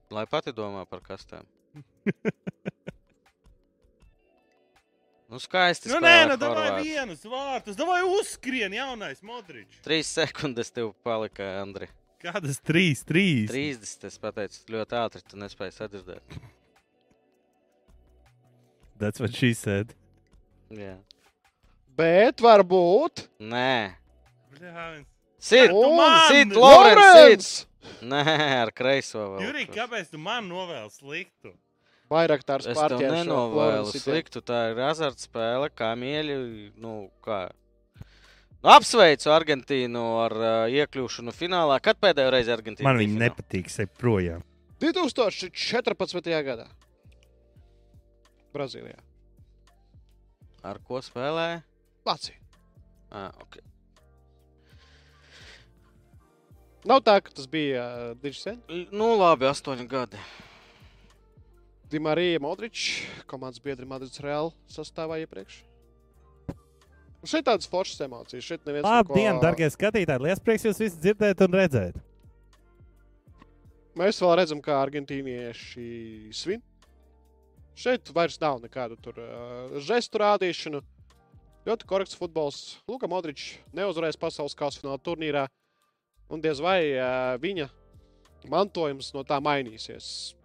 Lai 0.08 0.24
pati 0.24 0.54
domā 0.56 0.86
par 0.88 1.02
kastēm. 1.04 1.44
nu, 5.28 5.40
skaisti. 5.42 5.90
nu 5.92 6.00
nē, 6.02 6.14
nu 6.32 6.36
davai 6.40 6.82
vienas 6.82 7.22
vārtus, 7.28 7.76
davai 7.78 8.00
uzskrien 8.06 8.74
jaunais 8.74 9.22
Modričs. 9.24 9.80
Trīs 9.84 10.10
sekundes 10.18 10.72
tev 10.74 10.94
palika, 11.06 11.46
Andri. 11.62 11.90
Kādas 12.18 12.58
trīs, 12.58 13.04
trīs? 13.06 13.46
30. 13.52 14.08
Es 14.08 14.18
pateicu, 14.18 14.64
ļoti 14.74 14.96
ātri 14.98 15.22
tu 15.22 15.38
nespēji 15.38 15.76
sadzirdēt. 15.76 16.40
That's 18.98 19.22
what 19.22 19.36
she 19.36 19.52
said. 19.54 19.94
Jā. 20.74 20.96
Bet 21.98 22.42
varbūt. 22.42 23.28
Nē. 23.38 23.94
Bļāviens. 24.56 25.06
Sit! 25.38 25.70
Un 25.70 25.94
man! 25.94 26.18
Sit, 26.32 26.56
Lorenz! 26.58 26.98
Sit! 26.98 27.14
Lorenz! 27.14 27.48
Nē, 28.02 28.22
ar 28.64 28.72
kreiso 28.74 29.22
vēl. 29.22 29.46
Jurij, 29.46 29.68
kāpēc 29.74 30.10
tu 30.10 30.18
man 30.20 30.48
novēli 30.50 30.90
sliktu? 30.92 31.54
Tev 32.08 32.76
spārķēšana. 32.76 33.22
nenovēlu 33.22 33.92
sliktu. 33.92 34.42
Tā 34.44 34.70
ir 34.72 34.80
azartspēle, 34.88 35.68
kā 35.76 35.92
mīļi. 35.98 36.38
Nu, 36.80 36.94
kā. 37.24 37.46
Nu, 38.58 38.72
apsveicu 38.74 39.30
Argentīnu 39.30 40.04
ar 40.24 40.34
uh, 40.34 40.50
iekļūšanu 40.72 41.34
finālā. 41.36 41.78
Kad 41.84 42.00
pēdējo 42.02 42.32
reizi 42.34 42.54
Argentīna? 42.54 42.88
Man 42.88 42.98
viņa 42.98 43.14
finālā? 43.14 43.28
nepatīk, 43.28 43.70
sej 43.70 43.90
projām. 44.00 44.42
2014. 44.82 46.32
gadā. 46.48 46.66
Brazīlijā. 48.56 48.98
Ar 50.66 50.80
ko 50.82 50.98
spēlēja? 51.04 51.62
Vācija. 52.08 52.40
Ah, 53.14 53.30
okay. 53.44 53.62
Nav 56.88 57.02
tā, 57.04 57.18
ka 57.22 57.32
tas 57.34 57.48
bija 57.50 57.84
uh, 57.84 58.12
Digis 58.22 58.42
sen. 58.46 58.60
Nu, 58.90 59.12
labi, 59.20 59.48
astoņi 59.48 59.86
gadi. 59.90 60.20
Dimarija 61.88 62.40
Modričs, 62.40 63.00
komandas 63.26 63.62
biedri 63.64 63.86
Madrids 63.88 64.20
Real 64.20 64.52
sastāvā 64.68 65.22
iepriekš. 65.22 65.62
Un 67.18 67.30
Šeit 67.30 67.46
tādas 67.48 67.66
foršas 67.70 68.04
emocijas. 68.04 68.44
Šeit 68.44 68.66
neviens 68.68 68.86
Labdien, 68.86 69.40
darbie 69.42 69.66
skatītāji! 69.72 70.22
Liels 70.22 70.42
prieks 70.44 70.68
jūs 70.68 70.82
visus 70.84 71.00
dzirdēt 71.00 71.40
un 71.46 71.56
redzēt! 71.56 71.96
Mēs 73.98 74.20
vēl 74.22 74.36
redzam, 74.38 74.60
kā 74.62 74.76
argentīnieši 74.78 75.88
svin. 76.36 76.62
Šeit 77.78 78.12
vairs 78.14 78.38
nav 78.42 78.60
nekādu 78.62 78.98
tur 79.02 79.18
uh, 79.22 79.80
žestu 79.82 80.20
rādīšanu. 80.22 80.84
Ļoti 81.66 81.88
korekts 81.88 82.18
futbols. 82.18 82.60
Luka 82.90 83.10
Modričs 83.10 83.56
neuzvarēs 83.74 84.20
pasaules 84.20 84.54
kausa 84.58 84.82
fināla 84.82 85.00
turnīrā. 85.02 85.48
Un 86.30 86.44
diez 86.44 86.60
vai 86.62 86.80
uh, 86.92 87.34
viņa 87.42 87.66
mantojums 88.52 89.10
no 89.16 89.24
tā 89.26 89.40
mainīsies. 89.42 90.37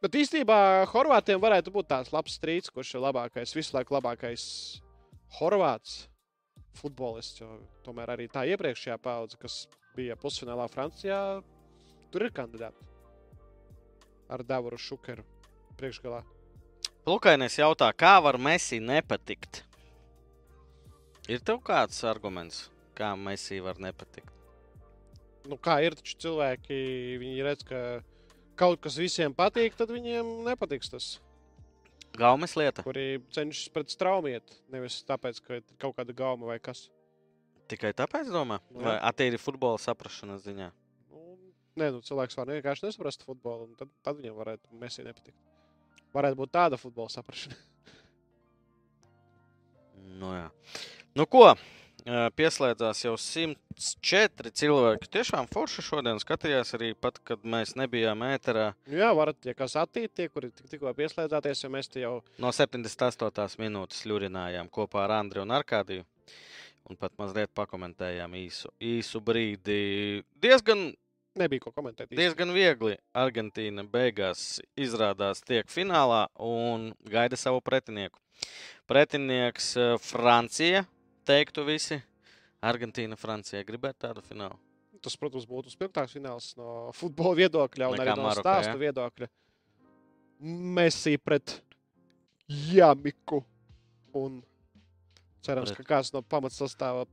Bet 0.00 0.16
īstenībā 0.16 0.86
Horvātiem 0.88 1.40
varētu 1.42 1.72
būt 1.74 1.90
tāds 1.90 2.12
labs 2.14 2.38
strīds, 2.38 2.72
kurš 2.72 2.94
ir 2.96 3.02
labākais, 3.04 3.52
visu 3.52 3.76
laiku 3.76 3.98
labākais 3.98 4.44
Horvāts 5.36 6.06
futbolists. 6.80 7.42
Tomēr 7.84 8.14
arī 8.14 8.28
tā 8.32 8.46
iepriekšējā 8.48 8.96
paudze, 9.04 9.36
kas 9.40 9.66
bija 9.96 10.16
pusfinālā 10.16 10.70
Francijā, 10.72 11.18
tur 12.10 12.24
ir 12.24 12.32
kandidāti 12.32 12.88
ar 14.30 14.44
Davoru 14.46 14.78
Šukeru 14.80 15.24
priekšgalā. 15.76 16.22
Lukainēs 17.08 17.58
jautā, 17.58 17.90
kā 17.92 18.14
var 18.22 18.38
Messi 18.40 18.78
nepatikt? 18.80 19.64
Ir 21.28 21.42
tev 21.44 21.60
kāds 21.66 22.00
arguments, 22.08 22.68
kā 22.96 23.12
Messi 23.18 23.60
var 23.60 23.80
nepatikt? 23.82 24.32
Nu, 25.48 25.56
kā 25.60 25.80
ir 25.84 25.96
taču 25.98 26.16
cilvēki, 26.24 26.80
viņi 27.20 27.44
redz, 27.44 27.64
ka 27.66 27.80
kaut 28.60 28.80
kas 28.84 28.98
visiem 29.00 29.34
patīk, 29.36 29.76
tad 29.78 29.92
viņiem 29.94 30.40
nepatiks 30.46 30.92
tas. 30.92 31.10
Gaumes 32.18 32.56
lieta. 32.58 32.84
Kuri 32.84 33.20
cenšas 33.32 33.70
pret 33.72 33.92
straumiet, 33.92 34.56
nevis 34.72 34.98
tāpēc, 35.08 35.38
ka 35.44 35.60
ir 35.60 35.64
kaut 35.80 35.96
kāda 35.98 36.14
gauma 36.16 36.50
vai 36.50 36.58
kas. 36.62 36.88
Tikai 37.70 37.92
tāpēc 37.96 38.32
domā? 38.34 38.58
Jā. 38.74 38.82
Vai 38.84 38.96
attīri 39.12 39.38
futbola 39.40 39.78
saprašanas 39.80 40.42
ziņā? 40.44 40.68
Nu, 41.12 41.36
nē, 41.78 41.92
nu, 41.94 42.02
cilvēks 42.06 42.38
var 42.38 42.50
vienkārši 42.50 42.88
nesaprast 42.88 43.24
futbolu, 43.26 43.70
un 43.70 43.78
tad, 43.78 43.92
tad 44.04 44.18
viņam 44.18 44.36
varētu 44.40 44.80
mesī 44.82 45.06
nepatikt. 45.06 45.38
Varētu 46.16 46.40
būt 46.42 46.54
tāda 46.56 46.80
futbola 46.80 47.12
saprašana. 47.12 47.58
Nu, 50.20 50.32
jā. 50.34 50.48
nu 51.16 51.24
ko? 51.30 51.46
Pieslēdzās 52.10 53.04
jau 53.04 53.12
104 53.20 54.50
cilvēki. 54.56 55.08
Tiešām 55.14 55.46
forši 55.52 55.84
šodien 55.86 56.18
skatījās 56.22 56.74
arī 56.78 56.88
pat, 56.98 57.20
kad 57.22 57.44
mēs 57.46 57.76
nebijām 57.78 58.24
ēterā. 58.26 58.70
Jā, 58.90 59.10
varat, 59.14 59.38
ja 59.46 59.54
kas 59.54 59.76
attīt, 59.78 60.10
tie, 60.18 60.26
kuri 60.32 60.50
tik- 60.50 60.72
tikko 60.72 60.90
pieslēdzāties, 60.98 61.62
jo 61.64 61.70
mēs 61.70 61.90
te 61.92 62.00
jau 62.02 62.16
No 62.42 62.50
78. 62.50 63.58
minūtes 63.62 64.02
ļurinājām 64.10 64.70
kopā 64.72 65.04
ar 65.04 65.16
Andriu 65.20 65.42
un 65.46 65.54
Arkādiju. 65.54 66.04
Un 66.90 66.96
pat 66.98 67.12
mazliet 67.20 67.52
pakomentējām 67.54 68.32
īsu, 68.34 68.72
īsu 68.82 69.20
brīdi. 69.22 70.24
Diezgan, 70.42 70.88
nebija 71.38 71.60
ko 71.60 71.70
komentēt. 71.76 72.08
īsti. 72.10 72.16
diezgan 72.18 72.50
viegli. 72.56 72.96
Argentīna 73.14 73.84
beigās 73.86 74.58
izrādās 74.76 75.44
tiek 75.46 75.68
finālā 75.70 76.26
un 76.40 76.92
gaida 77.06 77.36
savu 77.36 77.60
pretinieku. 77.62 78.18
Pretinieks 78.88 79.76
Francija, 80.02 80.82
teiktu 81.26 81.64
visi. 81.66 82.00
Argentīna, 82.62 83.16
Francija 83.16 83.64
gribētu 83.64 84.06
tādu 84.06 84.22
finālu. 84.22 84.58
Tas, 85.00 85.14
protams, 85.16 85.46
būtu 85.48 85.70
spilgtāks 85.72 86.12
fināls 86.12 86.50
no 86.58 86.90
futbola 86.92 87.34
viedokļa 87.38 87.86
un 87.88 87.96
Nekā 87.96 88.04
arī 88.12 88.16
no 88.20 88.26
Marokā, 88.26 88.42
stāstu 88.44 88.74
jā? 88.74 88.80
viedokļa. 88.82 89.28
Messi 90.76 91.14
pret 91.18 91.60
Jamiku 92.48 93.42
un 94.16 94.42
Cerams, 95.40 95.72
Pret. 95.72 95.86
ka 95.86 95.94
kāds 95.96 96.10
no 96.12 96.20
pamatsastāvā 96.20 97.06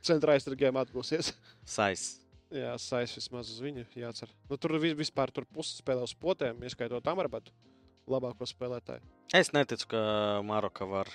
centra 0.00 0.32
aizsargiem 0.38 0.72
atgūsies. 0.80 1.34
Sais. 1.68 2.04
Jā, 2.48 2.70
sais 2.80 3.12
vismaz 3.18 3.50
uz 3.52 3.58
viņu 3.60 3.82
jācer. 3.92 4.30
Nu, 4.48 4.56
tur 4.56 4.78
vi- 4.80 4.94
vispār 4.96 5.28
tur 5.30 5.44
pusi 5.44 5.76
spēlē 5.82 6.02
uz 6.06 6.14
potēm, 6.16 6.62
ieskaitot 6.64 7.04
Amarbatu, 7.12 7.52
labāko 8.08 8.48
spēlētāju. 8.48 9.02
Es 9.34 9.50
neticu, 9.52 9.86
ka 9.92 10.40
Maroka 10.42 10.86
var 10.88 11.10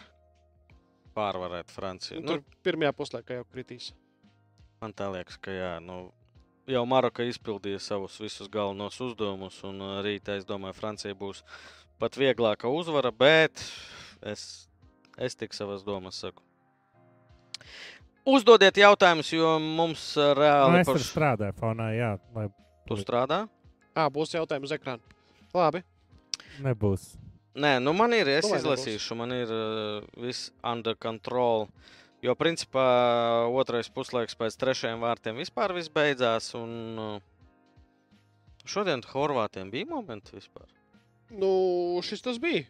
pārvarēt 1.16 1.72
Franciju. 1.74 2.20
Nu, 2.22 2.26
Nu, 2.26 2.28
tur 2.42 2.64
pirmajā 2.66 2.94
puslaikā 2.98 3.40
jau 3.40 3.46
kritīs. 3.54 3.92
Man 4.82 4.94
tā 4.98 5.08
liekas, 5.14 5.38
ka 5.40 5.54
jā, 5.54 5.72
nu, 5.84 6.10
jau 6.68 6.84
Maroka 6.90 7.24
izpildīja 7.28 7.80
savus 7.80 8.18
visus 8.20 8.50
galvenos 8.52 9.00
uzdevumus, 9.04 9.62
un 9.68 9.80
uh, 9.84 9.94
rīt, 10.04 10.28
es 10.34 10.46
domāju, 10.48 10.76
Francija 10.78 11.16
būs 11.16 11.44
pat 12.02 12.18
vieglāka 12.20 12.68
uzvara, 12.68 13.12
bet 13.16 13.64
es, 14.28 14.68
es 15.18 15.38
tik 15.40 15.56
savas 15.56 15.86
domas 15.88 16.20
saku. 16.20 16.44
Uzdodiet 18.28 18.78
jautājumus, 18.80 19.32
jo 19.36 19.56
mums 19.60 20.04
uh, 20.18 20.32
Nu, 20.32 20.40
reāli 20.40 20.80
es 20.84 20.88
tur 20.88 21.00
paš... 21.00 21.10
strādāju 21.12 21.56
fonā, 21.60 21.90
jā, 21.96 22.14
lai 22.36 22.48
tu 22.88 23.00
strādā. 23.00 23.44
Ā, 23.94 24.08
būs 24.12 24.32
jautājums 24.36 24.72
uz 24.72 24.76
ekrāna. 24.76 25.04
Labi. 25.54 25.84
nebūs. 26.64 27.14
Nē, 27.54 27.78
nu 27.84 27.94
man 27.94 28.14
ir, 28.18 28.30
es 28.34 28.48
izlasīšu, 28.50 29.16
man 29.18 29.34
ir 29.36 29.52
uh, 29.54 30.06
viss 30.18 30.50
under 30.66 30.98
control. 30.98 31.68
Jo, 32.24 32.34
principā, 32.40 32.86
otrais 33.52 33.90
puslaiks 33.94 34.38
pēc 34.40 34.56
trešajiem 34.58 35.04
vārtiem 35.04 35.38
vispār 35.38 35.76
beidzās. 35.94 36.54
Un, 36.58 36.72
uh, 36.98 37.20
šodien 38.66 39.04
Horvātiem 39.06 39.70
bija 39.70 39.90
momenti 39.92 40.34
vispār. 40.38 40.66
Nu, 41.30 41.52
šis 42.06 42.24
tas 42.26 42.40
bija. 42.42 42.66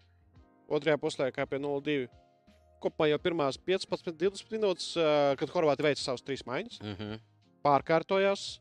Otrajā 0.68 0.98
puslaikā 1.00 1.46
pie 1.48 1.60
0-2. 1.62 2.10
Kopumā 2.84 3.08
jau 3.12 3.20
pirmās 3.24 3.60
15, 3.60 4.12
20 4.20 4.52
minūtes, 4.52 4.90
ā, 5.00 5.38
kad 5.40 5.52
Horvāti 5.54 5.86
veica 5.86 6.02
savus 6.02 6.26
trīs 6.26 6.44
maiņas, 6.48 6.82
Mm 6.84 6.96
-hmm. 6.98 7.20
pārkārtojās. 7.64 8.60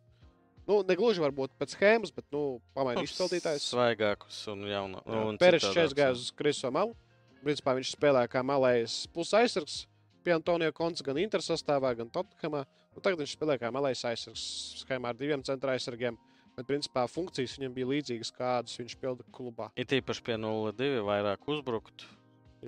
Nu, 0.69 0.79
negluži 0.87 1.23
varbūt 1.23 1.57
pēc 1.59 1.75
schēmas, 1.75 2.13
bet 2.15 2.27
nu, 2.31 2.61
pamainīja 2.77 3.09
izpildītājs. 3.09 3.65
Svaigākus 3.73 4.43
un 4.51 4.63
Pērečs 4.63 5.67
citādākus, 5.67 5.75
šeit 5.75 5.97
gāja 5.99 6.15
uz 6.15 6.29
Kriso 6.39 6.71
malu. 6.75 6.95
Principā 7.43 7.75
viņš 7.75 7.97
spēlēja 7.97 8.31
kā 8.31 8.45
malējs 8.47 9.01
puses 9.15 9.35
aizsargs. 9.41 9.81
Pie 10.23 10.37
Antonija 10.37 10.71
Konca 10.75 11.03
gan 11.09 11.19
Inter 11.19 11.43
sastāvā, 11.43 11.91
gan 11.99 12.13
Tottenhamā. 12.15 12.63
Nu, 12.93 13.03
tagad 13.03 13.19
viņš 13.25 13.33
spēlē 13.35 13.57
kā 13.59 13.73
malējs 13.75 14.05
aizsargs 14.13 14.45
schēmā 14.85 15.11
ar 15.11 15.19
diviem 15.19 15.43
centra 15.47 15.75
aizsargiem. 15.75 16.19
Bet, 16.53 16.69
principā, 16.69 17.07
funkcijas 17.09 17.57
viņam 17.57 17.75
bija 17.75 17.89
līdzīgas, 17.89 18.31
kādas 18.37 18.77
viņš 18.79 18.95
pilda 19.01 19.27
klubā. 19.35 19.71
It 19.81 19.95
īpaši 19.97 20.23
pie 20.27 20.37
0-2 20.39 21.01
vairāk 21.09 21.49
uzbrukt, 21.49 22.05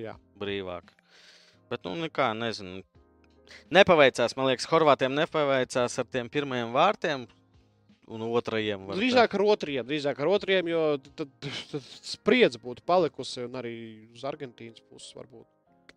Jā. 0.00 0.16
brīvāk. 0.40 0.88
Bet, 1.68 1.84
nu, 1.84 1.92
nekā, 2.00 2.30
nezinu. 2.38 2.80
Nepaveicās, 3.76 4.34
man 4.38 4.48
liekas, 4.48 4.66
Horvātiem 4.72 5.12
nepaveicās 5.14 6.00
ar 6.00 6.08
tiem 6.08 6.32
pirmajiem 6.32 6.72
vārtiem 6.74 7.28
un 8.08 8.24
otrajiem. 8.28 8.86
var 8.88 8.98
Drīzāk 8.98 9.36
ar 9.36 9.44
otriem, 9.54 9.86
drīzāk 9.88 10.20
ar 10.20 10.30
otriem, 10.34 10.68
jo 10.72 10.82
tad, 11.16 11.30
tad 11.72 11.90
spriedze 12.04 12.60
būtu 12.62 12.84
palikusi 12.86 13.44
un 13.46 13.58
arī 13.60 13.74
uz 14.14 14.24
Argentīnas 14.28 14.84
puses 14.88 15.14
varbūt. 15.16 15.46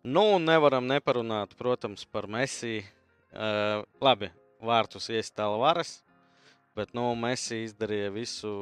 Nu, 0.06 0.38
nevaram 0.38 0.86
neparunāt, 0.88 1.56
protams, 1.58 2.06
par 2.06 2.28
Messi. 2.30 2.80
Uh, 3.28 3.84
labi, 4.00 4.30
vārtus 4.64 5.10
iestāla 5.12 5.58
varas, 5.60 5.98
bet 6.78 6.94
nu, 6.96 7.10
Messi 7.18 7.64
izdarīja 7.66 8.08
visu 8.14 8.52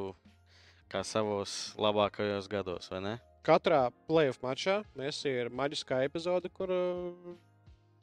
kā 0.91 1.05
savos 1.07 1.75
labākajos 1.79 2.49
gados, 2.51 2.91
vai 2.91 3.03
ne? 3.05 3.15
Katrā 3.47 3.85
playoff 4.09 4.43
mačā 4.43 4.81
mēs 4.99 5.21
ir 5.31 5.53
maģiskā 5.55 6.01
epizode, 6.09 6.51
kur 6.51 6.73
uh, 6.75 7.37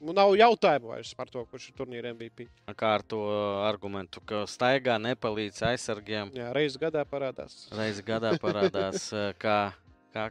nu, 0.01 0.13
nav 0.15 0.33
jautājumu 0.37 0.91
vairs 0.93 1.13
par 1.17 1.31
to, 1.31 1.43
kurš 1.51 1.69
ir 1.69 1.77
turnīra 1.77 2.13
MVP. 2.13 2.47
Kā 2.79 2.93
ar 2.97 3.05
to 3.05 3.21
argumentu, 3.65 4.21
ka 4.29 4.43
staigā 4.49 4.97
nepalīdz 5.01 5.63
aizsargiem. 5.71 6.33
Jā, 6.37 6.51
reizes 6.55 6.79
gadā 6.81 7.03
parādās. 7.09 7.67
Reizi 7.75 8.05
gadā 8.07 8.33
parādās, 8.41 9.09
eh, 9.13 9.31
kā, 9.43 9.57
kā, 10.15 10.29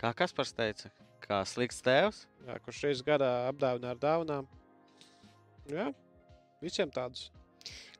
kā 0.00 0.12
Kaspars 0.22 0.54
teica, 0.56 0.92
kā 1.24 1.42
slikts 1.48 1.82
tēvs. 1.84 2.24
Jā, 2.48 2.58
kurš 2.64 2.84
reizes 2.88 3.06
gadā 3.06 3.30
apdāvina 3.48 3.94
ar 3.94 4.02
dāvanām. 4.02 4.50
Jā, 5.70 5.88
visiem 6.62 6.90
tādus. 6.92 7.30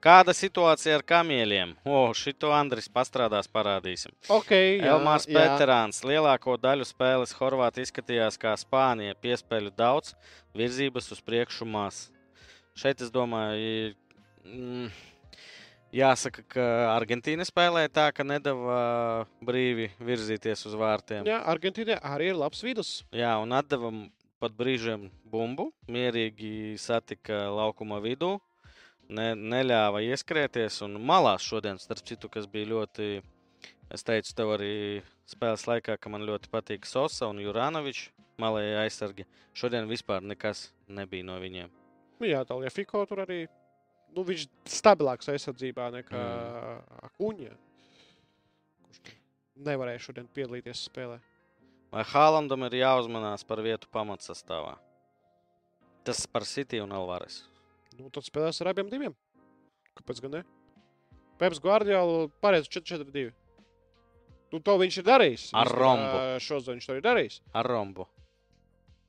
Kāda 0.05 0.35
situācija 0.37 0.99
ar 0.99 1.03
kamieļiem? 1.09 1.71
O, 1.89 2.01
šito 2.13 2.51
Andris 2.53 2.91
pastrādās, 2.93 3.47
parādīsim. 3.49 4.13
Okay, 4.29 4.75
jā, 4.77 4.91
Elmārs 4.93 5.25
jā. 5.25 5.39
Peterāns. 5.39 6.03
Lielāko 6.05 6.59
daļu 6.61 6.85
spēles 6.85 7.33
Horvātija 7.39 7.89
izskatījās 7.89 8.37
kā 8.43 8.53
Spānija. 8.61 9.17
Piespēļu 9.25 9.73
daudz, 9.79 10.13
virzības 10.53 11.09
uz 11.17 11.25
priekšu 11.25 11.65
maz. 11.65 12.03
Šeit 12.77 13.01
es 13.01 13.09
domāju, 13.15 13.95
mm, 14.45 14.93
jāsaka, 15.97 16.45
ka 16.53 16.69
Argentīna 16.93 17.49
spēlēja 17.49 17.95
tā, 17.97 18.09
ka 18.13 18.29
nedava 18.29 19.25
brīvi 19.41 19.89
virzīties 20.05 20.67
uz 20.69 20.77
vārtiem. 20.77 21.25
Jā, 21.33 21.41
Argentīnā 21.49 21.97
arī 22.13 22.35
ir 22.35 22.41
labs 22.45 22.61
vidus. 22.67 22.99
Jā, 23.15 23.39
un 23.41 23.57
atdevam 23.57 24.05
pat 24.43 24.53
brīžiem 24.59 25.09
bumbu. 25.33 25.71
Mierīgi 25.89 26.77
satika 26.77 27.47
laukuma 27.49 28.05
vidū. 28.05 28.37
Ne, 29.13 29.35
neļāva 29.37 30.01
ieskrieties. 30.07 30.81
Un 30.87 30.97
malās 31.03 31.45
šodien, 31.45 31.81
starp 31.81 32.05
citu, 32.09 32.31
kas 32.33 32.49
bija 32.51 32.71
ļoti. 32.73 33.09
Es 33.93 34.07
teicu 34.07 34.33
tev 34.37 34.55
arī 34.57 34.75
spēles 35.29 35.67
laikā, 35.69 35.99
ka 36.01 36.13
man 36.13 36.25
ļoti 36.25 36.51
patīk 36.53 36.89
Sosa 36.89 37.29
un 37.29 37.43
Juranovičs. 37.43 38.11
Malēja 38.41 38.81
aizsargi. 38.83 39.29
Šodien 39.55 39.87
vispār 39.87 40.25
nekas 40.27 40.73
nebija 40.91 41.27
no 41.29 41.37
viņiem. 41.39 41.69
Nu, 42.19 42.27
jā, 42.27 42.41
tā 42.49 42.57
Fiko 42.75 43.05
tur 43.07 43.23
arī. 43.23 43.45
Nu, 44.15 44.25
viņš 44.27 44.47
ir 44.47 44.73
stabilāks 44.75 45.31
aizsardzībā 45.31 45.87
nekā 45.95 46.19
mm. 46.19 46.99
Akuņa. 47.11 47.55
Kurš 48.89 49.15
nevarēja 49.69 50.03
šodien 50.09 50.27
piedalīties 50.35 50.87
spēlē. 50.89 51.21
Vai 51.95 52.03
Hālandam 52.11 52.67
ir 52.67 52.81
jāuzmanās 52.81 53.47
par 53.47 53.63
vietu 53.63 53.87
pamatsastāvā? 53.95 54.75
Tas 56.05 56.27
par 56.27 56.43
City 56.43 56.83
un 56.83 56.91
Alvarez. 56.93 57.45
Nu, 57.99 58.11
tad 58.11 58.27
spēlēs 58.27 58.61
ar 58.65 58.73
abiem 58.73 58.89
diviem. 58.91 59.15
Kāpēc 59.99 60.21
gan 60.25 60.33
ne? 60.39 60.43
Peps 61.39 61.61
Guardiola 61.63 62.29
pareizi 62.43 62.71
4-4-2. 62.77 63.29
Nu, 64.55 64.61
to 64.63 64.77
viņš 64.79 65.01
ir 65.01 65.07
darījis. 65.07 65.45
Ar 65.59 65.71
rombu. 65.75 66.19
Šodien 66.43 66.77
viņš 66.79 66.87
to 66.91 66.97
ir 66.99 67.03
darījis. 67.05 67.41
Ar 67.59 67.67
rombu. 67.67 68.07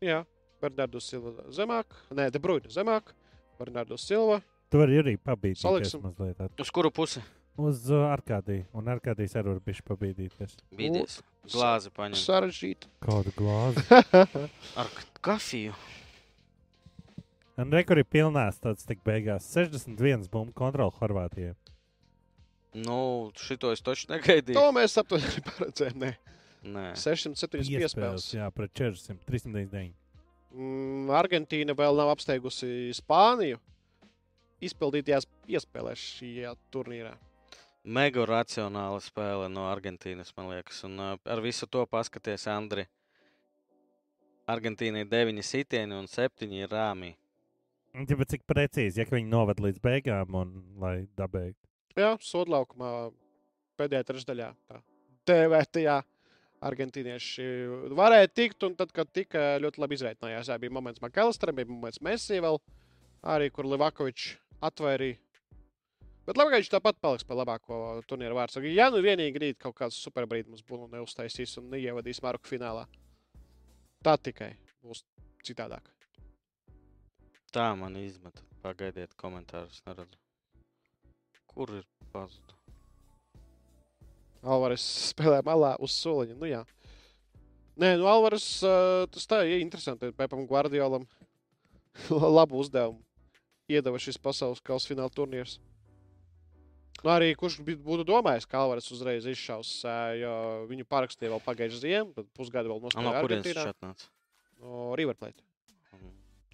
Jā, 0.01 0.23
Bernardo 0.61 1.01
Silva 1.01 1.45
zemāk. 1.53 1.93
Nē, 2.17 2.29
De 2.33 2.41
Bruyne 2.41 2.69
zemāk. 2.73 3.13
Bernardo 3.59 3.97
Silva. 4.01 4.41
Tu 4.73 4.79
vari 4.81 4.97
arī 5.01 5.13
pabīdīties 5.21 5.61
Saliksim. 5.63 6.01
mazliet. 6.03 6.39
at- 6.41 6.59
Uz 6.59 6.71
kuru 6.73 6.89
pusi? 6.91 7.21
Uz 7.57 7.85
uh, 7.89 8.09
Arkādiju. 8.11 8.65
Un 8.75 8.89
Arkādijas 8.91 9.35
arī 9.39 9.53
var 9.53 9.61
bišķi 9.63 9.85
pabīdīties. 9.87 10.57
Bīdies. 10.75 11.21
Glāzi 11.53 11.91
paņem. 11.93 12.17
Sarežģīti. 12.19 12.89
Kādu 13.05 13.31
glāzi. 13.37 13.85
Ar 14.81 14.89
kafiju. 15.23 15.73
Un 17.61 17.71
rekur 17.71 18.01
ir 18.01 18.07
pilnās 18.11 18.57
tāds 18.59 18.83
tik 18.87 18.99
beigās. 19.05 19.45
61 19.55 20.27
bumbu 20.31 20.51
kontroli 20.57 20.91
Horvātijai. 20.99 21.53
Nu, 22.75 23.31
šito 23.39 23.69
es 23.71 23.79
taču 23.83 24.09
negaidīju. 24.11 24.57
To 24.57 24.71
mēs 24.75 24.97
aptuveni 24.99 25.43
paredzējām. 25.47 26.01
Nē, 26.01 26.09
Nē, 26.65 26.87
607 26.99 27.69
piespēles. 27.79 28.25
Jā, 28.35 28.49
pret 28.51 28.73
400, 28.75 29.21
399. 29.29 29.93
Mm, 30.55 31.07
Argentīna 31.15 31.75
vēl 31.77 31.95
nav 31.95 32.11
apsteigusi 32.15 32.91
Spāniju. 32.97 33.61
Izpildītajās 34.65 35.27
iespēlēs 35.51 36.03
šajā 36.19 36.51
turnīrā. 36.73 37.13
mega 37.83 38.23
racionāla 38.25 38.99
spēle 39.03 39.47
no 39.51 39.67
Argentīnas, 39.69 40.31
man 40.35 40.49
liekas. 40.49 40.83
Un 40.87 40.99
uh, 40.99 41.17
ar 41.25 41.41
visu 41.43 41.67
to 41.67 41.85
paskaties, 41.85 42.47
Andri. 42.51 42.87
Argentīna 44.49 45.03
ir 45.03 45.09
9 45.11 45.43
sitieni 45.43 45.95
un 45.95 46.07
7 46.07 46.51
ir 46.51 46.67
rāmī. 46.69 47.13
Ja, 47.95 48.17
bet 48.19 48.33
cik 48.33 48.43
precīzi, 48.49 48.99
ja 48.99 49.07
viņi 49.07 49.31
noved 49.31 49.61
līdz 49.63 49.79
beigām 49.83 50.35
un 50.35 50.57
lai 50.81 50.97
dabēgtu. 51.15 51.61
Jā, 51.95 52.17
sodlaukumā 52.19 52.89
pēdējā 53.79 54.07
trešdaļā. 54.09 54.49
Tā 54.67 54.81
dēvētajā 55.29 55.99
argentīnieši 56.65 57.45
varēja 57.97 58.31
tikt, 58.31 58.63
un 58.67 58.75
tad, 58.77 58.91
kad 58.95 59.09
tika 59.13 59.55
ļoti 59.61 59.81
labi 59.83 59.97
izreikinājās, 59.99 60.49
jā, 60.49 60.57
bija 60.61 60.73
moments 60.73 61.03
Makalisteram, 61.03 61.57
bija 61.57 61.69
moments 61.69 62.01
Messi 62.05 62.41
vēl, 62.43 62.59
arī 63.35 63.51
kur 63.53 63.69
Livakovičs 63.69 64.35
atvairīja. 64.65 65.19
Bet 66.25 66.39
labi, 66.39 66.51
ka 66.51 66.59
viņš 66.61 66.71
tāpat 66.73 67.01
paliks 67.05 67.25
par 67.27 67.37
labāko 67.37 67.79
turnīru 68.09 68.37
vārdu. 68.37 68.63
Ja 68.73 68.89
nu 68.89 69.03
vienīgi 69.05 69.43
rīt 69.43 69.59
kaut 69.61 69.77
kāds 69.77 69.99
superbrīdis 70.01 70.49
mums 70.49 70.65
būs 70.65 70.87
un 70.87 70.95
neuztaisīs 70.97 71.53
un 71.61 71.69
neievadīs 71.69 72.23
Maroku 72.25 72.49
finālā, 72.49 72.87
tā 74.01 74.17
tikai 74.17 74.55
būs 74.81 75.05
citādāk. 75.45 75.94
Tā 77.55 77.69
man 77.79 77.95
izmet. 77.99 78.41
Pagaidiet, 78.65 79.13
komentārus 79.19 79.79
neredzu. 79.85 80.17
Kur 81.53 81.71
ir 81.77 81.85
pazuda? 82.11 82.55
Alvarez 84.45 84.83
spēlē 85.11 85.39
malā 85.45 85.75
uz 85.81 85.93
soliņa. 86.03 86.35
Nu, 86.37 86.49
jā. 86.49 86.61
Nē, 87.81 87.95
nu 87.99 88.09
Alvarez 88.09 88.43
uh, 88.63 89.05
tas 89.11 89.25
tā 89.29 89.41
ir 89.47 89.63
interesanti. 89.63 90.11
Pēpam 90.15 90.43
Guardiolam 90.49 91.07
labu 92.37 92.59
uzdevumu 92.61 93.01
iedeva 93.71 93.97
šis 94.01 94.19
pasaules 94.21 94.61
kausa 94.61 94.91
fināla 94.91 95.13
turnīrs. 95.13 95.57
Nu, 97.01 97.09
arī 97.13 97.31
kurš 97.37 97.59
būtu 97.65 98.05
domājis, 98.07 98.45
ka 98.49 98.61
Alvarez 98.63 98.87
uzreiz 98.93 99.25
izšaus, 99.29 99.71
jo 100.19 100.35
viņu 100.69 100.85
parakstīja 100.89 101.33
vēl 101.33 101.41
pagājušajā 101.45 101.81
ziemā, 101.83 102.13
tad 102.15 102.29
pusgadu 102.37 102.71
vēl 102.71 102.79
No 102.81 102.87
nospēlēja 102.87 103.25
kurienes 103.25 103.45
viņš 103.47 103.59
Argentīnā. 103.61 103.75
atnāca? 103.75 104.07
No 104.61 104.87
River 104.97 105.17
Plate. 105.19 105.43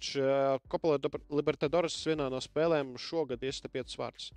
Mhm. 0.02 0.62
Kopā 0.72 0.96
Libertadores 1.30 1.96
vienā 2.06 2.30
no 2.32 2.40
spēlēm 2.42 2.96
šogad 2.98 3.42
iesta 3.46 3.70
5 3.72 3.96
vārdus. 4.00 4.32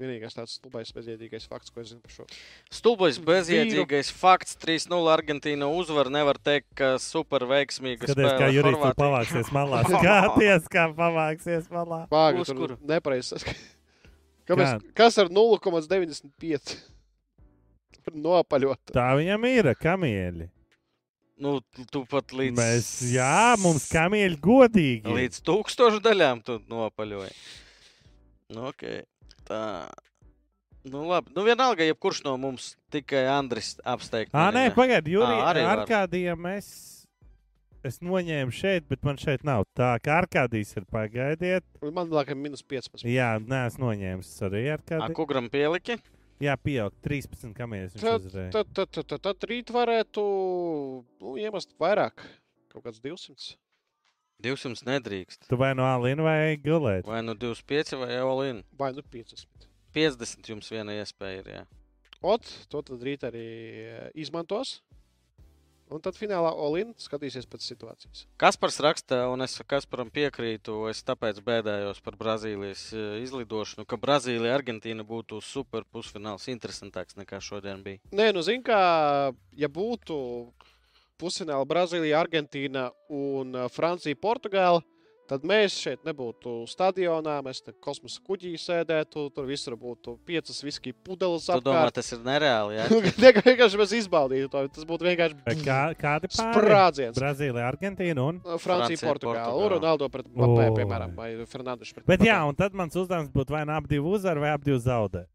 Vienīgais 0.00 0.32
tāds 0.34 0.54
stulbais, 0.56 0.88
bezjēdzīgais 0.96 1.44
fakts, 1.50 1.70
ko 1.70 1.82
es 1.82 1.90
zinu 1.92 2.00
par 2.02 2.14
šo. 2.14 2.24
Stulbais 2.72 3.18
bezjēdzīgais 3.22 4.08
fakts. 4.16 4.56
3-0 4.62 5.10
Argentīna 5.12 5.68
uzvar. 5.68 6.08
Nevar 6.10 6.40
teikt, 6.40 6.70
ka 6.78 6.94
super 7.02 7.44
veiksmīga 7.50 8.08
Skaties, 8.08 8.38
kā 8.40 8.48
Jurijs 8.54 8.78
tur 8.80 8.96
pavāksies 8.98 9.52
malā. 9.54 9.82
Skaties, 9.92 10.70
kā 10.72 10.86
pavāksies 10.96 11.68
malā. 11.74 12.00
Pāga, 12.10 12.40
Uz 12.42 12.54
kuru? 12.56 12.78
nepareizi 12.88 13.34
saskatīt. 13.34 13.76
Kāpēc? 14.48 14.88
Kas 14.96 15.20
ar 15.22 15.30
0,95? 15.30 16.74
Nopaļot. 18.26 18.96
Tā 18.96 19.12
viņam 19.20 19.46
ir 19.52 19.70
kamieļi. 19.78 20.48
Nu, 21.42 21.56
tu 21.90 22.04
pat 22.06 22.30
līdz, 22.36 22.54
Mēs, 22.54 22.88
jā, 23.10 23.56
mums 23.58 23.88
kamieļi 23.90 24.38
godīgi. 24.42 25.10
līdz 25.16 25.40
tūkstošu 25.42 25.98
daļām 26.04 26.42
tu 26.46 26.60
nopaļoji. 26.70 27.34
Nu, 28.54 28.68
ok. 28.70 28.84
Tā. 29.48 29.62
Nu, 30.86 31.04
labi. 31.08 31.32
Nu, 31.34 31.42
vienalga, 31.46 31.86
jebkurš 31.86 32.22
no 32.26 32.36
mums 32.38 32.72
tikai 32.94 33.24
Andris 33.30 33.74
apsteigts. 33.82 34.34
Ā, 34.34 34.48
nē, 34.54 34.68
pagaidi, 34.76 35.16
Jurija. 35.16 35.40
Ā, 35.42 35.50
arī 35.52 35.66
var. 35.66 35.82
Arkādijam 35.82 36.46
es, 36.52 36.70
es 37.86 37.98
noņēmu 38.02 38.54
šeit, 38.54 38.86
bet 38.90 39.02
man 39.06 39.18
šeit 39.18 39.46
nav. 39.46 39.66
Tā 39.78 39.92
kā 40.02 40.20
Arkādijs 40.22 40.74
ir 40.78 40.86
pagaidiet. 40.90 41.66
Man 41.82 42.10
liekas, 42.10 42.38
minus 42.38 42.62
15. 42.66 43.06
Jā, 43.10 43.34
nē, 43.42 43.64
es 43.70 43.78
noņēmu 43.82 44.26
arī 44.50 44.64
Arkādiju. 44.76 45.18
Kuram 45.22 45.50
pieliki? 45.50 45.98
Jā, 46.42 46.54
pieaug 46.58 46.94
13 47.04 47.52
kamieļus. 47.56 47.96
viņš 47.96 48.04
Tad, 48.04 48.28
tad, 48.32 48.70
tad, 48.74 48.88
tad, 48.94 49.08
tad, 49.12 49.20
tad 49.26 49.48
rīt 49.50 49.72
varētu 49.74 50.22
nu, 51.20 51.34
iemest 51.40 51.74
vairāk. 51.80 52.24
Kaut 52.72 52.86
kāds 52.86 53.02
200. 53.04 53.56
200 54.42 54.88
nedrīkst. 54.88 55.46
Tu 55.50 55.58
vai 55.58 55.70
no 55.78 55.84
Alina 55.86 56.24
vai 56.26 56.56
gulēt? 56.58 57.06
Vai 57.06 57.20
nu 57.22 57.36
25 57.38 58.00
vai 58.00 58.16
Olin. 58.26 58.62
Vai 58.78 58.90
nu 58.96 59.04
50. 59.06 59.68
50 59.94 60.50
jums 60.54 60.72
viena 60.72 60.96
iespēja 60.96 61.42
ir. 61.42 61.50
Jā. 61.52 61.62
Ot, 62.22 62.48
to 62.70 62.82
tad 62.86 63.02
rīt 63.02 63.26
arī 63.26 63.46
eh, 63.82 64.08
izmantos. 64.18 64.80
Un 65.92 66.00
tad 66.00 66.16
finālā 66.16 66.52
Olin 66.56 66.94
skatīsies 67.00 67.46
pēc 67.50 67.66
situācijas. 67.68 68.24
Kaspars 68.40 68.78
raksta, 68.84 69.26
un 69.32 69.44
es 69.44 69.58
Kasparam 69.68 70.10
piekrītu, 70.12 70.86
es 70.90 71.02
tāpēc 71.04 71.42
bēdājos 71.44 72.00
par 72.04 72.16
Brazīlijas 72.20 72.86
eh, 72.96 73.18
izlidošanu, 73.26 73.86
ka 73.88 74.00
Brazīlija, 74.00 74.54
Argentīna 74.56 75.04
būtu 75.06 75.42
super 75.44 75.84
pusfināls 75.92 76.48
interesantāks 76.52 77.18
nekā 77.20 77.42
šodien 77.44 77.84
bija. 77.84 78.00
Nē, 78.12 78.30
nu, 78.32 78.44
zini, 78.46 78.64
kā 78.66 78.82
ja 79.58 79.68
būtu 79.72 80.16
pusfināla 81.20 81.68
Brazīlija, 81.68 82.22
Argentīna 82.24 82.88
un 83.12 83.54
ā, 83.54 83.68
Francija, 83.72 84.18
Portugāla, 84.18 84.82
tad 85.32 85.46
mēs 85.48 85.74
šeit 85.80 86.02
nebūtu 86.06 86.52
stadionā, 86.70 87.38
mēs 87.46 87.62
te 87.64 87.72
kosmosa 87.82 88.20
kuģī 88.28 88.52
sēdētu, 88.60 89.24
tur 89.34 89.48
visur 89.48 89.74
būtu 89.80 90.14
piecas 90.28 90.60
viskija 90.64 90.94
pudeles 91.06 91.46
Tu 91.48 91.56
domā, 91.64 91.82
apkārt. 91.86 91.96
tas 91.98 92.12
ir 92.14 92.20
nereāli? 92.26 92.76
Jā? 92.78 92.86
Tikai 93.22 93.42
vienkārši 93.48 93.80
mēs 93.82 93.94
izbaudītu 94.02 94.50
to. 94.52 94.62
Tas 94.76 94.86
būtu 94.88 95.08
vienkārši 95.08 95.58
Kā, 95.64 95.80
kādi 95.98 96.30
sprādziens. 96.36 97.16
Brazīlija, 97.18 97.66
Argentīna 97.72 98.28
un. 98.30 98.40
Francija, 98.44 98.62
Francija, 98.68 99.02
Portugāla, 99.08 99.68
Ronaldo 99.76 100.08
pret 100.12 100.28
Mbappé, 100.30 100.68
piemēram, 100.78 101.16
vai 101.18 101.30
Fernandes 101.50 101.92
pret 101.96 102.06
Bet 102.08 102.24
jā, 102.28 102.38
Mbappé. 102.38 102.48
un 102.52 102.60
tad 102.62 102.76
mans 102.82 102.96
uzdevums 103.02 103.32
būtu 103.34 103.56
vai 103.56 103.64
nu 103.68 103.74
abi 103.76 103.94
divi 103.96 104.12
uzvar, 104.16 104.38
vai 104.42 104.52
abi 104.54 104.70
divi 104.70 104.80
zaudē. 104.84 105.26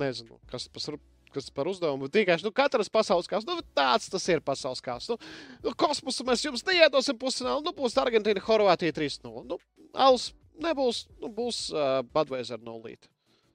Nezinu, 0.00 0.36
kas 0.50 0.68
tas 0.70 0.86
par, 0.86 1.00
kas 1.34 1.50
par 1.54 1.70
uzdevumu. 1.70 2.08
Vienkārši 2.12 2.46
nu, 2.46 2.52
katrs 2.54 2.90
pasaules 2.92 3.30
kāds, 3.30 3.46
nu, 3.48 3.58
tāds 3.76 4.10
tas 4.12 4.26
ir 4.32 4.42
pasaules 4.44 4.82
kāds. 4.84 5.10
Nu, 5.12 5.18
nu, 5.64 5.74
kosmosu 5.78 6.26
mēs 6.28 6.44
jums 6.46 6.66
neiedosim 6.66 7.18
pusfinālu, 7.20 7.64
nu, 7.66 7.74
būs 7.76 7.98
Argentīna, 8.00 8.42
Horvātija 8.44 8.96
3-0. 8.96 9.46
Nu, 9.48 9.60
Alus 9.94 10.30
nebūs, 10.62 11.06
nu, 11.22 11.30
būs 11.34 11.62
uh, 11.74 12.00
Budweiser 12.14 12.60
0. 12.62 12.98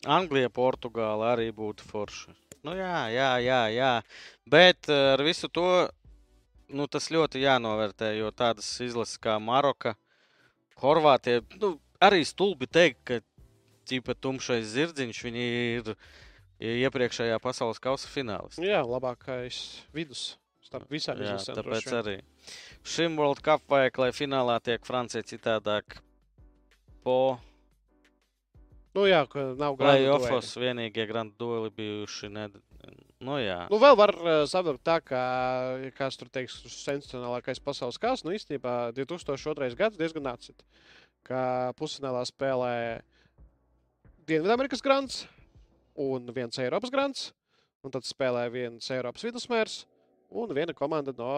Anglija, 0.05 0.51
Portugāla 0.53 1.33
arī 1.33 1.51
būtu 1.55 1.85
forši. 1.87 2.33
Nu, 2.65 2.73
jā, 2.77 3.05
jā, 3.13 3.29
jā, 3.45 3.61
jā. 3.73 3.93
Bet 4.49 4.89
ar 4.89 5.21
visu 5.25 5.49
to 5.53 5.67
nu, 6.73 6.87
tas 6.89 7.11
ļoti 7.13 7.43
jānovērtē, 7.43 8.15
jo 8.19 8.31
tādas 8.33 8.67
izlases 8.81 9.19
kā 9.21 9.37
Maroka, 9.41 9.95
Horvātija, 10.81 11.43
nu, 11.61 11.75
arī 12.03 12.25
stulbi 12.27 12.67
teikt, 12.67 12.99
ka 13.07 13.19
tīpa 13.87 14.15
tumšais 14.17 14.65
zirdziņš 14.73 15.21
viņi 15.27 15.45
ir 15.77 15.91
iepriekšējā 16.59 17.39
pasaules 17.43 17.81
kausa 17.83 18.09
finālis. 18.11 18.59
Jā, 18.61 18.81
labākais 18.87 19.61
vidus 19.95 20.35
starp 20.65 20.89
visām 20.91 21.19
izlasēm. 21.21 21.57
tāpēc 21.59 21.83
droši 21.85 21.97
arī 21.99 22.15
šim 22.85 23.17
World 23.19 23.41
Cup 23.45 23.65
vajag, 23.69 23.99
lai 24.01 24.11
finālā 24.15 24.57
tiek 24.63 24.85
Francija 24.87 25.25
citādāk 25.25 25.99
po 27.05 27.37
Nu, 28.95 29.03
jā, 29.09 29.25
ka 29.27 29.49
nav 29.59 29.75
grāmatā. 29.75 30.15
playoffs. 30.23 30.53
Vienīgie 30.55 31.03
grand 31.09 31.33
dueli 31.35 31.67
bijuši. 31.75 32.29
Ne... 32.31 32.45
Nu, 33.19 33.35
jā. 33.43 33.65
Nu, 33.67 33.79
vēl 33.81 33.97
var 33.99 34.13
uh, 34.15 34.45
savilkt 34.47 34.85
tā, 34.87 35.01
ka, 35.03 35.19
kāds 35.97 36.15
tur 36.19 36.29
teiks, 36.31 36.61
sensacionālākais 36.71 37.59
pasaules 37.63 37.99
kāds, 37.99 38.23
nu, 38.23 38.31
īstenībā 38.35 38.93
2002. 38.95 39.67
gads 39.75 39.99
diezgan 39.99 40.29
atcīt, 40.31 40.63
ka 41.27 41.73
pusfinālā 41.79 42.23
spēlē 42.29 42.75
Dienvidamerikas 44.29 44.83
grants 44.85 45.25
un 45.95 46.31
viens 46.35 46.61
Eiropas 46.61 46.91
grants, 46.93 47.29
un 47.85 47.93
tad 47.93 48.07
spēlē 48.07 48.47
viens 48.53 48.89
Eiropas 48.93 49.25
vidusmērs 49.27 49.83
un 50.35 50.51
viena 50.55 50.73
komanda 50.73 51.13
no 51.17 51.31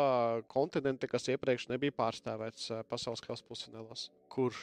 kontinenta, 0.51 1.07
kas 1.09 1.27
iepriekš 1.34 1.67
nebija 1.71 1.95
pārstāvēts 1.97 2.71
uh, 2.71 2.81
pasaules 2.89 3.21
kausa 3.23 3.45
pusfinālās. 3.47 4.07
Kurš? 4.34 4.61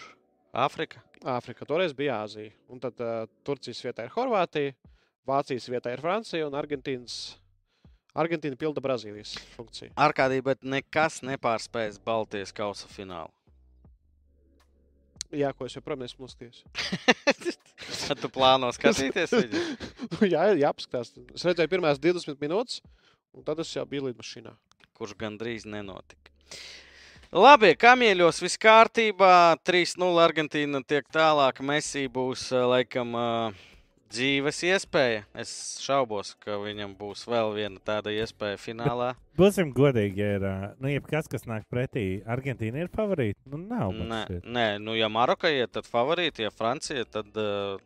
Āfrika? 0.55 1.03
Āfrika 1.27 1.67
toreiz 1.67 1.95
bija 1.97 2.21
Āzija, 2.25 2.53
un 2.71 2.83
tad 2.83 3.01
uh, 3.03 3.25
Turcijas 3.47 3.83
vietā 3.85 4.07
ir 4.07 4.13
Horvātija, 4.15 4.75
Vācijas 5.27 5.67
vietā 5.73 5.95
ir 5.95 6.03
Francija 6.05 6.47
un 6.47 6.55
Argentīnas. 6.59 7.39
Argentīna 8.15 8.59
pilda 8.59 8.83
Brazīlijas 8.85 9.33
funkciju. 9.57 9.95
Arkādī, 9.99 10.39
bet 10.45 10.63
nekas 10.63 11.19
nepārspējas 11.27 11.99
Baltijas 12.05 12.55
kausa 12.55 12.91
finālu. 12.93 13.33
Jā, 15.35 15.51
ko 15.57 15.67
es 15.67 15.75
joprojām 15.77 16.05
esmu 16.07 16.27
noskatījies. 16.27 16.63
Tad 18.07 18.21
tu 18.23 18.31
plāno 18.33 18.71
skatīties 18.75 19.35
viņu. 19.35 19.65
jā, 20.35 20.47
jā, 20.55 20.71
apskatās. 20.71 21.13
Es 21.35 21.47
redzēju, 21.49 21.73
pirmās 21.73 22.01
20 22.03 22.41
minūtes, 22.43 22.81
un 23.35 23.47
tad 23.47 23.63
es 23.65 23.73
jau 23.75 23.87
biju 23.89 24.09
lidmašīnā. 24.09 24.55
kurš 24.95 25.17
gandrīz 25.19 25.67
nenotika. 25.67 26.31
Labi, 27.35 27.73
kamieļos 27.75 28.39
viss 28.45 28.61
kārtībā. 28.63 29.59
3-0 29.67 30.21
Argentīna 30.23 30.79
tiek 30.87 31.09
tālāk. 31.11 31.59
Messi 31.67 32.07
būs 32.07 32.45
eh, 32.55 32.63
laikam 32.71 33.11
eh, 33.19 33.65
dzīves 34.15 34.61
iespēja. 34.69 35.23
Es 35.39 35.53
šaubos, 35.83 36.35
ka 36.43 36.59
viņam 36.63 36.95
būs 36.99 37.25
vēl 37.29 37.55
viena 37.57 37.81
tāda 37.85 38.13
iespēja 38.15 38.61
finālā. 38.61 39.13
Būsim 39.39 39.73
godīgi, 39.75 40.23
ja 40.23 40.37
ir. 40.39 40.47
Nu, 40.79 40.91
jebkas, 40.93 41.29
kas 41.31 41.49
nāk 41.51 41.67
pretī, 41.73 42.23
Argentīna 42.31 42.85
ir 42.85 42.93
favorīta. 42.95 43.41
Nu, 43.51 43.59
nav. 43.59 43.95
Nē, 43.95 44.23
nē, 44.45 44.69
nu, 44.83 44.95
ja 44.99 45.11
Maroka 45.13 45.51
iet, 45.51 45.73
tad 45.75 45.89
favorīti, 45.91 46.47
ja 46.47 46.55
Francija, 46.55 47.07
tad 47.11 47.35
uh, 47.41 47.81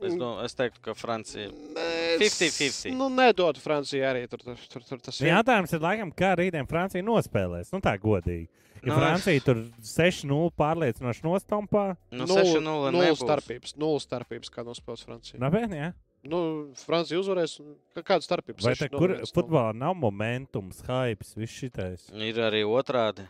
es, 0.00 0.16
do, 0.16 0.32
es 0.44 0.56
teiktu, 0.56 0.82
ka 0.84 0.96
Francija. 0.96 1.50
Nē, 1.50 1.88
50-50. 2.22 2.96
Nu, 2.96 3.10
nedod 3.12 3.60
Francijai 3.60 4.08
arī 4.10 4.26
tur, 4.32 4.44
tur, 4.44 4.60
tur, 4.72 4.86
tur 4.88 5.02
tas 5.04 5.20
Nu, 5.20 5.30
Jautājums 5.30 5.76
ir, 5.76 5.84
laikam, 5.84 6.14
kā 6.16 6.32
rītdien 6.40 6.68
Francija 6.70 7.04
nospēlēs. 7.04 7.72
Nu, 7.74 7.82
tā 7.84 7.96
godīgi. 8.00 8.48
Ja 8.86 8.92
Nu, 8.94 8.94
nu, 8.94 9.02
Francija 9.02 9.40
tur 9.42 9.56
6-0 9.82 10.50
pārliecinoši 10.54 11.24
nostompā, 11.26 11.96
Nu, 12.12 12.22
Nulle- 12.24 12.44
6-0 12.44 12.60
nulle 12.62 12.92
nebūs. 13.10 13.22
starpības. 13.24 13.76
Nulle 13.76 13.98
starpības, 14.04 14.50
kā 14.54 14.62
nospēlēs 14.64 15.02
Francija. 15.04 15.40
nopietni, 15.42 15.80
jā. 15.80 15.92
Nu, 16.26 16.40
Francija 16.74 17.18
uzvarēs. 17.18 17.58
un 17.60 17.74
kā- 17.96 18.02
Kāda 18.02 18.22
starpība? 18.22 18.62
Vai 18.62 18.74
te, 18.74 18.86
6:0, 18.88 18.98
kur 18.98 19.10
1:0. 19.10 19.32
futbolā 19.34 19.74
nav 19.74 19.94
momentums, 19.94 20.82
hypes, 20.86 21.34
viss 21.36 21.52
šitais? 21.60 22.06
Ir 22.14 22.34
arī 22.34 22.62
otrādi. 22.64 23.26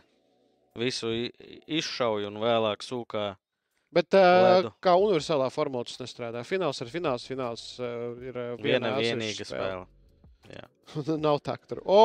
Visu 0.77 1.07
i- 1.09 1.61
izšauj 1.67 2.27
un 2.27 2.35
vēlāk 2.37 2.85
sūkā. 2.85 3.35
Bet 3.91 4.13
uh, 4.13 4.19
Ledu. 4.61 4.73
kā 4.81 4.93
universālā 4.93 5.49
formā 5.49 5.83
tas 5.85 5.97
nestrādā. 5.97 6.43
Fināls 6.45 6.81
ir 6.81 6.87
fināls, 6.87 7.25
fināls 7.25 7.79
uh, 7.79 8.13
ir 8.21 8.35
uh, 8.37 8.57
Viena 8.61 8.93
atsevišķa 8.93 9.17
vienīga 9.17 9.45
spēle. 9.47 9.87
Nav 11.19 11.39
tā, 11.43 11.57
ka 11.59 11.65
tur. 11.67 11.81
O, 11.85 11.97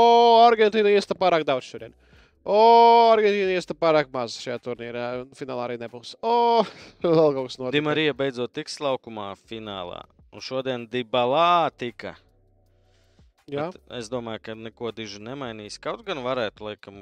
Argentīna 0.49 0.91
iesta 0.91 1.15
pārāk 1.15 1.45
daudz 1.45 1.65
šodien. 1.69 1.93
O, 2.43 2.59
Argentīna 3.13 3.55
iesta 3.55 3.75
pārāk 3.79 4.11
maz 4.15 4.35
šajā 4.43 4.59
turnīrā. 4.65 5.07
Finālā 5.39 5.69
arī 5.69 5.79
nebūs. 5.79 6.17
O, 6.27 6.65
vēl 7.05 7.37
kaut 7.37 7.47
kas 7.47 7.59
notiek. 7.61 7.77
Dimarija 7.77 8.17
beidzot 8.19 8.55
tiks 8.57 8.81
laukumā 8.83 9.31
finālā. 9.47 10.03
Un 10.33 10.43
šodien 10.43 10.89
Dibalā 10.91 11.71
tika. 11.79 12.17
Jā, 13.51 13.69
Bet 13.71 13.99
Es 13.99 14.09
domāju, 14.11 14.41
ka 14.47 14.55
neko 14.57 14.91
diži 14.95 15.21
nemainīs. 15.23 15.79
Kaut 15.83 16.03
gan 16.07 16.23
varētu, 16.25 16.67
laikam, 16.67 17.01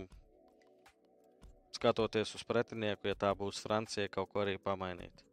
skatoties 1.77 2.35
uz 2.37 2.45
pretinieku, 2.45 3.09
ja 3.09 3.17
tā 3.17 3.33
būs 3.37 3.61
Francija, 3.63 4.11
kaut 4.13 4.33
ko 4.33 4.43
arī 4.45 4.57
pamainīt. 4.61 5.25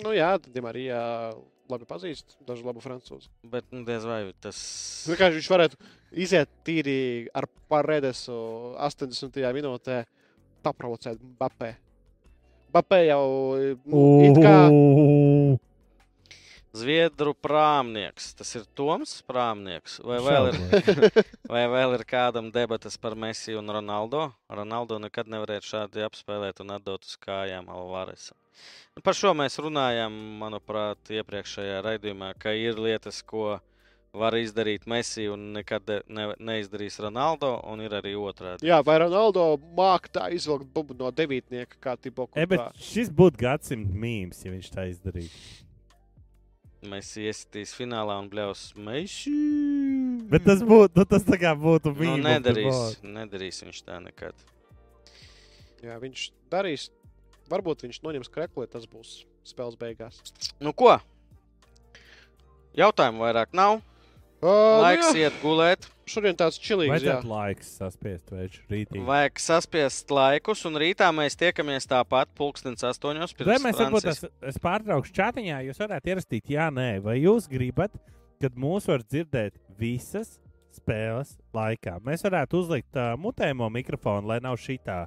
Nu, 0.00 0.14
jā, 0.16 0.32
tad 0.40 0.56
Marija 0.64 1.00
labi 1.70 1.86
pazīst 1.88 2.36
dažu 2.46 2.66
labu 2.66 2.82
francūzu. 2.84 3.30
Bet 3.50 3.66
nu, 3.72 3.84
diez 3.88 4.04
vai 4.08 4.20
tas. 4.44 4.58
Vienkārši 5.10 5.40
viņš 5.40 5.50
varētu 5.54 5.80
iziet 6.24 6.50
tīri 6.66 6.98
ar 7.34 7.48
paredesu 7.70 8.36
80. 8.76 9.40
minūtē, 9.56 10.02
paprovocēt 10.64 11.22
Bapē. 11.40 11.74
Bapē 12.74 13.04
jau 13.06 13.24
nu, 13.86 14.02
it 14.26 14.40
kā. 14.42 14.56
Zviedru 16.74 17.36
prāmnieks. 17.38 18.32
Tas 18.34 18.48
ir 18.58 18.64
Toms 18.74 19.20
prāmnieks. 19.28 20.00
Vai 20.02 20.18
vēl 20.26 20.48
ir, 20.50 20.56
vai 21.52 21.68
vēl 21.70 21.94
ir 22.00 22.02
kādam 22.08 22.50
debatas 22.54 22.98
par 22.98 23.14
Messi 23.14 23.54
un 23.54 23.70
Ronaldo? 23.70 24.26
Ronaldo 24.50 24.98
nekad 24.98 25.30
nevarētu 25.30 25.70
šādi 25.70 26.02
apspēlēt 26.08 26.64
un 26.64 26.74
atdot 26.74 27.06
uz 27.06 27.14
kājām 27.22 27.70
Alvaresam. 27.70 28.34
Nu, 28.94 29.02
par 29.02 29.16
šo 29.18 29.32
mēs 29.34 29.58
runājām, 29.58 30.14
manuprāt, 30.38 31.00
iepriekšējā 31.10 31.80
raidījumā, 31.82 32.32
ka 32.38 32.52
ir 32.54 32.78
lietas, 32.78 33.22
ko 33.26 33.56
var 34.14 34.36
izdarīt 34.38 34.84
Messi 34.86 35.24
un 35.26 35.48
nekad 35.56 35.88
ne, 36.06 36.28
neizdarīs 36.38 37.00
Ronaldo, 37.02 37.48
un 37.66 37.82
ir 37.82 37.96
arī 37.98 38.12
otrādi. 38.14 38.68
Jā, 38.68 38.78
vai 38.86 39.00
Ronaldo 39.02 39.48
māca 39.74 40.12
tā 40.20 40.28
izvilkt 40.36 40.68
bubu 40.76 40.94
no 41.00 41.10
devītnieka, 41.10 41.80
kā 41.82 41.96
Tibo 41.98 42.28
E, 42.38 42.46
bet 42.46 42.78
šis 42.78 43.10
būtu 43.10 43.42
gadsimta 43.42 43.90
mīmīms, 43.98 44.44
ja 44.46 44.54
viņš 44.54 44.70
tā 44.76 44.86
izdarītu. 44.92 45.42
Messi 46.84 47.24
iesitīs 47.24 47.72
finālā 47.74 48.18
un 48.20 48.26
bļaus 48.30 48.74
Messi. 48.76 49.32
Bet 50.30 50.44
tas 50.46 50.60
būtu, 50.62 50.94
nu, 51.00 51.04
tas 51.08 51.24
tā 51.26 51.38
kā 51.40 51.54
būtu 51.58 51.90
Nu, 51.94 51.98
mīmīms. 52.04 52.26
nedarīs, 52.28 52.80
nedarīs 53.02 53.62
viņš 53.64 53.82
tā 53.88 53.98
nekad. 54.04 54.36
Jā, 55.84 55.96
viņš 56.00 56.28
darīs. 56.52 56.86
Varbūt 57.52 57.84
viņš 57.86 58.02
noņems 58.04 58.30
krekli, 58.32 58.68
tas 58.70 58.86
būs 58.88 59.24
spēles 59.46 59.76
beigās. 59.80 60.20
Nu 60.62 60.72
ko? 60.76 60.96
Jautājumu 62.78 63.22
vairāk 63.22 63.52
nav. 63.54 63.82
Uh, 64.44 64.82
Laiks 64.82 65.14
jā, 65.14 65.24
iet 65.24 65.36
gulēt. 65.40 65.86
šodien 66.10 66.36
tāds 66.36 66.58
čilīgs. 66.60 66.90
Jā. 66.90 66.96
Vajadzētu 66.98 67.28
laiks 67.30 67.68
saspiest 67.78 68.32
veids 68.34 68.58
rītī. 68.68 69.00
Vajag 69.06 69.40
saspiest 69.40 70.10
laikus, 70.12 70.64
un 70.68 70.76
rītā 70.82 71.08
mēs 71.16 71.38
tiekamies 71.40 71.88
tāpat, 71.88 72.28
pulkstenis 72.36 72.84
astoņos. 72.84 73.32
Vai 73.40 73.56
mēs 73.64 73.80
varbūt 73.80 74.10
es, 74.12 74.20
es 74.50 74.60
pārtraukšu 74.60 75.16
čatiņā, 75.16 75.62
jūs 75.70 75.80
varētu 75.80 76.12
ierakstīt, 76.12 76.52
jā, 76.52 76.68
nē, 76.74 76.90
vai 77.06 77.16
jūs 77.22 77.48
gribat, 77.48 77.96
kad 78.42 78.58
mūs 78.60 78.90
var 78.90 79.06
dzirdēt 79.06 79.56
visas 79.80 80.36
spēles 80.76 81.38
laikā. 81.56 81.96
Mēs 82.04 82.26
varētu 82.26 82.60
uzlikt 82.60 83.00
uh, 83.00 83.14
mutēmo 83.16 83.70
mikrofonu, 83.72 84.28
lai 84.28 84.42
nav 84.44 84.58
šī 84.60 84.76
tā. 84.84 85.06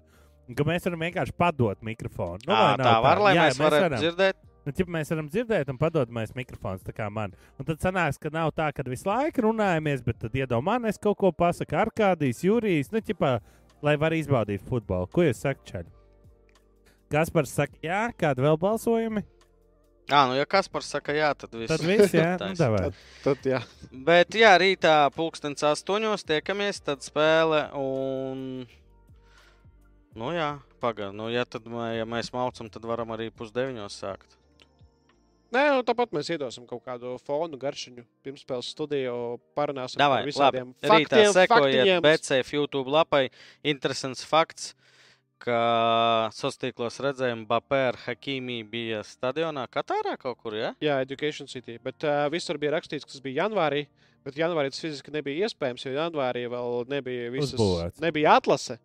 Ka 0.56 0.64
mēs 0.68 0.86
varam 0.88 1.02
vienkārši 1.04 1.34
padot 1.36 1.82
mikrofonu. 1.84 2.40
Nu, 2.46 2.54
nav 2.54 2.78
tā 2.80 2.94
var, 3.04 3.20
lai 3.26 3.34
Jā, 3.36 3.48
mēs 3.48 3.60
varētu 3.60 3.88
varam. 3.88 4.04
dzirdēt. 4.04 4.40
Nu, 4.68 4.74
ķip, 4.76 4.90
mēs 4.92 5.12
varam 5.12 5.28
dzirdēt, 5.32 5.70
un 5.72 5.78
padot 5.80 6.10
mēs 6.12 6.34
mikrofons 6.36 6.84
tā 6.84 6.96
kā 6.96 7.08
man. 7.12 7.36
Un 7.60 7.68
tad 7.68 7.84
sanāks, 7.84 8.20
ka 8.20 8.32
nav 8.32 8.52
tā, 8.56 8.68
ka 8.76 8.84
visu 8.88 9.08
laiku 9.08 9.46
runājamies, 9.48 10.04
bet 10.04 10.20
tad 10.24 10.36
iedomājamies, 10.36 10.98
es 10.98 11.04
kaut 11.04 11.20
ko 11.20 11.32
pasaku 11.32 11.78
Arkādijas, 11.80 12.44
Jurijs, 12.44 12.92
nu, 12.92 13.00
ķipā, 13.04 13.38
lai 13.84 13.96
var 14.00 14.16
izbaudīt 14.16 14.64
futbolu. 14.68 15.08
Ko 15.12 15.24
jūs 15.24 15.40
sakat, 15.44 15.64
Čaļ? 15.72 15.88
Kas 17.12 17.32
par 17.32 17.48
saka, 17.48 17.80
jā, 17.84 18.02
kādi 18.20 18.44
vēl 18.44 18.60
balsojumi? 18.60 19.24
Jā, 20.08 20.22
nu, 20.28 20.36
ja 20.40 20.48
kas 20.48 20.68
par 20.72 20.84
saka, 20.88 21.16
jā, 21.16 21.30
tad 21.36 21.56
viss. 21.56 21.72
Tad 21.72 21.84
viss, 21.84 22.16
jā, 22.16 22.34
nu, 22.42 22.54
davai. 22.56 22.90
Tad, 23.24 23.48
jā. 23.48 23.62
Bet, 23.92 24.36
jā, 24.40 24.54
rītā 24.60 24.96
pulkstenis 25.16 25.64
astoņos 25.68 26.24
tiekamies, 26.28 26.80
tad 26.84 27.04
spēle. 27.04 27.66
Un... 27.80 28.68
Nu, 30.18 30.32
jā, 30.34 30.56
pagaidi. 30.82 31.14
Nu, 31.18 31.30
ja, 31.30 31.46
tad, 31.46 31.68
ja 31.94 32.08
mēs 32.10 32.32
maucam, 32.34 32.70
tad 32.74 32.86
varam 32.90 33.14
arī 33.14 33.30
pusdeviņos 33.38 33.98
sākt. 34.02 34.38
Nē, 35.54 35.62
nu, 35.78 35.84
tāpat 35.88 36.12
mēs 36.12 36.28
iedosim 36.34 36.66
kaut 36.68 36.82
kādu 36.84 37.14
fonu 37.24 37.56
garšiņu 37.62 38.04
pirmspēles 38.26 38.72
studiju, 38.74 39.14
parunāsim 39.56 40.02
Davai, 40.02 40.24
par 40.26 40.28
visādiem 40.28 40.74
labi. 40.74 40.82
Rītā 40.84 41.22
faktiem, 41.22 41.30
sekojiet 41.38 41.54
faktiņiem. 41.54 42.02
BCF 42.04 42.52
YouTube 42.58 42.92
lapai. 42.92 43.22
Interesants 43.72 44.26
fakts, 44.28 44.74
ka 45.40 45.62
sociālos 46.36 47.00
redzējumā 47.06 47.48
Bapē 47.48 47.80
ar 47.94 48.00
Hakīmī 48.08 48.58
bija 48.68 49.04
stadionā 49.08 49.64
Katārā 49.72 50.18
kaut 50.20 50.42
kur, 50.42 50.58
ja? 50.58 50.74
Jā, 50.84 51.00
Education 51.06 51.48
City. 51.48 51.78
Bet 51.84 52.04
uh, 52.04 52.26
visur 52.34 52.60
bija 52.60 52.74
rakstīts, 52.76 53.08
ka 53.08 53.14
tas 53.16 53.24
bija 53.24 53.46
janvārī. 53.46 53.86
Bet 54.28 54.36
janvārī 54.36 54.74
tas 54.74 54.82
fiziski 54.84 55.14
nebija 55.16 55.48
iespējams, 55.48 55.86
jo 55.88 55.94
janvārī 55.96 56.44
vēl 56.52 56.82
nebija 56.92 57.30
visas, 57.32 57.54
Uzbūvēts. 57.56 58.02
nebija 58.04 58.34
atlase, 58.42 58.76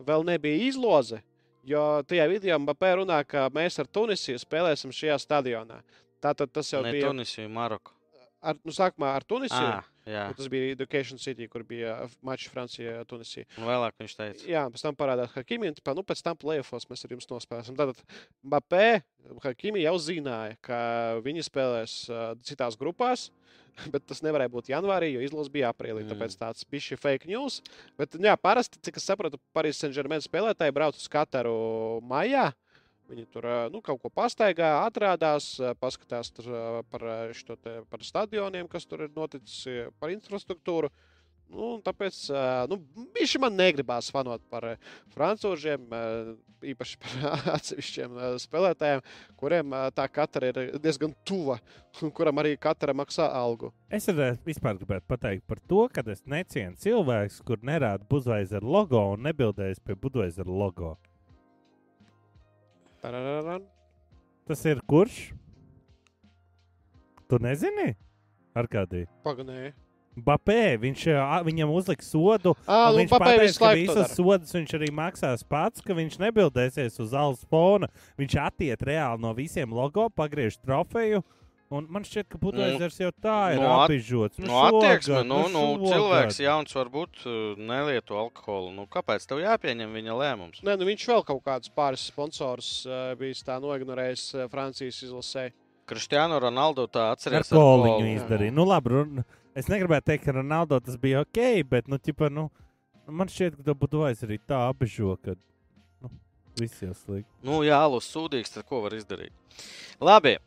vēl 0.00 0.24
nebija 0.26 0.68
izloze. 0.68 1.22
Jo 1.66 2.02
tajā 2.06 2.28
video 2.30 2.58
Mbappé 2.62 2.92
runā, 3.00 3.18
ka 3.26 3.48
mēs 3.54 3.80
ar 3.82 3.88
Tunisiju 3.90 4.38
spēlēsim 4.38 4.92
šajā 4.94 5.16
stadionā. 5.18 5.80
Tātad 6.22 6.52
tas 6.54 6.70
jau 6.72 6.82
Ne 6.84 6.92
bija 6.94 7.10
Tunisiju, 7.10 7.48
Maroku. 7.50 7.92
ar, 8.40 8.56
nu, 8.62 8.72
sākumā 8.72 9.16
ar 9.16 9.26
Tunisiju. 9.26 9.72
Ah, 9.80 9.88
jā, 10.10 10.26
Tas 10.38 10.50
bija 10.52 10.74
Education 10.74 11.20
City, 11.22 11.48
kur 11.50 11.64
bija 11.66 11.98
mačs 12.26 12.50
Francijā, 12.52 13.00
Tunisija. 13.08 13.46
un 13.58 13.68
vēlāk 13.68 13.98
viņš 14.00 14.16
teica. 14.18 14.46
Jā, 14.48 14.66
pēc 14.72 14.86
tam 14.86 14.98
parādās 14.98 15.34
Hakimi, 15.34 15.72
un 15.72 15.98
nu, 15.98 16.06
pēc 16.06 16.22
tam 16.26 16.38
plēsofos 16.40 16.88
mēs 16.90 17.06
ar 17.06 17.16
jums 17.16 17.30
nospēlēsim. 17.32 17.78
Tātad 17.78 18.02
Mbappé, 18.46 19.02
Hakimi 19.44 19.82
jau 19.84 19.96
zināja, 20.02 20.56
ka 20.64 20.78
viņi 21.26 21.46
spēlēs 21.46 21.98
uh, 22.10 22.32
citās 22.46 22.78
grupās. 22.78 23.30
Bet 23.92 24.06
tas 24.08 24.22
nevarēja 24.24 24.52
būt 24.52 24.70
janvārī, 24.72 25.10
jo 25.12 25.24
izlase 25.24 25.52
bija 25.52 25.70
aprīlī. 25.72 26.04
Mm. 26.04 26.12
Tāpēc 26.14 26.36
tāds 26.40 26.64
bija 26.70 26.86
šī 26.88 26.96
fake 27.00 27.28
news. 27.28 27.60
Bet, 28.00 28.16
jā, 28.16 28.32
parasti, 28.40 28.80
cik 28.80 29.00
es 29.00 29.08
saprotu, 29.08 29.40
Parīzes 29.56 29.82
Saint-Germain 29.84 30.24
spēlētāji 30.24 30.74
brauc 30.76 30.96
uz 30.96 31.10
Kataru 31.12 31.56
maijā. 32.08 32.50
Viņi 33.06 33.26
tur 33.30 33.46
nu, 33.70 33.78
kaut 33.86 34.00
ko 34.02 34.10
pastaigā, 34.10 34.72
atrādās, 34.82 35.52
paskatās 35.78 36.32
par, 36.90 37.04
te- 37.62 37.82
par 37.90 38.02
stadioniem, 38.02 38.66
kas 38.66 38.86
tur 38.86 39.04
ir 39.06 39.12
noticis, 39.14 39.60
par 40.00 40.10
infrastruktūru. 40.10 40.90
Nu, 41.46 41.76
tāpēc 41.86 42.16
nu, 42.66 42.80
viņš 43.14 43.36
man 43.38 43.54
negribās 43.54 44.08
fanot 44.10 44.42
par 44.50 44.72
frančūžiem, 45.14 45.84
īpaši 46.72 46.98
par 46.98 47.14
atsevišķiem 47.56 48.18
spēlētājiem, 48.42 49.04
kuriem 49.38 49.76
tā 49.94 50.08
katra 50.10 50.50
ir 50.50 50.74
diezgan 50.82 51.14
tuva 51.22 51.60
un 52.02 52.10
kuram 52.10 52.42
arī 52.42 52.56
katra 52.58 52.90
maksā 52.98 53.28
algu. 53.30 53.70
Es 53.86 54.10
vispār 54.10 54.80
gribētu 54.80 55.06
pateikt 55.06 55.46
par 55.46 55.62
to, 55.70 55.86
ka 55.94 56.02
es 56.10 56.26
necienu 56.26 56.74
cilvēku, 56.82 57.44
kur 57.46 57.62
nerāda 57.62 58.02
Budveiser 58.10 58.66
logo 58.66 59.12
un 59.14 59.28
nebildējas 59.30 59.78
pie 59.86 59.94
Budveiser 59.94 60.50
logo. 60.50 60.96
Tarararan. 63.06 63.62
Tas 64.50 64.64
ir 64.66 64.80
kurš? 64.90 65.28
Tu 67.30 67.38
nezini? 67.38 67.92
Ar 68.50 68.66
kādī? 68.66 69.04
Paganēji. 69.22 69.76
Bapē, 70.26 70.74
viņš, 70.82 71.04
ā, 71.14 71.36
viņam 71.46 71.70
uzlika 71.76 72.02
sodu. 72.02 72.56
Un 72.64 72.96
nu, 72.96 72.98
viņš 72.98 73.12
pateica, 73.14 73.60
ka 73.60 73.70
visas 73.78 74.14
sodas 74.16 74.56
viņš 74.56 74.74
arī 74.80 74.88
maksās 74.96 75.46
pats, 75.46 75.84
ka 75.86 75.94
viņš 75.94 76.18
nebildēsies 76.24 76.98
uz 77.04 77.14
alus 77.14 77.46
fona. 77.46 77.86
Viņš 78.18 78.36
attiek 78.42 78.82
reāli 78.90 79.22
no 79.22 79.30
visiem 79.38 79.70
logo, 79.76 80.08
pagriež 80.10 80.58
trofeju. 80.58 81.22
Un 81.74 81.86
man 81.90 82.04
šķiet, 82.06 82.28
ka 82.30 82.38
Budveizers 82.38 83.00
jau 83.00 83.08
tā 83.18 83.36
ir 83.56 83.58
nu, 83.58 83.66
at- 83.66 83.88
apbižots. 83.88 84.38
Nu, 84.38 84.54
attieksme, 84.68 85.24
nu, 85.26 85.40
nu, 85.50 85.62
šogad. 85.74 85.88
cilvēks 85.96 86.38
jauns 86.44 86.76
varbūt 86.78 87.24
uh, 87.26 87.58
nelieto 87.58 88.14
alkoholu. 88.20 88.70
Nu, 88.76 88.84
kāpēc 88.86 89.26
tev 89.26 89.40
jāpieņem 89.42 89.96
viņa 89.98 90.14
lēmums? 90.20 90.62
Nē, 90.62 90.76
nu 90.78 90.86
viņš 90.86 91.06
vēl 91.10 91.24
kaut 91.26 91.42
kādus 91.48 91.72
pāris 91.74 92.04
sponsorus 92.06 92.70
uh, 92.86 93.10
bija 93.18 93.34
tā 93.48 93.58
noignorējis 93.64 94.28
uh, 94.36 94.46
Francijas 94.52 95.02
izlasē. 95.08 95.48
Kristiānu 95.90 96.38
Ronaldu 96.42 96.86
tā 96.90 97.10
Ar 97.10 97.18
atceries. 97.18 97.50
koliņu 97.50 98.06
jā. 98.06 98.14
izdarīja. 98.20 98.54
Nu, 98.54 98.64
labi, 98.66 99.02
es 99.58 99.66
negribētu 99.70 100.12
teikt, 100.12 100.24
ka 100.26 100.38
Ronaldo 100.38 100.78
tas 100.82 100.96
bija 101.02 101.22
ok, 101.26 101.42
bet, 101.66 101.90
nu, 101.90 101.98
ķipa, 101.98 102.30
nu, 102.30 102.48
man 103.10 103.30
šķiet, 103.30 103.58
ka 103.66 103.74
Budveiser 103.74 104.30
arī 104.30 104.38
tā 104.46 104.64
apbižo, 104.70 105.14
ka 105.22 105.34
nu, 106.02 106.10
viss 106.58 106.82
jau 106.82 106.94
slikti. 106.94 107.30
Nu, 107.46 107.62
jā, 107.66 107.78
alus 107.86 108.06
sūdīgs, 108.14 108.54
tad 108.54 108.66
ko 108.70 108.82
var 108.86 108.94
izdarīt? 108.98 109.34
Labi, 110.02 110.38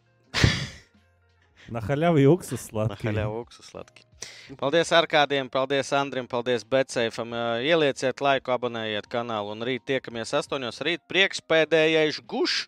Nahaļavi 1.74 2.26
uksus 2.30 2.68
slatki. 2.70 3.10
Nahaļā 3.10 3.26
Uksu 3.40 3.66
slatki. 3.66 4.06
Paldies 4.60 4.92
Arkādiem, 4.96 5.48
paldies 5.52 5.92
Andrim, 5.96 6.28
paldies 6.28 6.66
Betseifam. 6.68 7.32
Ā, 7.36 7.46
Ielieciet 7.66 8.22
laiku, 8.24 8.52
abonējiet 8.56 9.08
kanālu 9.12 9.54
un 9.56 9.64
rīt 9.68 9.86
tiekamies 9.88 10.34
astoņos. 10.42 10.82
Rīt 10.86 11.06
priekšpēdējais 11.12 12.22
gušs. 12.30 12.68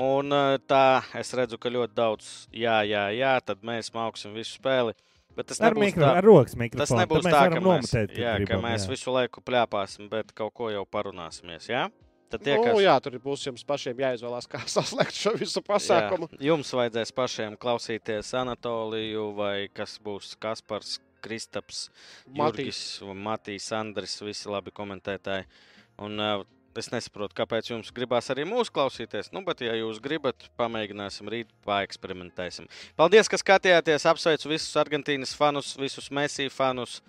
Un 0.00 0.32
tā 0.70 1.02
es 1.18 1.32
redzu, 1.36 1.58
ka 1.60 1.70
ļoti 1.72 1.94
daudz 1.98 2.28
jā, 2.54 2.80
jā, 2.86 3.08
jā, 3.12 3.32
tad 3.44 3.64
mēs 3.66 3.90
mauksim 3.94 4.32
visu 4.38 4.56
spēli. 4.56 4.94
Bet 5.36 5.50
tas 5.50 5.60
Ar, 5.62 5.74
nebūs 5.74 5.90
mikro, 5.90 6.04
tā. 6.04 6.12
ar 6.18 6.26
rokas 6.26 6.56
mikrofonu. 6.58 6.82
Tas 6.82 6.94
nebūs 6.96 7.26
tā, 7.26 7.42
ka 7.52 7.58
mēs, 7.58 7.64
nometēt, 7.66 8.14
kad 8.14 8.22
jā, 8.22 8.32
ka 8.32 8.46
gribam, 8.46 8.64
mēs 8.66 8.86
jā. 8.86 8.90
visu 8.94 9.14
laiku 9.14 9.42
plēpāsim, 9.46 10.08
bet 10.10 10.32
kaut 10.36 10.54
ko 10.58 10.70
jau 10.72 10.82
parunāsimies. 10.90 11.68
Jā? 11.70 11.84
Tad 12.30 12.44
Nu, 12.44 12.46
tiekas. 12.46 12.78
jā, 12.84 12.94
tur 13.02 13.16
būs 13.22 13.46
jums 13.48 13.64
pašiem 13.66 13.98
jāizvēlās, 14.04 14.46
kā 14.50 14.62
saslēgt 14.76 15.16
šo 15.18 15.34
visu 15.40 15.62
pasākumu. 15.66 16.30
Jā, 16.36 16.44
jums 16.52 16.70
vajadzēs 16.78 17.12
pašiem 17.16 17.58
klausīties 17.60 18.30
Anatoliju, 18.38 19.32
vai 19.34 19.54
kas 19.74 19.98
būs 20.02 20.36
Kaspars, 20.40 20.98
Kristaps, 21.20 21.88
Matīs. 22.38 22.78
Matīs, 23.02 23.66
Andris, 23.76 24.16
visi 24.24 24.48
labi 24.48 24.72
komentētāji. 24.72 25.44
Un 26.00 26.16
uh, 26.16 26.46
Es 26.78 26.86
nesaprotu, 26.92 27.34
kāpēc 27.34 27.72
jums 27.72 27.88
gribās 27.90 28.30
arī 28.30 28.44
mūsu 28.46 28.70
klausīties. 28.70 29.32
Nu, 29.34 29.40
bet, 29.42 29.58
ja 29.66 29.72
jūs 29.74 29.98
gribat, 30.02 30.44
pamēģināsim 30.60 31.26
rīt, 31.32 31.48
paeksperimentēsim. 31.66 32.68
Paldies, 32.98 33.26
ka 33.26 33.40
skatījāties. 33.40 34.06
Apsveicu 34.06 34.52
visus 34.52 34.78
Argentīnas 34.78 35.34
fanus, 35.34 35.72
visus 35.80 36.06
Messi 36.14 36.46
fanus. 36.54 37.00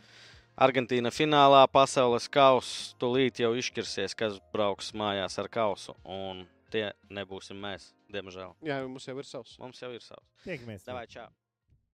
Argentīna 0.59 1.11
finālā 1.15 1.61
pasaules 1.71 2.27
kausa 2.31 2.95
tūlīt 2.99 3.39
jau 3.39 3.53
izšķirsies, 3.57 4.15
kas 4.17 4.39
brauks 4.53 4.91
mājās 4.97 5.39
ar 5.39 5.47
kausu. 5.51 5.95
Un 6.03 6.45
tie 6.73 6.89
nebūsim 7.09 7.59
mēs, 7.61 7.91
diemžēl. 8.11 8.55
Jā, 8.67 8.81
mums 8.87 9.07
jau 9.07 9.17
ir 9.17 9.27
savs. 9.27 9.55
Mums 9.61 9.81
jau 9.81 9.93
ir 9.95 10.03
savs. 10.03 10.27
Tiekamies! 10.43 10.83
Davai, 10.87 11.07
čau! 11.11 11.29